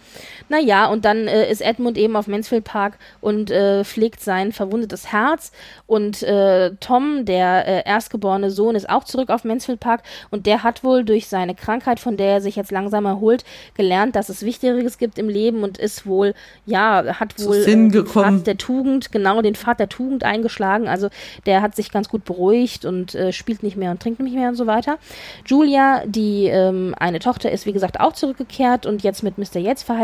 Naja, 0.48 0.86
und 0.86 1.04
dann 1.04 1.28
äh, 1.28 1.50
ist 1.50 1.60
Edmund 1.60 1.98
eben 1.98 2.16
auf 2.16 2.26
Mansfield 2.26 2.64
Park 2.64 2.98
und 3.20 3.50
äh, 3.50 3.84
pflegt 3.84 4.22
sein 4.22 4.52
verwundetes 4.52 5.12
Herz. 5.12 5.52
Und 5.86 6.22
äh, 6.22 6.72
Tom, 6.80 7.24
der 7.24 7.66
äh, 7.66 7.82
erstgeborene 7.88 8.50
Sohn, 8.50 8.74
ist 8.74 8.88
auch 8.88 9.04
zurück 9.04 9.30
auf 9.30 9.44
Mansfield 9.44 9.80
Park 9.80 10.02
und 10.30 10.46
der 10.46 10.62
hat 10.62 10.84
wohl 10.84 11.04
durch 11.04 11.28
seine 11.28 11.54
Krankheit, 11.54 12.00
von 12.00 12.16
der 12.16 12.34
er 12.34 12.40
sich 12.40 12.56
jetzt 12.56 12.70
langsam 12.70 13.04
erholt, 13.04 13.44
gelernt, 13.74 14.16
dass 14.16 14.28
es 14.28 14.42
Wichtigeres 14.42 14.98
gibt 14.98 15.18
im 15.18 15.28
Leben 15.28 15.62
und 15.62 15.78
ist 15.78 16.06
wohl, 16.06 16.34
ja, 16.64 17.18
hat 17.20 17.34
wohl 17.44 17.62
Sinn 17.62 17.90
den 17.90 18.06
Pfad 18.06 18.46
der 18.46 18.56
Tugend, 18.56 19.12
genau 19.12 19.42
den 19.42 19.54
Pfad 19.54 19.80
der 19.80 19.88
Tugend 19.88 20.24
eingeschlagen. 20.24 20.88
Also 20.88 21.08
der 21.46 21.62
hat 21.62 21.76
sich 21.76 21.90
ganz 21.90 22.08
gut 22.08 22.24
beruhigt 22.24 22.84
und 22.84 23.14
äh, 23.14 23.32
spielt 23.32 23.62
nicht 23.62 23.76
mehr 23.76 23.90
und 23.90 24.00
trinkt 24.00 24.20
nicht 24.20 24.34
mehr 24.34 24.48
und 24.48 24.56
so 24.56 24.66
weiter. 24.66 24.98
Julia, 25.46 26.02
die 26.06 26.46
ähm, 26.46 26.94
eine 26.98 27.18
Tochter 27.18 27.50
ist, 27.52 27.66
wie 27.66 27.72
gesagt, 27.72 28.00
auch 28.00 28.12
zurückgekehrt 28.12 28.86
und 28.86 29.02
jetzt 29.02 29.22
mit 29.22 29.36
Mr. 29.38 29.60
Yates 29.60 29.82
verheiratet 29.82 29.97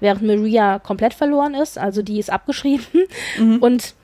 während 0.00 0.22
Maria 0.22 0.78
komplett 0.78 1.14
verloren 1.14 1.54
ist, 1.54 1.78
also 1.78 2.02
die 2.02 2.18
ist 2.18 2.30
abgeschrieben. 2.30 3.04
Mhm. 3.38 3.58
Und 3.58 3.94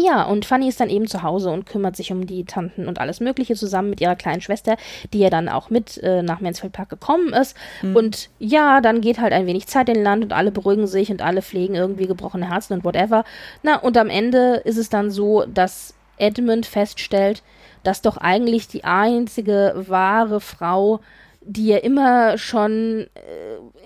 ja, 0.00 0.22
und 0.22 0.44
Fanny 0.44 0.68
ist 0.68 0.80
dann 0.80 0.90
eben 0.90 1.08
zu 1.08 1.22
Hause 1.22 1.50
und 1.50 1.66
kümmert 1.66 1.96
sich 1.96 2.12
um 2.12 2.26
die 2.26 2.44
Tanten 2.44 2.86
und 2.86 3.00
alles 3.00 3.20
Mögliche 3.20 3.54
zusammen 3.54 3.90
mit 3.90 4.00
ihrer 4.00 4.16
kleinen 4.16 4.40
Schwester, 4.40 4.76
die 5.12 5.18
ja 5.18 5.30
dann 5.30 5.48
auch 5.48 5.70
mit 5.70 5.98
äh, 6.02 6.22
nach 6.22 6.40
Mansfield 6.40 6.72
Park 6.72 6.90
gekommen 6.90 7.32
ist. 7.32 7.56
Mhm. 7.82 7.96
Und 7.96 8.30
ja, 8.38 8.80
dann 8.80 9.00
geht 9.00 9.18
halt 9.18 9.32
ein 9.32 9.46
wenig 9.46 9.66
Zeit 9.66 9.88
in 9.88 10.02
Land 10.02 10.22
und 10.22 10.32
alle 10.32 10.52
beruhigen 10.52 10.86
sich 10.86 11.10
und 11.10 11.22
alle 11.22 11.42
pflegen 11.42 11.74
irgendwie 11.74 12.06
gebrochene 12.06 12.48
Herzen 12.48 12.74
und 12.74 12.84
whatever. 12.84 13.24
Na, 13.62 13.76
und 13.76 13.96
am 13.96 14.10
Ende 14.10 14.62
ist 14.64 14.76
es 14.76 14.88
dann 14.88 15.10
so, 15.10 15.44
dass 15.46 15.94
Edmund 16.18 16.66
feststellt, 16.66 17.42
dass 17.82 18.02
doch 18.02 18.16
eigentlich 18.18 18.68
die 18.68 18.84
einzige 18.84 19.74
wahre 19.88 20.40
Frau, 20.40 21.00
die 21.40 21.72
er 21.72 21.82
immer 21.82 22.36
schon 22.38 23.06
äh, 23.14 23.77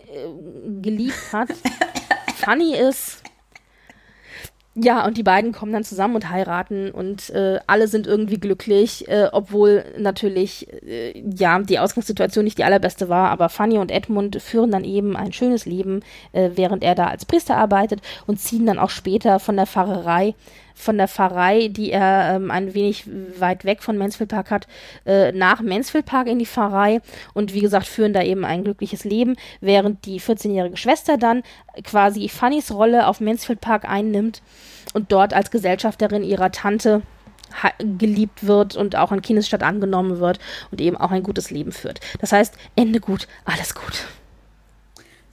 geliebt 0.80 1.32
hat, 1.32 1.48
funny 2.36 2.74
ist. 2.76 3.22
Ja, 4.74 5.04
und 5.04 5.18
die 5.18 5.22
beiden 5.22 5.52
kommen 5.52 5.72
dann 5.72 5.84
zusammen 5.84 6.14
und 6.14 6.30
heiraten 6.30 6.90
und 6.92 7.28
äh, 7.28 7.60
alle 7.66 7.88
sind 7.88 8.06
irgendwie 8.06 8.40
glücklich, 8.40 9.06
äh, 9.06 9.28
obwohl 9.30 9.84
natürlich 9.98 10.66
äh, 10.82 11.22
ja 11.36 11.58
die 11.58 11.78
Ausgangssituation 11.78 12.42
nicht 12.42 12.56
die 12.56 12.64
allerbeste 12.64 13.10
war, 13.10 13.28
aber 13.28 13.50
Fanny 13.50 13.76
und 13.76 13.90
Edmund 13.90 14.40
führen 14.40 14.70
dann 14.70 14.84
eben 14.84 15.14
ein 15.14 15.34
schönes 15.34 15.66
Leben, 15.66 16.00
äh, 16.32 16.52
während 16.54 16.82
er 16.82 16.94
da 16.94 17.08
als 17.08 17.26
Priester 17.26 17.58
arbeitet 17.58 18.00
und 18.26 18.40
ziehen 18.40 18.64
dann 18.64 18.78
auch 18.78 18.88
später 18.88 19.40
von 19.40 19.56
der 19.56 19.66
Pfarrerei 19.66 20.34
von 20.74 20.98
der 20.98 21.08
Pfarrei, 21.08 21.68
die 21.68 21.92
er 21.92 22.36
ähm, 22.36 22.50
ein 22.50 22.74
wenig 22.74 23.04
weit 23.38 23.64
weg 23.64 23.82
von 23.82 23.98
Mansfield 23.98 24.30
Park 24.30 24.50
hat, 24.50 24.66
äh, 25.06 25.32
nach 25.32 25.60
Mansfield 25.60 26.06
Park 26.06 26.28
in 26.28 26.38
die 26.38 26.46
Pfarrei 26.46 27.00
und 27.34 27.54
wie 27.54 27.60
gesagt 27.60 27.86
führen 27.86 28.12
da 28.12 28.22
eben 28.22 28.44
ein 28.44 28.64
glückliches 28.64 29.04
Leben, 29.04 29.36
während 29.60 30.04
die 30.06 30.20
14-jährige 30.20 30.76
Schwester 30.76 31.18
dann 31.18 31.42
quasi 31.84 32.28
Fannys 32.28 32.72
Rolle 32.72 33.06
auf 33.06 33.20
Mansfield 33.20 33.60
Park 33.60 33.88
einnimmt 33.88 34.42
und 34.94 35.12
dort 35.12 35.34
als 35.34 35.50
Gesellschafterin 35.50 36.22
ihrer 36.22 36.52
Tante 36.52 37.02
geliebt 37.78 38.46
wird 38.46 38.76
und 38.76 38.96
auch 38.96 39.12
in 39.12 39.22
Kindesstadt 39.22 39.62
angenommen 39.62 40.20
wird 40.20 40.38
und 40.70 40.80
eben 40.80 40.96
auch 40.96 41.10
ein 41.10 41.22
gutes 41.22 41.50
Leben 41.50 41.72
führt. 41.72 42.00
Das 42.20 42.32
heißt, 42.32 42.54
Ende 42.76 43.00
gut, 43.00 43.28
alles 43.44 43.74
gut. 43.74 44.06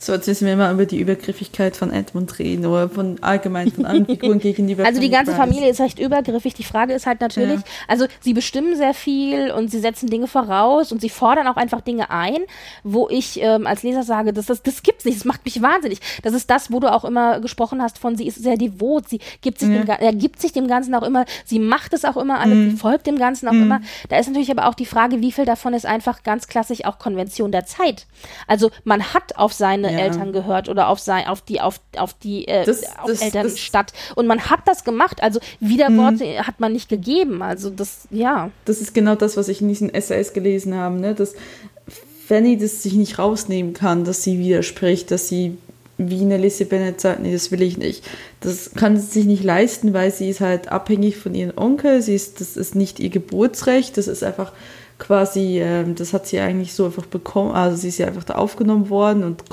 So, 0.01 0.13
jetzt 0.13 0.27
müssen 0.27 0.47
wir 0.47 0.55
mal 0.55 0.73
über 0.73 0.85
die 0.85 0.97
Übergriffigkeit 0.97 1.75
von 1.75 1.91
Edmund 1.91 2.39
reden 2.39 2.65
oder 2.65 2.87
von 2.87 3.21
allgemein 3.21 3.69
von 3.69 3.85
anderen 3.85 4.05
Figuren 4.05 4.39
gegenüber. 4.39 4.85
Also 4.85 5.01
die 5.01 5.09
ganze 5.09 5.35
Familie 5.35 5.69
ist 5.69 5.81
recht 5.81 5.99
übergriffig. 5.99 6.53
Die 6.53 6.63
Frage 6.63 6.93
ist 6.93 7.05
halt 7.05 7.19
natürlich, 7.19 7.59
ja. 7.59 7.65
also 7.85 8.05
sie 8.21 8.33
bestimmen 8.33 8.77
sehr 8.77 8.93
viel 8.93 9.51
und 9.51 9.69
sie 9.69 9.81
setzen 9.81 10.09
Dinge 10.09 10.27
voraus 10.27 10.93
und 10.93 11.01
sie 11.01 11.09
fordern 11.09 11.47
auch 11.47 11.57
einfach 11.57 11.81
Dinge 11.81 12.09
ein, 12.11 12.37
wo 12.85 13.09
ich 13.09 13.41
ähm, 13.41 13.67
als 13.67 13.83
Leser 13.83 14.03
sage, 14.03 14.31
das, 14.31 14.45
das, 14.45 14.63
das 14.63 14.83
gibt's 14.83 15.03
nicht, 15.03 15.17
das 15.17 15.25
macht 15.25 15.43
mich 15.43 15.61
wahnsinnig. 15.61 15.99
Das 16.23 16.33
ist 16.33 16.49
das, 16.49 16.71
wo 16.71 16.79
du 16.79 16.89
auch 16.89 17.03
immer 17.03 17.41
gesprochen 17.41 17.81
hast 17.81 17.99
von, 17.99 18.15
sie 18.15 18.25
ist 18.25 18.41
sehr 18.41 18.55
devot, 18.55 19.09
sie 19.09 19.19
gibt 19.41 19.59
sich, 19.59 19.67
ja. 19.67 19.83
dem, 19.83 19.89
er 19.89 20.13
gibt 20.13 20.41
sich 20.41 20.53
dem 20.53 20.69
Ganzen 20.69 20.95
auch 20.95 21.03
immer, 21.03 21.25
sie 21.43 21.59
macht 21.59 21.91
es 21.91 22.05
auch 22.05 22.15
immer 22.15 22.39
alles, 22.39 22.55
mhm. 22.55 22.71
sie 22.71 22.77
folgt 22.77 23.05
dem 23.05 23.19
Ganzen 23.19 23.49
auch 23.49 23.53
mhm. 23.53 23.63
immer. 23.63 23.81
Da 24.07 24.17
ist 24.17 24.27
natürlich 24.27 24.49
aber 24.49 24.69
auch 24.69 24.75
die 24.75 24.85
Frage, 24.85 25.19
wie 25.19 25.33
viel 25.33 25.43
davon 25.43 25.73
ist 25.73 25.85
einfach 25.85 26.23
ganz 26.23 26.47
klassisch 26.47 26.85
auch 26.85 26.99
Konvention 26.99 27.51
der 27.51 27.65
Zeit. 27.65 28.05
Also 28.47 28.71
man 28.85 29.13
hat 29.13 29.35
auf 29.35 29.51
seine 29.51 29.88
ja. 29.91 29.99
Eltern 29.99 30.33
gehört 30.33 30.69
oder 30.69 30.89
auf 30.89 30.99
sein, 30.99 31.27
auf 31.27 31.41
die, 31.41 31.61
auf, 31.61 31.79
auf 31.97 32.13
die 32.13 32.47
äh, 32.47 32.65
das, 32.65 32.83
auf 32.97 33.07
das, 33.07 33.21
Elternstadt. 33.21 33.91
Das, 33.91 34.17
und 34.17 34.27
man 34.27 34.49
hat 34.49 34.61
das 34.65 34.83
gemacht. 34.83 35.21
Also 35.23 35.39
Widerworte 35.59 36.25
mhm. 36.25 36.47
hat 36.47 36.59
man 36.59 36.73
nicht 36.73 36.89
gegeben. 36.89 37.41
Also 37.41 37.69
das, 37.69 38.07
ja. 38.11 38.51
Das 38.65 38.81
ist 38.81 38.93
genau 38.93 39.15
das, 39.15 39.37
was 39.37 39.47
ich 39.47 39.61
in 39.61 39.67
diesen 39.67 39.93
Essays 39.93 40.33
gelesen 40.33 40.75
habe, 40.75 40.95
ne? 40.95 41.15
Dass 41.15 41.35
Fanny 42.27 42.57
das 42.57 42.83
sich 42.83 42.93
nicht 42.93 43.17
rausnehmen 43.17 43.73
kann, 43.73 44.03
dass 44.03 44.23
sie 44.23 44.37
widerspricht, 44.39 45.09
dass 45.11 45.27
sie 45.27 45.57
wie 45.99 46.21
eine 46.21 46.37
Lizzie 46.37 46.63
Bennett 46.63 47.01
sagt, 47.01 47.19
nee, 47.19 47.33
das 47.33 47.51
will 47.51 47.61
ich 47.61 47.77
nicht. 47.77 48.05
Das 48.39 48.71
kann 48.73 48.97
sie 48.97 49.05
sich 49.05 49.25
nicht 49.25 49.43
leisten, 49.43 49.93
weil 49.93 50.11
sie 50.11 50.29
ist 50.29 50.39
halt 50.39 50.69
abhängig 50.69 51.17
von 51.17 51.35
ihrem 51.35 51.57
Onkel. 51.57 52.01
Sie 52.01 52.15
ist, 52.15 52.39
das 52.39 52.55
ist 52.55 52.73
nicht 52.73 52.99
ihr 52.99 53.09
Geburtsrecht, 53.09 53.97
das 53.97 54.07
ist 54.07 54.23
einfach 54.23 54.53
quasi, 54.99 55.59
ähm, 55.61 55.95
das 55.95 56.13
hat 56.13 56.27
sie 56.27 56.39
eigentlich 56.39 56.73
so 56.73 56.85
einfach 56.85 57.05
bekommen, 57.05 57.51
also 57.51 57.77
sie 57.77 57.87
ist 57.87 57.97
ja 57.97 58.07
einfach 58.07 58.25
da 58.25 58.35
aufgenommen 58.35 58.89
worden 58.89 59.23
und 59.23 59.43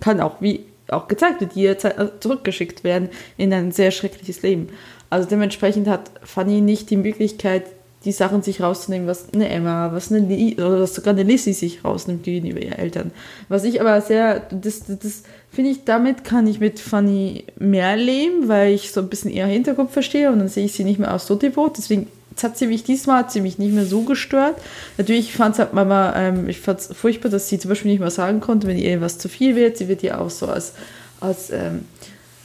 kann 0.00 0.20
auch, 0.20 0.40
wie 0.40 0.60
auch 0.88 1.08
gezeigt 1.08 1.40
wird, 1.40 1.52
jederzeit 1.54 1.98
äh, 1.98 2.08
zurückgeschickt 2.20 2.84
werden 2.84 3.08
in 3.36 3.52
ein 3.52 3.72
sehr 3.72 3.90
schreckliches 3.90 4.42
Leben. 4.42 4.68
Also 5.10 5.28
dementsprechend 5.28 5.88
hat 5.88 6.10
Fanny 6.22 6.60
nicht 6.60 6.90
die 6.90 6.96
Möglichkeit, 6.96 7.64
die 8.04 8.12
Sachen 8.12 8.42
sich 8.42 8.60
rauszunehmen, 8.60 9.06
was 9.06 9.32
eine 9.32 9.48
Emma, 9.48 9.92
was 9.92 10.10
eine 10.10 10.26
Li 10.26 10.54
oder 10.54 10.80
was 10.80 10.94
sogar 10.94 11.14
eine 11.14 11.22
Lissy 11.22 11.52
sich 11.52 11.84
rausnimmt 11.84 12.24
gegenüber 12.24 12.60
ihren 12.60 12.78
Eltern. 12.78 13.12
Was 13.48 13.64
ich 13.64 13.80
aber 13.80 14.00
sehr, 14.00 14.40
das, 14.50 14.84
das 14.86 15.22
finde 15.50 15.70
ich, 15.70 15.84
damit 15.84 16.24
kann 16.24 16.46
ich 16.46 16.58
mit 16.58 16.80
Fanny 16.80 17.44
mehr 17.58 17.96
leben, 17.96 18.48
weil 18.48 18.72
ich 18.72 18.90
so 18.90 19.00
ein 19.00 19.08
bisschen 19.08 19.30
ihr 19.30 19.46
Hinterkopf 19.46 19.92
verstehe 19.92 20.32
und 20.32 20.40
dann 20.40 20.48
sehe 20.48 20.64
ich 20.64 20.72
sie 20.72 20.84
nicht 20.84 20.98
mehr 20.98 21.14
aus 21.14 21.26
so 21.26 21.36
devot. 21.36 21.78
Deswegen 21.78 22.08
Jetzt 22.42 22.50
hat 22.50 22.58
sie 22.58 22.66
mich 22.66 22.82
diesmal 22.82 23.18
hat 23.18 23.30
sie 23.30 23.40
mich 23.40 23.58
nicht 23.58 23.72
mehr 23.72 23.86
so 23.86 24.02
gestört. 24.02 24.56
Natürlich 24.98 25.32
fand 25.32 25.54
es 25.54 25.60
halt 25.60 25.74
Mama, 25.74 26.12
ähm, 26.16 26.48
ich 26.48 26.58
fand 26.58 26.80
es 26.80 26.88
furchtbar, 26.88 27.28
dass 27.28 27.48
sie 27.48 27.56
zum 27.60 27.68
Beispiel 27.68 27.92
nicht 27.92 28.00
mehr 28.00 28.10
sagen 28.10 28.40
konnte, 28.40 28.66
wenn 28.66 28.76
ihr 28.76 29.00
was 29.00 29.16
zu 29.16 29.28
viel 29.28 29.54
wird. 29.54 29.76
Sie 29.76 29.86
wird 29.86 30.02
ja 30.02 30.18
auch 30.18 30.28
so 30.28 30.46
als, 30.46 30.72
als 31.20 31.50
ähm, 31.50 31.86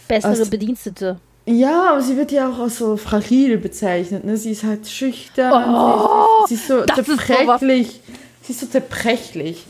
bessere 0.07 0.33
als, 0.33 0.49
Bedienstete. 0.51 1.17
Ja, 1.47 1.93
aber 1.93 2.01
sie 2.03 2.15
wird 2.15 2.31
ja 2.31 2.47
auch 2.47 2.59
als 2.59 2.77
so 2.77 2.95
fragil 2.95 3.57
bezeichnet. 3.57 4.23
Ne? 4.23 4.37
Sie 4.37 4.51
ist 4.51 4.63
halt 4.63 4.87
schüchtern. 4.87 5.51
Oh, 5.67 6.45
sie, 6.47 6.53
ist 6.53 6.67
so 6.67 6.85
zerbrechlich. 6.85 7.87
Ist 7.87 8.01
sie 8.43 8.53
ist 8.53 8.59
so 8.59 8.67
zerbrechlich. 8.67 9.65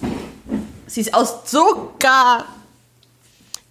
Sie 0.88 1.00
ist 1.00 1.14
aus 1.14 1.46
Zucker 1.46 2.44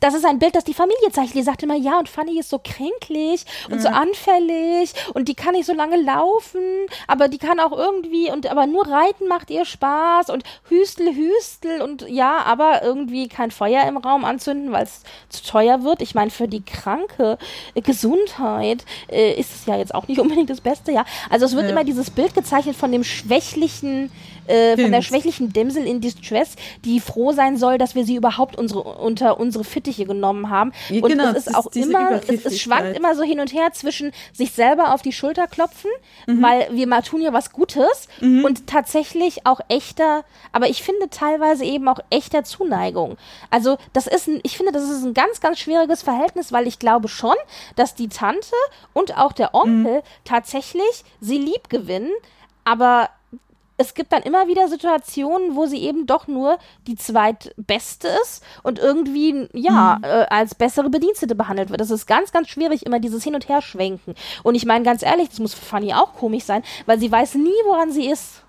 das 0.00 0.14
ist 0.14 0.24
ein 0.24 0.38
Bild, 0.38 0.54
das 0.54 0.64
die 0.64 0.74
Familie 0.74 1.10
zeichnet. 1.10 1.36
Die 1.36 1.42
sagt 1.42 1.62
immer, 1.62 1.76
ja, 1.76 1.98
und 1.98 2.08
Fanny 2.08 2.38
ist 2.38 2.50
so 2.50 2.60
kränklich 2.62 3.44
und 3.68 3.76
mhm. 3.76 3.80
so 3.80 3.88
anfällig 3.88 4.92
und 5.14 5.28
die 5.28 5.34
kann 5.34 5.54
nicht 5.54 5.66
so 5.66 5.74
lange 5.74 6.00
laufen, 6.00 6.60
aber 7.06 7.28
die 7.28 7.38
kann 7.38 7.60
auch 7.60 7.72
irgendwie 7.72 8.30
und 8.30 8.46
aber 8.46 8.66
nur 8.66 8.86
reiten 8.86 9.28
macht 9.28 9.50
ihr 9.50 9.64
Spaß 9.64 10.30
und 10.30 10.44
Hüstel, 10.68 11.14
Hüstel 11.14 11.82
und 11.82 12.08
ja, 12.08 12.38
aber 12.44 12.82
irgendwie 12.82 13.28
kein 13.28 13.50
Feuer 13.50 13.86
im 13.86 13.96
Raum 13.96 14.24
anzünden, 14.24 14.72
weil 14.72 14.84
es 14.84 15.02
zu 15.28 15.44
teuer 15.44 15.82
wird. 15.82 16.02
Ich 16.02 16.14
meine, 16.14 16.30
für 16.30 16.48
die 16.48 16.62
kranke 16.62 17.38
Gesundheit 17.74 18.84
äh, 19.08 19.32
ist 19.32 19.54
es 19.54 19.66
ja 19.66 19.76
jetzt 19.76 19.94
auch 19.94 20.08
nicht 20.08 20.20
unbedingt 20.20 20.50
das 20.50 20.60
Beste, 20.60 20.92
ja. 20.92 21.04
Also 21.30 21.46
es 21.46 21.54
wird 21.54 21.64
ja. 21.64 21.70
immer 21.70 21.84
dieses 21.84 22.10
Bild 22.10 22.34
gezeichnet 22.34 22.76
von 22.76 22.92
dem 22.92 23.04
schwächlichen 23.04 24.10
äh, 24.48 24.76
von 24.76 24.92
der 24.92 25.02
schwächlichen 25.02 25.52
Dämsel 25.52 25.86
in 25.86 26.00
Distress, 26.00 26.56
die 26.84 27.00
froh 27.00 27.32
sein 27.32 27.56
soll, 27.56 27.78
dass 27.78 27.94
wir 27.94 28.04
sie 28.04 28.16
überhaupt 28.16 28.56
unsere, 28.56 28.82
unter 28.82 29.38
unsere 29.38 29.64
Fittiche 29.64 30.06
genommen 30.06 30.50
haben. 30.50 30.72
Ja, 30.88 31.02
und 31.02 31.10
genau, 31.10 31.30
es 31.30 31.46
ist 31.46 31.54
auch 31.54 31.66
immer, 31.74 32.20
es, 32.26 32.44
es, 32.44 32.60
schwankt 32.60 32.96
immer 32.96 33.14
so 33.14 33.22
hin 33.22 33.40
und 33.40 33.52
her 33.52 33.72
zwischen 33.72 34.12
sich 34.32 34.52
selber 34.52 34.94
auf 34.94 35.02
die 35.02 35.12
Schulter 35.12 35.46
klopfen, 35.46 35.90
mhm. 36.26 36.42
weil 36.42 36.68
wir 36.70 36.86
mal 36.86 37.02
tun 37.02 37.20
ja 37.20 37.32
was 37.32 37.52
Gutes 37.52 38.08
mhm. 38.20 38.44
und 38.44 38.66
tatsächlich 38.66 39.46
auch 39.46 39.60
echter, 39.68 40.24
aber 40.52 40.68
ich 40.68 40.82
finde 40.82 41.08
teilweise 41.10 41.64
eben 41.64 41.88
auch 41.88 42.00
echter 42.10 42.44
Zuneigung. 42.44 43.16
Also 43.50 43.78
das 43.92 44.06
ist 44.06 44.28
ein, 44.28 44.40
ich 44.42 44.56
finde, 44.56 44.72
das 44.72 44.84
ist 44.84 45.04
ein 45.04 45.14
ganz, 45.14 45.40
ganz 45.40 45.58
schwieriges 45.58 46.02
Verhältnis, 46.02 46.52
weil 46.52 46.66
ich 46.66 46.78
glaube 46.78 47.08
schon, 47.08 47.36
dass 47.76 47.94
die 47.94 48.08
Tante 48.08 48.54
und 48.92 49.16
auch 49.16 49.32
der 49.32 49.54
Onkel 49.54 49.96
mhm. 49.96 50.02
tatsächlich 50.24 51.04
sie 51.20 51.38
lieb 51.38 51.68
gewinnen, 51.68 52.12
aber 52.64 53.10
es 53.76 53.94
gibt 53.94 54.12
dann 54.12 54.22
immer 54.22 54.48
wieder 54.48 54.68
Situationen, 54.68 55.56
wo 55.56 55.66
sie 55.66 55.82
eben 55.82 56.06
doch 56.06 56.26
nur 56.26 56.58
die 56.86 56.96
zweitbeste 56.96 58.08
ist 58.22 58.42
und 58.62 58.78
irgendwie, 58.78 59.48
ja, 59.52 59.96
mhm. 59.98 60.04
äh, 60.04 60.26
als 60.30 60.54
bessere 60.54 60.90
Bedienstete 60.90 61.34
behandelt 61.34 61.70
wird. 61.70 61.80
Das 61.80 61.90
ist 61.90 62.06
ganz, 62.06 62.32
ganz 62.32 62.48
schwierig, 62.48 62.86
immer 62.86 63.00
dieses 63.00 63.24
Hin- 63.24 63.34
und 63.34 63.48
Herschwenken. 63.48 64.14
Und 64.42 64.54
ich 64.54 64.64
meine, 64.64 64.84
ganz 64.84 65.02
ehrlich, 65.02 65.28
das 65.28 65.38
muss 65.38 65.54
für 65.54 65.64
Fanny 65.64 65.94
auch 65.94 66.14
komisch 66.14 66.44
sein, 66.44 66.62
weil 66.86 66.98
sie 66.98 67.10
weiß 67.10 67.34
nie, 67.34 67.50
woran 67.66 67.92
sie 67.92 68.08
ist. 68.08 68.42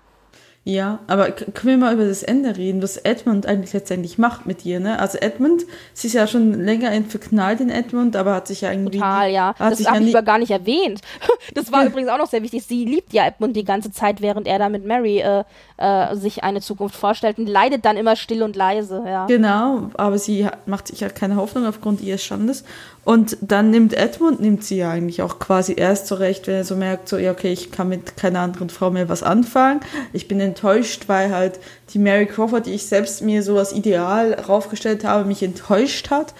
Ja, 0.68 0.98
aber 1.06 1.30
können 1.30 1.54
wir 1.64 1.76
mal 1.78 1.94
über 1.94 2.04
das 2.04 2.22
Ende 2.22 2.58
reden, 2.58 2.82
was 2.82 2.98
Edmund 2.98 3.46
eigentlich 3.46 3.72
letztendlich 3.72 4.18
macht 4.18 4.44
mit 4.44 4.66
ihr, 4.66 4.80
ne? 4.80 4.98
Also 4.98 5.16
Edmund, 5.16 5.64
sie 5.94 6.08
ist 6.08 6.12
ja 6.12 6.26
schon 6.26 6.62
länger 6.62 6.90
verknallt 7.08 7.62
in 7.62 7.70
Edmund, 7.70 8.14
aber 8.16 8.34
hat 8.34 8.48
sich 8.48 8.60
ja 8.60 8.70
irgendwie... 8.70 8.98
Total, 8.98 9.30
ja. 9.30 9.54
das 9.58 9.86
habe 9.86 10.04
ich 10.04 10.14
aber 10.14 10.22
gar 10.22 10.36
nicht 10.38 10.50
erwähnt. 10.50 11.00
Das 11.54 11.72
war 11.72 11.86
übrigens 11.86 12.10
auch 12.10 12.18
noch 12.18 12.26
sehr 12.26 12.42
wichtig. 12.42 12.64
Sie 12.66 12.84
liebt 12.84 13.12
ja 13.14 13.26
Edmund 13.26 13.56
die 13.56 13.64
ganze 13.64 13.90
Zeit, 13.90 14.20
während 14.20 14.46
er 14.46 14.58
da 14.58 14.68
mit 14.68 14.84
Mary 14.84 15.20
äh, 15.20 15.44
äh, 15.78 16.14
sich 16.14 16.44
eine 16.44 16.60
Zukunft 16.60 16.94
vorstellt 16.94 17.38
und 17.38 17.46
leidet 17.46 17.84
dann 17.84 17.96
immer 17.96 18.16
still 18.16 18.42
und 18.42 18.54
leise, 18.54 19.02
ja. 19.06 19.26
Genau, 19.26 19.90
aber 19.94 20.18
sie 20.18 20.46
macht 20.66 20.88
sich 20.88 21.00
ja 21.00 21.08
keine 21.08 21.36
Hoffnung 21.36 21.66
aufgrund 21.66 22.02
ihres 22.02 22.22
Standes. 22.22 22.64
Und 23.08 23.38
dann 23.40 23.70
nimmt 23.70 23.94
Edmund, 23.94 24.38
nimmt 24.38 24.62
sie 24.64 24.76
ja 24.76 24.90
eigentlich 24.90 25.22
auch 25.22 25.38
quasi 25.38 25.72
erst 25.74 26.08
zurecht, 26.08 26.46
wenn 26.46 26.56
er 26.56 26.64
so 26.64 26.76
merkt, 26.76 27.08
so, 27.08 27.16
ja, 27.16 27.30
okay, 27.30 27.50
ich 27.50 27.72
kann 27.72 27.88
mit 27.88 28.18
keiner 28.18 28.40
anderen 28.40 28.68
Frau 28.68 28.90
mehr 28.90 29.08
was 29.08 29.22
anfangen. 29.22 29.80
Ich 30.12 30.28
bin 30.28 30.38
enttäuscht, 30.40 31.04
weil 31.06 31.34
halt 31.34 31.58
die 31.94 31.98
Mary 31.98 32.26
Crawford, 32.26 32.66
die 32.66 32.74
ich 32.74 32.86
selbst 32.86 33.22
mir 33.22 33.42
so 33.42 33.56
als 33.56 33.72
Ideal 33.72 34.34
raufgestellt 34.34 35.04
habe, 35.04 35.24
mich 35.24 35.42
enttäuscht 35.42 36.10
hat. 36.10 36.34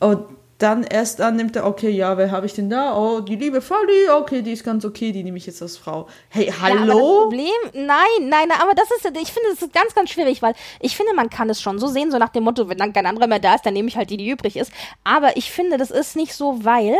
Und 0.00 0.20
dann 0.58 0.84
erst 0.84 1.20
dann 1.20 1.36
nimmt 1.36 1.54
er, 1.56 1.66
okay, 1.66 1.90
ja, 1.90 2.16
wer 2.16 2.30
habe 2.30 2.46
ich 2.46 2.54
denn 2.54 2.70
da? 2.70 2.96
Oh, 2.96 3.20
die 3.20 3.36
liebe 3.36 3.60
Folly, 3.60 4.08
okay, 4.10 4.40
die 4.40 4.52
ist 4.52 4.64
ganz 4.64 4.84
okay, 4.84 5.12
die 5.12 5.22
nehme 5.22 5.36
ich 5.36 5.46
jetzt 5.46 5.60
als 5.60 5.76
Frau. 5.76 6.08
Hey, 6.30 6.52
hallo? 6.60 6.78
Ja, 6.78 6.86
das 6.86 6.96
Problem, 6.96 7.86
nein, 7.86 8.28
nein, 8.28 8.48
aber 8.60 8.74
das 8.74 8.90
ist, 8.90 9.04
ich 9.04 9.32
finde, 9.32 9.50
das 9.50 9.62
ist 9.62 9.74
ganz, 9.74 9.94
ganz 9.94 10.10
schwierig, 10.10 10.40
weil 10.40 10.54
ich 10.80 10.96
finde, 10.96 11.12
man 11.14 11.28
kann 11.28 11.50
es 11.50 11.60
schon 11.60 11.78
so 11.78 11.88
sehen, 11.88 12.10
so 12.10 12.16
nach 12.16 12.30
dem 12.30 12.44
Motto, 12.44 12.68
wenn 12.70 12.78
dann 12.78 12.94
kein 12.94 13.04
anderer 13.04 13.26
mehr 13.26 13.38
da 13.38 13.54
ist, 13.54 13.66
dann 13.66 13.74
nehme 13.74 13.88
ich 13.88 13.96
halt 13.96 14.08
die, 14.08 14.16
die 14.16 14.30
übrig 14.30 14.56
ist. 14.56 14.72
Aber 15.04 15.36
ich 15.36 15.50
finde, 15.50 15.76
das 15.76 15.90
ist 15.90 16.16
nicht 16.16 16.32
so, 16.32 16.64
weil, 16.64 16.96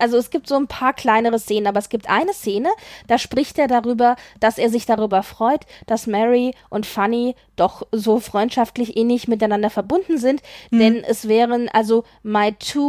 also 0.00 0.16
es 0.16 0.30
gibt 0.30 0.48
so 0.48 0.56
ein 0.56 0.66
paar 0.66 0.94
kleinere 0.94 1.38
Szenen, 1.38 1.66
aber 1.66 1.80
es 1.80 1.90
gibt 1.90 2.08
eine 2.08 2.32
Szene, 2.32 2.70
da 3.08 3.18
spricht 3.18 3.58
er 3.58 3.68
darüber, 3.68 4.16
dass 4.40 4.56
er 4.56 4.70
sich 4.70 4.86
darüber 4.86 5.22
freut, 5.22 5.66
dass 5.86 6.06
Mary 6.06 6.54
und 6.70 6.86
Fanny 6.86 7.34
doch 7.56 7.82
so 7.90 8.20
freundschaftlich 8.20 8.96
ähnlich 8.96 9.28
miteinander 9.28 9.70
verbunden 9.70 10.18
sind, 10.18 10.42
hm. 10.70 10.78
denn 10.78 11.04
es 11.04 11.28
wären 11.28 11.68
also 11.70 12.04
my 12.22 12.52
two, 12.52 12.85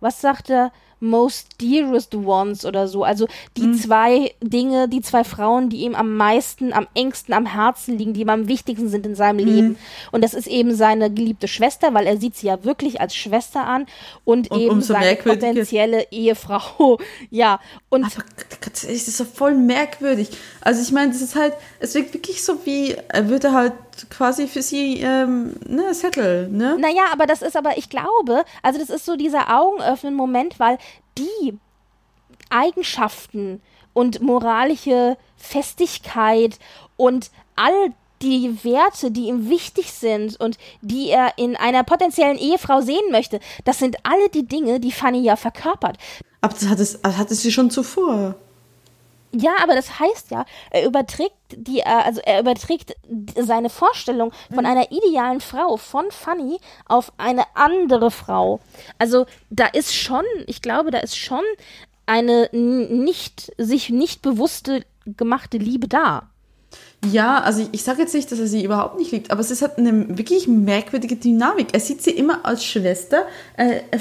was 0.00 0.20
sagt 0.20 0.50
er? 0.50 0.70
Most 1.00 1.60
dearest 1.60 2.14
ones 2.14 2.64
oder 2.64 2.88
so. 2.88 3.04
Also 3.04 3.26
die 3.56 3.68
mhm. 3.68 3.74
zwei 3.74 4.34
Dinge, 4.40 4.88
die 4.88 5.00
zwei 5.00 5.24
Frauen, 5.24 5.70
die 5.70 5.78
ihm 5.78 5.94
am 5.94 6.16
meisten, 6.16 6.72
am 6.72 6.86
engsten 6.94 7.34
am 7.34 7.46
Herzen 7.46 7.98
liegen, 7.98 8.12
die 8.12 8.20
ihm 8.20 8.28
am 8.28 8.48
wichtigsten 8.48 8.88
sind 8.88 9.06
in 9.06 9.14
seinem 9.14 9.44
mhm. 9.44 9.52
Leben. 9.52 9.78
Und 10.12 10.22
das 10.22 10.34
ist 10.34 10.46
eben 10.46 10.74
seine 10.74 11.10
geliebte 11.10 11.48
Schwester, 11.48 11.94
weil 11.94 12.06
er 12.06 12.18
sieht 12.18 12.36
sie 12.36 12.46
ja 12.46 12.64
wirklich 12.64 13.00
als 13.00 13.16
Schwester 13.16 13.66
an 13.66 13.86
und, 14.24 14.50
und 14.50 14.60
eben 14.60 14.80
seine 14.82 15.16
potenzielle 15.16 16.06
Ehefrau. 16.10 16.98
ja. 17.30 17.60
Und 17.88 18.04
Aber 18.04 18.24
das 18.72 18.84
ist 18.84 19.16
so 19.16 19.24
voll 19.24 19.54
merkwürdig. 19.54 20.30
Also 20.60 20.82
ich 20.82 20.92
meine, 20.92 21.12
das 21.12 21.22
ist 21.22 21.34
halt, 21.34 21.54
es 21.78 21.94
wirkt 21.94 22.14
wirklich 22.14 22.44
so 22.44 22.64
wie, 22.64 22.94
er 23.08 23.28
würde 23.28 23.52
halt 23.52 23.72
quasi 24.08 24.46
für 24.46 24.62
sie 24.62 25.00
ähm, 25.00 25.54
ne, 25.66 25.92
Settle, 25.94 26.48
ne? 26.48 26.76
Naja, 26.78 27.04
aber 27.12 27.26
das 27.26 27.42
ist 27.42 27.56
aber, 27.56 27.76
ich 27.76 27.90
glaube, 27.90 28.44
also 28.62 28.78
das 28.78 28.88
ist 28.90 29.04
so 29.04 29.16
dieser 29.16 29.54
augenöffnenden 29.54 30.16
Moment, 30.16 30.58
weil 30.58 30.78
die 31.20 31.58
Eigenschaften 32.48 33.60
und 33.92 34.20
moralische 34.20 35.16
Festigkeit 35.36 36.58
und 36.96 37.30
all 37.56 37.92
die 38.22 38.64
Werte, 38.64 39.10
die 39.10 39.28
ihm 39.28 39.48
wichtig 39.48 39.92
sind 39.92 40.38
und 40.38 40.58
die 40.82 41.08
er 41.08 41.38
in 41.38 41.56
einer 41.56 41.84
potenziellen 41.84 42.36
Ehefrau 42.36 42.80
sehen 42.82 43.10
möchte, 43.10 43.40
das 43.64 43.78
sind 43.78 43.96
alle 44.02 44.28
die 44.28 44.46
Dinge, 44.46 44.78
die 44.78 44.92
Fanny 44.92 45.20
ja 45.20 45.36
verkörpert. 45.36 45.96
Aber 46.42 46.54
das 46.54 46.68
hat 46.68 46.80
es, 46.80 47.00
hatte 47.02 47.34
sie 47.34 47.52
schon 47.52 47.70
zuvor. 47.70 48.36
Ja, 49.32 49.52
aber 49.62 49.76
das 49.76 50.00
heißt 50.00 50.30
ja, 50.30 50.44
er 50.70 50.84
überträgt 50.84 51.34
die, 51.52 51.80
äh, 51.80 51.84
also 51.84 52.20
er 52.24 52.40
überträgt 52.40 52.96
seine 53.36 53.70
Vorstellung 53.70 54.32
von 54.48 54.64
mhm. 54.64 54.70
einer 54.70 54.90
idealen 54.90 55.40
Frau 55.40 55.76
von 55.76 56.10
Fanny 56.10 56.58
auf 56.86 57.12
eine 57.16 57.44
andere 57.54 58.10
Frau. 58.10 58.60
Also 58.98 59.26
da 59.50 59.66
ist 59.66 59.94
schon, 59.94 60.24
ich 60.46 60.62
glaube, 60.62 60.90
da 60.90 60.98
ist 60.98 61.16
schon 61.16 61.44
eine 62.06 62.48
nicht 62.52 63.52
sich 63.56 63.90
nicht 63.90 64.20
bewusste 64.22 64.84
gemachte 65.06 65.58
Liebe 65.58 65.86
da. 65.86 66.28
Ja, 67.02 67.40
also 67.40 67.62
ich, 67.62 67.68
ich 67.72 67.82
sage 67.82 68.02
jetzt 68.02 68.12
nicht, 68.12 68.30
dass 68.30 68.38
er 68.38 68.46
sie 68.46 68.62
überhaupt 68.62 68.98
nicht 68.98 69.10
liebt, 69.10 69.30
aber 69.30 69.40
es 69.40 69.62
halt 69.62 69.78
eine 69.78 70.18
wirklich 70.18 70.46
merkwürdige 70.46 71.16
Dynamik. 71.16 71.68
Er 71.72 71.80
sieht 71.80 72.02
sie 72.02 72.10
immer 72.10 72.44
als 72.44 72.62
Schwester. 72.62 73.24
Er, 73.56 73.82
er, 73.90 74.00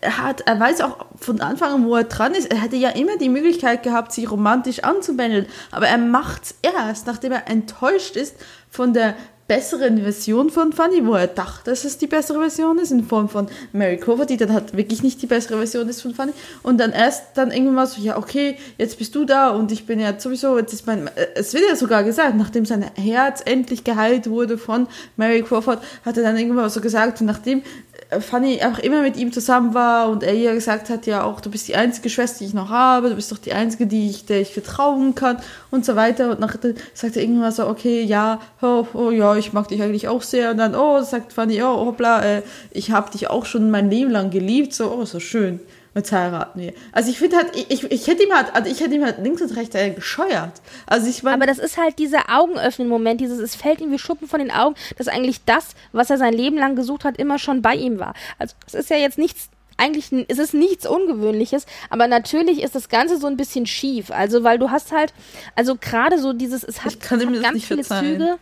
er, 0.00 0.18
hat, 0.22 0.42
er 0.42 0.60
weiß 0.60 0.80
auch 0.82 1.06
von 1.16 1.40
Anfang 1.40 1.72
an, 1.72 1.86
wo 1.86 1.96
er 1.96 2.04
dran 2.04 2.34
ist. 2.34 2.52
Er 2.52 2.62
hätte 2.62 2.76
ja 2.76 2.90
immer 2.90 3.16
die 3.18 3.30
Möglichkeit 3.30 3.82
gehabt, 3.82 4.12
sie 4.12 4.26
romantisch 4.26 4.84
anzubändeln, 4.84 5.46
aber 5.72 5.88
er 5.88 5.98
macht 5.98 6.44
es 6.44 6.54
erst, 6.62 7.08
nachdem 7.08 7.32
er 7.32 7.48
enttäuscht 7.48 8.14
ist 8.14 8.36
von 8.70 8.94
der 8.94 9.16
besseren 9.48 10.02
Version 10.02 10.50
von 10.50 10.72
Fanny, 10.72 11.06
wo 11.06 11.14
er 11.14 11.28
dachte, 11.28 11.70
dass 11.70 11.84
es 11.84 11.98
die 11.98 12.08
bessere 12.08 12.40
Version 12.40 12.78
ist, 12.78 12.90
in 12.90 13.04
Form 13.04 13.28
von 13.28 13.46
Mary 13.72 13.96
Cover, 13.96 14.26
die 14.26 14.36
dann 14.36 14.52
halt 14.52 14.76
wirklich 14.76 15.02
nicht 15.02 15.22
die 15.22 15.26
bessere 15.26 15.56
Version 15.58 15.88
ist 15.88 16.02
von 16.02 16.14
Fanny. 16.14 16.32
Und 16.62 16.78
dann 16.78 16.92
erst 16.92 17.22
dann 17.34 17.52
irgendwann 17.52 17.74
mal 17.74 17.86
so, 17.86 18.00
ja, 18.00 18.16
okay, 18.16 18.56
jetzt 18.76 18.98
bist 18.98 19.14
du 19.14 19.24
da 19.24 19.50
und 19.50 19.70
ich 19.70 19.86
bin 19.86 20.00
ja 20.00 20.18
sowieso, 20.18 20.58
jetzt 20.58 20.72
ist 20.72 20.86
mein, 20.86 21.06
äh, 21.08 21.28
es 21.34 21.54
wird 21.54 21.64
ja 21.68 21.76
sogar 21.76 22.02
gesagt, 22.02 22.36
nachdem 22.36 22.64
sein 22.64 22.84
Herz 22.96 23.42
endlich 23.44 23.84
geheilt 23.84 24.28
wurde 24.28 24.58
von 24.58 24.88
Mary 25.16 25.42
Crawford, 25.42 25.80
hat 26.04 26.16
er 26.16 26.24
dann 26.24 26.36
irgendwann 26.36 26.68
so 26.68 26.80
gesagt, 26.80 27.20
nachdem 27.20 27.62
äh, 28.10 28.20
Fanny 28.20 28.60
auch 28.64 28.80
immer 28.80 29.02
mit 29.02 29.16
ihm 29.16 29.32
zusammen 29.32 29.74
war 29.74 30.08
und 30.08 30.24
er 30.24 30.34
ihr 30.34 30.54
gesagt 30.54 30.90
hat, 30.90 31.06
ja 31.06 31.22
auch, 31.22 31.40
du 31.40 31.50
bist 31.50 31.68
die 31.68 31.76
einzige 31.76 32.10
Schwester, 32.10 32.38
die 32.40 32.46
ich 32.46 32.54
noch 32.54 32.70
habe, 32.70 33.10
du 33.10 33.14
bist 33.14 33.30
doch 33.30 33.38
die 33.38 33.52
einzige, 33.52 33.86
die 33.86 34.10
ich, 34.10 34.26
der 34.26 34.40
ich 34.40 34.52
vertrauen 34.52 35.14
kann 35.14 35.38
und 35.70 35.84
so 35.84 35.94
weiter. 35.94 36.30
Und 36.30 36.40
nachher 36.40 36.74
sagt 36.94 37.16
er 37.16 37.22
irgendwann 37.22 37.52
so, 37.52 37.68
okay, 37.68 38.02
ja, 38.02 38.40
oh, 38.60 38.86
oh 38.92 39.10
ja, 39.10 39.35
ich 39.36 39.52
mag 39.52 39.68
dich 39.68 39.82
eigentlich 39.82 40.08
auch 40.08 40.22
sehr. 40.22 40.50
Und 40.50 40.58
dann, 40.58 40.74
oh, 40.74 41.02
sagt 41.02 41.32
Fanny, 41.32 41.62
oh, 41.62 41.86
hoppla, 41.86 42.24
äh, 42.24 42.42
ich 42.70 42.90
habe 42.90 43.10
dich 43.10 43.28
auch 43.28 43.46
schon 43.46 43.70
mein 43.70 43.90
Leben 43.90 44.10
lang 44.10 44.30
geliebt, 44.30 44.74
so, 44.74 44.90
oh, 44.90 45.04
so 45.04 45.20
schön. 45.20 45.60
Jetzt 45.96 46.12
heiraten 46.12 46.60
wir. 46.60 46.74
Also 46.92 47.10
ich 47.10 47.18
finde 47.18 47.38
halt, 47.38 47.56
ich, 47.56 47.90
ich 47.90 48.06
hätte 48.06 48.22
ihm 48.22 48.32
halt, 48.34 48.54
also 48.54 48.70
ich 48.70 48.80
hätte 48.80 48.94
ihm 48.94 49.02
halt 49.02 49.16
links 49.22 49.40
und 49.40 49.56
rechts 49.56 49.74
gescheuert. 49.94 50.52
Also 50.86 51.08
ich 51.08 51.22
meine. 51.22 51.36
Aber 51.36 51.46
das 51.46 51.58
ist 51.58 51.78
halt 51.78 51.98
dieser 51.98 52.24
Augenöffnen-Moment, 52.28 53.18
dieses, 53.18 53.38
es 53.38 53.56
fällt 53.56 53.80
ihm 53.80 53.90
wie 53.90 53.98
Schuppen 53.98 54.28
von 54.28 54.38
den 54.38 54.50
Augen, 54.50 54.74
dass 54.98 55.08
eigentlich 55.08 55.42
das, 55.46 55.68
was 55.92 56.10
er 56.10 56.18
sein 56.18 56.34
Leben 56.34 56.58
lang 56.58 56.76
gesucht 56.76 57.04
hat, 57.04 57.16
immer 57.16 57.38
schon 57.38 57.62
bei 57.62 57.74
ihm 57.74 57.98
war. 57.98 58.12
Also 58.38 58.54
es 58.66 58.74
ist 58.74 58.90
ja 58.90 58.96
jetzt 58.96 59.16
nichts 59.16 59.48
eigentlich 59.78 60.10
ist 60.12 60.38
es 60.38 60.52
nichts 60.52 60.86
Ungewöhnliches, 60.86 61.66
aber 61.90 62.08
natürlich 62.08 62.62
ist 62.62 62.74
das 62.74 62.88
Ganze 62.88 63.18
so 63.18 63.26
ein 63.26 63.36
bisschen 63.36 63.66
schief. 63.66 64.10
Also, 64.10 64.42
weil 64.42 64.58
du 64.58 64.70
hast 64.70 64.92
halt, 64.92 65.12
also 65.54 65.76
gerade 65.76 66.18
so 66.18 66.32
dieses, 66.32 66.64
es 66.64 66.84
hat, 66.84 66.96
es 66.98 67.10
hat 67.10 67.20
ganz 67.20 67.64
viele 67.64 67.84
verzeihen. 67.84 68.20
Züge. 68.20 68.38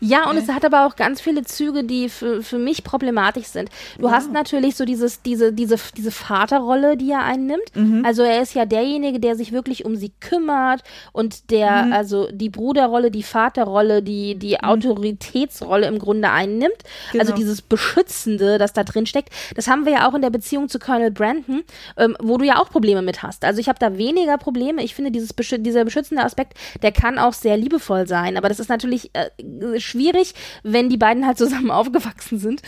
Ja, 0.00 0.28
und 0.28 0.36
es 0.36 0.48
hat 0.48 0.64
aber 0.64 0.86
auch 0.86 0.96
ganz 0.96 1.20
viele 1.20 1.42
Züge, 1.44 1.84
die 1.84 2.08
für, 2.08 2.42
für 2.42 2.58
mich 2.58 2.84
problematisch 2.84 3.46
sind. 3.46 3.70
Du 3.98 4.06
ja. 4.06 4.12
hast 4.12 4.32
natürlich 4.32 4.76
so 4.76 4.84
dieses, 4.84 5.22
diese, 5.22 5.52
diese, 5.52 5.76
diese 5.96 6.10
Vaterrolle, 6.10 6.96
die 6.96 7.10
er 7.10 7.24
einnimmt. 7.24 7.74
Mhm. 7.74 8.04
Also 8.04 8.22
er 8.22 8.42
ist 8.42 8.54
ja 8.54 8.64
derjenige, 8.64 9.20
der 9.20 9.36
sich 9.36 9.52
wirklich 9.52 9.84
um 9.84 9.96
sie 9.96 10.12
kümmert 10.20 10.82
und 11.12 11.50
der, 11.50 11.84
mhm. 11.84 11.92
also 11.92 12.28
die 12.32 12.50
Bruderrolle, 12.50 13.10
die 13.10 13.22
Vaterrolle, 13.22 14.02
die, 14.02 14.34
die 14.34 14.58
mhm. 14.60 14.68
Autoritätsrolle 14.68 15.86
im 15.86 15.98
Grunde 15.98 16.30
einnimmt. 16.30 16.72
Also 16.72 17.12
genau. 17.12 17.22
Also 17.22 17.34
dieses 17.34 17.62
Beschützende, 17.62 18.58
das 18.58 18.72
da 18.72 18.84
drin 18.84 19.06
steckt. 19.06 19.30
Das 19.54 19.68
haben 19.68 19.84
wir 19.84 19.92
ja 19.92 20.08
auch 20.08 20.14
in 20.14 20.22
der 20.22 20.30
Beziehung 20.30 20.68
zu 20.68 20.78
Colonel 20.78 21.10
Brandon, 21.10 21.62
ähm, 21.96 22.16
wo 22.20 22.36
du 22.38 22.44
ja 22.44 22.60
auch 22.60 22.70
Probleme 22.70 23.02
mit 23.02 23.22
hast. 23.22 23.44
Also 23.44 23.60
ich 23.60 23.68
habe 23.68 23.78
da 23.78 23.96
weniger 23.96 24.38
Probleme. 24.38 24.82
Ich 24.82 24.94
finde, 24.94 25.10
dieses 25.10 25.32
beschü 25.32 25.58
dieser 25.58 25.84
beschützende 25.84 26.22
Aspekt, 26.22 26.54
der 26.82 26.92
kann 26.92 27.18
auch 27.18 27.32
sehr 27.32 27.56
liebevoll 27.56 28.06
sein. 28.06 28.36
Aber 28.36 28.48
das 28.48 28.60
ist 28.60 28.68
natürlich 28.68 29.10
äh, 29.14 29.30
schwierig, 29.78 30.34
wenn 30.62 30.88
die 30.88 30.96
beiden 30.96 31.26
halt 31.26 31.38
zusammen 31.38 31.70
aufgewachsen 31.72 32.38
sind, 32.38 32.62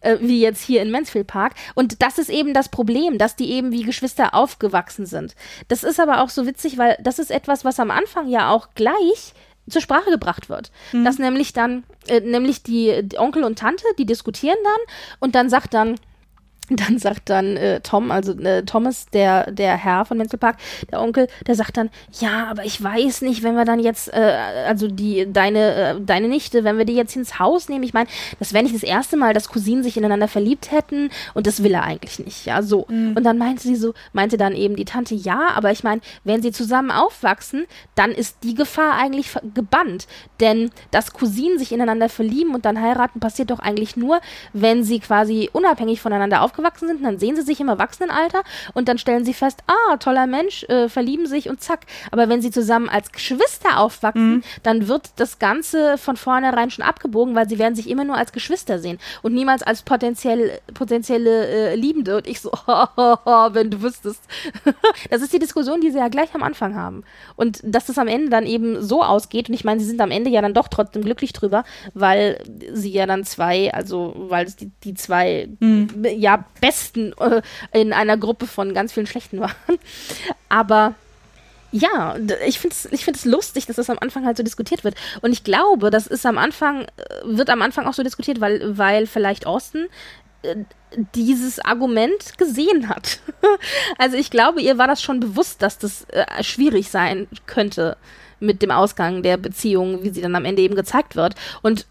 äh, 0.00 0.18
wie 0.20 0.40
jetzt 0.40 0.62
hier 0.62 0.82
in 0.82 0.90
Mansfield 0.90 1.26
Park. 1.26 1.54
Und 1.74 2.02
das 2.02 2.18
ist 2.18 2.30
eben 2.30 2.54
das 2.54 2.68
Problem, 2.68 3.18
dass 3.18 3.36
die 3.36 3.50
eben 3.50 3.72
wie 3.72 3.82
Geschwister 3.82 4.34
aufgewachsen 4.34 5.06
sind. 5.06 5.34
Das 5.68 5.84
ist 5.84 6.00
aber 6.00 6.20
auch 6.20 6.28
so 6.28 6.46
witzig, 6.46 6.78
weil 6.78 6.96
das 7.02 7.18
ist 7.18 7.30
etwas, 7.30 7.64
was 7.64 7.80
am 7.80 7.90
Anfang 7.90 8.28
ja 8.28 8.50
auch 8.50 8.68
gleich 8.74 9.34
zur 9.68 9.80
Sprache 9.80 10.10
gebracht 10.10 10.48
wird. 10.48 10.70
Mhm. 10.92 11.04
Dass 11.04 11.18
nämlich 11.18 11.52
dann, 11.52 11.84
äh, 12.06 12.20
nämlich 12.20 12.62
die, 12.62 13.00
die 13.02 13.18
Onkel 13.18 13.44
und 13.44 13.58
Tante, 13.58 13.84
die 13.98 14.06
diskutieren 14.06 14.58
dann 14.62 14.96
und 15.20 15.34
dann 15.34 15.48
sagt 15.48 15.74
dann, 15.74 15.96
dann 16.70 16.98
sagt 16.98 17.28
dann 17.28 17.56
äh, 17.56 17.80
Tom, 17.80 18.10
also 18.10 18.32
äh, 18.38 18.62
Thomas, 18.62 19.06
der, 19.12 19.50
der 19.50 19.76
Herr 19.76 20.04
von 20.04 20.16
Menzel 20.16 20.38
Park, 20.38 20.56
der 20.90 21.00
Onkel, 21.00 21.28
der 21.46 21.54
sagt 21.54 21.76
dann, 21.76 21.90
ja, 22.20 22.46
aber 22.46 22.64
ich 22.64 22.82
weiß 22.82 23.20
nicht, 23.22 23.42
wenn 23.42 23.54
wir 23.54 23.64
dann 23.64 23.80
jetzt, 23.80 24.12
äh, 24.12 24.36
also 24.66 24.88
die, 24.88 25.30
deine, 25.30 25.74
äh, 25.74 26.00
deine 26.00 26.28
Nichte, 26.28 26.64
wenn 26.64 26.78
wir 26.78 26.84
die 26.84 26.94
jetzt 26.94 27.16
ins 27.16 27.38
Haus 27.38 27.68
nehmen, 27.68 27.84
ich 27.84 27.92
meine, 27.92 28.08
das 28.38 28.52
wäre 28.52 28.62
nicht 28.62 28.74
das 28.74 28.82
erste 28.82 29.16
Mal, 29.16 29.34
dass 29.34 29.48
Cousinen 29.48 29.82
sich 29.82 29.96
ineinander 29.96 30.28
verliebt 30.28 30.70
hätten 30.70 31.10
und 31.34 31.46
das 31.46 31.62
will 31.62 31.74
er 31.74 31.84
eigentlich 31.84 32.18
nicht, 32.18 32.46
ja, 32.46 32.62
so. 32.62 32.86
Mhm. 32.88 33.14
Und 33.16 33.24
dann 33.24 33.36
meinte 33.36 33.62
sie 33.62 33.76
so, 33.76 33.92
meinte 34.12 34.36
dann 34.36 34.54
eben 34.54 34.76
die 34.76 34.86
Tante, 34.86 35.14
ja, 35.14 35.48
aber 35.54 35.70
ich 35.70 35.84
meine, 35.84 36.00
wenn 36.24 36.40
sie 36.40 36.52
zusammen 36.52 36.90
aufwachsen, 36.90 37.66
dann 37.94 38.10
ist 38.10 38.38
die 38.42 38.54
Gefahr 38.54 38.94
eigentlich 38.94 39.32
gebannt, 39.54 40.06
denn 40.40 40.70
dass 40.90 41.12
Cousinen 41.12 41.58
sich 41.58 41.72
ineinander 41.72 42.08
verlieben 42.08 42.54
und 42.54 42.64
dann 42.64 42.80
heiraten, 42.80 43.20
passiert 43.20 43.50
doch 43.50 43.58
eigentlich 43.58 43.96
nur, 43.96 44.20
wenn 44.52 44.82
sie 44.82 45.00
quasi 45.00 45.50
unabhängig 45.52 46.00
voneinander 46.00 46.40
aufwachsen 46.40 46.53
aufgewachsen 46.54 46.88
sind, 46.88 47.04
dann 47.04 47.18
sehen 47.18 47.36
sie 47.36 47.42
sich 47.42 47.60
im 47.60 47.68
Erwachsenenalter 47.68 48.42
und 48.74 48.88
dann 48.88 48.98
stellen 48.98 49.24
sie 49.24 49.34
fest, 49.34 49.62
ah, 49.66 49.96
toller 49.96 50.26
Mensch, 50.26 50.64
äh, 50.64 50.88
verlieben 50.88 51.26
sich 51.26 51.48
und 51.48 51.60
zack. 51.60 51.80
Aber 52.10 52.28
wenn 52.28 52.40
sie 52.40 52.50
zusammen 52.50 52.88
als 52.88 53.12
Geschwister 53.12 53.78
aufwachsen, 53.78 54.36
mhm. 54.36 54.42
dann 54.62 54.88
wird 54.88 55.10
das 55.16 55.38
Ganze 55.38 55.98
von 55.98 56.16
vornherein 56.16 56.70
schon 56.70 56.84
abgebogen, 56.84 57.34
weil 57.34 57.48
sie 57.48 57.58
werden 57.58 57.74
sich 57.74 57.88
immer 57.88 58.04
nur 58.04 58.16
als 58.16 58.32
Geschwister 58.32 58.78
sehen 58.78 58.98
und 59.22 59.34
niemals 59.34 59.62
als 59.62 59.82
potenziell, 59.82 60.60
potenzielle 60.72 61.46
äh, 61.46 61.74
Liebende. 61.74 62.16
Und 62.16 62.26
ich 62.26 62.40
so, 62.40 62.50
wenn 62.66 63.70
du 63.70 63.82
wüsstest. 63.82 64.22
das 65.10 65.22
ist 65.22 65.32
die 65.32 65.38
Diskussion, 65.38 65.80
die 65.80 65.90
sie 65.90 65.98
ja 65.98 66.08
gleich 66.08 66.34
am 66.34 66.42
Anfang 66.42 66.74
haben. 66.74 67.04
Und 67.36 67.60
dass 67.64 67.86
das 67.86 67.98
am 67.98 68.08
Ende 68.08 68.30
dann 68.30 68.46
eben 68.46 68.82
so 68.82 69.02
ausgeht, 69.02 69.48
und 69.48 69.54
ich 69.54 69.64
meine, 69.64 69.80
sie 69.80 69.86
sind 69.86 70.00
am 70.00 70.10
Ende 70.10 70.30
ja 70.30 70.42
dann 70.42 70.54
doch 70.54 70.68
trotzdem 70.68 71.02
glücklich 71.02 71.32
drüber, 71.32 71.64
weil 71.94 72.42
sie 72.72 72.92
ja 72.92 73.06
dann 73.06 73.24
zwei, 73.24 73.72
also 73.72 74.14
weil 74.16 74.46
es 74.46 74.56
die, 74.56 74.70
die 74.84 74.94
zwei 74.94 75.48
mhm. 75.60 75.88
ja 76.16 76.43
besten 76.60 77.12
äh, 77.18 77.42
in 77.72 77.92
einer 77.92 78.16
Gruppe 78.16 78.46
von 78.46 78.74
ganz 78.74 78.92
vielen 78.92 79.06
schlechten 79.06 79.40
waren. 79.40 79.54
Aber 80.48 80.94
ja, 81.72 82.16
ich 82.46 82.60
finde 82.60 82.74
es 82.74 82.86
ich 82.92 83.04
find's 83.04 83.24
lustig, 83.24 83.66
dass 83.66 83.76
das 83.76 83.90
am 83.90 83.98
Anfang 84.00 84.24
halt 84.24 84.36
so 84.36 84.42
diskutiert 84.42 84.84
wird. 84.84 84.94
Und 85.22 85.32
ich 85.32 85.42
glaube, 85.42 85.90
das 85.90 86.06
ist 86.06 86.24
am 86.24 86.38
Anfang, 86.38 86.82
äh, 86.82 86.86
wird 87.24 87.50
am 87.50 87.62
Anfang 87.62 87.86
auch 87.86 87.94
so 87.94 88.02
diskutiert, 88.02 88.40
weil, 88.40 88.78
weil 88.78 89.06
vielleicht 89.06 89.46
Austin 89.46 89.88
äh, 90.42 90.56
dieses 91.14 91.58
Argument 91.58 92.38
gesehen 92.38 92.88
hat. 92.88 93.18
also 93.98 94.16
ich 94.16 94.30
glaube, 94.30 94.60
ihr 94.60 94.78
war 94.78 94.86
das 94.86 95.02
schon 95.02 95.18
bewusst, 95.18 95.62
dass 95.62 95.78
das 95.78 96.06
schwierig 96.42 96.88
sein 96.88 97.26
könnte 97.46 97.96
mit 98.38 98.62
dem 98.62 98.70
Ausgang 98.70 99.22
der 99.22 99.36
Beziehung, 99.36 100.04
wie 100.04 100.10
sie 100.10 100.20
dann 100.20 100.36
am 100.36 100.44
Ende 100.44 100.62
eben 100.62 100.76
gezeigt 100.76 101.16
wird. 101.16 101.34
Und 101.62 101.86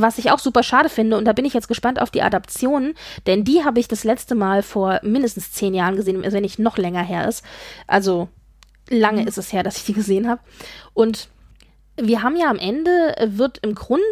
was 0.00 0.18
ich 0.18 0.30
auch 0.30 0.38
super 0.38 0.62
schade 0.62 0.88
finde, 0.88 1.16
und 1.16 1.24
da 1.24 1.32
bin 1.32 1.44
ich 1.44 1.54
jetzt 1.54 1.68
gespannt 1.68 2.00
auf 2.00 2.10
die 2.10 2.22
Adaptionen, 2.22 2.94
denn 3.26 3.44
die 3.44 3.64
habe 3.64 3.80
ich 3.80 3.88
das 3.88 4.04
letzte 4.04 4.34
Mal 4.34 4.62
vor 4.62 5.00
mindestens 5.02 5.52
zehn 5.52 5.74
Jahren 5.74 5.96
gesehen, 5.96 6.22
wenn 6.22 6.42
nicht 6.42 6.58
noch 6.58 6.78
länger 6.78 7.02
her 7.02 7.28
ist. 7.28 7.44
Also 7.86 8.28
lange 8.88 9.22
mhm. 9.22 9.28
ist 9.28 9.38
es 9.38 9.52
her, 9.52 9.62
dass 9.62 9.76
ich 9.76 9.84
die 9.84 9.92
gesehen 9.92 10.28
habe. 10.28 10.40
Und 10.94 11.28
wir 11.96 12.22
haben 12.22 12.36
ja 12.36 12.48
am 12.48 12.58
Ende, 12.58 13.14
wird 13.26 13.58
im 13.58 13.74
Grunde 13.74 14.02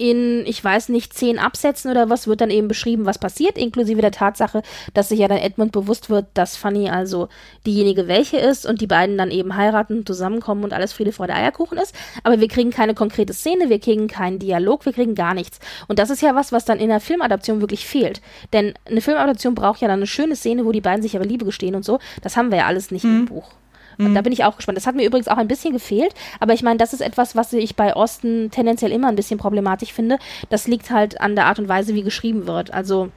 in, 0.00 0.46
ich 0.46 0.64
weiß 0.64 0.88
nicht, 0.88 1.12
zehn 1.12 1.38
Absätzen 1.38 1.90
oder 1.90 2.08
was, 2.08 2.26
wird 2.26 2.40
dann 2.40 2.50
eben 2.50 2.68
beschrieben, 2.68 3.04
was 3.04 3.18
passiert, 3.18 3.58
inklusive 3.58 4.00
der 4.00 4.12
Tatsache, 4.12 4.62
dass 4.94 5.10
sich 5.10 5.18
ja 5.18 5.28
dann 5.28 5.36
Edmund 5.36 5.72
bewusst 5.72 6.08
wird, 6.08 6.26
dass 6.32 6.56
Fanny 6.56 6.88
also 6.88 7.28
diejenige 7.66 8.08
welche 8.08 8.38
ist 8.38 8.64
und 8.64 8.80
die 8.80 8.86
beiden 8.86 9.18
dann 9.18 9.30
eben 9.30 9.56
heiraten, 9.56 10.06
zusammenkommen 10.06 10.64
und 10.64 10.72
alles 10.72 10.94
Friede, 10.94 11.12
Freude, 11.12 11.34
Eierkuchen 11.34 11.76
ist. 11.76 11.94
Aber 12.24 12.40
wir 12.40 12.48
kriegen 12.48 12.70
keine 12.70 12.94
konkrete 12.94 13.34
Szene, 13.34 13.68
wir 13.68 13.78
kriegen 13.78 14.08
keinen 14.08 14.38
Dialog, 14.38 14.86
wir 14.86 14.94
kriegen 14.94 15.14
gar 15.14 15.34
nichts. 15.34 15.58
Und 15.86 15.98
das 15.98 16.08
ist 16.08 16.22
ja 16.22 16.34
was, 16.34 16.50
was 16.50 16.64
dann 16.64 16.78
in 16.78 16.88
der 16.88 17.00
Filmadaption 17.00 17.60
wirklich 17.60 17.86
fehlt. 17.86 18.22
Denn 18.54 18.72
eine 18.86 19.02
Filmadaption 19.02 19.54
braucht 19.54 19.82
ja 19.82 19.88
dann 19.88 19.98
eine 19.98 20.06
schöne 20.06 20.34
Szene, 20.34 20.64
wo 20.64 20.72
die 20.72 20.80
beiden 20.80 21.02
sich 21.02 21.14
aber 21.14 21.26
Liebe 21.26 21.44
gestehen 21.44 21.74
und 21.74 21.84
so. 21.84 21.98
Das 22.22 22.38
haben 22.38 22.50
wir 22.50 22.58
ja 22.58 22.66
alles 22.66 22.90
nicht 22.90 23.04
mhm. 23.04 23.20
im 23.20 23.24
Buch. 23.26 23.59
Und 24.06 24.14
da 24.14 24.20
mhm. 24.20 24.24
bin 24.24 24.32
ich 24.32 24.44
auch 24.44 24.56
gespannt. 24.56 24.76
Das 24.76 24.86
hat 24.86 24.94
mir 24.94 25.06
übrigens 25.06 25.28
auch 25.28 25.36
ein 25.36 25.48
bisschen 25.48 25.72
gefehlt, 25.72 26.14
aber 26.38 26.52
ich 26.52 26.62
meine, 26.62 26.78
das 26.78 26.92
ist 26.92 27.00
etwas, 27.00 27.36
was 27.36 27.52
ich 27.52 27.76
bei 27.76 27.94
Osten 27.94 28.50
tendenziell 28.50 28.92
immer 28.92 29.08
ein 29.08 29.16
bisschen 29.16 29.38
problematisch 29.38 29.92
finde. 29.92 30.18
Das 30.48 30.66
liegt 30.66 30.90
halt 30.90 31.20
an 31.20 31.34
der 31.34 31.46
Art 31.46 31.58
und 31.58 31.68
Weise, 31.68 31.94
wie 31.94 32.02
geschrieben 32.02 32.46
wird. 32.46 32.72
Also 32.72 33.10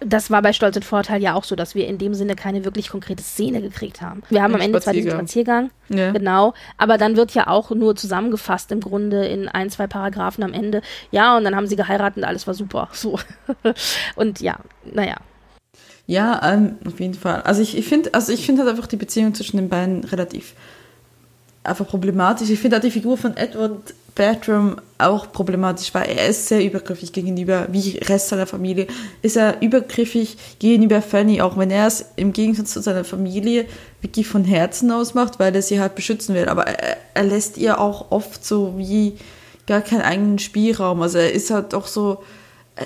das 0.00 0.30
war 0.30 0.42
bei 0.42 0.52
Stolz 0.52 0.76
und 0.76 0.84
Vorteil 0.84 1.20
ja 1.22 1.34
auch 1.34 1.44
so, 1.44 1.56
dass 1.56 1.74
wir 1.74 1.86
in 1.86 1.98
dem 1.98 2.14
Sinne 2.14 2.36
keine 2.36 2.64
wirklich 2.64 2.88
konkrete 2.88 3.22
Szene 3.22 3.60
gekriegt 3.60 4.00
haben. 4.00 4.22
Wir 4.30 4.42
haben 4.42 4.54
am 4.54 4.60
Ende 4.60 4.80
zwar 4.80 4.92
diesen 4.92 5.10
Spaziergang, 5.10 5.70
ja. 5.88 6.12
genau, 6.12 6.54
aber 6.76 6.98
dann 6.98 7.16
wird 7.16 7.34
ja 7.34 7.48
auch 7.48 7.70
nur 7.70 7.96
zusammengefasst 7.96 8.70
im 8.70 8.80
Grunde 8.80 9.26
in 9.26 9.48
ein, 9.48 9.70
zwei 9.70 9.86
Paragraphen 9.86 10.44
am 10.44 10.52
Ende. 10.52 10.82
Ja, 11.10 11.36
und 11.36 11.44
dann 11.44 11.56
haben 11.56 11.66
sie 11.66 11.76
geheiratet 11.76 12.18
und 12.18 12.24
alles 12.24 12.46
war 12.46 12.54
super. 12.54 12.88
So. 12.98 13.18
und 14.16 14.40
ja, 14.40 14.56
naja. 14.84 15.16
Ja, 16.08 16.40
ähm, 16.42 16.76
auf 16.86 16.98
jeden 17.00 17.12
Fall. 17.12 17.42
Also 17.42 17.60
ich, 17.60 17.76
ich 17.76 17.86
finde 17.86 18.14
also 18.14 18.32
ich 18.32 18.46
finde 18.46 18.62
halt 18.62 18.70
einfach 18.70 18.86
die 18.86 18.96
Beziehung 18.96 19.34
zwischen 19.34 19.58
den 19.58 19.68
beiden 19.68 20.04
relativ 20.04 20.54
einfach 21.62 21.86
problematisch. 21.86 22.48
Ich 22.48 22.58
finde 22.58 22.76
halt 22.76 22.84
die 22.84 22.90
Figur 22.90 23.18
von 23.18 23.36
Edward 23.36 23.92
Bertram 24.14 24.80
auch 24.96 25.30
problematisch, 25.30 25.92
weil 25.92 26.08
er 26.08 26.28
ist 26.28 26.48
sehr 26.48 26.64
übergriffig 26.64 27.12
gegenüber, 27.12 27.68
wie 27.70 27.98
Rest 27.98 28.30
seiner 28.30 28.46
Familie, 28.46 28.86
ist 29.20 29.36
er 29.36 29.60
übergriffig 29.60 30.38
gegenüber 30.58 31.02
Fanny, 31.02 31.42
auch 31.42 31.58
wenn 31.58 31.70
er 31.70 31.86
es 31.86 32.06
im 32.16 32.32
Gegensatz 32.32 32.72
zu 32.72 32.80
seiner 32.80 33.04
Familie 33.04 33.66
wirklich 34.00 34.26
von 34.26 34.44
Herzen 34.44 34.90
aus 34.90 35.12
macht, 35.12 35.38
weil 35.38 35.54
er 35.54 35.62
sie 35.62 35.78
halt 35.78 35.94
beschützen 35.94 36.34
will. 36.34 36.48
Aber 36.48 36.66
er, 36.66 36.96
er 37.12 37.22
lässt 37.24 37.58
ihr 37.58 37.78
auch 37.78 38.10
oft 38.10 38.46
so 38.46 38.78
wie 38.78 39.18
gar 39.66 39.82
keinen 39.82 40.02
eigenen 40.02 40.38
Spielraum. 40.38 41.02
Also 41.02 41.18
er 41.18 41.32
ist 41.32 41.50
halt 41.50 41.74
auch 41.74 41.86
so, 41.86 42.22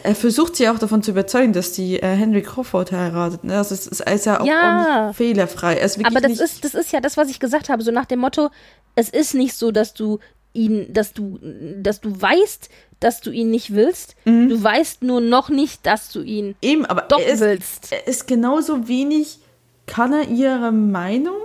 er 0.02 0.14
versucht 0.14 0.56
sie 0.56 0.68
auch 0.68 0.78
davon 0.78 1.02
zu 1.02 1.10
überzeugen, 1.10 1.52
dass 1.52 1.72
die 1.72 1.96
äh, 1.96 2.06
Henry 2.06 2.42
Crawford 2.42 2.92
heiratet. 2.92 3.44
Ne? 3.44 3.56
Also 3.56 3.74
es 3.74 3.86
ist, 3.86 4.00
ist 4.00 4.26
ja 4.26 4.40
auch, 4.40 4.46
ja. 4.46 5.12
fehlerfrei. 5.12 5.82
Aber 6.04 6.20
das 6.20 6.40
ist, 6.40 6.64
das 6.64 6.74
ist 6.74 6.92
ja 6.92 7.00
das, 7.00 7.16
was 7.16 7.28
ich 7.28 7.40
gesagt 7.40 7.68
habe, 7.68 7.82
so 7.82 7.90
nach 7.90 8.06
dem 8.06 8.20
Motto, 8.20 8.50
es 8.94 9.08
ist 9.08 9.34
nicht 9.34 9.54
so, 9.54 9.70
dass 9.70 9.94
du 9.94 10.18
ihn, 10.54 10.92
dass 10.92 11.12
du, 11.12 11.38
dass 11.80 12.00
du 12.00 12.20
weißt, 12.20 12.68
dass 13.00 13.20
du 13.20 13.30
ihn 13.30 13.50
nicht 13.50 13.74
willst. 13.74 14.14
Mhm. 14.24 14.48
Du 14.48 14.62
weißt 14.62 15.02
nur 15.02 15.20
noch 15.20 15.48
nicht, 15.48 15.86
dass 15.86 16.10
du 16.10 16.22
ihn 16.22 16.54
Eben, 16.62 16.86
aber 16.86 17.02
doch 17.02 17.20
er 17.20 17.26
ist, 17.26 17.40
willst. 17.40 17.92
Er 17.92 18.06
ist 18.06 18.26
genauso 18.26 18.88
wenig, 18.88 19.38
kann 19.86 20.12
er 20.12 20.28
ihre 20.28 20.72
Meinung 20.72 21.36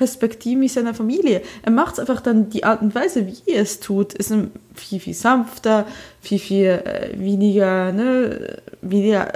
respektieren 0.00 0.60
wie 0.60 0.68
seiner 0.68 0.94
Familie. 0.94 1.42
Er 1.62 1.70
macht 1.70 1.94
es 1.94 1.98
einfach 2.00 2.20
dann 2.20 2.50
die 2.50 2.64
Art 2.64 2.82
und 2.82 2.94
Weise, 2.94 3.26
wie 3.26 3.52
er 3.52 3.62
es 3.62 3.80
tut, 3.80 4.14
ist 4.14 4.32
viel, 4.74 5.00
viel 5.00 5.14
sanfter, 5.14 5.86
viel, 6.20 6.38
viel 6.38 6.66
äh, 6.66 7.18
weniger, 7.18 7.92
ne, 7.92 8.62
weniger 8.80 9.32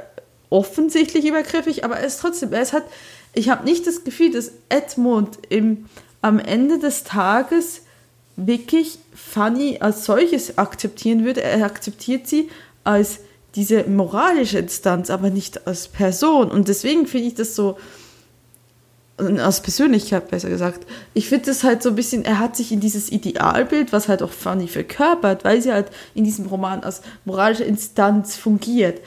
offensichtlich 0.50 1.26
übergriffig, 1.26 1.84
aber 1.84 1.96
er 1.96 2.06
ist 2.06 2.20
trotzdem, 2.20 2.52
er 2.52 2.62
ist 2.62 2.72
halt, 2.72 2.84
ich 3.34 3.48
habe 3.48 3.64
nicht 3.64 3.86
das 3.86 4.04
Gefühl, 4.04 4.30
dass 4.30 4.52
Edmund 4.68 5.38
im, 5.48 5.86
am 6.22 6.38
Ende 6.38 6.78
des 6.78 7.04
Tages 7.04 7.82
wirklich 8.36 8.98
Fanny 9.14 9.78
als 9.80 10.04
solches 10.04 10.58
akzeptieren 10.58 11.24
würde. 11.24 11.42
Er 11.42 11.64
akzeptiert 11.64 12.26
sie 12.26 12.48
als 12.84 13.20
diese 13.54 13.84
moralische 13.84 14.58
Instanz, 14.58 15.10
aber 15.10 15.30
nicht 15.30 15.66
als 15.66 15.88
Person. 15.88 16.50
Und 16.50 16.68
deswegen 16.68 17.06
finde 17.06 17.28
ich 17.28 17.34
das 17.34 17.54
so, 17.54 17.76
als 19.16 19.60
Persönlichkeit 19.60 20.28
besser 20.28 20.48
gesagt. 20.48 20.86
Ich 21.14 21.28
finde 21.28 21.50
es 21.50 21.62
halt 21.62 21.82
so 21.82 21.90
ein 21.90 21.94
bisschen, 21.94 22.24
er 22.24 22.40
hat 22.40 22.56
sich 22.56 22.72
in 22.72 22.80
dieses 22.80 23.12
Idealbild, 23.12 23.92
was 23.92 24.08
halt 24.08 24.22
auch 24.22 24.32
Fanny 24.32 24.66
verkörpert, 24.66 25.44
weil 25.44 25.62
sie 25.62 25.72
halt 25.72 25.86
in 26.14 26.24
diesem 26.24 26.46
Roman 26.46 26.82
als 26.82 27.02
moralische 27.24 27.64
Instanz 27.64 28.36
fungiert. 28.36 29.00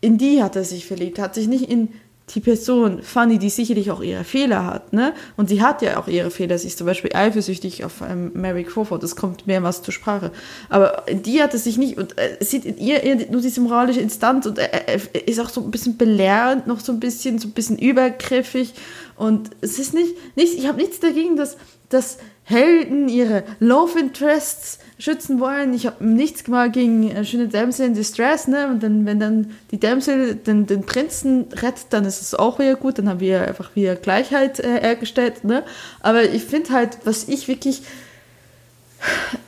In 0.00 0.18
die 0.18 0.42
hat 0.42 0.56
er 0.56 0.64
sich 0.64 0.86
verliebt, 0.86 1.18
hat 1.18 1.34
sich 1.34 1.48
nicht 1.48 1.70
in 1.70 1.88
die 2.30 2.40
Person, 2.40 3.02
Fanny, 3.02 3.38
die 3.38 3.50
sicherlich 3.50 3.90
auch 3.92 4.02
ihre 4.02 4.24
Fehler 4.24 4.66
hat, 4.66 4.92
ne? 4.92 5.14
Und 5.36 5.48
sie 5.48 5.62
hat 5.62 5.80
ja 5.80 5.98
auch 5.98 6.08
ihre 6.08 6.32
Fehler. 6.32 6.58
Sie 6.58 6.66
ist 6.66 6.78
zum 6.78 6.86
Beispiel 6.86 7.12
eifersüchtig 7.14 7.84
auf 7.84 8.00
ähm, 8.00 8.32
Mary 8.34 8.64
Crawford, 8.64 9.02
das 9.02 9.14
kommt 9.14 9.46
mehrmals 9.46 9.82
zur 9.82 9.94
Sprache. 9.94 10.32
Aber 10.68 11.04
die 11.10 11.40
hat 11.40 11.54
es 11.54 11.64
sich 11.64 11.78
nicht, 11.78 11.98
und 11.98 12.18
äh, 12.18 12.36
sieht 12.40 12.64
in 12.64 12.78
ihr 12.78 13.00
nur 13.30 13.40
diese 13.40 13.60
moralische 13.60 14.00
Instanz 14.00 14.44
und 14.46 14.58
er, 14.58 14.88
er 14.88 15.28
ist 15.28 15.38
auch 15.38 15.48
so 15.48 15.62
ein 15.62 15.70
bisschen 15.70 15.96
belehrend, 15.96 16.66
noch 16.66 16.80
so 16.80 16.90
ein 16.90 16.98
bisschen, 16.98 17.38
so 17.38 17.46
ein 17.46 17.52
bisschen 17.52 17.78
übergriffig 17.78 18.74
und 19.16 19.50
es 19.60 19.78
ist 19.78 19.94
nicht, 19.94 20.14
nicht 20.36 20.58
ich 20.58 20.66
habe 20.66 20.78
nichts 20.78 21.00
dagegen, 21.00 21.36
dass, 21.36 21.56
dass 21.88 22.18
Helden 22.48 23.08
ihre 23.08 23.42
Love 23.58 23.98
Interests 23.98 24.78
schützen 25.00 25.40
wollen. 25.40 25.74
Ich 25.74 25.84
habe 25.84 26.06
nichts 26.06 26.44
gemacht 26.44 26.74
gegen 26.74 27.10
äh, 27.10 27.24
schöne 27.24 27.48
Damsel 27.48 27.86
in 27.86 27.94
Distress, 27.94 28.46
ne? 28.46 28.68
Und 28.68 28.84
dann, 28.84 29.04
wenn 29.04 29.18
dann 29.18 29.50
die 29.72 29.80
Damsel 29.80 30.36
den, 30.36 30.64
den 30.64 30.86
Prinzen 30.86 31.46
rettet, 31.52 31.86
dann 31.90 32.04
ist 32.04 32.22
es 32.22 32.36
auch 32.36 32.60
wieder 32.60 32.76
gut. 32.76 32.98
Dann 32.98 33.08
haben 33.08 33.18
wir 33.18 33.48
einfach 33.48 33.74
wieder 33.74 33.96
Gleichheit 33.96 34.60
äh, 34.60 34.80
hergestellt, 34.80 35.42
ne? 35.42 35.64
Aber 36.00 36.22
ich 36.22 36.44
finde 36.44 36.70
halt, 36.70 36.98
was 37.02 37.26
ich 37.28 37.48
wirklich 37.48 37.82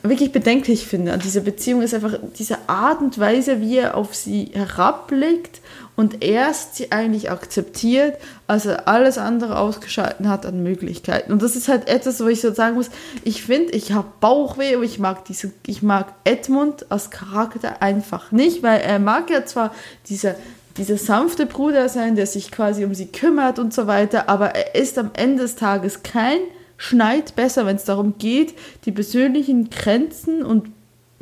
wirklich 0.03 0.31
bedenklich 0.31 0.85
finde 0.85 1.11
an 1.11 1.19
dieser 1.19 1.41
Beziehung 1.41 1.81
ist 1.81 1.93
einfach 1.93 2.19
diese 2.37 2.69
Art 2.69 3.01
und 3.01 3.17
Weise, 3.17 3.61
wie 3.61 3.77
er 3.77 3.97
auf 3.97 4.13
sie 4.13 4.51
herabblickt 4.53 5.59
und 5.99 6.23
erst 6.23 6.77
sie 6.77 6.93
eigentlich 6.93 7.29
akzeptiert, 7.29 8.15
als 8.47 8.65
er 8.65 8.87
alles 8.87 9.17
andere 9.17 9.59
ausgeschalten 9.59 10.29
hat 10.29 10.45
an 10.45 10.63
Möglichkeiten. 10.63 11.33
Und 11.33 11.41
das 11.41 11.57
ist 11.57 11.67
halt 11.67 11.89
etwas, 11.89 12.23
wo 12.23 12.27
ich 12.27 12.39
so 12.39 12.53
sagen 12.53 12.75
muss, 12.75 12.89
ich 13.25 13.43
finde, 13.43 13.73
ich 13.73 13.91
habe 13.91 14.07
Bauchweh 14.21 14.77
und 14.77 14.83
ich 14.83 14.97
mag 14.97 15.25
diese, 15.25 15.51
ich 15.67 15.83
mag 15.83 16.13
Edmund 16.23 16.89
als 16.89 17.09
Charakter 17.09 17.81
einfach 17.81 18.31
nicht, 18.31 18.63
weil 18.63 18.79
er 18.79 18.97
mag 18.99 19.29
ja 19.29 19.43
zwar 19.43 19.73
diese 20.07 20.37
dieser 20.77 20.95
sanfte 20.95 21.45
Bruder 21.45 21.89
sein, 21.89 22.15
der 22.15 22.27
sich 22.27 22.49
quasi 22.49 22.85
um 22.85 22.93
sie 22.93 23.07
kümmert 23.07 23.59
und 23.59 23.73
so 23.73 23.85
weiter, 23.85 24.29
aber 24.29 24.55
er 24.55 24.75
ist 24.81 24.97
am 24.97 25.11
Ende 25.15 25.41
des 25.41 25.57
Tages 25.57 26.03
kein 26.03 26.39
Schneid 26.77 27.35
besser, 27.35 27.65
wenn 27.65 27.75
es 27.75 27.83
darum 27.83 28.17
geht, 28.17 28.53
die 28.85 28.93
persönlichen 28.93 29.69
Grenzen 29.69 30.45
und 30.45 30.71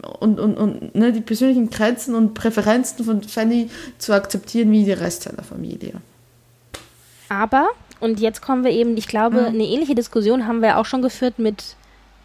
und, 0.01 0.39
und, 0.39 0.55
und 0.57 0.95
ne, 0.95 1.11
die 1.11 1.21
persönlichen 1.21 1.69
Grenzen 1.69 2.15
und 2.15 2.33
Präferenzen 2.33 3.03
von 3.03 3.23
Fanny 3.23 3.69
zu 3.97 4.13
akzeptieren 4.13 4.71
wie 4.71 4.85
der 4.85 5.01
Rest 5.01 5.23
seiner 5.23 5.43
Familie. 5.43 5.93
Aber, 7.29 7.67
und 7.99 8.19
jetzt 8.19 8.41
kommen 8.41 8.63
wir 8.63 8.71
eben, 8.71 8.95
ich 8.95 9.07
glaube, 9.07 9.41
mhm. 9.41 9.47
eine 9.47 9.65
ähnliche 9.65 9.95
Diskussion 9.95 10.47
haben 10.47 10.61
wir 10.61 10.77
auch 10.77 10.85
schon 10.85 11.01
geführt 11.01 11.39
mit 11.39 11.75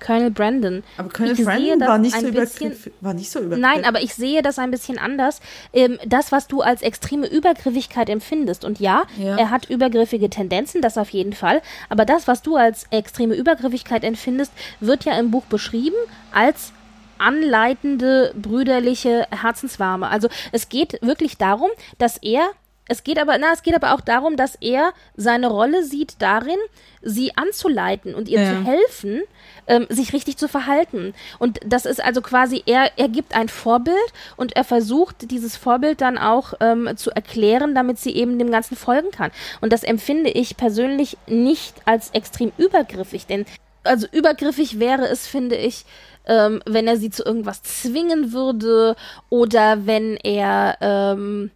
Colonel 0.04 0.30
Brandon. 0.30 0.82
Aber 0.98 1.08
Colonel 1.08 1.38
ich 1.38 1.44
Brandon 1.44 1.80
war 1.80 1.98
nicht, 1.98 2.20
so 2.20 2.30
bisschen, 2.30 2.76
war 3.00 3.14
nicht 3.14 3.30
so 3.30 3.38
übergriffig. 3.38 3.62
Nein, 3.62 3.84
aber 3.84 4.02
ich 4.02 4.14
sehe 4.14 4.42
das 4.42 4.58
ein 4.58 4.70
bisschen 4.70 4.98
anders. 4.98 5.40
Ähm, 5.72 5.98
das, 6.06 6.32
was 6.32 6.48
du 6.48 6.60
als 6.60 6.82
extreme 6.82 7.26
Übergriffigkeit 7.26 8.10
empfindest, 8.10 8.64
und 8.64 8.80
ja, 8.80 9.04
ja, 9.18 9.36
er 9.36 9.50
hat 9.50 9.70
übergriffige 9.70 10.28
Tendenzen, 10.28 10.82
das 10.82 10.98
auf 10.98 11.10
jeden 11.10 11.32
Fall, 11.32 11.62
aber 11.88 12.04
das, 12.04 12.26
was 12.26 12.42
du 12.42 12.56
als 12.56 12.86
extreme 12.90 13.34
Übergriffigkeit 13.34 14.04
empfindest, 14.04 14.52
wird 14.80 15.04
ja 15.04 15.18
im 15.18 15.30
Buch 15.30 15.44
beschrieben 15.44 15.96
als 16.32 16.72
anleitende, 17.18 18.34
brüderliche 18.36 19.26
Herzenswarme. 19.30 20.08
Also 20.08 20.28
es 20.52 20.68
geht 20.68 20.98
wirklich 21.02 21.38
darum, 21.38 21.70
dass 21.98 22.18
er 22.18 22.50
es 22.88 23.04
geht 23.04 23.18
aber, 23.18 23.38
na, 23.38 23.52
es 23.52 23.62
geht 23.62 23.74
aber 23.74 23.94
auch 23.94 24.00
darum, 24.00 24.36
dass 24.36 24.56
er 24.56 24.92
seine 25.16 25.46
Rolle 25.46 25.84
sieht 25.84 26.16
darin, 26.18 26.58
sie 27.00 27.36
anzuleiten 27.36 28.14
und 28.14 28.28
ihr 28.28 28.42
ja. 28.42 28.50
zu 28.50 28.64
helfen, 28.64 29.22
ähm, 29.66 29.86
sich 29.88 30.12
richtig 30.12 30.36
zu 30.36 30.48
verhalten. 30.48 31.14
Und 31.38 31.60
das 31.64 31.86
ist 31.86 32.04
also 32.04 32.20
quasi, 32.20 32.62
er, 32.66 32.90
er 32.96 33.08
gibt 33.08 33.34
ein 33.34 33.48
Vorbild 33.48 33.96
und 34.36 34.56
er 34.56 34.64
versucht, 34.64 35.30
dieses 35.30 35.56
Vorbild 35.56 36.00
dann 36.00 36.18
auch 36.18 36.54
ähm, 36.60 36.90
zu 36.96 37.10
erklären, 37.12 37.74
damit 37.74 37.98
sie 37.98 38.14
eben 38.14 38.38
dem 38.38 38.50
Ganzen 38.50 38.76
folgen 38.76 39.12
kann. 39.12 39.30
Und 39.60 39.72
das 39.72 39.84
empfinde 39.84 40.30
ich 40.30 40.56
persönlich 40.56 41.16
nicht 41.26 41.76
als 41.84 42.10
extrem 42.10 42.52
übergriffig, 42.58 43.26
denn 43.26 43.46
also 43.84 44.06
übergriffig 44.12 44.78
wäre 44.78 45.08
es, 45.08 45.26
finde 45.26 45.56
ich, 45.56 45.84
ähm, 46.26 46.62
wenn 46.66 46.86
er 46.86 46.96
sie 46.96 47.10
zu 47.10 47.24
irgendwas 47.24 47.62
zwingen 47.62 48.32
würde 48.32 48.96
oder 49.28 49.86
wenn 49.86 50.16
er 50.16 50.76
ähm, 50.80 51.50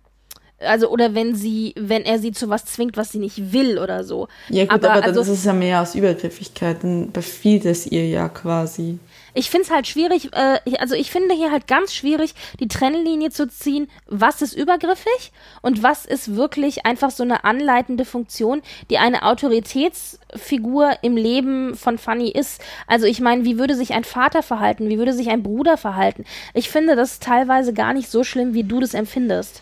also 0.58 0.88
oder 0.88 1.14
wenn 1.14 1.34
sie, 1.34 1.74
wenn 1.76 2.02
er 2.04 2.18
sie 2.18 2.32
zu 2.32 2.48
was 2.48 2.64
zwingt, 2.64 2.96
was 2.96 3.12
sie 3.12 3.18
nicht 3.18 3.52
will 3.52 3.78
oder 3.78 4.04
so. 4.04 4.28
Ja 4.48 4.64
gut, 4.64 4.72
aber, 4.72 4.90
aber 4.90 5.00
dann 5.02 5.10
also, 5.10 5.20
ist 5.20 5.38
es 5.38 5.44
ja 5.44 5.52
mehr 5.52 5.82
aus 5.82 5.94
Übergriffigkeit, 5.94 6.82
dann 6.82 7.12
befiehlt 7.12 7.64
es 7.66 7.86
ihr 7.86 8.08
ja 8.08 8.28
quasi. 8.28 8.98
Ich 9.36 9.50
finde 9.50 9.64
es 9.64 9.70
halt 9.70 9.86
schwierig, 9.86 10.32
äh, 10.32 10.60
also 10.78 10.94
ich 10.94 11.10
finde 11.10 11.34
hier 11.34 11.52
halt 11.52 11.66
ganz 11.66 11.92
schwierig, 11.92 12.34
die 12.58 12.68
Trennlinie 12.68 13.28
zu 13.28 13.46
ziehen, 13.46 13.86
was 14.06 14.40
ist 14.40 14.56
übergriffig 14.56 15.30
und 15.60 15.82
was 15.82 16.06
ist 16.06 16.36
wirklich 16.36 16.86
einfach 16.86 17.10
so 17.10 17.22
eine 17.22 17.44
anleitende 17.44 18.06
Funktion, 18.06 18.62
die 18.88 18.96
eine 18.96 19.24
Autoritätsfigur 19.24 20.96
im 21.02 21.18
Leben 21.18 21.74
von 21.76 21.98
Fanny 21.98 22.30
ist. 22.30 22.62
Also 22.86 23.04
ich 23.04 23.20
meine, 23.20 23.44
wie 23.44 23.58
würde 23.58 23.74
sich 23.74 23.92
ein 23.92 24.04
Vater 24.04 24.42
verhalten, 24.42 24.88
wie 24.88 24.96
würde 24.96 25.12
sich 25.12 25.28
ein 25.28 25.42
Bruder 25.42 25.76
verhalten? 25.76 26.24
Ich 26.54 26.70
finde 26.70 26.96
das 26.96 27.18
teilweise 27.18 27.74
gar 27.74 27.92
nicht 27.92 28.10
so 28.10 28.24
schlimm, 28.24 28.54
wie 28.54 28.64
du 28.64 28.80
das 28.80 28.94
empfindest. 28.94 29.60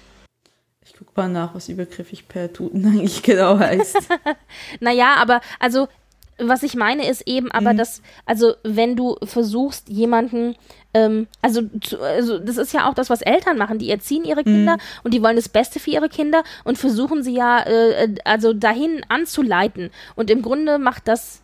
Ich 0.87 0.95
guck 0.97 1.17
mal 1.17 1.29
nach, 1.29 1.53
was 1.53 1.69
übergriffig 1.69 2.29
per 2.29 2.53
Tuten 2.53 2.87
eigentlich 2.87 3.25
genau 3.25 3.59
heißt. 3.59 4.09
naja, 4.79 5.17
aber 5.17 5.41
also 5.59 5.89
was 6.39 6.63
ich 6.63 6.75
meine 6.75 7.09
ist 7.09 7.27
eben 7.27 7.51
aber, 7.53 7.73
mhm. 7.73 7.79
dass, 7.79 8.03
also 8.27 8.55
wenn 8.63 8.97
du 8.97 9.17
versuchst, 9.23 9.89
jemanden, 9.89 10.57
ähm, 10.93 11.27
also, 11.43 11.63
zu, 11.81 12.01
also 12.01 12.39
das 12.39 12.57
ist 12.57 12.73
ja 12.73 12.89
auch 12.89 12.95
das, 12.95 13.11
was 13.11 13.23
Eltern 13.23 13.57
machen, 13.57 13.79
die 13.79 13.91
erziehen 13.91 14.25
ihre 14.25 14.45
Kinder 14.45 14.75
mhm. 14.75 14.81
und 15.05 15.15
die 15.15 15.23
wollen 15.23 15.37
das 15.37 15.49
Beste 15.49 15.79
für 15.79 15.91
ihre 15.91 16.09
Kinder 16.09 16.43
und 16.65 16.79
versuchen 16.79 17.23
sie 17.23 17.35
ja, 17.35 17.61
äh, 17.61 18.15
also 18.25 18.53
dahin 18.53 19.03
anzuleiten. 19.09 19.91
Und 20.17 20.31
im 20.31 20.43
Grunde 20.43 20.79
macht 20.79 21.09
das 21.09 21.44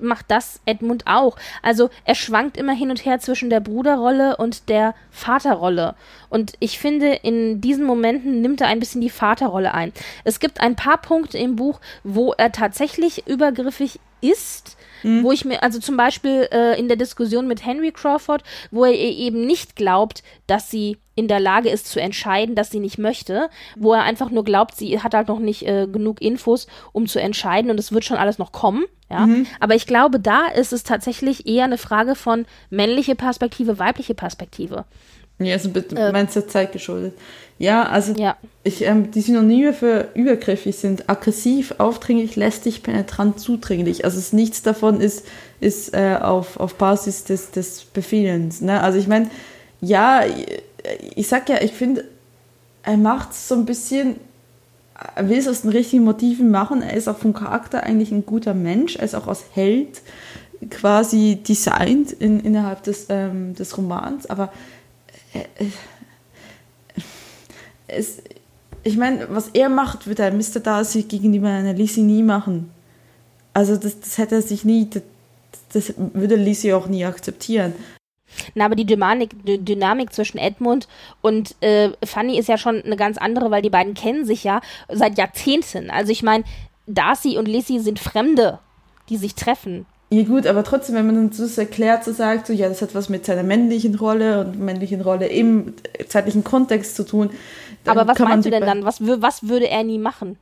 macht 0.00 0.26
das 0.28 0.60
Edmund 0.66 1.04
auch. 1.06 1.36
Also 1.62 1.90
er 2.04 2.14
schwankt 2.14 2.56
immer 2.56 2.72
hin 2.72 2.90
und 2.90 3.04
her 3.04 3.18
zwischen 3.20 3.50
der 3.50 3.60
Bruderrolle 3.60 4.36
und 4.36 4.68
der 4.68 4.94
Vaterrolle. 5.10 5.94
Und 6.28 6.52
ich 6.60 6.78
finde, 6.78 7.12
in 7.12 7.60
diesen 7.60 7.84
Momenten 7.84 8.40
nimmt 8.40 8.60
er 8.60 8.68
ein 8.68 8.80
bisschen 8.80 9.00
die 9.00 9.10
Vaterrolle 9.10 9.74
ein. 9.74 9.92
Es 10.24 10.40
gibt 10.40 10.60
ein 10.60 10.76
paar 10.76 10.98
Punkte 10.98 11.38
im 11.38 11.56
Buch, 11.56 11.80
wo 12.04 12.32
er 12.32 12.52
tatsächlich 12.52 13.26
übergriffig 13.26 14.00
ist. 14.20 14.76
Mhm. 15.02 15.22
Wo 15.22 15.32
ich 15.32 15.44
mir, 15.44 15.62
also 15.62 15.78
zum 15.78 15.96
Beispiel 15.96 16.48
äh, 16.52 16.78
in 16.78 16.88
der 16.88 16.96
Diskussion 16.96 17.48
mit 17.48 17.64
Henry 17.64 17.92
Crawford, 17.92 18.42
wo 18.70 18.84
er 18.84 18.92
eben 18.92 19.46
nicht 19.46 19.76
glaubt, 19.76 20.22
dass 20.46 20.70
sie 20.70 20.98
in 21.14 21.28
der 21.28 21.40
Lage 21.40 21.68
ist 21.68 21.88
zu 21.88 22.00
entscheiden, 22.00 22.54
dass 22.54 22.70
sie 22.70 22.80
nicht 22.80 22.98
möchte, 22.98 23.50
wo 23.76 23.92
er 23.92 24.02
einfach 24.02 24.30
nur 24.30 24.44
glaubt, 24.44 24.76
sie 24.76 25.00
hat 25.00 25.14
halt 25.14 25.28
noch 25.28 25.40
nicht 25.40 25.66
äh, 25.66 25.86
genug 25.86 26.22
Infos, 26.22 26.66
um 26.92 27.06
zu 27.06 27.20
entscheiden 27.20 27.70
und 27.70 27.78
es 27.78 27.92
wird 27.92 28.04
schon 28.04 28.16
alles 28.16 28.38
noch 28.38 28.52
kommen. 28.52 28.84
Ja? 29.10 29.26
Mhm. 29.26 29.46
Aber 29.60 29.74
ich 29.74 29.86
glaube, 29.86 30.18
da 30.18 30.46
ist 30.46 30.72
es 30.72 30.84
tatsächlich 30.84 31.46
eher 31.46 31.64
eine 31.64 31.78
Frage 31.78 32.14
von 32.14 32.46
männliche 32.70 33.14
Perspektive, 33.14 33.78
weibliche 33.78 34.14
Perspektive. 34.14 34.86
Ja, 35.44 35.54
also 35.54 35.70
äh, 35.70 36.12
meinst 36.12 36.36
du 36.36 36.46
Zeit 36.46 36.72
geschuldet. 36.72 37.14
Ja, 37.58 37.84
also 37.84 38.12
ja. 38.14 38.36
Ich, 38.64 38.82
ähm, 38.82 39.10
die 39.10 39.20
Synonyme 39.20 39.72
für 39.72 40.08
übergriffig 40.14 40.76
sind 40.76 41.08
aggressiv, 41.08 41.74
aufdringlich, 41.78 42.34
lästig, 42.34 42.82
penetrant, 42.82 43.38
zudringlich. 43.38 44.04
Also 44.04 44.18
es, 44.18 44.32
nichts 44.32 44.62
davon 44.62 45.00
ist, 45.00 45.24
ist 45.60 45.94
äh, 45.94 46.16
auf, 46.20 46.58
auf 46.58 46.74
Basis 46.74 47.24
des, 47.24 47.50
des 47.50 47.84
Befehlens. 47.84 48.60
Ne? 48.60 48.80
Also 48.80 48.98
ich 48.98 49.06
meine, 49.06 49.30
ja, 49.80 50.22
ich 51.14 51.28
sag 51.28 51.48
ja, 51.48 51.60
ich 51.60 51.72
finde, 51.72 52.04
er 52.82 52.96
macht 52.96 53.34
so 53.34 53.54
ein 53.54 53.64
bisschen, 53.64 54.16
er 55.14 55.28
will 55.28 55.38
es 55.38 55.48
aus 55.48 55.62
den 55.62 55.70
richtigen 55.70 56.04
Motiven 56.04 56.50
machen. 56.50 56.82
Er 56.82 56.96
ist 56.96 57.08
auch 57.08 57.18
vom 57.18 57.32
Charakter 57.32 57.82
eigentlich 57.84 58.10
ein 58.10 58.26
guter 58.26 58.54
Mensch. 58.54 58.96
Er 58.96 59.04
ist 59.04 59.14
auch 59.14 59.28
als 59.28 59.44
Held 59.52 60.02
quasi 60.70 61.38
designt 61.46 62.12
in, 62.12 62.40
innerhalb 62.40 62.82
des, 62.82 63.06
ähm, 63.08 63.54
des 63.54 63.76
Romans. 63.76 64.26
Aber 64.26 64.44
äh, 64.44 64.48
es, 67.88 68.22
ich 68.84 68.96
meine, 68.96 69.28
was 69.30 69.48
er 69.48 69.68
macht, 69.68 70.06
wird 70.06 70.18
er 70.18 70.32
Mr. 70.32 70.60
Darcy 70.60 71.02
gegenüber 71.02 71.48
einer 71.48 71.72
Lizzie 71.72 72.02
nie 72.02 72.22
machen. 72.22 72.70
Also 73.54 73.76
das, 73.76 74.00
das 74.00 74.18
hätte 74.18 74.36
er 74.36 74.42
sich 74.42 74.64
nie, 74.64 74.88
das, 74.90 75.02
das 75.72 75.94
würde 75.96 76.36
Lizzie 76.36 76.72
auch 76.72 76.86
nie 76.86 77.04
akzeptieren. 77.04 77.74
Na, 78.54 78.64
aber 78.64 78.76
die 78.76 78.86
Dynamik, 78.86 79.30
die 79.44 79.62
Dynamik 79.62 80.12
zwischen 80.12 80.38
Edmund 80.38 80.88
und 81.20 81.54
äh, 81.60 81.90
Fanny 82.04 82.38
ist 82.38 82.48
ja 82.48 82.56
schon 82.56 82.82
eine 82.82 82.96
ganz 82.96 83.18
andere, 83.18 83.50
weil 83.50 83.60
die 83.60 83.70
beiden 83.70 83.92
kennen 83.92 84.24
sich 84.24 84.42
ja 84.42 84.62
seit 84.88 85.18
Jahrzehnten. 85.18 85.90
Also 85.90 86.12
ich 86.12 86.22
meine, 86.22 86.44
Darcy 86.86 87.36
und 87.36 87.46
Lizzie 87.46 87.78
sind 87.78 87.98
Fremde, 87.98 88.58
die 89.10 89.18
sich 89.18 89.34
treffen. 89.34 89.86
Ja 90.12 90.24
gut, 90.24 90.46
aber 90.46 90.62
trotzdem, 90.62 90.94
wenn 90.94 91.06
man 91.06 91.14
dann 91.14 91.32
so 91.32 91.58
erklärt, 91.58 92.04
so 92.04 92.12
sagt, 92.12 92.46
so 92.46 92.52
ja, 92.52 92.68
das 92.68 92.82
hat 92.82 92.94
was 92.94 93.08
mit 93.08 93.24
seiner 93.24 93.42
männlichen 93.42 93.94
Rolle 93.94 94.40
und 94.40 94.58
männlichen 94.58 95.00
Rolle 95.00 95.26
im 95.26 95.72
zeitlichen 96.06 96.44
Kontext 96.44 96.96
zu 96.96 97.04
tun. 97.04 97.30
Aber 97.86 98.06
was 98.06 98.18
meinst 98.18 98.44
du 98.44 98.50
denn 98.50 98.60
dann? 98.60 98.84
Was, 98.84 99.00
was 99.00 99.48
würde 99.48 99.70
er 99.70 99.84
nie 99.84 99.96
machen? 99.96 100.36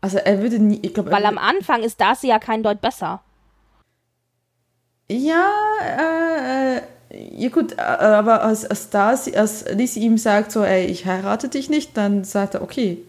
Also 0.00 0.16
er 0.16 0.40
würde 0.40 0.58
nie, 0.58 0.78
ich 0.80 0.94
glaube. 0.94 1.10
Weil 1.10 1.26
am 1.26 1.36
Anfang 1.36 1.82
ist 1.82 2.00
Darcy 2.00 2.28
ja 2.28 2.38
kein 2.38 2.62
Deut 2.62 2.80
besser. 2.80 3.20
Ja, 5.10 5.50
äh, 5.82 6.76
äh 6.76 6.80
ja 7.10 7.50
gut, 7.50 7.72
äh, 7.72 7.82
aber 7.82 8.42
als, 8.42 8.64
als, 8.64 8.88
das, 8.88 9.30
als 9.34 9.66
Lizzie 9.70 10.00
ihm 10.00 10.16
sagt 10.16 10.50
so, 10.50 10.64
ey, 10.64 10.86
ich 10.86 11.04
heirate 11.04 11.50
dich 11.50 11.68
nicht, 11.68 11.94
dann 11.98 12.24
sagt 12.24 12.54
er, 12.54 12.62
okay. 12.62 13.02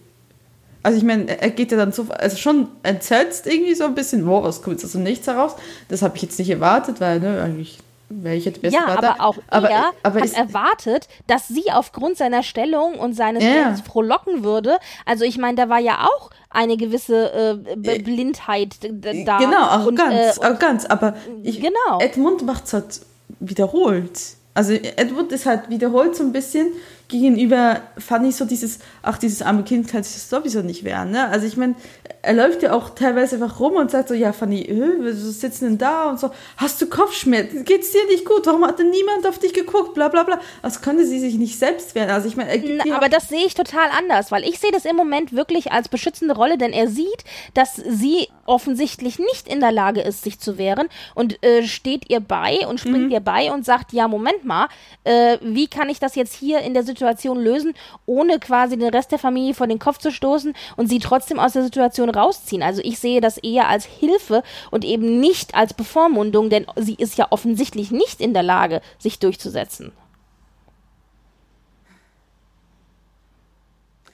Also 0.82 0.98
ich 0.98 1.04
meine, 1.04 1.40
er 1.40 1.50
geht 1.50 1.72
ja 1.72 1.78
dann 1.78 1.92
so, 1.92 2.06
also 2.08 2.36
schon 2.36 2.68
entsetzt 2.82 3.46
irgendwie 3.46 3.74
so 3.74 3.84
ein 3.84 3.94
bisschen, 3.94 4.26
wow, 4.26 4.44
was 4.44 4.62
kommt 4.62 4.76
jetzt 4.76 4.84
aus 4.84 4.92
dem 4.92 5.02
Nichts 5.02 5.26
heraus? 5.26 5.56
Das 5.88 6.02
habe 6.02 6.16
ich 6.16 6.22
jetzt 6.22 6.38
nicht 6.38 6.50
erwartet, 6.50 7.00
weil, 7.00 7.20
ne, 7.20 7.42
eigentlich 7.42 7.78
wäre 8.10 8.34
ich 8.34 8.44
jetzt 8.44 8.60
besser 8.60 8.76
Ja, 8.76 8.86
aber 8.86 9.16
auch 9.20 9.36
aber, 9.48 9.70
er 9.70 9.90
aber 10.02 10.20
hat 10.20 10.32
erwartet, 10.32 11.08
dass 11.26 11.48
sie 11.48 11.70
aufgrund 11.70 12.16
seiner 12.16 12.42
Stellung 12.42 12.94
und 12.94 13.14
seines 13.14 13.44
ja. 13.44 13.50
Lebens 13.50 13.82
frohlocken 13.82 14.42
würde. 14.42 14.78
Also 15.06 15.24
ich 15.24 15.38
meine, 15.38 15.56
da 15.56 15.68
war 15.68 15.78
ja 15.78 16.06
auch 16.06 16.30
eine 16.50 16.76
gewisse 16.76 17.62
äh, 17.62 17.98
Blindheit 17.98 18.76
da. 18.82 19.38
Genau, 19.38 19.62
Arroganz, 19.62 20.38
und, 20.38 20.44
äh, 20.44 20.46
Arroganz. 20.46 20.86
Aber 20.86 21.14
ich, 21.42 21.60
genau. 21.60 22.00
Edmund 22.00 22.44
macht 22.44 22.66
es 22.66 22.72
halt 22.72 23.00
wiederholt. 23.38 24.18
Also 24.54 24.72
Edward 24.72 25.30
ist 25.30 25.46
halt 25.46 25.70
wiederholt 25.70 26.16
so 26.16 26.24
ein 26.24 26.32
bisschen 26.32 26.72
gegenüber 27.10 27.82
fand 27.98 28.26
ich 28.26 28.36
so 28.36 28.44
dieses, 28.44 28.78
ach, 29.02 29.18
dieses 29.18 29.42
arme 29.42 29.64
Kind 29.64 29.88
kann 29.88 30.02
sich 30.02 30.14
das 30.14 30.30
sowieso 30.30 30.62
nicht 30.62 30.84
wehren. 30.84 31.10
Ne? 31.10 31.28
Also 31.28 31.46
ich 31.46 31.56
meine, 31.56 31.74
er 32.22 32.34
läuft 32.34 32.62
ja 32.62 32.72
auch 32.72 32.90
teilweise 32.90 33.36
einfach 33.36 33.60
rum 33.60 33.74
und 33.74 33.90
sagt 33.90 34.08
so, 34.08 34.14
ja, 34.14 34.32
Fanny, 34.32 34.66
wir 34.68 35.14
sitzen 35.14 35.64
denn 35.64 35.78
da 35.78 36.08
und 36.10 36.20
so, 36.20 36.30
hast 36.56 36.80
du 36.80 36.86
Kopfschmerzen? 36.86 37.64
Geht's 37.64 37.92
dir 37.92 38.06
nicht 38.06 38.24
gut? 38.24 38.46
Warum 38.46 38.64
hat 38.64 38.78
denn 38.78 38.90
niemand 38.90 39.26
auf 39.26 39.38
dich 39.38 39.52
geguckt? 39.52 39.94
Bla 39.94 40.08
bla 40.08 40.22
bla. 40.22 40.40
Als 40.62 40.80
könnte 40.82 41.04
sie 41.06 41.18
sich 41.18 41.34
nicht 41.34 41.58
selbst 41.58 41.94
wehren. 41.94 42.10
Also 42.10 42.28
ich 42.28 42.36
meine, 42.36 42.50
aber 42.94 43.08
das 43.08 43.28
sehe 43.28 43.44
ich 43.44 43.54
total 43.54 43.88
anders, 43.96 44.30
weil 44.30 44.44
ich 44.44 44.58
sehe 44.58 44.72
das 44.72 44.84
im 44.84 44.96
Moment 44.96 45.34
wirklich 45.34 45.72
als 45.72 45.88
beschützende 45.88 46.34
Rolle, 46.34 46.58
denn 46.58 46.72
er 46.72 46.88
sieht, 46.88 47.24
dass 47.54 47.76
sie 47.76 48.28
offensichtlich 48.46 49.18
nicht 49.18 49.48
in 49.48 49.60
der 49.60 49.72
Lage 49.72 50.00
ist, 50.00 50.22
sich 50.22 50.38
zu 50.38 50.58
wehren 50.58 50.88
und 51.14 51.42
äh, 51.44 51.62
steht 51.64 52.10
ihr 52.10 52.20
bei 52.20 52.66
und 52.66 52.80
springt 52.80 53.06
mhm. 53.06 53.10
ihr 53.10 53.20
bei 53.20 53.52
und 53.52 53.64
sagt, 53.64 53.92
ja, 53.92 54.08
Moment 54.08 54.44
mal, 54.44 54.68
äh, 55.04 55.38
wie 55.42 55.68
kann 55.68 55.88
ich 55.88 56.00
das 56.00 56.14
jetzt 56.14 56.34
hier 56.34 56.60
in 56.60 56.74
der 56.74 56.82
Situation 56.82 56.99
lösen, 57.42 57.74
ohne 58.06 58.38
quasi 58.38 58.76
den 58.76 58.88
Rest 58.90 59.12
der 59.12 59.18
Familie 59.18 59.54
vor 59.54 59.66
den 59.66 59.78
Kopf 59.78 59.98
zu 59.98 60.10
stoßen 60.10 60.54
und 60.76 60.88
sie 60.88 60.98
trotzdem 60.98 61.38
aus 61.38 61.52
der 61.52 61.62
Situation 61.62 62.10
rausziehen. 62.10 62.62
Also 62.62 62.80
ich 62.84 62.98
sehe 62.98 63.20
das 63.20 63.38
eher 63.38 63.68
als 63.68 63.84
Hilfe 63.84 64.42
und 64.70 64.84
eben 64.84 65.20
nicht 65.20 65.54
als 65.54 65.74
Bevormundung, 65.74 66.50
denn 66.50 66.66
sie 66.76 66.94
ist 66.94 67.18
ja 67.18 67.28
offensichtlich 67.30 67.90
nicht 67.90 68.20
in 68.20 68.34
der 68.34 68.42
Lage, 68.42 68.80
sich 68.98 69.18
durchzusetzen. 69.18 69.92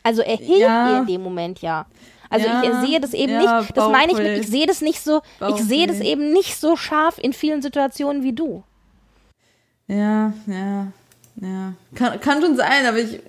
Also 0.02 0.22
er 0.22 0.36
hilft 0.36 0.60
ja. 0.60 0.90
ihr 0.92 0.98
in 0.98 1.06
dem 1.06 1.22
Moment 1.22 1.60
ja. 1.62 1.86
Also 2.30 2.46
Ja, 2.46 2.62
ich 2.62 2.88
sehe 2.88 3.00
das 3.00 3.12
eben 3.12 3.32
ja, 3.32 3.60
nicht, 3.60 3.76
das 3.76 3.88
meine 3.90 4.12
ich 4.12 4.18
mit, 4.18 4.38
ich 4.38 4.48
sehe 4.48 4.66
das 4.66 4.80
nicht 4.80 5.00
so, 5.00 5.20
ich 5.48 5.62
sehe 5.62 5.86
das 5.86 6.00
eben 6.00 6.32
nicht 6.32 6.60
so 6.60 6.76
scharf 6.76 7.18
in 7.18 7.32
vielen 7.32 7.62
Situationen 7.62 8.22
wie 8.22 8.32
du. 8.32 8.62
Ja, 9.88 10.32
ja, 10.46 10.88
ja. 11.40 11.74
Kann, 11.94 12.20
kann 12.20 12.42
schon 12.42 12.56
sein, 12.56 12.86
aber 12.86 12.98
ich. 12.98 13.20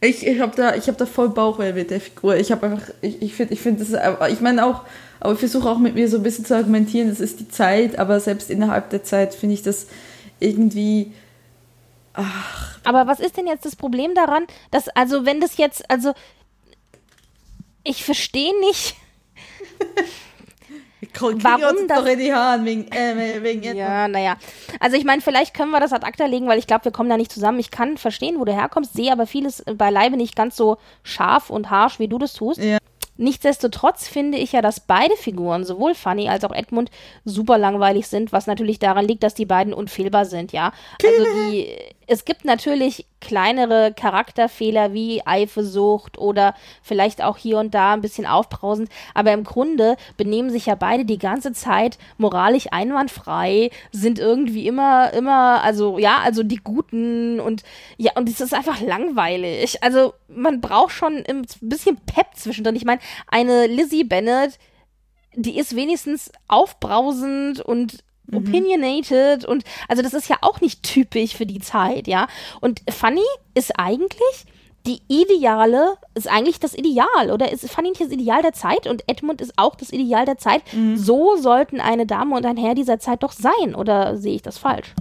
Ich, 0.00 0.24
ich 0.24 0.38
habe 0.38 0.54
da, 0.54 0.76
ich 0.76 0.86
hab 0.86 0.96
da 0.96 1.06
voll 1.06 1.30
Bauchweh 1.30 1.72
mit 1.72 1.90
der 1.90 2.00
Figur. 2.00 2.36
Ich 2.36 2.52
habe 2.52 2.68
einfach, 2.68 2.88
ich, 3.00 3.20
ich 3.20 3.34
finde, 3.34 3.52
ich 3.52 3.60
finde 3.60 3.84
das, 3.84 4.30
ich 4.30 4.40
meine 4.40 4.64
auch, 4.64 4.82
aber 5.18 5.32
ich 5.32 5.40
versuche 5.40 5.68
auch 5.68 5.78
mit 5.78 5.96
mir 5.96 6.08
so 6.08 6.18
ein 6.18 6.22
bisschen 6.22 6.44
zu 6.44 6.54
argumentieren, 6.54 7.08
das 7.08 7.18
ist 7.18 7.40
die 7.40 7.48
Zeit, 7.48 7.98
aber 7.98 8.20
selbst 8.20 8.48
innerhalb 8.48 8.90
der 8.90 9.02
Zeit 9.02 9.34
finde 9.34 9.54
ich 9.54 9.62
das 9.62 9.88
irgendwie, 10.38 11.10
Aber 12.84 13.06
was 13.06 13.20
ist 13.20 13.36
denn 13.36 13.46
jetzt 13.46 13.64
das 13.64 13.76
Problem 13.76 14.14
daran, 14.14 14.46
dass, 14.70 14.88
also 14.88 15.24
wenn 15.24 15.40
das 15.40 15.56
jetzt, 15.56 15.88
also 15.90 16.14
ich 17.84 18.04
verstehe 18.04 18.58
nicht, 18.60 18.96
Warum 21.14 21.88
das- 21.88 21.98
doch 21.98 22.06
in 22.06 22.18
die 22.18 22.32
Haaren 22.32 22.64
wegen, 22.64 22.90
äh, 22.92 23.42
wegen 23.42 23.62
Ja, 23.76 24.08
naja. 24.08 24.36
Also 24.80 24.96
ich 24.96 25.04
meine, 25.04 25.22
vielleicht 25.22 25.54
können 25.54 25.70
wir 25.70 25.80
das 25.80 25.92
ad 25.92 26.06
acta 26.06 26.26
legen, 26.26 26.46
weil 26.48 26.58
ich 26.58 26.66
glaube, 26.66 26.84
wir 26.86 26.92
kommen 26.92 27.10
da 27.10 27.16
nicht 27.16 27.32
zusammen. 27.32 27.58
Ich 27.58 27.70
kann 27.70 27.96
verstehen, 27.96 28.38
wo 28.38 28.44
du 28.44 28.52
herkommst, 28.52 28.92
sehe 28.94 29.12
aber 29.12 29.26
vieles 29.26 29.64
beileibe 29.66 30.16
nicht 30.16 30.36
ganz 30.36 30.56
so 30.56 30.78
scharf 31.02 31.50
und 31.50 31.70
harsch, 31.70 31.98
wie 31.98 32.08
du 32.08 32.18
das 32.18 32.32
tust. 32.34 32.60
Ja. 32.60 32.78
Nichtsdestotrotz 33.20 34.06
finde 34.06 34.38
ich 34.38 34.52
ja, 34.52 34.62
dass 34.62 34.78
beide 34.78 35.16
Figuren, 35.16 35.64
sowohl 35.64 35.94
Fanny 35.96 36.28
als 36.28 36.44
auch 36.44 36.52
Edmund, 36.52 36.90
super 37.24 37.58
langweilig 37.58 38.06
sind, 38.06 38.32
was 38.32 38.46
natürlich 38.46 38.78
daran 38.78 39.04
liegt, 39.04 39.24
dass 39.24 39.34
die 39.34 39.44
beiden 39.44 39.74
unfehlbar 39.74 40.24
sind, 40.24 40.52
ja. 40.52 40.72
Also 41.04 41.24
die, 41.50 41.68
es 42.08 42.24
gibt 42.24 42.44
natürlich 42.46 43.06
kleinere 43.20 43.92
Charakterfehler 43.94 44.94
wie 44.94 45.26
Eifersucht 45.26 46.16
oder 46.16 46.54
vielleicht 46.82 47.22
auch 47.22 47.36
hier 47.36 47.58
und 47.58 47.74
da 47.74 47.92
ein 47.92 48.00
bisschen 48.00 48.24
aufbrausend, 48.26 48.88
aber 49.12 49.32
im 49.32 49.44
Grunde 49.44 49.96
benehmen 50.16 50.50
sich 50.50 50.66
ja 50.66 50.74
beide 50.74 51.04
die 51.04 51.18
ganze 51.18 51.52
Zeit 51.52 51.98
moralisch 52.16 52.68
einwandfrei, 52.70 53.70
sind 53.92 54.18
irgendwie 54.18 54.66
immer, 54.66 55.12
immer, 55.12 55.62
also 55.62 55.98
ja, 55.98 56.18
also 56.24 56.42
die 56.42 56.56
Guten 56.56 57.40
und 57.40 57.62
ja, 57.98 58.12
und 58.14 58.28
es 58.28 58.40
ist 58.40 58.54
einfach 58.54 58.80
langweilig. 58.80 59.82
Also 59.82 60.14
man 60.28 60.62
braucht 60.62 60.92
schon 60.92 61.24
ein 61.28 61.46
bisschen 61.60 61.98
Pep 62.06 62.28
zwischendrin. 62.34 62.76
Ich 62.76 62.86
meine, 62.86 63.00
eine 63.26 63.66
Lizzie 63.66 64.04
Bennett, 64.04 64.58
die 65.34 65.58
ist 65.58 65.76
wenigstens 65.76 66.32
aufbrausend 66.48 67.60
und 67.60 68.02
opinionated 68.32 69.44
und 69.44 69.64
also 69.88 70.02
das 70.02 70.14
ist 70.14 70.28
ja 70.28 70.36
auch 70.42 70.60
nicht 70.60 70.82
typisch 70.82 71.34
für 71.36 71.46
die 71.46 71.60
Zeit, 71.60 72.06
ja. 72.06 72.28
Und 72.60 72.82
Fanny 72.90 73.24
ist 73.54 73.78
eigentlich 73.78 74.44
die 74.86 75.00
ideale, 75.08 75.94
ist 76.14 76.28
eigentlich 76.28 76.60
das 76.60 76.74
Ideal, 76.74 77.30
oder 77.32 77.52
ist 77.52 77.68
Fanny 77.68 77.90
nicht 77.90 78.00
das 78.00 78.10
Ideal 78.10 78.42
der 78.42 78.52
Zeit 78.52 78.86
und 78.86 79.02
Edmund 79.06 79.40
ist 79.40 79.52
auch 79.56 79.74
das 79.74 79.92
Ideal 79.92 80.24
der 80.24 80.38
Zeit. 80.38 80.62
So 80.94 81.36
sollten 81.36 81.80
eine 81.80 82.06
Dame 82.06 82.36
und 82.36 82.46
ein 82.46 82.56
Herr 82.56 82.74
dieser 82.74 82.98
Zeit 82.98 83.22
doch 83.22 83.32
sein, 83.32 83.74
oder 83.74 84.16
sehe 84.16 84.34
ich 84.36 84.42
das 84.42 84.56
falsch? 84.56 84.94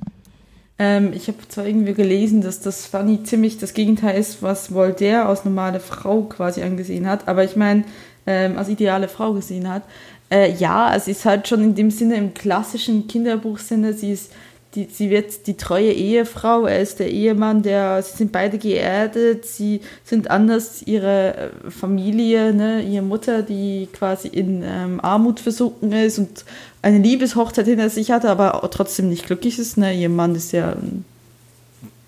Ähm, 0.80 1.12
ich 1.14 1.28
habe 1.28 1.38
zwar 1.48 1.66
irgendwie 1.66 1.94
gelesen, 1.94 2.42
dass 2.42 2.60
das 2.60 2.86
Fanny 2.86 3.24
ziemlich 3.24 3.58
das 3.58 3.74
Gegenteil 3.74 4.20
ist, 4.20 4.44
was 4.44 4.74
Voltaire 4.74 5.26
als 5.26 5.46
normale 5.46 5.80
Frau 5.80 6.24
quasi 6.24 6.62
angesehen 6.62 7.08
hat, 7.08 7.28
aber 7.28 7.44
ich 7.44 7.56
meine, 7.56 7.86
ähm, 8.28 8.58
als 8.58 8.70
ideale 8.70 9.08
Frau 9.08 9.34
gesehen 9.34 9.70
hat. 9.70 9.84
Äh, 10.30 10.54
ja, 10.54 10.94
es 10.96 11.08
ist 11.08 11.26
halt 11.26 11.48
schon 11.48 11.64
in 11.64 11.76
dem 11.76 11.92
Sinne, 11.92 12.16
im 12.16 12.34
klassischen 12.34 13.08
Kinderbuchsinne, 13.08 13.94
sie 13.94 14.12
ist 14.12 14.32
die, 14.76 14.86
sie 14.86 15.10
wird 15.10 15.48
die 15.48 15.56
treue 15.56 15.92
Ehefrau, 15.92 16.66
er 16.66 16.82
ist 16.82 17.00
der 17.00 17.10
Ehemann, 17.10 17.64
der, 17.64 18.04
sie 18.04 18.18
sind 18.18 18.32
beide 18.32 18.58
geerdet, 18.58 19.46
sie 19.46 19.82
sind 20.04 20.30
anders, 20.30 20.84
ihre 20.84 21.36
äh, 21.66 21.72
Familie, 21.72 22.54
ne, 22.54 22.84
ihre 22.84 23.04
Mutter, 23.04 23.42
die 23.42 23.88
quasi 23.92 24.28
in 24.28 24.64
ähm, 24.64 25.00
Armut 25.02 25.40
versunken 25.40 25.92
ist 25.94 26.20
und 26.20 26.46
eine 26.82 27.00
Liebeshochzeit 27.00 27.66
hinter 27.66 27.90
sich 27.90 28.12
hatte, 28.12 28.30
aber 28.30 28.70
trotzdem 28.72 29.10
nicht 29.10 29.26
glücklich 29.26 29.58
ist, 29.58 29.78
ne, 29.78 29.94
ihr 29.94 30.10
Mann 30.10 30.36
ist 30.36 30.52
ja 30.52 30.70
ein, 30.74 31.06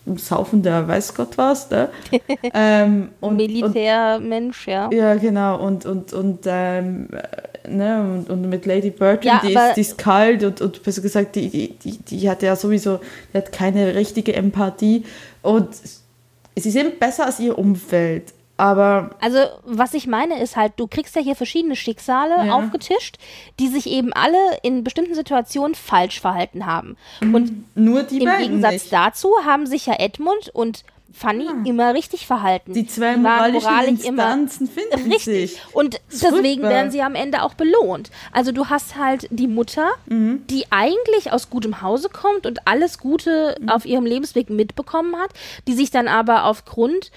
ein 0.06 0.18
saufender 0.18 0.88
weiß 0.88 1.16
Gott 1.16 1.38
was, 1.38 1.72
ne, 1.72 1.90
ähm, 2.54 3.10
und, 3.20 3.38
Militärmensch, 3.38 4.68
ja. 4.68 4.92
ja, 4.92 5.16
genau. 5.16 5.66
Und, 5.66 5.86
und, 5.86 6.14
und, 6.14 6.40
ähm, 6.46 7.08
äh, 7.14 7.59
ne, 7.78 8.02
und, 8.02 8.30
und 8.30 8.50
mit 8.50 8.66
Lady 8.66 8.90
Bertram, 8.90 9.24
Ja, 9.26 9.42
die, 9.44 9.54
ist, 9.54 9.76
die 9.78 9.82
ist 9.82 9.98
kalt 9.98 10.44
und, 10.44 10.62
und 10.62 10.84
besser 10.84 11.02
gesagt, 11.02 11.36
die, 11.36 11.50
die, 11.50 11.70
die, 11.80 11.98
die 11.98 12.30
hat 12.30 12.42
ja 12.44 12.56
sowieso, 12.56 13.00
die 13.34 13.38
hat 13.38 13.52
keine 13.52 13.96
richtige 13.96 14.34
Empathie. 14.36 15.04
Und 15.42 15.70
sie 16.56 16.72
sind 16.72 17.00
besser 17.00 17.26
als 17.28 17.40
ihr 17.40 17.58
Umfeld. 17.58 18.34
Aber 18.58 19.12
Also, 19.22 19.40
was 19.64 19.94
ich 19.94 20.06
meine, 20.06 20.42
ist 20.44 20.58
halt, 20.58 20.74
du 20.76 20.86
kriegst 20.88 21.16
ja 21.16 21.22
hier 21.22 21.36
verschiedene 21.38 21.78
Schicksale 21.78 22.48
Ja. 22.48 22.56
aufgetischt, 22.56 23.16
die 23.58 23.70
sich 23.70 23.88
eben 23.88 24.12
alle 24.12 24.38
in 24.64 24.84
bestimmten 24.84 25.16
Situationen 25.16 25.76
falsch 25.76 26.20
verhalten 26.20 26.66
haben. 26.66 26.98
Und 27.22 27.64
nur 27.78 28.04
die 28.04 28.22
im 28.22 28.30
Gegensatz 28.38 28.74
nicht. 28.74 28.92
dazu 28.94 29.30
haben 29.46 29.66
sich 29.66 29.86
ja 29.86 29.94
Edmund 29.98 30.50
und 30.54 30.84
Fanny 31.12 31.48
immer 31.66 31.94
richtig 31.94 32.28
verhalten. 32.28 32.74
Die 32.74 32.86
zwei 32.88 33.12
waren 33.14 33.22
moralischen 33.24 33.70
moralisch 33.70 34.04
immer 34.06 34.34
Instanzen 34.34 34.68
finden 34.68 35.12
Richtig. 35.12 35.52
sich. 35.54 35.62
Und 35.74 36.00
deswegen 36.12 36.32
furchtbar. 36.44 36.70
werden 36.70 36.92
sie 36.92 37.02
am 37.02 37.16
Ende 37.16 37.44
auch 37.44 37.54
belohnt. 37.56 38.12
Also 38.32 38.52
du 38.52 38.68
hast 38.68 38.96
halt 38.96 39.28
die 39.32 39.48
Mutter, 39.48 39.90
Mhm. 40.08 40.44
die 40.50 40.66
eigentlich 40.72 41.32
aus 41.32 41.50
gutem 41.50 41.82
Hause 41.82 42.10
kommt 42.10 42.46
und 42.46 42.68
alles 42.68 43.00
Gute 43.00 43.56
Mhm. 43.60 43.70
auf 43.70 43.86
ihrem 43.86 44.06
Lebensweg 44.06 44.50
mitbekommen 44.50 45.16
hat, 45.18 45.32
die 45.68 45.74
sich 45.74 45.92
dann 45.92 46.08
aber 46.08 46.46
aufgrund 46.46 47.12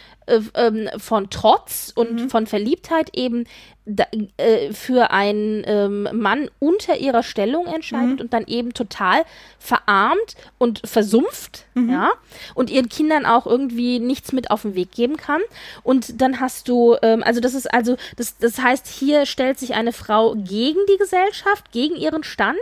von 0.98 1.30
Trotz 1.30 1.92
und 1.94 2.12
Mhm. 2.24 2.30
von 2.30 2.46
Verliebtheit 2.46 3.10
eben 3.14 3.44
da, 3.84 4.04
äh, 4.36 4.72
für 4.72 5.10
einen 5.10 5.64
ähm, 5.66 6.08
Mann 6.12 6.48
unter 6.60 6.96
ihrer 6.98 7.24
Stellung 7.24 7.66
entscheidet 7.66 8.14
Mhm. 8.16 8.20
und 8.20 8.32
dann 8.32 8.44
eben 8.46 8.74
total 8.74 9.24
verarmt 9.58 10.36
und 10.58 10.80
versumpft, 10.84 11.64
Mhm. 11.74 11.90
ja, 11.90 12.10
und 12.54 12.70
ihren 12.70 12.88
Kindern 12.88 13.26
auch 13.26 13.44
irgendwie 13.46 13.98
nichts 13.98 14.32
mit 14.32 14.50
auf 14.52 14.62
den 14.62 14.76
Weg 14.76 14.92
geben 14.92 15.16
kann. 15.16 15.40
Und 15.82 16.20
dann 16.20 16.38
hast 16.38 16.68
du, 16.68 16.96
ähm, 17.02 17.24
also 17.24 17.40
das 17.40 17.54
ist 17.54 17.72
also, 17.74 17.96
das, 18.16 18.38
das 18.38 18.58
heißt, 18.58 18.86
hier 18.86 19.26
stellt 19.26 19.58
sich 19.58 19.74
eine 19.74 19.92
Frau 19.92 20.34
gegen 20.36 20.78
die 20.88 20.98
Gesellschaft, 20.98 21.72
gegen 21.72 21.96
ihren 21.96 22.22
Stand 22.22 22.58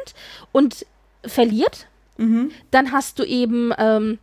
und 0.52 0.86
verliert. 1.26 1.86
Dann 2.70 2.92
hast 2.92 3.18
du 3.18 3.24
eben 3.24 3.72
ähm, 3.78 4.18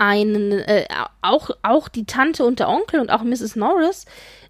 einen, 0.00 0.52
äh, 0.52 0.86
auch, 1.20 1.50
auch 1.62 1.88
die 1.88 2.06
Tante 2.06 2.44
und 2.44 2.58
der 2.58 2.70
Onkel 2.70 3.00
und 3.00 3.10
auch 3.10 3.22
Mrs. 3.22 3.54
Norris, 3.54 4.06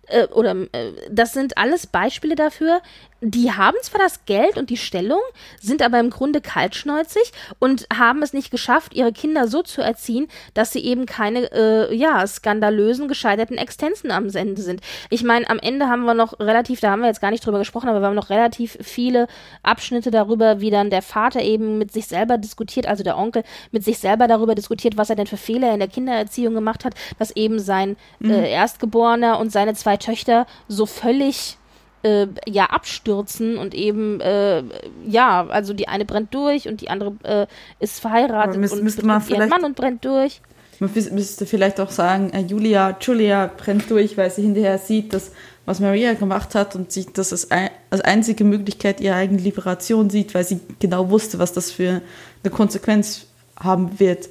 äh, 0.07 0.27
oder 0.29 0.55
äh, 0.73 0.93
das 1.11 1.33
sind 1.33 1.59
alles 1.59 1.89
Beispiele 1.89 2.37
dafür, 2.37 2.81
die 3.21 3.53
haben 3.53 3.77
zwar 3.83 4.01
das 4.01 4.25
Geld 4.25 4.57
und 4.57 4.71
die 4.71 4.77
Stellung, 4.77 5.21
sind 5.61 5.83
aber 5.83 6.01
im 6.01 6.11
Grunde 6.11 6.41
kaltschnäuzig 6.41 7.33
und 7.59 7.87
haben 7.95 8.23
es 8.23 8.33
nicht 8.33 8.51
geschafft, 8.51 8.95
ihre 8.95 9.13
Kinder 9.13 9.47
so 9.47 9.63
zu 9.63 9.83
erziehen, 9.83 10.29
dass 10.55 10.73
sie 10.73 10.81
eben 10.81 11.07
keine, 11.07 11.53
äh, 11.53 11.95
ja, 11.95 12.27
skandalösen, 12.27 13.09
gescheiterten 13.09 13.59
Extensen 13.59 14.11
am 14.11 14.29
Ende 14.31 14.63
sind. 14.63 14.81
Ich 15.11 15.23
meine, 15.23 15.49
am 15.51 15.59
Ende 15.59 15.89
haben 15.89 16.05
wir 16.05 16.15
noch 16.15 16.41
relativ, 16.41 16.81
da 16.81 16.91
haben 16.91 17.01
wir 17.01 17.09
jetzt 17.09 17.21
gar 17.21 17.31
nicht 17.31 17.45
drüber 17.45 17.59
gesprochen, 17.59 17.89
aber 17.89 18.01
wir 18.01 18.07
haben 18.07 18.15
noch 18.15 18.31
relativ 18.31 18.79
viele 18.81 19.27
Abschnitte 19.63 20.11
darüber, 20.11 20.61
wie 20.61 20.71
dann 20.71 20.91
der 20.91 21.03
Vater 21.03 21.43
eben 21.43 21.79
mit 21.79 21.93
sich 21.93 22.07
selber 22.07 22.39
diskutiert, 22.39 22.87
also 22.87 23.05
der 23.05 23.19
Onkel 23.19 23.45
mit 23.71 23.85
sich 23.85 23.99
selber 23.99 24.29
darüber 24.29 24.55
diskutiert, 24.55 24.97
was 24.97 25.11
er 25.11 25.17
denn 25.17 25.27
für 25.27 25.37
Fehler 25.37 25.75
in 25.75 25.81
der 25.81 25.89
Kindererziehung 25.89 26.55
gemacht 26.55 26.85
hat, 26.85 26.95
dass 27.19 27.37
eben 27.37 27.59
sein 27.59 27.97
äh, 28.23 28.51
Erstgeborener 28.51 29.39
und 29.39 29.53
seine 29.53 29.75
zwei 29.75 29.97
Töchter 29.99 30.47
so 30.69 30.87
völlig 30.87 31.59
äh, 32.03 32.27
ja 32.49 32.67
abstürzen 32.67 33.59
und 33.59 33.75
eben 33.75 34.21
äh, 34.21 34.63
ja, 35.07 35.47
also 35.49 35.73
die 35.75 35.89
eine 35.89 36.05
brennt 36.05 36.35
durch 36.35 36.69
und 36.69 36.81
die 36.81 36.89
andere 36.91 37.13
äh, 37.23 37.47
ist 37.79 38.01
verheiratet 38.01 38.57
müß- 38.57 38.73
und 38.73 38.83
müsste 38.85 39.05
man 39.07 39.23
ihren 39.29 39.49
Mann 39.49 39.65
und 39.65 39.77
brennt 39.77 40.05
durch. 40.05 40.41
Man 40.79 40.91
müs- 40.91 41.13
müsste 41.13 41.45
vielleicht 41.45 41.79
auch 41.79 41.91
sagen, 41.91 42.31
äh, 42.31 42.41
Julia, 42.41 42.97
Julia 43.01 43.51
brennt 43.55 43.91
durch, 43.91 44.17
weil 44.17 44.31
sie 44.31 44.43
hinterher 44.43 44.79
sieht, 44.79 45.13
dass 45.13 45.33
was 45.67 45.79
Maria 45.79 46.15
gemacht 46.15 46.55
hat 46.55 46.75
und 46.75 46.91
sie 46.91 47.07
das 47.13 47.33
als, 47.33 47.51
ein, 47.51 47.69
als 47.91 48.01
einzige 48.01 48.45
Möglichkeit 48.45 49.01
ihrer 49.01 49.17
eigenen 49.17 49.45
Liberation 49.45 50.09
sieht, 50.09 50.35
weil 50.35 50.43
sie 50.45 50.59
genau 50.79 51.11
wusste, 51.11 51.39
was 51.39 51.53
das 51.53 51.71
für 51.71 52.01
eine 52.43 52.51
Konsequenz 52.51 53.27
haben 53.59 54.01
wird, 54.01 54.31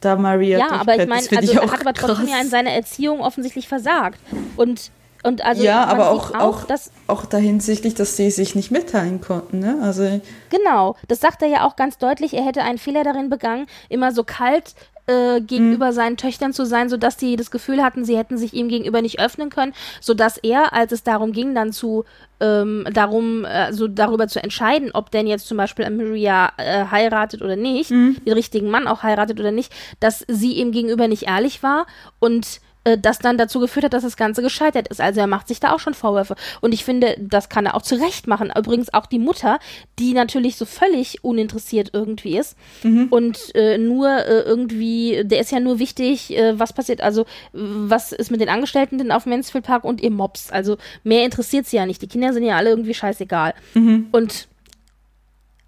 da 0.00 0.16
Maria 0.16 0.58
Ja, 0.58 0.70
aber 0.70 0.96
ich 0.96 1.06
meine, 1.06 1.26
also 1.36 1.52
ich 1.52 1.54
er 1.54 1.70
hat 1.70 1.80
aber 1.82 1.92
trotzdem 1.92 2.24
krass. 2.26 2.30
ja 2.30 2.40
in 2.40 2.48
seiner 2.48 2.70
Erziehung 2.70 3.20
offensichtlich 3.20 3.68
versagt. 3.68 4.18
Und, 4.56 4.90
und 5.22 5.44
also 5.44 5.62
ja, 5.62 5.84
aber 5.84 6.10
auch, 6.10 6.34
auch, 6.34 6.64
dass 6.64 6.90
auch 7.06 7.24
da 7.26 7.36
hinsichtlich, 7.36 7.94
dass 7.94 8.16
sie 8.16 8.30
sich 8.30 8.54
nicht 8.54 8.70
mitteilen 8.70 9.20
konnten. 9.20 9.58
Ne? 9.58 9.78
Also, 9.82 10.20
Genau, 10.50 10.96
das 11.08 11.20
sagt 11.20 11.42
er 11.42 11.48
ja 11.48 11.66
auch 11.66 11.76
ganz 11.76 11.98
deutlich. 11.98 12.34
Er 12.34 12.44
hätte 12.44 12.62
einen 12.62 12.78
Fehler 12.78 13.04
darin 13.04 13.28
begangen, 13.30 13.66
immer 13.88 14.12
so 14.12 14.24
kalt 14.24 14.74
äh, 15.06 15.40
gegenüber 15.40 15.88
Mhm. 15.88 15.92
seinen 15.92 16.16
Töchtern 16.16 16.52
zu 16.52 16.64
sein, 16.64 16.88
sodass 16.88 17.16
die 17.16 17.34
das 17.36 17.50
Gefühl 17.50 17.82
hatten, 17.82 18.04
sie 18.04 18.16
hätten 18.16 18.38
sich 18.38 18.54
ihm 18.54 18.68
gegenüber 18.68 19.02
nicht 19.02 19.18
öffnen 19.20 19.50
können, 19.50 19.72
sodass 20.00 20.36
er, 20.38 20.72
als 20.72 20.92
es 20.92 21.02
darum 21.02 21.32
ging, 21.32 21.54
dann 21.54 21.72
zu 21.72 22.04
ähm, 22.42 22.86
darum, 22.92 23.44
äh, 23.44 23.72
so 23.72 23.88
darüber 23.88 24.26
zu 24.28 24.42
entscheiden, 24.42 24.90
ob 24.94 25.10
denn 25.10 25.26
jetzt 25.26 25.46
zum 25.46 25.56
Beispiel 25.58 25.88
Maria 25.90 26.52
äh, 26.58 26.84
heiratet 26.90 27.42
oder 27.42 27.56
nicht, 27.56 27.90
Mhm. 27.90 28.16
den 28.24 28.32
richtigen 28.32 28.70
Mann 28.70 28.86
auch 28.86 29.02
heiratet 29.02 29.40
oder 29.40 29.50
nicht, 29.50 29.72
dass 30.00 30.24
sie 30.28 30.52
ihm 30.54 30.70
gegenüber 30.72 31.06
nicht 31.08 31.24
ehrlich 31.24 31.62
war 31.62 31.86
und 32.20 32.60
äh, 32.84 32.96
das 32.98 33.18
dann 33.18 33.36
dazu 33.36 33.60
geführt 33.60 33.84
hat, 33.84 33.92
dass 33.92 34.02
das 34.02 34.16
Ganze 34.16 34.42
gescheitert 34.42 34.88
ist. 34.88 35.00
Also 35.00 35.20
er 35.20 35.26
macht 35.26 35.48
sich 35.48 35.60
da 35.60 35.72
auch 35.72 35.80
schon 35.80 35.94
Vorwürfe. 35.94 36.34
Und 36.60 36.72
ich 36.72 36.84
finde, 36.84 37.16
das 37.18 37.48
kann 37.48 37.66
er 37.66 37.74
auch 37.74 37.82
zu 37.82 37.96
Recht 37.96 38.26
machen. 38.26 38.52
Übrigens 38.56 38.94
auch 38.94 39.06
die 39.06 39.18
Mutter, 39.18 39.58
die 39.98 40.14
natürlich 40.14 40.56
so 40.56 40.64
völlig 40.64 41.22
uninteressiert 41.22 41.90
irgendwie 41.92 42.38
ist 42.38 42.56
mhm. 42.82 43.08
und 43.10 43.54
äh, 43.54 43.78
nur 43.78 44.08
äh, 44.08 44.40
irgendwie, 44.40 45.22
der 45.24 45.40
ist 45.40 45.52
ja 45.52 45.60
nur 45.60 45.78
wichtig, 45.78 46.36
äh, 46.36 46.58
was 46.58 46.72
passiert, 46.72 47.00
also 47.00 47.26
was 47.52 48.12
ist 48.12 48.30
mit 48.30 48.40
den 48.40 48.48
Angestellten 48.48 48.98
denn 48.98 49.12
auf 49.12 49.26
Mansfield 49.26 49.64
Park 49.64 49.84
und 49.84 50.00
ihr 50.00 50.10
Mobs. 50.10 50.50
Also 50.50 50.78
mehr 51.04 51.24
interessiert 51.24 51.66
sie 51.66 51.76
ja 51.76 51.86
nicht. 51.86 52.00
Die 52.02 52.08
Kinder 52.08 52.32
sind 52.32 52.44
ja 52.44 52.56
alle 52.56 52.70
irgendwie 52.70 52.94
scheißegal. 52.94 53.54
Mhm. 53.74 54.08
Und 54.12 54.48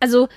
also 0.00 0.28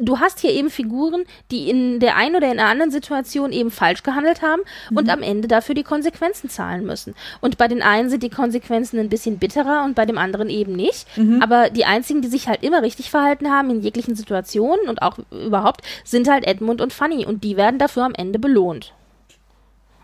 du 0.00 0.18
hast 0.18 0.40
hier 0.40 0.50
eben 0.50 0.70
Figuren, 0.70 1.24
die 1.50 1.68
in 1.68 2.00
der 2.00 2.16
einen 2.16 2.36
oder 2.36 2.50
in 2.50 2.56
der 2.56 2.66
anderen 2.66 2.90
Situation 2.90 3.52
eben 3.52 3.70
falsch 3.70 4.02
gehandelt 4.02 4.42
haben 4.42 4.62
mhm. 4.90 4.96
und 4.96 5.08
am 5.08 5.22
Ende 5.22 5.48
dafür 5.48 5.74
die 5.74 5.82
Konsequenzen 5.82 6.48
zahlen 6.48 6.84
müssen. 6.84 7.14
Und 7.40 7.58
bei 7.58 7.68
den 7.68 7.82
einen 7.82 8.10
sind 8.10 8.22
die 8.22 8.30
Konsequenzen 8.30 8.98
ein 8.98 9.08
bisschen 9.08 9.38
bitterer 9.38 9.84
und 9.84 9.94
bei 9.94 10.06
dem 10.06 10.18
anderen 10.18 10.48
eben 10.48 10.74
nicht. 10.74 11.06
Mhm. 11.16 11.42
Aber 11.42 11.70
die 11.70 11.84
einzigen, 11.84 12.22
die 12.22 12.28
sich 12.28 12.48
halt 12.48 12.62
immer 12.62 12.82
richtig 12.82 13.10
verhalten 13.10 13.50
haben 13.50 13.70
in 13.70 13.82
jeglichen 13.82 14.14
Situationen 14.14 14.88
und 14.88 15.02
auch 15.02 15.18
überhaupt, 15.30 15.82
sind 16.04 16.28
halt 16.28 16.46
Edmund 16.46 16.80
und 16.80 16.92
Fanny 16.92 17.24
und 17.26 17.44
die 17.44 17.56
werden 17.56 17.78
dafür 17.78 18.04
am 18.04 18.14
Ende 18.14 18.38
belohnt. 18.38 18.92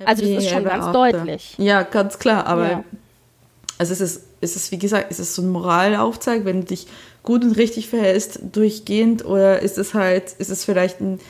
Also 0.05 0.23
das 0.23 0.45
ist 0.45 0.51
schon 0.51 0.65
ganz 0.65 0.93
deutlich. 0.93 1.55
Ja, 1.59 1.83
ganz 1.83 2.19
klar, 2.19 2.47
aber 2.47 2.71
ja. 2.71 2.85
also 3.79 3.93
es 3.93 4.01
ist, 4.01 4.27
es 4.41 4.55
ist, 4.55 4.71
wie 4.71 4.79
gesagt, 4.79 5.07
es 5.11 5.19
ist 5.19 5.35
so 5.35 5.43
ein 5.43 5.51
Moralaufzeig, 5.51 6.45
wenn 6.45 6.61
du 6.61 6.67
dich 6.69 6.87
gut 7.29 7.45
und 7.45 7.59
richtig 7.59 7.91
verhältst 7.91 8.41
durchgehend 8.53 9.23
oder 9.23 9.61
ist 9.61 9.77
es 9.77 9.93
halt, 9.93 10.33
ist 10.39 10.49
es 10.49 10.65
vielleicht 10.65 10.99
ein, 11.03 11.21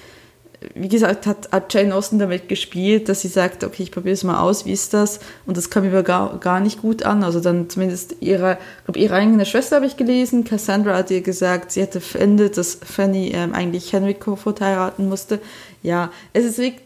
wie 0.74 0.86
gesagt, 0.86 1.26
hat, 1.26 1.50
hat 1.50 1.74
Jane 1.74 1.92
Austen 1.92 2.20
damit 2.20 2.48
gespielt, 2.48 3.08
dass 3.08 3.22
sie 3.22 3.28
sagt, 3.28 3.64
okay, 3.64 3.82
ich 3.82 3.90
probiere 3.90 4.14
es 4.14 4.22
mal 4.22 4.38
aus, 4.38 4.64
wie 4.64 4.70
ist 4.70 4.94
das? 4.94 5.18
Und 5.44 5.56
das 5.56 5.70
kam 5.70 5.90
mir 5.90 6.02
gar, 6.04 6.38
gar 6.38 6.60
nicht 6.60 6.82
gut 6.82 7.02
an. 7.02 7.24
Also 7.24 7.40
dann 7.40 7.68
zumindest 7.68 8.14
ihre, 8.20 8.58
glaube, 8.84 9.00
ihre 9.00 9.16
eigene 9.16 9.44
Schwester 9.44 9.74
habe 9.74 9.86
ich 9.86 9.96
gelesen. 9.96 10.44
Cassandra 10.44 10.98
hat 10.98 11.10
ihr 11.10 11.20
gesagt, 11.20 11.72
sie 11.72 11.82
hätte 11.82 12.00
verendet, 12.00 12.58
dass 12.58 12.76
Fanny 12.76 13.32
ähm, 13.34 13.52
eigentlich 13.52 13.92
Henry 13.92 14.14
Crawford 14.14 14.60
heiraten 14.60 15.08
musste. 15.08 15.40
Ja, 15.82 16.12
es 16.32 16.44
ist 16.44 16.58
wirklich, 16.58 16.82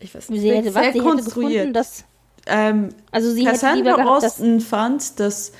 ich 0.00 0.14
weiß 0.14 0.30
nicht, 0.30 0.40
sie 0.40 0.52
hätte, 0.52 0.72
sehr 0.72 0.82
was, 0.86 0.92
sie 0.94 0.98
konstruiert. 1.00 1.50
Hätte 1.50 1.58
gefunden, 1.58 1.72
dass, 1.74 2.04
ähm, 2.46 2.88
also 3.10 3.30
sie 3.30 3.44
Cassandra 3.44 3.68
hätte 3.68 3.76
lieber 3.76 3.96
gehabt, 3.96 4.24
Austen 4.24 4.60
fand, 4.62 5.20
dass 5.20 5.52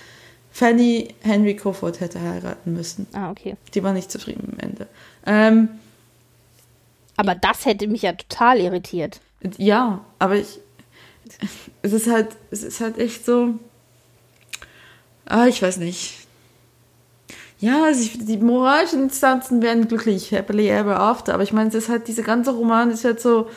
Fanny 0.54 1.12
Henry 1.20 1.56
Crawford 1.56 1.98
hätte 1.98 2.20
heiraten 2.20 2.74
müssen. 2.74 3.08
Ah, 3.12 3.32
okay. 3.32 3.56
Die 3.74 3.82
war 3.82 3.92
nicht 3.92 4.08
zufrieden 4.08 4.50
am 4.52 4.58
Ende. 4.60 4.86
Ähm, 5.26 5.68
aber 7.16 7.34
das 7.34 7.66
hätte 7.66 7.88
mich 7.88 8.02
ja 8.02 8.12
total 8.12 8.60
irritiert. 8.60 9.20
Ja, 9.58 10.04
aber 10.20 10.36
ich. 10.36 10.60
Es 11.82 11.92
ist 11.92 12.06
halt, 12.06 12.36
es 12.52 12.62
ist 12.62 12.80
halt 12.80 12.98
echt 12.98 13.26
so. 13.26 13.54
Ah, 15.26 15.46
ich 15.48 15.60
weiß 15.60 15.78
nicht. 15.78 16.24
Ja, 17.58 17.86
also 17.86 18.02
ich, 18.02 18.24
die 18.24 18.36
moralischen 18.36 19.02
Instanzen 19.02 19.60
werden 19.60 19.88
glücklich, 19.88 20.30
happily 20.30 20.68
ever 20.68 21.00
after. 21.00 21.34
Aber 21.34 21.42
ich 21.42 21.52
meine, 21.52 21.70
es 21.70 21.74
ist 21.74 21.88
halt, 21.88 22.06
dieser 22.06 22.22
ganze 22.22 22.52
Roman 22.52 22.92
ist 22.92 23.04
halt 23.04 23.20
so. 23.20 23.50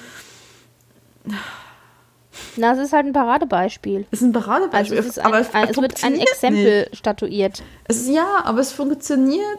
Na, 2.56 2.74
es 2.74 2.80
ist 2.80 2.94
halt 2.94 3.06
ein 3.06 3.14
Paradebeispiel. 3.14 4.06
Es 4.12 4.22
ist 4.22 4.28
ein 4.28 4.34
Paradebeispiel. 4.34 4.98
Also 4.98 5.10
es, 5.10 5.20
aber 5.20 5.40
es, 5.40 5.48
es 5.70 5.78
wird 5.78 6.04
ein 6.04 6.20
Exempel 6.20 6.82
nicht. 6.82 6.98
statuiert. 6.98 7.64
Ist, 7.88 8.08
ja, 8.08 8.42
aber 8.44 8.60
es 8.60 8.72
funktioniert 8.72 9.58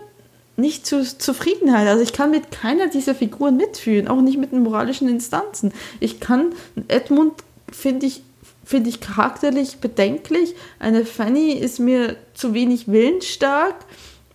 nicht 0.57 0.87
zu 0.87 1.03
Zufriedenheit. 1.03 1.87
Also 1.87 2.03
ich 2.03 2.13
kann 2.13 2.31
mit 2.31 2.51
keiner 2.51 2.89
dieser 2.89 3.15
Figuren 3.15 3.57
mitfühlen, 3.57 4.09
auch 4.09 4.21
nicht 4.21 4.39
mit 4.39 4.53
den 4.53 4.63
moralischen 4.63 5.09
Instanzen. 5.09 5.73
Ich 6.01 6.21
kann, 6.21 6.53
Edmund 6.89 7.35
finde 7.71 8.07
ich, 8.07 8.23
finde 8.65 8.91
ich 8.91 9.01
charakterlich 9.01 9.79
bedenklich. 9.79 10.55
Eine 10.81 11.07
Fanny 11.07 11.53
ist 11.53 11.79
mir 11.79 12.17
zu 12.35 12.55
wenig 12.55 12.89
willensstark 12.89 13.77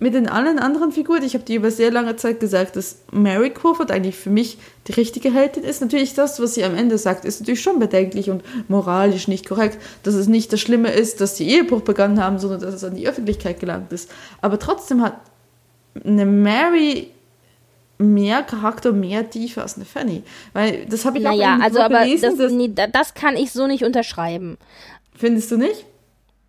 mit 0.04 0.14
den 0.14 0.28
allen 0.28 0.60
anderen 0.60 0.92
Figuren, 0.92 1.24
ich 1.24 1.34
habe 1.34 1.46
dir 1.46 1.56
über 1.56 1.72
sehr 1.72 1.90
lange 1.90 2.18
Zeit 2.18 2.42
gesagt, 2.42 2.76
dass 2.76 2.98
Mary 3.14 3.52
Crawford 3.52 3.90
eigentlich 3.90 4.18
für 4.18 4.30
mich 4.30 4.58
die 4.90 4.92
richtige 4.92 5.34
Heldin 5.34 5.64
ist. 5.64 5.80
Natürlich 5.80 6.14
das, 6.14 6.42
was 6.42 6.56
sie 6.56 6.66
am 6.66 6.76
Ende 6.76 6.98
sagt, 6.98 7.24
ist 7.24 7.40
natürlich 7.40 7.62
schon 7.62 7.80
bedenklich 7.80 8.30
und 8.30 8.44
moralisch 8.68 9.30
nicht 9.30 9.48
korrekt, 9.48 9.78
dass 10.04 10.14
es 10.16 10.28
nicht 10.28 10.52
das 10.52 10.60
Schlimme 10.60 10.92
ist, 10.92 11.22
dass 11.22 11.38
sie 11.38 11.48
Ehebruch 11.48 11.84
begangen 11.84 12.22
haben, 12.22 12.38
sondern 12.38 12.60
dass 12.60 12.74
es 12.74 12.84
an 12.84 12.96
die 12.96 13.08
Öffentlichkeit 13.08 13.62
gelangt 13.62 13.94
ist. 13.94 14.12
Aber 14.42 14.60
trotzdem 14.60 15.02
hat 15.02 15.22
eine 16.04 16.26
Mary 16.26 17.10
mehr 17.98 18.44
Charakter, 18.44 18.92
mehr 18.92 19.30
Tiefe 19.30 19.62
als 19.62 19.78
eine 19.78 19.86
Fanny. 19.86 20.24
Weil 20.52 20.86
das 20.88 21.06
habe 21.06 21.20
ich 21.20 21.24
naja, 21.24 21.56
auch 21.56 21.64
also 21.64 21.80
aber 21.80 22.04
gelesen, 22.04 22.38
das, 22.38 22.52
nee, 22.52 22.70
das 22.92 23.14
kann 23.14 23.38
ich 23.38 23.54
so 23.54 23.68
nicht 23.68 23.86
unterschreiben. 23.86 24.58
Findest 25.16 25.50
du 25.50 25.56
nicht? 25.56 25.86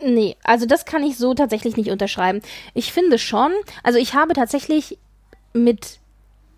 Nee, 0.07 0.37
also 0.45 0.67
das 0.67 0.85
kann 0.85 1.03
ich 1.03 1.17
so 1.17 1.33
tatsächlich 1.33 1.79
nicht 1.79 1.91
unterschreiben. 1.91 2.43
Ich 2.75 2.93
finde 2.93 3.19
schon, 3.19 3.53
also 3.83 3.99
ich 3.99 4.13
habe 4.13 4.35
tatsächlich 4.35 4.99
mit 5.55 5.99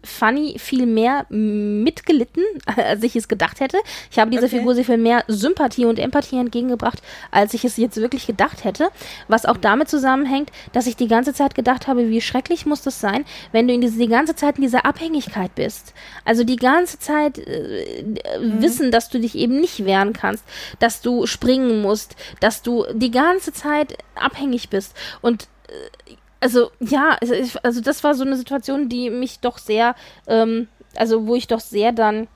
Funny 0.06 0.56
viel 0.58 0.86
mehr 0.86 1.26
mitgelitten, 1.28 2.42
als 2.76 3.02
ich 3.02 3.16
es 3.16 3.28
gedacht 3.28 3.60
hätte. 3.60 3.78
Ich 4.10 4.18
habe 4.18 4.30
dieser 4.30 4.46
okay. 4.46 4.58
Figur 4.58 4.74
sehr 4.74 4.84
viel 4.84 4.96
mehr 4.96 5.24
Sympathie 5.28 5.84
und 5.84 5.98
Empathie 5.98 6.38
entgegengebracht, 6.38 7.02
als 7.30 7.54
ich 7.54 7.64
es 7.64 7.76
jetzt 7.76 7.96
wirklich 7.98 8.26
gedacht 8.26 8.64
hätte. 8.64 8.88
Was 9.28 9.44
auch 9.46 9.56
damit 9.56 9.88
zusammenhängt, 9.88 10.50
dass 10.72 10.86
ich 10.86 10.96
die 10.96 11.08
ganze 11.08 11.34
Zeit 11.34 11.54
gedacht 11.54 11.86
habe, 11.86 12.08
wie 12.08 12.20
schrecklich 12.20 12.66
muss 12.66 12.82
das 12.82 13.00
sein, 13.00 13.24
wenn 13.52 13.68
du 13.68 13.74
in 13.74 13.80
diese, 13.80 13.98
die 13.98 14.08
ganze 14.08 14.34
Zeit 14.34 14.56
in 14.56 14.62
dieser 14.62 14.86
Abhängigkeit 14.86 15.54
bist. 15.54 15.94
Also 16.24 16.44
die 16.44 16.56
ganze 16.56 16.98
Zeit 16.98 17.38
äh, 17.38 18.02
mhm. 18.40 18.62
wissen, 18.62 18.90
dass 18.90 19.08
du 19.08 19.18
dich 19.20 19.34
eben 19.34 19.60
nicht 19.60 19.84
wehren 19.84 20.12
kannst, 20.12 20.44
dass 20.78 21.00
du 21.00 21.26
springen 21.26 21.82
musst, 21.82 22.16
dass 22.40 22.62
du 22.62 22.84
die 22.92 23.10
ganze 23.10 23.52
Zeit 23.52 23.98
abhängig 24.14 24.70
bist. 24.70 24.94
Und 25.20 25.48
äh, 25.68 26.12
also 26.47 26.70
ja, 26.78 27.18
also 27.64 27.81
das 27.81 28.05
war 28.05 28.14
so 28.14 28.23
eine 28.23 28.36
Situation, 28.36 28.89
die 28.89 29.10
mich 29.10 29.40
doch 29.40 29.59
sehr, 29.59 29.97
ähm, 30.28 30.68
also 30.94 31.27
wo 31.27 31.35
ich 31.35 31.48
doch 31.48 31.59
sehr 31.59 31.90
dann 31.90 32.28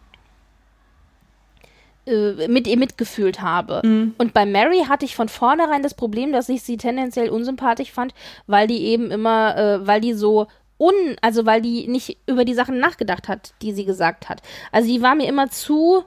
äh, 2.07 2.49
mit 2.49 2.67
ihr 2.67 2.77
mitgefühlt 2.77 3.41
habe. 3.41 3.83
Mhm. 3.85 4.17
Und 4.19 4.35
bei 4.35 4.47
Mary 4.47 4.87
hatte 4.89 5.05
ich 5.05 5.15
von 5.15 5.29
vornherein 5.29 5.85
das 5.85 5.95
Problem, 5.95 6.33
dass 6.33 6.49
ich 6.49 6.65
sie 6.65 6.77
tendenziell 6.77 7.29
unsympathisch 7.29 7.93
fand, 7.93 8.13
weil 8.49 8.67
die 8.67 8.83
eben 8.83 9.13
immer, 9.13 9.57
äh, 9.57 9.87
weil 9.87 10.01
die 10.01 10.15
so 10.15 10.49
un, 10.77 10.93
also 11.21 11.47
weil 11.47 11.63
die 11.63 11.87
nicht 11.87 12.19
über 12.27 12.45
die 12.45 12.55
Sachen 12.55 12.81
nachgedacht 12.81 13.29
hat, 13.29 13.55
die 13.63 13.73
sie 13.73 13.85
gesagt 13.85 14.29
hat. 14.29 14.43
Also 14.73 14.89
die 14.89 15.03
war 15.03 15.15
mir 15.15 15.29
immer 15.29 15.51
zu 15.51 16.03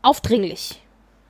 aufdringlich. 0.00 0.81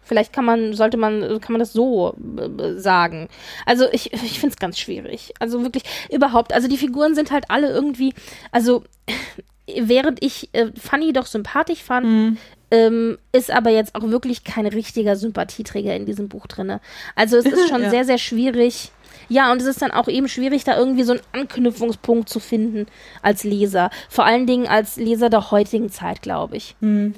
Vielleicht 0.03 0.33
kann 0.33 0.45
man, 0.45 0.74
sollte 0.74 0.97
man, 0.97 1.41
kann 1.41 1.53
man 1.53 1.61
das 1.61 1.73
so 1.73 2.16
äh, 2.37 2.79
sagen. 2.79 3.29
Also 3.66 3.87
ich, 3.93 4.12
ich 4.12 4.41
finde 4.41 4.55
es 4.55 4.57
ganz 4.57 4.79
schwierig. 4.79 5.33
Also 5.39 5.62
wirklich 5.62 5.85
überhaupt. 6.11 6.53
Also 6.53 6.69
die 6.69 6.77
Figuren 6.77 7.15
sind 7.15 7.31
halt 7.31 7.45
alle 7.49 7.70
irgendwie, 7.70 8.12
also 8.51 8.83
während 9.66 10.23
ich 10.23 10.51
äh, 10.53 10.73
Fanny 10.79 11.12
doch 11.12 11.27
sympathisch 11.27 11.83
fand, 11.83 12.07
mhm. 12.07 12.39
ähm, 12.70 13.19
ist 13.31 13.51
aber 13.51 13.70
jetzt 13.70 13.95
auch 13.95 14.03
wirklich 14.03 14.43
kein 14.43 14.66
richtiger 14.66 15.15
Sympathieträger 15.15 15.95
in 15.95 16.05
diesem 16.05 16.29
Buch 16.29 16.47
drin. 16.49 16.81
Also 17.15 17.37
es 17.37 17.47
ist 17.47 17.69
schon 17.70 17.83
ja. 17.83 17.91
sehr, 17.91 18.05
sehr 18.05 18.19
schwierig. 18.19 18.91
Ja, 19.29 19.53
und 19.53 19.62
es 19.62 19.69
ist 19.69 19.81
dann 19.83 19.93
auch 19.93 20.09
eben 20.09 20.29
schwierig, 20.29 20.65
da 20.65 20.77
irgendwie 20.77 21.05
so 21.05 21.12
einen 21.12 21.23
Anknüpfungspunkt 21.33 22.29
zu 22.29 22.41
finden 22.41 22.87
als 23.23 23.45
Leser. 23.45 23.91
Vor 24.09 24.24
allen 24.24 24.47
Dingen 24.47 24.66
als 24.66 24.97
Leser 24.97 25.31
der 25.31 25.53
heutigen 25.53 25.91
Zeit, 25.91 26.23
glaube 26.23 26.57
ich. 26.57 26.74
Mhm. 26.81 27.15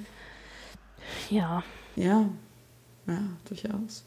Ja. 1.30 1.62
Ja, 1.96 2.28
ja, 3.06 3.22
durchaus. 3.48 4.04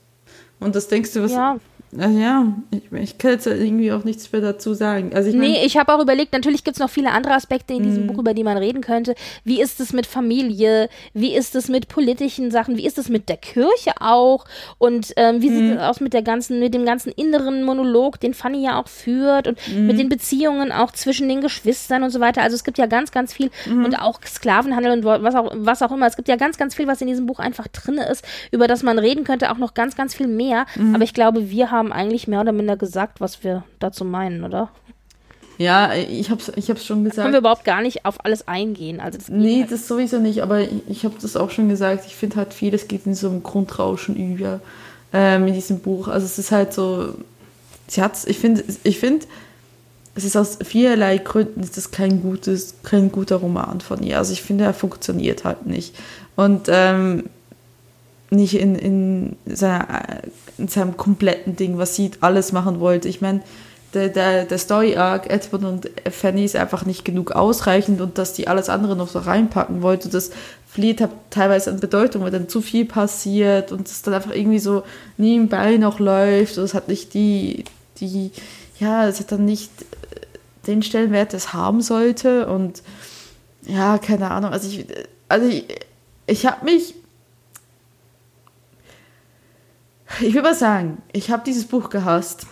Und 0.60 0.76
das 0.76 0.88
denkst 0.88 1.14
du, 1.14 1.24
was. 1.24 1.32
Ja. 1.32 1.58
Ja, 1.92 2.54
ich, 2.70 2.92
ich 2.92 3.18
kann 3.18 3.32
jetzt 3.32 3.48
irgendwie 3.48 3.94
auch 3.94 4.04
nichts 4.04 4.30
mehr 4.34 4.42
dazu 4.42 4.74
sagen. 4.74 5.12
Also 5.14 5.30
ich 5.30 5.36
mein, 5.36 5.52
nee, 5.52 5.66
ich 5.66 5.78
habe 5.78 5.94
auch 5.94 6.02
überlegt, 6.02 6.34
natürlich 6.34 6.66
gibt 6.66 6.76
es 6.76 6.82
noch 6.82 6.90
viele 6.90 7.12
andere 7.12 7.34
Aspekte 7.34 7.74
in 7.74 7.84
diesem 7.84 8.04
mhm. 8.04 8.08
Buch, 8.08 8.20
über 8.20 8.34
die 8.34 8.44
man 8.44 8.58
reden 8.58 8.82
könnte. 8.82 9.16
Wie 9.46 9.62
ist 9.62 9.80
es 9.80 9.94
mit 9.94 10.06
Familie? 10.06 10.90
Wie 11.14 11.34
ist 11.34 11.56
es 11.56 11.70
mit 11.70 11.88
politischen 11.88 12.52
Sachen? 12.52 12.76
Wie 12.76 12.86
ist 12.86 12.98
es 12.98 13.08
mit 13.08 13.30
der 13.30 13.38
Kirche 13.38 13.94
auch? 14.02 14.46
Und 14.78 15.14
ähm, 15.16 15.42
wie 15.42 15.50
sieht 15.50 15.64
mhm. 15.64 15.72
es 15.74 15.80
aus 15.80 16.02
mit 16.02 16.14
der 16.14 16.24
ganzen, 16.24 16.60
mit 16.60 16.74
dem 16.74 16.86
ganzen 16.86 17.12
inneren 17.14 17.64
Monolog, 17.64 18.20
den 18.20 18.34
Fanny 18.34 18.66
ja 18.66 18.82
auch 18.82 18.90
führt 18.90 19.48
und 19.48 19.58
mhm. 19.74 19.88
mit 19.88 19.98
den 19.98 20.10
Beziehungen 20.10 20.74
auch 20.74 20.92
zwischen 20.92 21.30
den 21.30 21.40
Geschwistern 21.40 22.04
und 22.04 22.10
so 22.10 22.20
weiter. 22.20 22.42
Also 22.42 22.56
es 22.56 22.66
gibt 22.66 22.78
ja 22.78 22.88
ganz, 22.88 23.12
ganz 23.12 23.34
viel 23.34 23.50
mhm. 23.66 23.86
und 23.86 23.96
auch 23.96 24.20
Sklavenhandel 24.26 24.92
und 24.92 25.06
was 25.06 25.36
auch, 25.36 25.52
was 25.56 25.82
auch 25.82 25.94
immer. 25.94 26.06
Es 26.06 26.18
gibt 26.18 26.28
ja 26.28 26.36
ganz, 26.36 26.58
ganz 26.58 26.76
viel, 26.76 26.88
was 26.88 27.00
in 27.00 27.08
diesem 27.08 27.28
Buch 27.28 27.40
einfach 27.40 27.70
drin 27.70 27.98
ist, 27.98 28.26
über 28.52 28.68
das 28.68 28.84
man 28.84 29.00
reden 29.00 29.24
könnte, 29.24 29.52
auch 29.52 29.58
noch 29.58 29.74
ganz, 29.74 29.96
ganz 29.96 30.14
viel 30.14 30.28
mehr. 30.28 30.66
Mhm. 30.76 30.94
Aber 30.94 31.06
ich 31.06 31.14
glaube, 31.14 31.50
wir 31.50 31.72
haben 31.72 31.77
haben 31.78 31.94
eigentlich 31.94 32.28
mehr 32.28 32.42
oder 32.42 32.52
minder 32.52 32.78
gesagt, 32.78 33.22
was 33.22 33.44
wir 33.44 33.64
dazu 33.80 34.04
meinen, 34.04 34.44
oder? 34.44 34.70
Ja, 35.58 35.94
ich 35.96 36.30
hab's, 36.30 36.52
ich 36.56 36.70
hab's 36.70 36.86
schon 36.86 37.04
gesagt. 37.04 37.24
Können 37.24 37.34
wir 37.34 37.40
überhaupt 37.40 37.66
gar 37.66 37.82
nicht 37.82 38.06
auf 38.06 38.24
alles 38.24 38.48
eingehen. 38.48 39.00
Also 39.00 39.18
das 39.18 39.30
nee, 39.30 39.62
halt 39.62 39.72
das 39.72 39.88
sowieso 39.88 40.20
nicht, 40.20 40.44
aber 40.44 40.62
ich, 40.62 40.72
ich 40.88 41.06
habe 41.06 41.16
das 41.20 41.36
auch 41.36 41.50
schon 41.50 41.68
gesagt. 41.68 42.06
Ich 42.06 42.16
finde 42.16 42.36
halt 42.36 42.54
vieles 42.54 42.88
geht 42.88 43.06
in 43.08 43.16
so 43.16 43.30
einem 43.30 43.42
Grundrauschen 43.42 44.16
über 44.16 44.60
ähm, 45.14 45.48
in 45.48 45.54
diesem 45.54 45.80
Buch. 45.80 46.08
Also 46.10 46.26
es 46.26 46.38
ist 46.38 46.52
halt 46.52 46.74
so, 46.74 47.16
sie 47.88 48.02
hat's, 48.04 48.26
ich 48.26 48.38
finde, 48.38 48.64
ich 48.84 49.00
finde, 49.00 49.26
es 50.14 50.26
ist 50.26 50.36
aus 50.36 50.60
vielerlei 50.64 51.18
Gründen 51.18 51.62
ist 51.62 51.78
das 51.78 51.92
kein 51.92 52.22
gutes, 52.22 52.76
kein 52.84 53.12
guter 53.12 53.38
Roman 53.38 53.82
von 53.82 54.04
ihr. 54.04 54.18
Also 54.20 54.34
ich 54.34 54.44
finde, 54.44 54.64
er 54.64 54.74
funktioniert 54.74 55.44
halt 55.44 55.66
nicht. 55.66 55.96
Und 56.36 56.68
ähm, 56.70 57.30
nicht 58.30 58.60
in, 58.60 58.76
in, 58.76 59.36
seiner, 59.46 60.22
in 60.58 60.68
seinem 60.68 60.98
kompletten 60.98 61.56
Ding, 61.56 61.78
was 61.78 61.96
sie 61.96 62.12
alles 62.22 62.52
machen 62.52 62.80
wollte. 62.80 63.08
Ich 63.08 63.22
meine, 63.22 63.42
der, 63.94 64.10
der, 64.10 64.46
der 64.46 64.58
Story-Arc, 64.58 65.30
Edward 65.30 65.64
und 65.64 65.90
Fanny 66.12 66.44
ist 66.44 66.56
einfach 66.56 66.86
nicht 66.86 67.06
genug 67.06 67.32
ausreichend 67.32 68.02
und 68.02 68.18
dass 68.18 68.34
die 68.34 68.48
alles 68.48 68.70
andere 68.70 68.96
noch 68.96 69.08
so 69.08 69.20
reinpacken 69.20 69.82
wollte, 69.82 70.10
das 70.10 70.32
verliert 70.68 71.00
hat 71.02 71.12
teilweise 71.30 71.72
an 71.72 71.80
Bedeutung, 71.80 72.24
weil 72.24 72.32
dann 72.32 72.50
zu 72.50 72.62
viel 72.62 72.86
passiert 72.86 73.72
und 73.72 73.88
es 73.88 74.02
dann 74.02 74.14
einfach 74.14 74.36
irgendwie 74.36 74.60
so 74.60 74.84
nebenbei 75.18 75.78
noch 75.78 76.00
läuft 76.00 76.58
und 76.58 76.66
es 76.66 76.74
hat 76.74 76.90
nicht 76.90 77.14
die, 77.14 77.64
die, 78.00 78.32
ja, 78.78 79.08
es 79.08 79.20
hat 79.20 79.32
dann 79.32 79.46
nicht 79.46 79.72
den 80.68 80.84
Stellenwert, 80.84 81.34
das 81.34 81.54
haben 81.54 81.82
sollte 81.82 82.48
und 82.48 82.84
ja, 83.64 83.98
keine 83.98 84.32
Ahnung, 84.32 84.52
also 84.52 84.68
ich, 84.70 84.86
also 85.30 85.48
ich, 85.48 85.66
ich 86.28 86.46
habe 86.46 86.66
mich 86.66 86.94
ich 90.22 90.34
will 90.34 90.42
mal 90.42 90.56
sagen, 90.56 91.02
ich 91.14 91.32
habe 91.32 91.44
dieses 91.46 91.66
Buch 91.66 91.90
gehasst. 91.90 92.48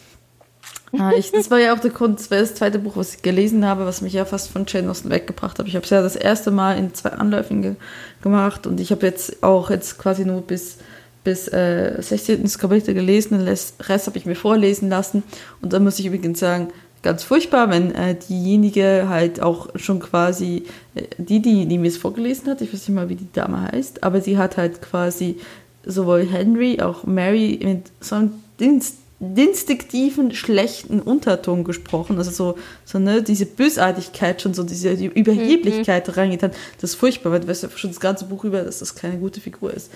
Ja, 0.92 1.12
ich, 1.12 1.32
das 1.32 1.52
war 1.52 1.60
ja 1.60 1.74
auch 1.74 1.80
der 1.80 1.92
Grund, 1.92 2.20
das 2.20 2.32
war 2.32 2.40
das 2.40 2.56
zweite 2.56 2.80
Buch, 2.80 2.96
was 2.96 3.16
ich 3.16 3.22
gelesen 3.22 3.66
habe, 3.66 3.86
was 3.86 4.02
mich 4.02 4.14
ja 4.14 4.24
fast 4.24 4.50
von 4.50 4.66
Jane 4.68 4.90
Austen 4.90 5.10
weggebracht 5.10 5.60
hat. 5.60 5.68
Ich 5.68 5.76
habe 5.76 5.84
es 5.84 5.90
ja 5.90 6.02
das 6.02 6.16
erste 6.16 6.52
Mal 6.52 6.78
in 6.78 6.94
zwei 6.94 7.10
Anläufen 7.10 7.62
ge 7.62 7.76
gemacht 8.22 8.66
und 8.66 8.80
ich 8.80 8.92
habe 8.92 9.06
jetzt 9.06 9.44
auch 9.44 9.70
jetzt 9.70 9.98
quasi 9.98 10.26
nur 10.26 10.42
bis, 10.42 10.78
bis 11.24 11.48
äh, 11.50 12.02
16. 12.02 12.48
Kapitel 12.58 12.94
gelesen, 12.94 13.38
den 13.38 13.48
Rest 13.48 14.08
habe 14.08 14.18
ich 14.18 14.26
mir 14.26 14.36
vorlesen 14.36 14.90
lassen. 14.90 15.24
Und 15.62 15.74
da 15.74 15.80
muss 15.80 16.00
ich 16.00 16.06
übrigens 16.06 16.40
sagen, 16.40 16.70
ganz 17.06 17.24
furchtbar, 17.24 17.70
wenn 17.70 17.94
äh, 17.94 18.16
diejenige 18.16 19.06
halt 19.08 19.42
auch 19.42 19.70
schon 19.76 20.00
quasi, 20.00 20.64
äh, 20.96 21.04
die, 21.18 21.42
die, 21.42 21.68
die 21.68 21.78
mir 21.78 21.88
es 21.88 21.98
vorgelesen 21.98 22.48
hat, 22.48 22.62
ich 22.62 22.74
weiß 22.74 22.88
nicht 22.88 22.96
mal, 22.96 23.10
wie 23.10 23.16
die 23.16 23.32
Dame 23.32 23.62
heißt, 23.72 24.04
aber 24.04 24.22
sie 24.22 24.38
hat 24.38 24.58
halt 24.58 24.82
quasi 24.82 25.38
sowohl 25.86 26.26
Henry, 26.26 26.82
auch 26.82 27.04
Mary 27.06 27.60
mit 27.64 27.92
so 28.00 28.16
einem 28.16 28.32
Dienst 28.60 28.98
instinktiven, 29.20 30.36
schlechten 30.36 31.00
Unterton 31.02 31.64
gesprochen. 31.64 32.18
Also 32.18 32.32
so, 32.32 32.58
so 32.84 33.00
ne, 33.00 33.24
diese 33.24 33.46
Bösartigkeit 33.46 34.42
schon, 34.42 34.54
so 34.54 34.64
diese 34.64 34.96
die 34.96 35.06
Überheblichkeit 35.06 36.08
mhm. 36.08 36.14
reingetan. 36.14 36.52
Das 36.80 36.92
ist 36.92 36.96
furchtbar, 36.96 37.32
weil 37.32 37.40
du 37.40 37.48
weißt 37.48 37.64
ja 37.64 37.70
schon 37.76 37.92
das 37.92 38.00
ganze 38.00 38.26
Buch 38.26 38.44
über, 38.44 38.62
dass 38.62 38.80
das 38.80 38.96
keine 38.96 39.18
gute 39.18 39.40
Figur 39.40 39.74
ist. 39.74 39.90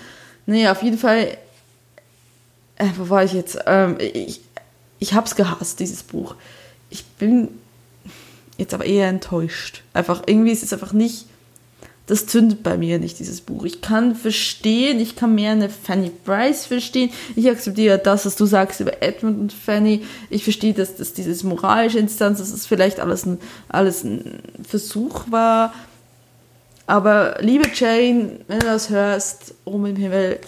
Nee, 0.46 0.66
auf 0.68 0.82
jeden 0.82 0.98
Fall, 0.98 1.36
äh, 2.76 2.86
wo 2.96 3.10
war 3.10 3.22
ich 3.22 3.34
jetzt? 3.34 3.58
Ähm, 3.66 3.98
ich 3.98 4.40
ich 5.00 5.14
habe 5.14 5.26
es 5.26 5.34
gehasst, 5.34 5.80
dieses 5.80 6.02
Buch. 6.02 6.36
Ich 6.90 7.04
bin 7.04 7.48
jetzt 8.58 8.74
aber 8.74 8.84
eher 8.84 9.08
enttäuscht. 9.08 9.82
Einfach, 9.94 10.22
irgendwie 10.26 10.52
ist 10.52 10.62
es 10.62 10.72
einfach 10.72 10.92
nicht 10.92 11.26
das 12.10 12.26
zündet 12.26 12.64
bei 12.64 12.76
mir 12.76 12.98
nicht, 12.98 13.20
dieses 13.20 13.40
Buch. 13.40 13.64
Ich 13.64 13.82
kann 13.82 14.16
verstehen, 14.16 14.98
ich 14.98 15.14
kann 15.14 15.36
mehr 15.36 15.52
eine 15.52 15.68
Fanny 15.68 16.10
Bryce 16.24 16.66
verstehen. 16.66 17.10
Ich 17.36 17.48
akzeptiere 17.48 17.98
das, 17.98 18.26
was 18.26 18.34
du 18.34 18.46
sagst 18.46 18.80
über 18.80 19.00
Edmund 19.00 19.38
und 19.38 19.52
Fanny. 19.52 20.04
Ich 20.28 20.42
verstehe, 20.42 20.74
dass 20.74 20.96
das 20.96 21.12
dieses 21.12 21.44
moralische 21.44 22.00
Instanz, 22.00 22.38
dass 22.38 22.50
es 22.50 22.66
vielleicht 22.66 22.98
alles 22.98 23.26
ein, 23.26 23.38
alles 23.68 24.02
ein 24.02 24.40
Versuch 24.68 25.30
war. 25.30 25.72
Aber 26.88 27.36
liebe 27.38 27.68
Jane, 27.72 28.40
wenn 28.48 28.58
du 28.58 28.66
das 28.66 28.90
hörst, 28.90 29.54
um 29.62 29.86
im 29.86 29.94
Himmel, 29.94 30.40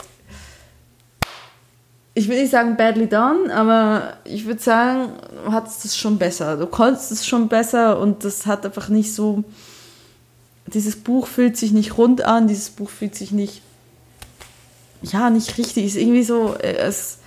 ich 2.14 2.28
will 2.28 2.40
nicht 2.40 2.50
sagen 2.50 2.76
badly 2.76 3.06
done, 3.06 3.54
aber 3.54 4.14
ich 4.24 4.46
würde 4.46 4.60
sagen, 4.60 5.10
du 5.44 5.52
hattest 5.52 5.84
es 5.84 5.96
schon 5.96 6.18
besser. 6.18 6.56
Du 6.56 6.66
konntest 6.66 7.12
es 7.12 7.24
schon 7.24 7.46
besser 7.46 8.00
und 8.00 8.24
das 8.24 8.46
hat 8.46 8.66
einfach 8.66 8.88
nicht 8.88 9.14
so 9.14 9.44
dieses 10.66 10.96
Buch 10.96 11.26
fühlt 11.26 11.56
sich 11.56 11.72
nicht 11.72 11.98
rund 11.98 12.22
an, 12.22 12.48
dieses 12.48 12.70
Buch 12.70 12.90
fühlt 12.90 13.14
sich 13.14 13.32
nicht, 13.32 13.62
ja, 15.02 15.30
nicht 15.30 15.58
richtig. 15.58 15.86
Ist 15.86 15.96
irgendwie 15.96 16.22
so, 16.22 16.54
äh, 16.54 16.76
es, 16.76 17.18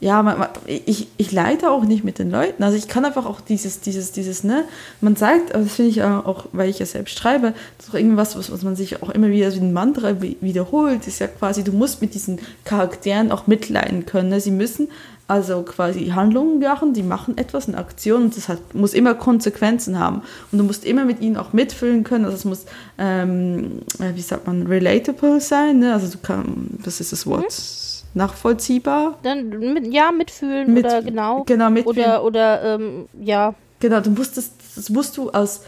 ja, 0.00 0.22
man, 0.22 0.38
man, 0.38 0.48
ich, 0.66 1.08
ich 1.18 1.30
leide 1.30 1.70
auch 1.70 1.84
nicht 1.84 2.04
mit 2.04 2.18
den 2.18 2.30
Leuten. 2.30 2.62
Also 2.62 2.76
ich 2.76 2.88
kann 2.88 3.04
einfach 3.04 3.26
auch 3.26 3.40
dieses, 3.42 3.80
dieses, 3.80 4.12
dieses, 4.12 4.44
ne, 4.44 4.64
man 5.02 5.14
sagt, 5.14 5.54
das 5.54 5.74
finde 5.74 5.90
ich 5.90 6.02
auch, 6.02 6.46
weil 6.52 6.70
ich 6.70 6.78
ja 6.78 6.86
selbst 6.86 7.18
schreibe, 7.18 7.52
das 7.76 7.88
ist 7.88 7.92
auch 7.92 7.98
irgendwas, 7.98 8.36
was, 8.36 8.50
was 8.50 8.62
man 8.62 8.76
sich 8.76 9.02
auch 9.02 9.10
immer 9.10 9.28
wieder 9.28 9.54
wie 9.54 9.60
ein 9.60 9.74
Mantra 9.74 10.22
wiederholt, 10.22 11.06
ist 11.06 11.18
ja 11.18 11.26
quasi, 11.26 11.64
du 11.64 11.72
musst 11.72 12.00
mit 12.00 12.14
diesen 12.14 12.40
Charakteren 12.64 13.30
auch 13.30 13.46
mitleiden 13.46 14.06
können. 14.06 14.30
Ne? 14.30 14.40
Sie 14.40 14.50
müssen 14.50 14.88
also 15.30 15.62
quasi 15.62 16.08
Handlungen 16.08 16.58
machen, 16.58 16.92
die 16.92 17.04
machen 17.04 17.38
etwas, 17.38 17.68
eine 17.68 17.78
Aktion 17.78 18.24
und 18.24 18.36
das 18.36 18.48
hat, 18.48 18.74
muss 18.74 18.94
immer 18.94 19.14
Konsequenzen 19.14 19.96
haben. 19.96 20.22
Und 20.50 20.58
du 20.58 20.64
musst 20.64 20.84
immer 20.84 21.04
mit 21.04 21.20
ihnen 21.20 21.36
auch 21.36 21.52
mitfühlen 21.52 22.02
können, 22.02 22.24
also 22.24 22.36
es 22.36 22.44
muss, 22.44 22.66
ähm, 22.98 23.82
äh, 24.00 24.16
wie 24.16 24.20
sagt 24.22 24.48
man, 24.48 24.66
relatable 24.66 25.40
sein, 25.40 25.78
ne? 25.78 25.92
also 25.92 26.10
du 26.10 26.18
kannst, 26.20 26.50
was 26.84 27.00
ist 27.00 27.12
das 27.12 27.26
Wort? 27.28 27.44
Mhm. 27.44 28.18
Nachvollziehbar? 28.18 29.18
Dann 29.22 29.50
mit, 29.50 29.92
ja, 29.92 30.10
mitfühlen 30.10 30.74
mit, 30.74 30.84
oder 30.84 31.00
genau. 31.00 31.44
Genau, 31.44 31.70
mitfühlen. 31.70 31.98
Oder, 31.98 32.24
oder 32.24 32.74
ähm, 32.74 33.06
ja. 33.22 33.54
Genau, 33.78 34.00
du 34.00 34.10
musst 34.10 34.36
das, 34.36 34.50
das 34.74 34.90
musst 34.90 35.16
du 35.16 35.30
als 35.30 35.62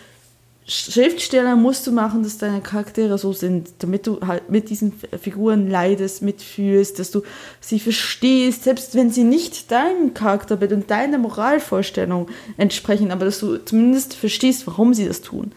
Schriftsteller 0.67 1.57
musst 1.57 1.87
du 1.87 1.93
machen, 1.93 2.23
dass 2.23 2.39
deine 2.39 2.61
Charaktere 2.61 3.19
so 3.19 3.33
sind, 3.33 3.71
damit 3.81 4.07
du 4.07 4.21
halt 4.25 4.49
mit 4.49 4.71
diesen 4.71 4.93
Figuren 5.21 5.69
leidest, 5.69 6.23
mitfühlst, 6.23 7.01
dass 7.01 7.11
du 7.11 7.23
sie 7.61 7.81
verstehst, 7.81 8.63
selbst 8.65 8.95
wenn 8.95 9.11
sie 9.11 9.25
nicht 9.25 9.73
deinem 9.73 10.15
Charakterbild 10.15 10.73
und 10.73 10.91
deiner 10.91 11.19
Moralvorstellung 11.19 12.29
entsprechen, 12.59 13.11
aber 13.11 13.25
dass 13.25 13.41
du 13.41 13.57
zumindest 13.57 14.15
verstehst, 14.15 14.67
warum 14.69 14.95
sie 14.95 15.07
das 15.07 15.21
tun. 15.21 15.51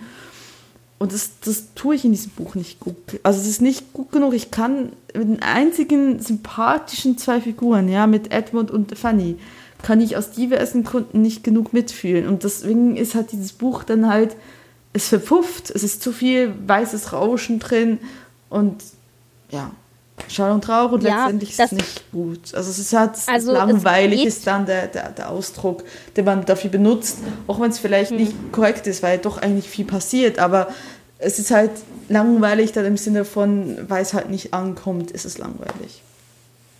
Und 0.98 1.14
das, 1.14 1.32
das 1.44 1.74
tue 1.76 1.96
ich 1.96 2.06
in 2.06 2.12
diesem 2.12 2.32
Buch 2.32 2.56
nicht 2.56 2.80
gut. 2.80 2.96
Also 3.22 3.40
es 3.40 3.48
ist 3.48 3.62
nicht 3.62 3.94
gut 3.94 4.12
genug. 4.12 4.34
Ich 4.34 4.50
kann 4.50 4.94
mit 5.14 5.28
den 5.28 5.42
einzigen 5.42 6.20
sympathischen 6.20 7.18
zwei 7.18 7.42
Figuren, 7.42 7.90
ja, 7.90 8.08
mit 8.08 8.32
Edmund 8.32 8.72
und 8.72 8.98
Fanny, 8.98 9.38
kann 9.84 10.02
ich 10.02 10.18
aus 10.18 10.32
diversen 10.32 10.84
Gründen 10.84 11.22
nicht 11.22 11.44
genug 11.44 11.74
mitfühlen. 11.74 12.28
Und 12.28 12.44
deswegen 12.44 12.96
ist 12.96 13.14
halt 13.14 13.34
dieses 13.34 13.54
Buch 13.54 13.84
dann 13.84 14.08
halt 14.08 14.36
es 14.96 15.10
verpufft, 15.10 15.72
es 15.72 15.84
ist 15.84 16.02
zu 16.02 16.14
viel 16.14 16.54
weißes 16.66 17.12
Rauschen 17.12 17.60
drin 17.60 18.00
und 18.50 18.82
ja, 19.50 19.72
Schall 20.30 20.52
und 20.52 20.68
Rauch 20.70 20.94
und 20.94 21.04
ja, 21.04 21.24
letztendlich 21.26 21.52
ist 21.52 21.60
es 21.60 21.72
nicht 21.74 22.12
gut. 22.14 22.56
Also 22.56 22.70
es 22.70 22.80
ist 22.80 22.94
halt 22.94 23.12
also 23.28 23.52
langweilig 23.52 24.26
ist 24.26 24.48
dann 24.48 24.66
der, 24.66 24.88
der, 24.88 25.10
der 25.10 25.30
Ausdruck, 25.30 25.84
den 26.16 26.24
man 26.24 26.46
dafür 26.46 26.70
benutzt, 26.70 27.18
auch 27.48 27.60
wenn 27.60 27.72
es 27.72 27.80
vielleicht 27.80 28.12
hm. 28.12 28.18
nicht 28.18 28.34
korrekt 28.54 28.88
ist, 28.88 29.04
weil 29.04 29.18
doch 29.18 29.38
eigentlich 29.38 29.68
viel 29.68 29.84
passiert, 29.84 30.40
aber 30.40 30.70
es 31.20 31.40
ist 31.40 31.52
halt 31.52 31.72
langweilig 32.08 32.72
dann 32.72 32.86
im 32.86 32.96
Sinne 32.96 33.26
von, 33.26 33.78
weil 33.90 34.02
es 34.02 34.14
halt 34.14 34.30
nicht 34.30 34.54
ankommt, 34.54 35.12
ist 35.12 35.26
es 35.26 35.38
langweilig. 35.38 36.02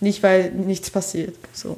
Nicht, 0.00 0.22
weil 0.22 0.52
nichts 0.52 0.90
passiert. 0.90 1.34
So. 1.52 1.76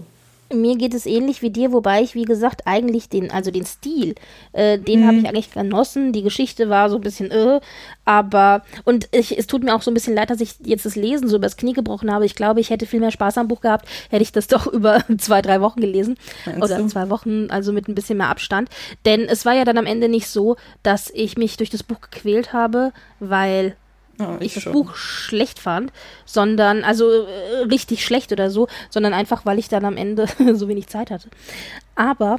Mir 0.52 0.76
geht 0.76 0.94
es 0.94 1.06
ähnlich 1.06 1.42
wie 1.42 1.50
dir, 1.50 1.72
wobei 1.72 2.02
ich, 2.02 2.14
wie 2.14 2.24
gesagt, 2.24 2.62
eigentlich 2.66 3.08
den, 3.08 3.30
also 3.30 3.50
den 3.50 3.66
Stil, 3.66 4.14
äh, 4.52 4.78
den 4.78 5.00
mhm. 5.00 5.06
habe 5.06 5.16
ich 5.18 5.28
eigentlich 5.28 5.52
genossen. 5.52 6.12
Die 6.12 6.22
Geschichte 6.22 6.68
war 6.68 6.88
so 6.88 6.96
ein 6.96 7.02
bisschen, 7.02 7.30
äh, 7.30 7.60
aber, 8.04 8.62
und 8.84 9.08
ich, 9.12 9.36
es 9.38 9.46
tut 9.46 9.62
mir 9.62 9.74
auch 9.74 9.82
so 9.82 9.90
ein 9.90 9.94
bisschen 9.94 10.14
leid, 10.14 10.30
dass 10.30 10.40
ich 10.40 10.54
jetzt 10.64 10.86
das 10.86 10.96
Lesen 10.96 11.28
so 11.28 11.36
übers 11.36 11.56
Knie 11.56 11.74
gebrochen 11.74 12.12
habe. 12.12 12.24
Ich 12.24 12.34
glaube, 12.34 12.60
ich 12.60 12.70
hätte 12.70 12.86
viel 12.86 13.00
mehr 13.00 13.10
Spaß 13.10 13.38
am 13.38 13.48
Buch 13.48 13.60
gehabt, 13.60 13.86
hätte 14.10 14.22
ich 14.22 14.32
das 14.32 14.46
doch 14.48 14.66
über 14.66 15.04
zwei, 15.18 15.42
drei 15.42 15.60
Wochen 15.60 15.80
gelesen. 15.80 16.16
Meinst 16.46 16.62
oder 16.62 16.78
du? 16.78 16.86
zwei 16.86 17.10
Wochen, 17.10 17.50
also 17.50 17.72
mit 17.72 17.88
ein 17.88 17.94
bisschen 17.94 18.18
mehr 18.18 18.28
Abstand. 18.28 18.70
Denn 19.04 19.22
es 19.22 19.44
war 19.44 19.54
ja 19.54 19.64
dann 19.64 19.78
am 19.78 19.86
Ende 19.86 20.08
nicht 20.08 20.28
so, 20.28 20.56
dass 20.82 21.10
ich 21.14 21.36
mich 21.36 21.56
durch 21.56 21.70
das 21.70 21.82
Buch 21.82 22.00
gequält 22.00 22.52
habe, 22.52 22.92
weil 23.20 23.76
Oh, 24.20 24.36
ich, 24.40 24.54
das 24.54 24.64
schon. 24.64 24.72
Buch 24.72 24.96
schlecht 24.96 25.58
fand, 25.60 25.92
sondern, 26.24 26.82
also 26.82 27.08
äh, 27.08 27.64
richtig 27.70 28.04
schlecht 28.04 28.32
oder 28.32 28.50
so, 28.50 28.66
sondern 28.90 29.14
einfach, 29.14 29.46
weil 29.46 29.58
ich 29.58 29.68
dann 29.68 29.84
am 29.84 29.96
Ende 29.96 30.26
so 30.54 30.68
wenig 30.68 30.88
Zeit 30.88 31.10
hatte. 31.10 31.28
Aber, 31.94 32.38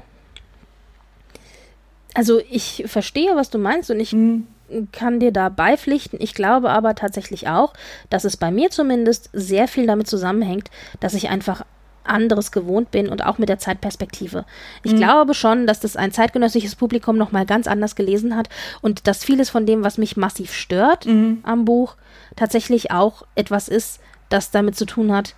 also 2.14 2.42
ich 2.50 2.84
verstehe, 2.88 3.36
was 3.36 3.50
du 3.50 3.60
meinst 3.60 3.90
und 3.92 4.00
ich 4.00 4.12
mhm. 4.12 4.48
kann 4.92 5.22
dir 5.22 5.32
da 5.32 5.48
beipflichten. 5.48 6.20
Ich 6.22 6.34
glaube 6.34 6.70
aber 6.70 6.96
tatsächlich 6.96 7.48
auch, 7.48 7.74
dass 8.10 8.26
es 8.26 8.36
bei 8.36 8.52
mir 8.52 8.72
zumindest 8.72 9.30
sehr 9.32 9.68
viel 9.68 9.88
damit 9.88 10.08
zusammenhängt, 10.08 10.70
dass 11.00 11.14
ich 11.14 11.30
einfach 11.30 11.64
anderes 12.04 12.52
gewohnt 12.52 12.92
bin 12.92 13.10
und 13.10 13.26
auch 13.26 13.38
mit 13.38 13.50
der 13.50 13.60
Zeitperspektive. 13.60 14.46
Ich 14.84 14.94
mhm. 14.94 14.98
glaube 14.98 15.34
schon, 15.34 15.68
dass 15.68 15.80
das 15.80 15.96
ein 15.96 16.12
zeitgenössisches 16.12 16.76
Publikum 16.76 17.18
noch 17.18 17.32
mal 17.32 17.46
ganz 17.46 17.68
anders 17.68 17.96
gelesen 17.96 18.36
hat 18.36 18.50
und 18.82 19.08
dass 19.08 19.24
vieles 19.24 19.50
von 19.50 19.66
dem, 19.66 19.84
was 19.84 19.98
mich 19.98 20.18
massiv 20.18 20.54
stört 20.54 21.06
mhm. 21.06 21.40
am 21.44 21.66
Buch, 21.66 21.96
tatsächlich 22.36 22.92
auch 22.92 23.24
etwas 23.36 23.68
ist, 23.68 24.00
das 24.30 24.52
damit 24.52 24.76
zu 24.76 24.86
tun 24.86 25.12
hat, 25.12 25.36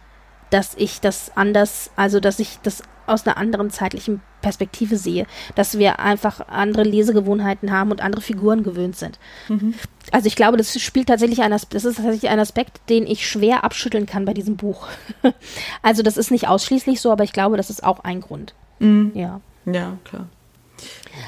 dass 0.49 0.75
ich 0.75 0.99
das 1.01 1.31
anders, 1.35 1.91
also 1.95 2.19
dass 2.19 2.39
ich 2.39 2.59
das 2.63 2.83
aus 3.07 3.25
einer 3.25 3.38
anderen 3.38 3.69
zeitlichen 3.69 4.21
Perspektive 4.41 4.97
sehe, 4.97 5.26
dass 5.55 5.77
wir 5.77 5.99
einfach 5.99 6.47
andere 6.47 6.84
Lesegewohnheiten 6.84 7.72
haben 7.72 7.91
und 7.91 8.01
andere 8.01 8.22
Figuren 8.22 8.63
gewöhnt 8.63 8.95
sind. 8.95 9.19
Mhm. 9.47 9.73
Also 10.11 10.27
ich 10.27 10.35
glaube, 10.35 10.57
das 10.57 10.80
spielt 10.81 11.07
tatsächlich 11.07 11.41
ein, 11.41 11.51
das 11.51 11.63
ist 11.63 11.95
tatsächlich 11.95 12.30
ein 12.30 12.39
Aspekt, 12.39 12.81
den 12.89 13.05
ich 13.05 13.27
schwer 13.27 13.63
abschütteln 13.63 14.05
kann 14.05 14.26
bei 14.26 14.34
diesem 14.34 14.57
Buch. 14.57 14.88
also 15.81 16.03
das 16.03 16.18
ist 16.18 16.31
nicht 16.31 16.47
ausschließlich 16.47 17.01
so, 17.01 17.11
aber 17.11 17.23
ich 17.23 17.34
glaube, 17.34 17.57
das 17.57 17.69
ist 17.69 17.84
auch 17.84 17.99
ein 18.03 18.22
Grund. 18.22 18.53
Mhm. 18.80 19.11
Ja. 19.13 19.41
Ja, 19.65 19.97
klar. 20.03 20.27